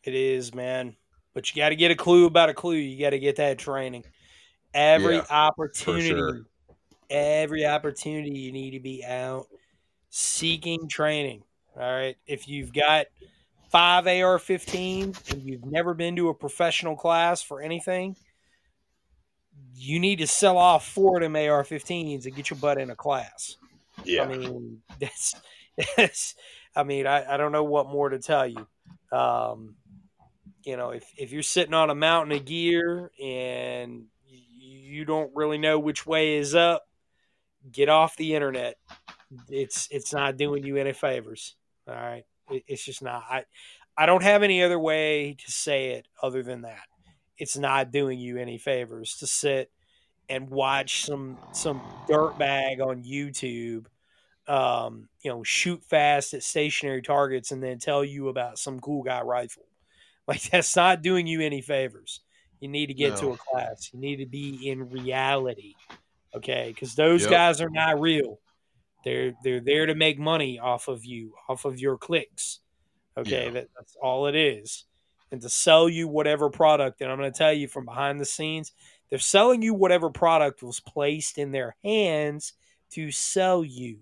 It 0.04 0.16
is, 0.16 0.54
man. 0.54 0.96
But 1.34 1.50
you 1.50 1.60
got 1.62 1.70
to 1.70 1.76
get 1.76 1.92
a 1.92 1.96
clue 1.96 2.26
about 2.26 2.50
a 2.50 2.54
clue. 2.54 2.76
You 2.76 3.00
got 3.00 3.12
to 3.12 3.20
get 3.20 3.38
that 3.38 3.58
training. 3.58 4.06
Every 4.74 5.16
Yeah, 5.16 5.26
opportunity, 5.30 6.10
sure. 6.10 6.46
every 7.10 7.66
opportunity, 7.66 8.32
you 8.32 8.52
need 8.52 8.72
to 8.72 8.80
be 8.80 9.04
out 9.04 9.48
seeking 10.10 10.88
training. 10.88 11.44
All 11.76 11.82
right. 11.82 12.16
If 12.28 12.48
you've 12.48 12.72
got 12.74 13.08
five 13.72 14.06
AR 14.06 14.38
15s 14.38 15.32
and 15.32 15.42
you've 15.42 15.66
never 15.66 15.96
been 15.96 16.16
to 16.18 16.30
a 16.30 16.34
professional 16.34 16.96
class 16.96 17.42
for 17.42 17.62
anything, 17.62 18.16
you 19.76 20.00
need 20.00 20.20
to 20.20 20.28
sell 20.28 20.58
off 20.58 20.88
four 20.88 21.18
of 21.18 21.24
them 21.24 21.36
AR 21.36 21.64
15s 21.64 22.26
and 22.26 22.36
get 22.36 22.50
your 22.52 22.60
butt 22.60 22.78
in 22.78 22.92
a 22.92 22.96
class. 22.96 23.58
Yeah. 24.04 24.24
I 24.24 24.28
mean, 24.28 24.82
that's, 25.00 25.34
that's 25.98 26.36
I 26.76 26.84
mean, 26.84 27.08
I, 27.08 27.34
I 27.34 27.38
don't 27.38 27.52
know 27.52 27.64
what 27.64 27.88
more 27.88 28.10
to 28.10 28.20
tell 28.20 28.48
you. 28.48 28.68
Um, 29.12 29.76
you 30.64 30.78
know, 30.78 30.92
if, 30.92 31.06
if 31.18 31.32
you're 31.32 31.44
sitting 31.44 31.74
on 31.74 31.90
a 31.90 31.96
mountain 31.96 32.38
of 32.38 32.46
gear 32.46 33.12
and 33.22 34.06
you, 34.28 35.06
don't 35.06 35.32
really 35.36 35.58
know 35.58 35.80
which 35.80 36.06
way 36.06 36.36
is 36.38 36.54
up, 36.54 36.88
get 37.72 37.90
off 37.90 38.16
the 38.16 38.36
internet. 38.36 38.76
It's 39.50 39.88
it's 39.90 40.14
not 40.14 40.38
doing 40.38 40.64
you 40.64 40.78
any 40.78 40.94
favors. 40.94 41.56
All 41.88 41.96
right, 41.96 42.26
it, 42.52 42.64
it's 42.68 42.86
just 42.86 43.02
not. 43.02 43.24
I 43.30 43.46
I 43.98 44.06
don't 44.06 44.22
have 44.22 44.44
any 44.44 44.62
other 44.62 44.78
way 44.78 45.36
to 45.44 45.52
say 45.52 45.92
it 45.94 46.08
other 46.22 46.44
than 46.44 46.62
that. 46.62 46.84
It's 47.38 47.58
not 47.58 47.92
doing 47.92 48.20
you 48.20 48.38
any 48.38 48.60
favors 48.60 49.18
to 49.18 49.28
sit 49.28 49.72
and 50.30 50.50
watch 50.50 51.06
some 51.06 51.40
some 51.54 51.82
dirtbag 52.08 52.80
on 52.80 53.04
YouTube 53.04 53.88
um, 54.48 55.08
you 55.22 55.32
know, 55.32 55.44
shoot 55.44 55.84
fast 55.84 56.34
at 56.34 56.44
stationary 56.44 57.02
targets 57.02 57.52
and 57.52 57.64
then 57.64 57.80
tell 57.80 58.04
you 58.04 58.28
about 58.28 58.60
some 58.60 58.80
cool 58.80 59.04
guy 59.04 59.22
rifle. 59.22 59.64
Like 60.28 60.44
that's 60.44 60.76
not 60.76 61.02
doing 61.02 61.28
you 61.28 61.42
any 61.42 61.62
favors. 61.62 62.22
You 62.62 62.70
need 62.70 62.88
to 62.88 62.94
get 62.94 63.18
to 63.18 63.32
a 63.32 63.38
class. 63.38 63.90
You 63.94 64.00
need 64.00 64.18
to 64.18 64.26
be 64.26 64.70
in 64.70 64.90
reality. 64.90 65.74
Okay, 66.36 66.72
because 66.74 66.96
those 66.96 67.22
Yep. 67.24 67.30
guys 67.30 67.62
are 67.62 67.70
not 67.70 68.00
real. 68.00 68.40
They're 69.04 69.34
they're 69.44 69.60
there 69.60 69.86
to 69.86 69.96
make 69.96 70.18
money 70.20 70.60
off 70.60 70.88
of 70.88 71.04
you, 71.06 71.34
off 71.50 71.66
of 71.66 71.80
your 71.80 71.98
clicks. 71.98 72.60
Okay, 73.18 73.46
Yeah. 73.46 73.52
that, 73.52 73.68
that's 73.76 73.96
all 74.02 74.28
it 74.28 74.36
is. 74.36 74.86
And 75.32 75.42
to 75.42 75.50
sell 75.50 75.90
you 75.90 76.08
whatever 76.08 76.50
product, 76.50 77.02
and 77.02 77.12
I'm 77.12 77.18
going 77.18 77.32
to 77.32 77.38
tell 77.38 77.54
you 77.54 77.68
from 77.68 77.86
behind 77.86 78.20
the 78.20 78.26
scenes, 78.26 78.72
they're 79.10 79.20
selling 79.20 79.62
you 79.62 79.74
whatever 79.74 80.10
product 80.10 80.64
was 80.64 80.80
placed 80.80 81.38
in 81.38 81.52
their 81.52 81.76
hands 81.84 82.54
to 82.92 83.12
sell 83.12 83.64
you. 83.64 84.00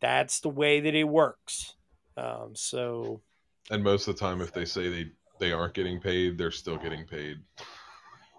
That's 0.00 0.40
the 0.40 0.48
way 0.48 0.80
that 0.80 0.94
it 0.94 1.04
works. 1.04 1.76
Um, 2.16 2.54
so 2.54 3.22
and 3.70 3.84
most 3.84 4.08
of 4.08 4.16
the 4.16 4.20
time 4.20 4.40
if 4.40 4.52
they 4.52 4.64
say 4.64 4.88
they 4.88 5.12
they 5.40 5.52
aren't 5.52 5.74
getting 5.74 6.00
paid 6.00 6.38
they're 6.38 6.50
still 6.50 6.76
getting 6.76 7.04
paid 7.06 7.38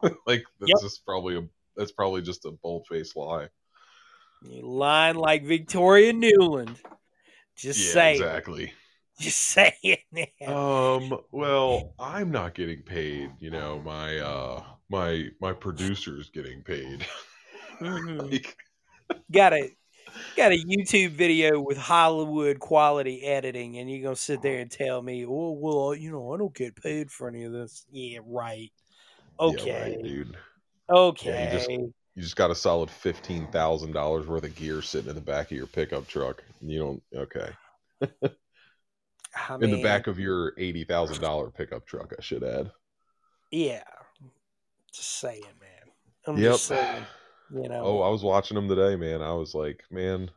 like 0.26 0.44
this 0.60 0.70
Yep. 0.70 0.78
just 0.82 1.06
probably 1.06 1.38
a 1.38 1.42
that's 1.76 1.92
probably 1.92 2.22
just 2.22 2.46
a 2.46 2.52
bold-faced 2.52 3.16
lie 3.16 3.48
you 4.44 4.62
line 4.66 5.16
like 5.16 5.44
Victoria 5.44 6.14
Nuland. 6.14 6.76
Just 7.56 7.80
yeah 7.88 7.94
say 7.94 8.12
exactly 8.14 8.74
Just 9.20 9.38
say 9.54 9.76
it, 9.84 10.00
man. 10.12 10.28
um 10.48 11.20
well 11.32 11.94
i'm 12.00 12.32
not 12.32 12.56
getting 12.56 12.82
paid 12.82 13.30
you 13.40 13.52
know 13.52 13.80
my 13.86 14.18
uh 14.18 14.64
my 14.90 15.26
my 15.40 15.54
producer's 15.54 16.30
getting 16.30 16.62
paid 16.64 17.06
Mhm. 17.82 18.32
like 18.32 18.58
got 19.32 19.54
a 19.54 19.70
got 20.36 20.52
a 20.52 20.64
YouTube 20.64 21.12
video 21.12 21.60
with 21.60 21.78
Hollywood 21.78 22.60
quality 22.60 23.24
editing, 23.24 23.78
and 23.78 23.90
you're 23.90 24.04
gonna 24.04 24.16
sit 24.16 24.42
there 24.42 24.60
and 24.60 24.70
tell 24.72 25.02
me, 25.02 25.26
"Oh, 25.26 25.52
well, 25.52 25.96
you 25.96 26.12
know, 26.12 26.34
I 26.34 26.38
don't 26.38 26.54
get 26.56 26.76
paid 26.76 27.12
for 27.12 27.28
any 27.28 27.44
of 27.44 27.52
this." 27.52 27.86
Yeah, 27.92 28.20
right. 28.26 28.72
yeah, 29.40 29.48
Okay. 29.48 29.72
right, 29.72 30.04
dude 30.04 30.38
Okay. 30.90 31.50
just- 31.52 31.70
you 31.70 32.22
just 32.22 32.36
got 32.36 32.52
a 32.52 32.56
solid 32.56 32.90
$15000 32.90 34.28
worth 34.28 34.44
of 34.44 34.54
gear 34.56 34.82
sitting 34.82 35.10
in 35.10 35.16
the 35.16 35.22
back 35.22 35.46
of 35.50 35.58
your 35.58 35.66
pickup 35.66 36.06
truck 36.08 36.44
and 36.60 36.70
you 36.70 36.78
don't 36.78 37.04
okay 37.16 37.50
I 38.02 39.56
in 39.62 39.72
the 39.72 39.82
back 39.82 40.08
of 40.08 40.20
your 40.20 40.52
$80000 40.58 41.56
pickup 41.56 41.86
truck 41.86 42.14
i 42.18 42.22
should 42.22 42.44
add 42.44 42.70
Yeah. 43.50 43.84
Just 44.94 45.20
saying, 45.20 45.42
man. 45.62 45.94
I'm 46.28 46.38
Yep. 46.38 46.52
just 46.52 46.66
saying. 46.66 47.06
You 47.54 47.70
know. 47.70 47.82
Oh, 47.84 48.02
I 48.02 48.10
was 48.10 48.24
watching 48.24 48.56
them 48.56 48.70
today, 48.70 48.96
man. 48.96 49.22
I 49.22 49.34
was 49.34 49.54
like, 49.54 49.84
man, 49.92 50.32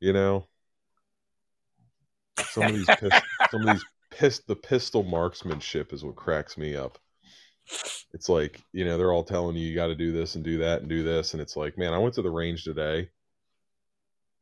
you 0.00 0.12
know, 0.12 0.46
Some 2.50 2.64
of 2.64 2.72
these 2.72 2.86
pist- 2.86 3.24
some 3.50 3.62
of 3.62 3.74
these 3.74 3.84
pist- 4.10 4.46
the 4.46 4.56
pistol 4.56 5.02
marksmanship 5.02 5.92
is 5.92 6.04
what 6.04 6.16
cracks 6.16 6.56
me 6.56 6.74
up. 6.74 6.98
It's 8.12 8.28
like, 8.28 8.60
you 8.72 8.84
know, 8.84 8.98
they're 8.98 9.12
all 9.12 9.24
telling 9.24 9.56
you 9.56 9.66
you 9.66 9.74
got 9.74 9.86
to 9.88 9.94
do 9.94 10.10
this 10.12 10.34
and 10.34 10.44
do 10.44 10.58
that 10.58 10.80
and 10.80 10.88
do 10.88 11.02
this 11.02 11.32
and 11.32 11.40
it's 11.40 11.56
like, 11.56 11.78
man, 11.78 11.92
I 11.92 11.98
went 11.98 12.14
to 12.14 12.22
the 12.22 12.30
range 12.30 12.64
today 12.64 13.10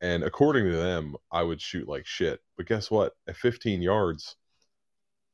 and 0.01 0.23
according 0.23 0.65
to 0.65 0.77
them, 0.77 1.15
I 1.31 1.43
would 1.43 1.61
shoot 1.61 1.87
like 1.87 2.05
shit. 2.05 2.39
But 2.57 2.65
guess 2.65 2.89
what? 2.89 3.13
At 3.27 3.35
15 3.37 3.81
yards, 3.81 4.35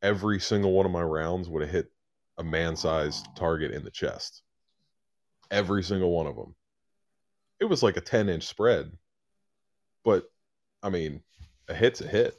every 0.02 0.40
single 0.40 0.74
one 0.74 0.86
of 0.86 0.92
my 0.92 1.04
rounds 1.04 1.48
would 1.50 1.62
have 1.62 1.72
hit 1.72 1.92
a 2.38 2.44
man-sized 2.44 3.28
target 3.36 3.72
in 3.72 3.84
the 3.84 3.92
chest. 3.92 4.42
Every 5.52 5.84
single 5.84 6.12
one 6.12 6.28
of 6.28 6.36
them. 6.36 6.56
It 7.60 7.66
was 7.66 7.84
like 7.84 7.98
a 7.98 8.02
10-inch 8.02 8.46
spread. 8.46 8.92
But 10.04 10.26
I 10.84 10.90
mean, 10.90 11.22
a 11.68 11.74
hit's 11.74 12.02
a 12.02 12.08
hit. 12.08 12.36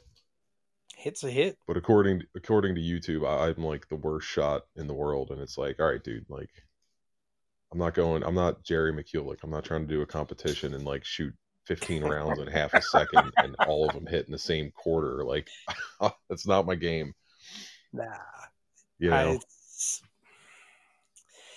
Hits 0.95 1.23
a 1.23 1.29
hit. 1.29 1.57
But 1.67 1.77
according 1.77 2.23
according 2.35 2.75
to 2.75 2.81
YouTube, 2.81 3.27
I, 3.27 3.49
I'm 3.49 3.63
like 3.63 3.87
the 3.89 3.95
worst 3.95 4.27
shot 4.27 4.63
in 4.75 4.87
the 4.87 4.93
world, 4.93 5.31
and 5.31 5.41
it's 5.41 5.57
like, 5.57 5.79
all 5.79 5.87
right, 5.87 6.03
dude, 6.03 6.25
like, 6.29 6.49
I'm 7.71 7.77
not 7.77 7.93
going. 7.93 8.23
I'm 8.23 8.35
not 8.35 8.63
Jerry 8.63 8.93
Miculek. 8.93 9.43
I'm 9.43 9.51
not 9.51 9.65
trying 9.65 9.87
to 9.87 9.93
do 9.93 10.01
a 10.01 10.05
competition 10.05 10.73
and 10.73 10.85
like 10.85 11.03
shoot 11.03 11.33
15 11.67 12.03
rounds 12.03 12.39
in 12.39 12.47
half 12.47 12.73
a 12.73 12.81
second 12.81 13.31
and 13.37 13.55
all 13.67 13.87
of 13.87 13.93
them 13.93 14.07
hit 14.07 14.25
in 14.25 14.31
the 14.31 14.39
same 14.39 14.71
quarter. 14.71 15.25
Like, 15.25 15.49
that's 16.29 16.47
not 16.47 16.65
my 16.65 16.75
game. 16.75 17.13
Nah. 17.91 18.05
You 18.99 19.09
know, 19.09 19.15
I, 19.15 19.39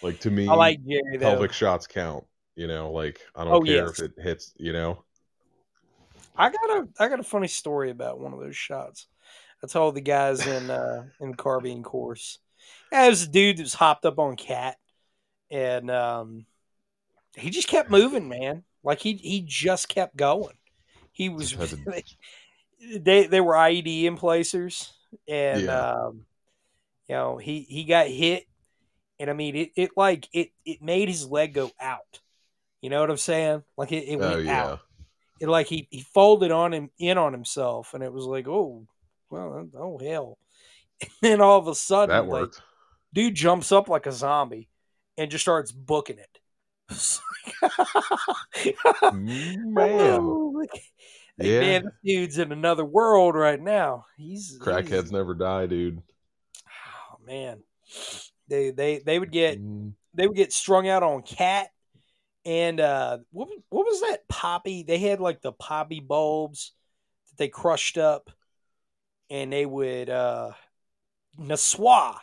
like 0.02 0.20
to 0.20 0.30
me, 0.30 0.46
I 0.48 0.54
like 0.54 0.84
Jerry 0.84 1.16
though. 1.18 1.32
pelvic 1.32 1.52
shots 1.52 1.86
count. 1.86 2.24
You 2.56 2.66
know, 2.66 2.92
like 2.92 3.20
I 3.34 3.44
don't 3.44 3.54
Oh, 3.54 3.64
care 3.64 3.86
yes. 3.86 3.98
if 3.98 4.04
it 4.04 4.12
hits. 4.18 4.52
You 4.58 4.72
know, 4.72 5.04
I 6.36 6.50
got 6.50 6.70
a 6.70 6.88
I 6.98 7.08
got 7.08 7.20
a 7.20 7.24
funny 7.24 7.48
story 7.48 7.90
about 7.90 8.18
one 8.20 8.32
of 8.32 8.40
those 8.40 8.56
shots. 8.56 9.06
I 9.62 9.66
told 9.66 9.94
the 9.94 10.00
guys 10.00 10.46
in 10.46 10.70
uh 10.70 11.04
in 11.20 11.32
the 11.32 11.36
carbine 11.36 11.82
course. 11.82 12.38
Yeah, 12.92 13.06
it 13.06 13.10
was 13.10 13.22
a 13.22 13.28
dude 13.28 13.56
that 13.58 13.62
was 13.62 13.74
hopped 13.74 14.04
up 14.04 14.18
on 14.18 14.36
khat 14.36 14.76
and 15.50 15.90
um 15.90 16.46
he 17.36 17.50
just 17.50 17.68
kept 17.68 17.90
moving, 17.90 18.28
man. 18.28 18.64
Like 18.82 19.00
he 19.00 19.14
he 19.14 19.42
just 19.46 19.88
kept 19.88 20.16
going. 20.16 20.56
He 21.12 21.28
was 21.28 21.54
they 23.00 23.26
they 23.26 23.40
were 23.40 23.54
IED 23.54 24.04
emplacers 24.04 24.92
and 25.28 25.68
Yeah. 25.68 25.92
um 26.06 26.26
you 27.08 27.14
know 27.14 27.36
he 27.36 27.60
he 27.62 27.84
got 27.84 28.06
hit 28.06 28.44
and 29.20 29.30
I 29.30 29.34
mean 29.34 29.54
it, 29.54 29.70
it 29.76 29.90
like 29.96 30.28
it 30.32 30.50
it 30.64 30.82
made 30.82 31.08
his 31.08 31.26
leg 31.26 31.54
go 31.54 31.70
out. 31.80 32.18
You 32.82 32.90
know 32.90 33.00
what 33.00 33.10
I'm 33.10 33.16
saying? 33.18 33.62
Like 33.76 33.92
it, 33.92 34.08
it 34.08 34.16
oh, 34.16 34.18
went 34.18 34.34
oh 34.34 34.38
yeah, 34.38 34.64
out 34.64 34.80
it 35.40 35.48
like 35.48 35.66
he, 35.66 35.88
he 35.90 36.02
folded 36.02 36.52
on 36.52 36.72
him 36.72 36.90
in 36.98 37.18
on 37.18 37.32
himself 37.32 37.94
and 37.94 38.04
it 38.04 38.12
was 38.12 38.26
like 38.26 38.46
oh 38.46 38.86
well 39.30 39.66
oh 39.76 39.98
hell 39.98 40.38
and 41.00 41.10
then 41.22 41.40
all 41.40 41.58
of 41.58 41.66
a 41.66 41.74
sudden 41.74 42.14
that 42.14 42.30
like, 42.30 42.42
worked. 42.42 42.62
dude 43.12 43.34
jumps 43.34 43.72
up 43.72 43.88
like 43.88 44.06
a 44.06 44.12
zombie 44.12 44.68
and 45.16 45.30
just 45.30 45.42
starts 45.42 45.72
booking 45.72 46.18
it 46.18 46.38
Man, 49.14 50.20
Oh, 50.20 50.52
like, 50.54 50.70
like, 50.72 50.82
Yeah. 51.38 51.60
man 51.60 51.84
this 51.84 51.92
dude's 52.04 52.38
in 52.38 52.52
another 52.52 52.84
world 52.84 53.34
right 53.34 53.60
now 53.60 54.06
he's 54.16 54.58
crackheads 54.60 54.88
he's- 54.88 55.10
never 55.10 55.34
die, 55.34 55.66
dude. 55.66 56.02
oh 56.66 57.18
man 57.26 57.62
they 58.50 58.70
they 58.70 58.98
they 58.98 59.18
would 59.18 59.32
get 59.32 59.58
Mm, 59.58 59.94
they 60.14 60.26
would 60.26 60.36
get 60.36 60.52
strung 60.52 60.88
out 60.88 61.02
on 61.02 61.22
khat 61.22 61.68
and 62.44 62.80
uh 62.80 63.18
what 63.30 63.48
was- 63.48 63.62
what 63.70 63.86
was 63.86 64.00
that 64.02 64.26
poppy 64.28 64.82
they 64.82 64.98
had 64.98 65.20
like 65.20 65.40
the 65.40 65.52
poppy 65.52 66.00
bulbs 66.00 66.72
that 67.28 67.38
they 67.38 67.48
crushed 67.48 67.96
up 67.96 68.30
and 69.30 69.52
they 69.52 69.64
would 69.64 70.10
uh 70.10 70.50
Naswa. 71.38 72.16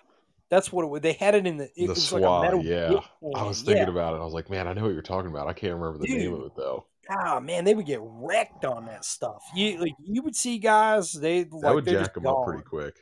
That's 0.50 0.72
what 0.72 0.84
it 0.84 0.88
was. 0.88 1.02
They 1.02 1.14
had 1.14 1.36
it 1.36 1.46
in 1.46 1.58
the 1.58 1.66
it 1.76 1.88
The 1.88 1.88
was 1.88 2.12
like 2.12 2.24
a 2.24 2.26
Swa, 2.26 2.42
metal 2.42 2.64
yeah. 2.64 3.00
I 3.36 3.44
was 3.44 3.62
thinking 3.64 3.84
yeah. 3.86 3.90
about 3.90 4.14
it. 4.14 4.18
I 4.18 4.24
was 4.24 4.34
like, 4.34 4.50
man, 4.50 4.68
I 4.68 4.74
know 4.74 4.84
what 4.84 4.94
you're 4.94 5.02
talking 5.02 5.30
about. 5.30 5.48
I 5.48 5.54
can't 5.54 5.74
remember 5.74 5.98
the 5.98 6.14
name 6.14 6.34
of 6.34 6.46
it 6.46 6.56
though. 6.56 6.86
Ah 7.10 7.40
man, 7.40 7.64
they 7.64 7.74
would 7.74 7.86
get 7.86 8.00
wrecked 8.02 8.66
on 8.66 8.86
that 8.86 9.06
stuff. 9.06 9.44
You 9.56 9.80
like 9.80 9.94
you 10.04 10.22
would 10.24 10.36
see 10.36 10.58
guys 10.58 11.14
they 11.14 11.44
That 11.44 11.54
like 11.54 11.76
would 11.76 11.86
jack 11.86 12.14
them 12.14 12.28
up 12.28 12.46
pretty 12.46 12.64
quick. 12.64 12.96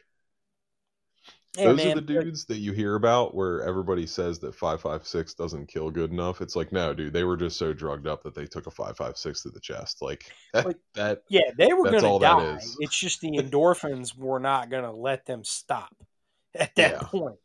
Yeah, 1.58 1.66
Those 1.66 1.78
man, 1.78 1.92
are 1.92 2.02
the 2.02 2.02
dudes 2.02 2.46
that 2.46 2.58
you 2.58 2.74
hear 2.74 2.96
about 2.96 3.34
where 3.36 3.62
everybody 3.62 4.06
says 4.08 4.40
that 4.40 4.56
556 4.56 5.34
doesn't 5.36 5.68
kill 5.68 5.90
good 5.92 6.12
enough. 6.12 6.42
It's 6.42 6.56
like, 6.56 6.72
no, 6.72 6.94
dude, 6.94 7.14
they 7.14 7.24
were 7.24 7.38
just 7.38 7.58
so 7.58 7.72
drugged 7.74 8.08
up 8.08 8.24
that 8.24 8.36
they 8.36 8.46
took 8.46 8.68
a 8.68 8.72
556 8.72 9.44
to 9.44 9.50
the 9.50 9.60
chest. 9.60 10.02
Like, 10.02 10.32
Like, 10.66 10.78
that. 10.96 11.22
Yeah, 11.30 11.52
they 11.58 11.74
were 11.74 11.90
That's 11.90 12.02
gonna 12.02 12.20
die. 12.20 12.58
is. 12.58 12.78
It's 12.80 12.98
just 12.98 13.22
the 13.22 13.32
endorphins 13.38 14.18
were 14.18 14.40
not 14.40 14.70
gonna 14.70 14.94
let 14.94 15.26
them 15.26 15.44
stop 15.44 15.96
at 16.56 16.76
that 16.76 16.94
Yeah. 16.94 17.00
point. 17.02 17.40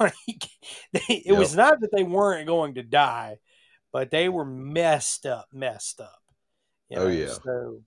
Like, 0.00 0.14
they, 0.92 1.22
it 1.26 1.32
was 1.36 1.54
not 1.54 1.80
that 1.80 1.90
they 1.92 2.02
weren't 2.04 2.46
going 2.46 2.74
to 2.76 2.82
die, 2.82 3.38
but 3.92 4.10
they 4.10 4.28
were 4.28 4.44
messed 4.44 5.26
up, 5.26 5.48
messed 5.52 6.00
up. 6.00 6.22
You 6.88 6.98
Oh, 6.98 7.08
yeah. 7.08 7.34
So 7.44 7.82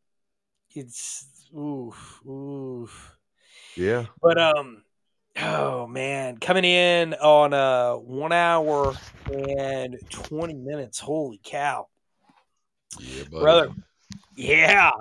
it's 0.76 1.28
oof, 1.58 2.22
oof. 2.28 3.18
Yeah. 3.76 4.06
But 4.22 4.38
um, 4.40 4.84
oh 5.42 5.88
man, 5.88 6.38
coming 6.38 6.66
in 6.66 7.14
on 7.16 7.54
uh 7.54 7.94
one 7.94 8.32
hour 8.32 8.94
and 9.32 9.98
twenty 10.10 10.54
minutes. 10.54 11.00
Holy 11.00 11.40
cow! 11.44 11.88
Yeah, 13.00 13.24
buddy. 13.24 13.44
brother. 13.44 13.70
Yeah, 14.36 14.92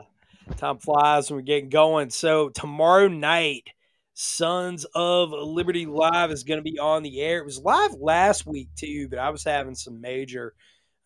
time 0.57 0.79
flies 0.79 1.31
when 1.31 1.39
we're 1.39 1.43
getting 1.43 1.69
going. 1.69 2.11
So 2.11 2.49
tomorrow 2.49 3.09
night, 3.09 3.69
Sons 4.15 4.85
of 4.95 5.31
Liberty 5.31 5.87
Live 5.87 6.31
is 6.31 6.45
going 6.45 6.59
to 6.59 6.71
be 6.71 6.79
on 6.79 7.03
the 7.03 7.21
air. 7.21 7.39
It 7.39 7.45
was 7.45 7.61
live 7.61 7.95
last 7.95 8.47
week 8.47 8.69
too, 8.77 9.09
but 9.09 9.19
I 9.19 9.31
was 9.31 9.45
having 9.45 9.75
some 9.75 10.01
major 10.01 10.55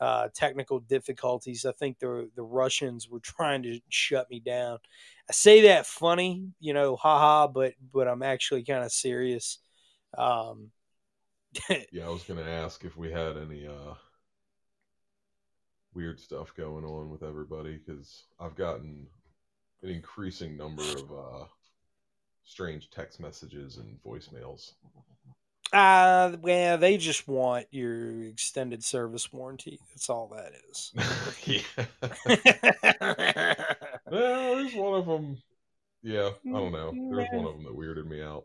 uh, 0.02 0.28
technical 0.34 0.80
difficulties. 0.80 1.64
I 1.64 1.70
think 1.72 2.00
the 2.00 2.28
the 2.34 2.42
Russians 2.42 3.08
were 3.08 3.20
trying 3.20 3.62
to 3.62 3.78
shut 3.88 4.28
me 4.30 4.40
down. 4.40 4.78
I 5.30 5.32
say 5.32 5.62
that 5.62 5.86
funny, 5.86 6.48
you 6.58 6.74
know, 6.74 6.96
haha, 6.96 7.46
but 7.46 7.74
but 7.92 8.08
I'm 8.08 8.22
actually 8.24 8.64
kind 8.64 8.84
of 8.84 8.90
serious. 8.92 9.58
Um, 10.18 10.72
Yeah, 11.92 12.06
I 12.06 12.10
was 12.10 12.24
gonna 12.24 12.42
ask 12.42 12.84
if 12.84 12.96
we 12.96 13.12
had 13.12 13.36
any 13.36 13.66
uh 13.66 13.94
weird 15.94 16.18
stuff 16.18 16.54
going 16.56 16.84
on 16.84 17.10
with 17.10 17.22
everybody 17.22 17.78
because 17.78 18.24
I've 18.40 18.56
gotten 18.56 19.06
an 19.82 19.90
increasing 19.90 20.56
number 20.56 20.82
of 20.82 21.12
uh 21.12 21.44
strange 22.44 22.90
text 22.90 23.20
messages 23.20 23.76
and 23.76 24.02
voicemails. 24.02 24.72
Uh, 25.72 26.36
well, 26.42 26.76
they 26.76 26.98
just 26.98 27.26
want 27.26 27.66
your 27.70 28.24
extended 28.24 28.84
service 28.84 29.32
warranty. 29.32 29.80
That's 29.90 30.10
all 30.10 30.28
that 30.34 30.52
is. 30.70 30.92
yeah. 31.46 31.62
well, 34.10 34.56
there's 34.56 34.74
one 34.74 34.94
of 35.00 35.06
them. 35.06 35.38
Yeah, 36.02 36.30
I 36.46 36.50
don't 36.50 36.72
know. 36.72 36.90
There's 36.92 37.28
one 37.32 37.46
of 37.46 37.54
them 37.54 37.64
that 37.64 37.76
weirded 37.76 38.06
me 38.06 38.22
out. 38.22 38.44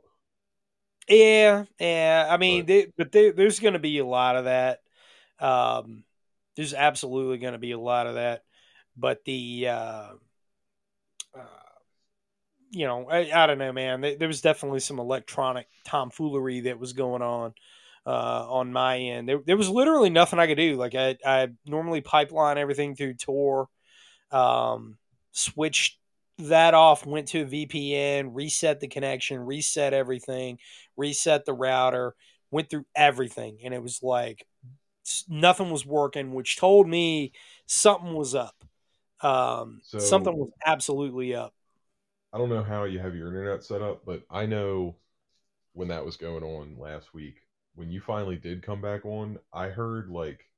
yeah, 1.10 1.66
yeah. 1.80 2.28
I 2.30 2.38
mean, 2.38 2.62
But- 2.62 2.68
they, 2.68 2.88
but 2.98 3.12
they, 3.12 3.32
there's 3.32 3.60
going 3.60 3.74
to 3.74 3.80
be 3.80 3.98
a 4.00 4.06
lot 4.06 4.38
of 4.38 4.46
that. 4.46 4.80
Um, 5.40 6.04
there's 6.56 6.74
absolutely 6.74 7.40
going 7.40 7.54
to 7.54 7.60
be 7.60 7.72
a 7.72 7.80
lot 7.80 8.08
of 8.08 8.16
that. 8.16 8.44
But 8.96 9.24
the, 9.26 9.68
uh, 9.68 10.10
uh, 11.36 11.40
you 12.72 12.86
know, 12.86 13.10
I, 13.10 13.32
I 13.32 13.48
don't 13.48 13.58
know, 13.58 13.72
man. 13.74 14.02
There, 14.02 14.18
there 14.18 14.28
was 14.28 14.42
definitely 14.42 14.80
some 14.80 15.00
electronic 15.00 15.68
tomfoolery 15.86 16.62
that 16.62 16.80
was 16.80 16.94
going 16.94 17.22
on 17.22 17.54
uh, 18.06 18.46
on 18.50 18.72
my 18.72 18.98
end. 18.98 19.28
There, 19.28 19.40
there 19.46 19.58
was 19.58 19.70
literally 19.70 20.10
nothing 20.10 20.40
I 20.40 20.48
could 20.48 20.58
do. 20.58 20.76
Like 20.76 20.96
I, 20.96 21.18
I 21.26 21.50
normally 21.66 22.02
pipeline 22.02 22.58
everything 22.58 22.96
through 22.96 23.16
Tor, 23.16 23.68
um, 24.32 24.98
switched 25.32 26.00
that 26.40 26.74
off, 26.74 27.06
went 27.06 27.30
to 27.30 27.42
a 27.42 27.46
VPN, 27.46 28.30
reset 28.34 28.80
the 28.80 28.88
connection, 28.88 29.40
reset 29.40 29.94
everything, 29.94 30.60
reset 30.96 31.46
the 31.46 31.54
router, 31.54 32.16
went 32.52 32.70
through 32.70 32.86
everything, 32.96 33.60
and 33.64 33.74
it 33.74 33.82
was 33.82 34.04
like 34.04 34.46
nothing 35.28 35.72
was 35.72 35.86
working, 35.86 36.34
which 36.34 36.58
told 36.58 36.88
me 36.88 37.32
something 37.66 38.14
was 38.14 38.36
up. 38.36 38.56
Um, 39.22 39.82
So- 39.84 40.00
something 40.00 40.36
was 40.36 40.52
absolutely 40.66 41.34
up. 41.34 41.54
I 42.38 42.40
don't 42.40 42.50
know 42.50 42.62
how 42.62 42.84
you 42.84 43.00
have 43.00 43.16
your 43.16 43.30
internet 43.30 43.64
set 43.64 43.82
up, 43.82 44.06
but 44.06 44.24
I 44.30 44.46
know 44.46 44.98
when 45.74 45.90
that 45.90 46.06
was 46.06 46.18
going 46.18 46.44
on 46.44 46.78
last 46.80 47.14
week, 47.14 47.38
when 47.76 47.92
you 47.92 48.02
finally 48.02 48.38
did 48.38 48.64
come 48.64 48.82
back 48.82 49.06
on, 49.06 49.40
I 49.54 49.70
heard 49.70 50.10
like 50.10 50.50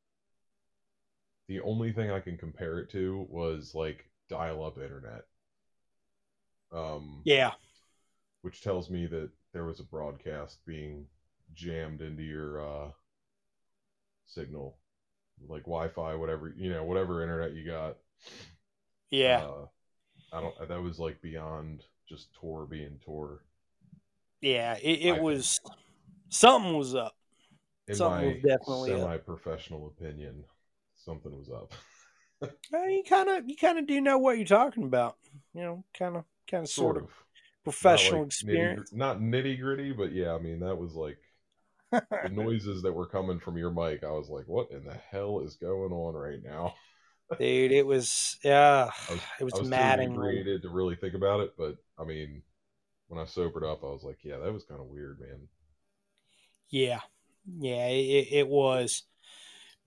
the 1.48 1.60
only 1.60 1.92
thing 1.92 2.10
I 2.10 2.22
can 2.22 2.38
compare 2.38 2.80
it 2.80 2.90
to 2.92 3.28
was 3.30 3.76
like 3.76 4.10
dial 4.30 4.64
up 4.64 4.78
internet. 4.78 5.26
Um 6.72 7.26
Yeah, 7.26 7.54
which 8.42 8.62
tells 8.62 8.90
me 8.90 9.06
that 9.08 9.32
there 9.54 9.64
was 9.66 9.80
a 9.80 9.84
broadcast 9.84 10.66
being 10.66 11.08
jammed 11.54 12.02
into 12.02 12.24
your 12.24 12.60
uh 12.62 12.92
signal 14.26 14.78
like 15.48 15.64
Wi-Fi 15.64 16.16
whatever, 16.16 16.54
you 16.58 16.70
know, 16.72 16.84
whatever 16.84 17.22
internet 17.24 17.54
you 17.54 17.66
got. 17.66 17.98
yeah. 19.12 19.44
Uh, 19.44 19.66
I 20.34 20.42
don't. 20.42 20.68
That 20.68 20.82
was 20.82 21.00
like 21.00 21.22
beyond 21.22 21.84
just 22.08 22.34
Tor 22.34 22.66
being 22.66 23.00
Tor. 23.04 23.44
Yeah, 24.42 24.76
it, 24.82 25.00
it 25.02 25.16
I- 25.16 25.20
was 25.20 25.60
something 26.30 26.78
was 26.78 26.96
up. 26.96 27.16
In 27.88 27.96
Something 27.96 28.28
my 28.28 28.34
was 28.34 28.44
definitely 28.44 28.90
semi-professional 28.92 29.88
opinion, 29.88 30.44
something 30.96 31.36
was 31.36 31.50
up. 31.50 31.74
Uh, 32.42 32.86
you 32.86 33.04
kind 33.04 33.28
of 33.28 33.50
you 33.50 33.58
kind 33.58 33.78
of 33.78 33.86
do 33.86 34.00
know 34.00 34.18
what 34.18 34.38
you're 34.38 34.46
talking 34.46 34.84
about. 34.86 35.18
You 35.54 35.62
know, 35.62 35.84
kind 35.98 36.16
of 36.16 36.24
kind 36.50 36.64
of 36.64 36.70
sort, 36.70 36.96
of 36.96 37.10
professional 37.66 38.20
Not 38.20 38.24
like 38.24 38.28
experience. 38.28 38.92
Nitty, 38.94 38.98
not 38.98 39.20
nitty 39.20 39.60
gritty, 39.60 39.92
but 39.92 40.14
yeah, 40.14 40.34
I 40.34 40.40
mean 40.40 40.62
that 40.62 40.78
was 40.78 40.94
like 40.94 41.18
the 41.92 42.30
noises 42.32 42.82
that 42.84 42.94
were 42.94 43.08
coming 43.08 43.40
from 43.42 43.58
your 43.58 43.72
mic. 43.72 44.06
I 44.06 44.12
was 44.12 44.30
like, 44.30 44.48
"What 44.48 44.72
in 44.72 44.86
the 44.86 44.94
hell 45.12 45.42
is 45.42 45.58
going 45.58 45.92
on 45.92 46.14
right 46.14 46.42
now?" 46.42 46.76
Dude, 47.38 47.72
it 47.72 47.86
was 47.86 48.38
yeah, 48.44 48.90
was, 49.10 49.20
it 49.40 49.44
was, 49.44 49.54
I 49.54 49.58
was 49.58 49.68
too 49.68 49.70
maddening. 49.70 50.16
inebriated 50.16 50.64
to 50.64 50.70
really 50.70 50.96
think 50.96 51.14
about 51.14 51.42
it, 51.42 51.54
but 51.58 51.78
I 51.98 52.04
mean, 52.04 52.42
when 53.08 53.20
I 53.20 53.26
sobered 53.26 53.64
up, 53.64 53.84
I 53.84 53.88
was 53.88 54.04
like, 54.04 54.18
"Yeah, 54.24 54.38
that 54.38 54.54
was 54.54 54.64
kind 54.64 54.82
of 54.82 54.88
weird, 54.88 55.20
man." 55.20 55.48
Yeah, 56.70 57.00
yeah, 57.60 57.88
it, 57.88 58.28
it 58.32 58.48
was. 58.48 59.04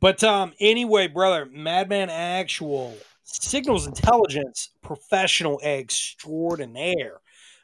But 0.01 0.23
um, 0.25 0.53
anyway, 0.61 1.09
brother, 1.09 1.47
Madman 1.47 2.11
Actual 2.11 2.97
signals 3.25 3.87
intelligence 3.87 4.71
professional 4.83 5.61
extraordinaire 5.63 7.21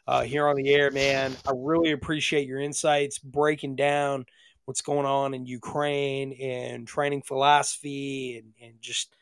uh, 0.07 0.23
here 0.23 0.49
on 0.49 0.57
the 0.57 0.73
air, 0.73 0.91
man. 0.91 1.37
I 1.47 1.53
really 1.55 1.93
appreciate 1.93 2.47
your 2.47 2.61
insights, 2.61 3.19
breaking 3.19 3.77
down 3.77 4.27
what's 4.65 4.83
going 4.83 5.07
on 5.07 5.35
in 5.35 5.47
Ukraine 5.47 6.33
and 6.33 6.87
training 6.87 7.23
philosophy, 7.23 8.39
and, 8.39 8.53
and 8.63 8.81
just 8.81 9.15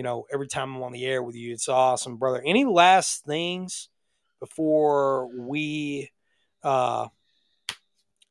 you 0.00 0.04
know, 0.04 0.24
every 0.32 0.48
time 0.48 0.74
I'm 0.74 0.82
on 0.82 0.92
the 0.92 1.04
air 1.04 1.22
with 1.22 1.36
you, 1.36 1.52
it's 1.52 1.68
awesome, 1.68 2.16
brother. 2.16 2.42
Any 2.42 2.64
last 2.64 3.22
things 3.26 3.90
before 4.40 5.26
we 5.26 6.10
uh, 6.62 7.08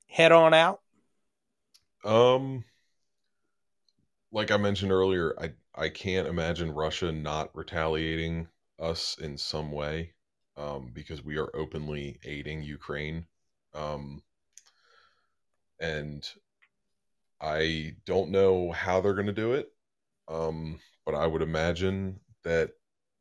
head 0.08 0.32
on 0.32 0.56
out? 0.56 0.82
Um, 2.04 2.64
like 4.32 4.50
I 4.50 4.58
mentioned 4.58 4.92
earlier, 4.92 5.36
I 5.40 5.52
I 5.76 5.90
can't 5.90 6.28
imagine 6.28 6.72
Russia 6.72 7.12
not 7.12 7.56
retaliating 7.56 8.48
us 8.80 9.16
in 9.20 9.38
some 9.38 9.72
way, 9.72 10.14
um, 10.58 10.90
because 10.92 11.24
we 11.24 11.38
are 11.38 11.56
openly 11.56 12.20
aiding 12.24 12.64
Ukraine, 12.64 13.28
um, 13.76 14.24
and 15.80 16.28
I 17.40 17.92
don't 18.08 18.32
know 18.32 18.72
how 18.72 19.02
they're 19.02 19.14
going 19.14 19.28
to 19.28 19.34
do 19.34 19.54
it, 19.54 19.72
um, 20.28 20.80
but 21.10 21.18
I 21.18 21.28
would 21.28 21.42
imagine 21.42 22.20
that 22.44 22.72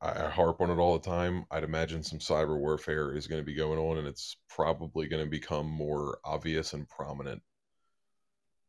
I, 0.00 0.28
harp 0.28 0.60
on 0.60 0.70
it 0.70 0.78
all 0.78 0.98
the 0.98 1.08
time. 1.08 1.44
I'd 1.50 1.64
imagine 1.64 2.02
some 2.02 2.18
cyber 2.18 2.58
warfare 2.58 3.14
is 3.14 3.26
going 3.26 3.40
to 3.40 3.46
be 3.46 3.54
going 3.54 3.78
on, 3.78 3.98
and 3.98 4.06
it's 4.06 4.36
probably 4.48 5.08
going 5.08 5.24
to 5.24 5.30
become 5.30 5.66
more 5.66 6.18
obvious 6.24 6.72
and 6.72 6.88
prominent. 6.88 7.42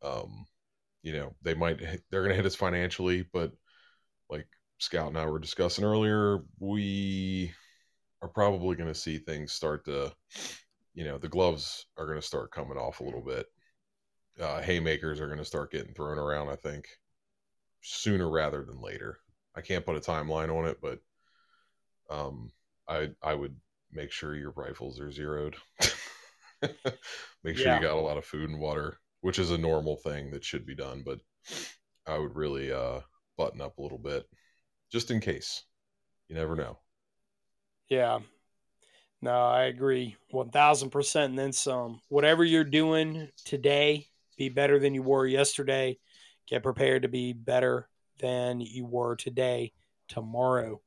Um, 0.01 0.45
you 1.03 1.13
know 1.13 1.33
they 1.41 1.53
might 1.53 1.79
they're 2.09 2.21
going 2.21 2.29
to 2.29 2.35
hit 2.35 2.45
us 2.45 2.55
financially 2.55 3.25
but 3.33 3.51
like 4.29 4.47
scout 4.79 5.07
and 5.07 5.17
i 5.17 5.25
were 5.25 5.39
discussing 5.39 5.83
earlier 5.83 6.39
we 6.59 7.51
are 8.21 8.27
probably 8.27 8.75
going 8.75 8.89
to 8.89 8.99
see 8.99 9.17
things 9.17 9.51
start 9.51 9.85
to 9.85 10.11
you 10.93 11.03
know 11.03 11.17
the 11.17 11.29
gloves 11.29 11.85
are 11.97 12.05
going 12.05 12.19
to 12.19 12.25
start 12.25 12.51
coming 12.51 12.77
off 12.77 12.99
a 12.99 13.03
little 13.03 13.23
bit 13.23 13.45
uh, 14.39 14.61
haymakers 14.61 15.19
are 15.19 15.27
going 15.27 15.39
to 15.39 15.45
start 15.45 15.71
getting 15.71 15.93
thrown 15.93 16.17
around 16.17 16.49
i 16.49 16.55
think 16.55 16.85
sooner 17.81 18.29
rather 18.29 18.63
than 18.63 18.81
later 18.81 19.19
i 19.55 19.61
can't 19.61 19.85
put 19.85 19.95
a 19.95 19.99
timeline 19.99 20.55
on 20.55 20.67
it 20.67 20.79
but 20.81 20.99
um 22.09 22.51
i 22.87 23.09
i 23.21 23.33
would 23.33 23.55
make 23.91 24.11
sure 24.11 24.35
your 24.35 24.51
rifles 24.51 24.99
are 24.99 25.11
zeroed 25.11 25.55
make 27.43 27.57
sure 27.57 27.71
Yeah. 27.71 27.73
you 27.73 27.79
got 27.81 27.95
a 27.97 28.01
lot 28.01 28.17
of 28.17 28.25
food 28.25 28.49
and 28.49 28.59
water 28.59 28.99
which 29.21 29.39
is 29.39 29.51
a 29.51 29.57
normal 29.57 29.97
thing 29.97 30.31
that 30.31 30.43
should 30.43 30.65
be 30.65 30.75
done 30.75 31.03
but 31.05 31.19
i 32.07 32.17
would 32.17 32.35
really 32.35 32.71
uh 32.71 32.99
button 33.37 33.61
up 33.61 33.77
a 33.77 33.81
little 33.81 33.97
bit 33.99 34.25
just 34.91 35.11
in 35.11 35.19
case 35.19 35.63
you 36.29 36.35
never 36.35 36.55
know 36.55 36.79
Yeah. 37.89 38.19
No, 39.21 39.31
I 39.31 39.63
agree. 39.63 40.15
1000% 40.31 41.31
and 41.31 41.39
then 41.39 41.51
some. 41.53 42.01
Whatever 42.09 42.43
you're 42.43 42.63
doing 42.63 43.29
today, 43.45 44.07
be 44.37 44.49
better 44.49 44.79
than 44.79 44.93
you 44.93 45.03
were 45.03 45.25
yesterday. 45.27 45.97
Get 46.49 46.63
prepared 46.63 47.03
to 47.03 47.07
be 47.07 47.33
better 47.33 47.87
than 48.19 48.59
you 48.59 48.85
were 48.85 49.15
today, 49.15 49.71
tomorrow. 50.07 50.81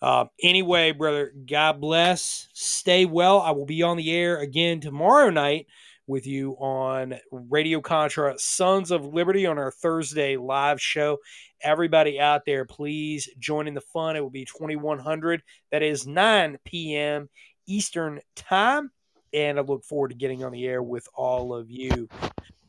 Uh, 0.00 0.26
anyway, 0.42 0.92
brother, 0.92 1.32
God 1.46 1.80
bless. 1.80 2.48
Stay 2.52 3.04
well. 3.04 3.40
I 3.40 3.50
will 3.50 3.66
be 3.66 3.82
on 3.82 3.96
the 3.96 4.14
air 4.14 4.38
again 4.38 4.80
tomorrow 4.80 5.30
night 5.30 5.66
with 6.06 6.26
you 6.26 6.52
on 6.52 7.14
Radio 7.30 7.80
Contra 7.80 8.38
Sons 8.38 8.90
of 8.90 9.06
Liberty 9.06 9.46
on 9.46 9.58
our 9.58 9.70
Thursday 9.70 10.36
live 10.36 10.80
show. 10.80 11.18
Everybody 11.62 12.20
out 12.20 12.44
there, 12.44 12.64
please 12.64 13.28
join 13.38 13.66
in 13.66 13.74
the 13.74 13.80
fun. 13.80 14.16
It 14.16 14.20
will 14.20 14.30
be 14.30 14.44
2100. 14.44 15.42
That 15.70 15.82
is 15.82 16.06
9 16.06 16.58
p.m. 16.64 17.28
Eastern 17.66 18.20
Time. 18.36 18.90
And 19.32 19.58
I 19.58 19.62
look 19.62 19.84
forward 19.84 20.10
to 20.10 20.14
getting 20.14 20.44
on 20.44 20.52
the 20.52 20.66
air 20.66 20.82
with 20.82 21.08
all 21.14 21.54
of 21.54 21.70
you. 21.70 22.08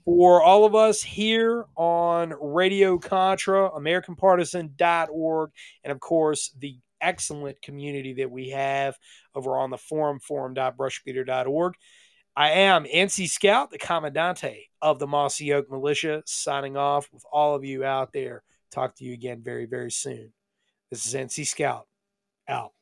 For 0.05 0.41
all 0.41 0.65
of 0.65 0.75
us 0.75 1.01
here 1.01 1.65
on 1.75 2.33
Radio 2.39 2.99
Contra, 2.99 3.71
AmericanPartisan.org, 3.71 5.49
and 5.83 5.91
of 5.91 5.99
course, 5.99 6.53
the 6.59 6.77
excellent 7.01 7.59
community 7.63 8.13
that 8.13 8.29
we 8.29 8.49
have 8.49 8.97
over 9.33 9.57
on 9.57 9.71
the 9.71 9.79
forum, 9.79 10.19
forum.brushbeater.org. 10.19 11.73
I 12.37 12.51
am 12.51 12.85
NC 12.85 13.29
Scout, 13.29 13.71
the 13.71 13.79
Commandante 13.79 14.69
of 14.79 14.99
the 14.99 15.07
Mossy 15.07 15.53
Oak 15.53 15.71
Militia, 15.71 16.21
signing 16.27 16.77
off 16.77 17.09
with 17.11 17.23
all 17.31 17.55
of 17.55 17.65
you 17.65 17.83
out 17.83 18.13
there. 18.13 18.43
Talk 18.71 18.95
to 18.97 19.05
you 19.05 19.13
again 19.13 19.41
very, 19.41 19.65
very 19.65 19.91
soon. 19.91 20.33
This 20.91 21.07
is 21.07 21.15
NC 21.15 21.47
Scout 21.47 21.87
out. 22.47 22.74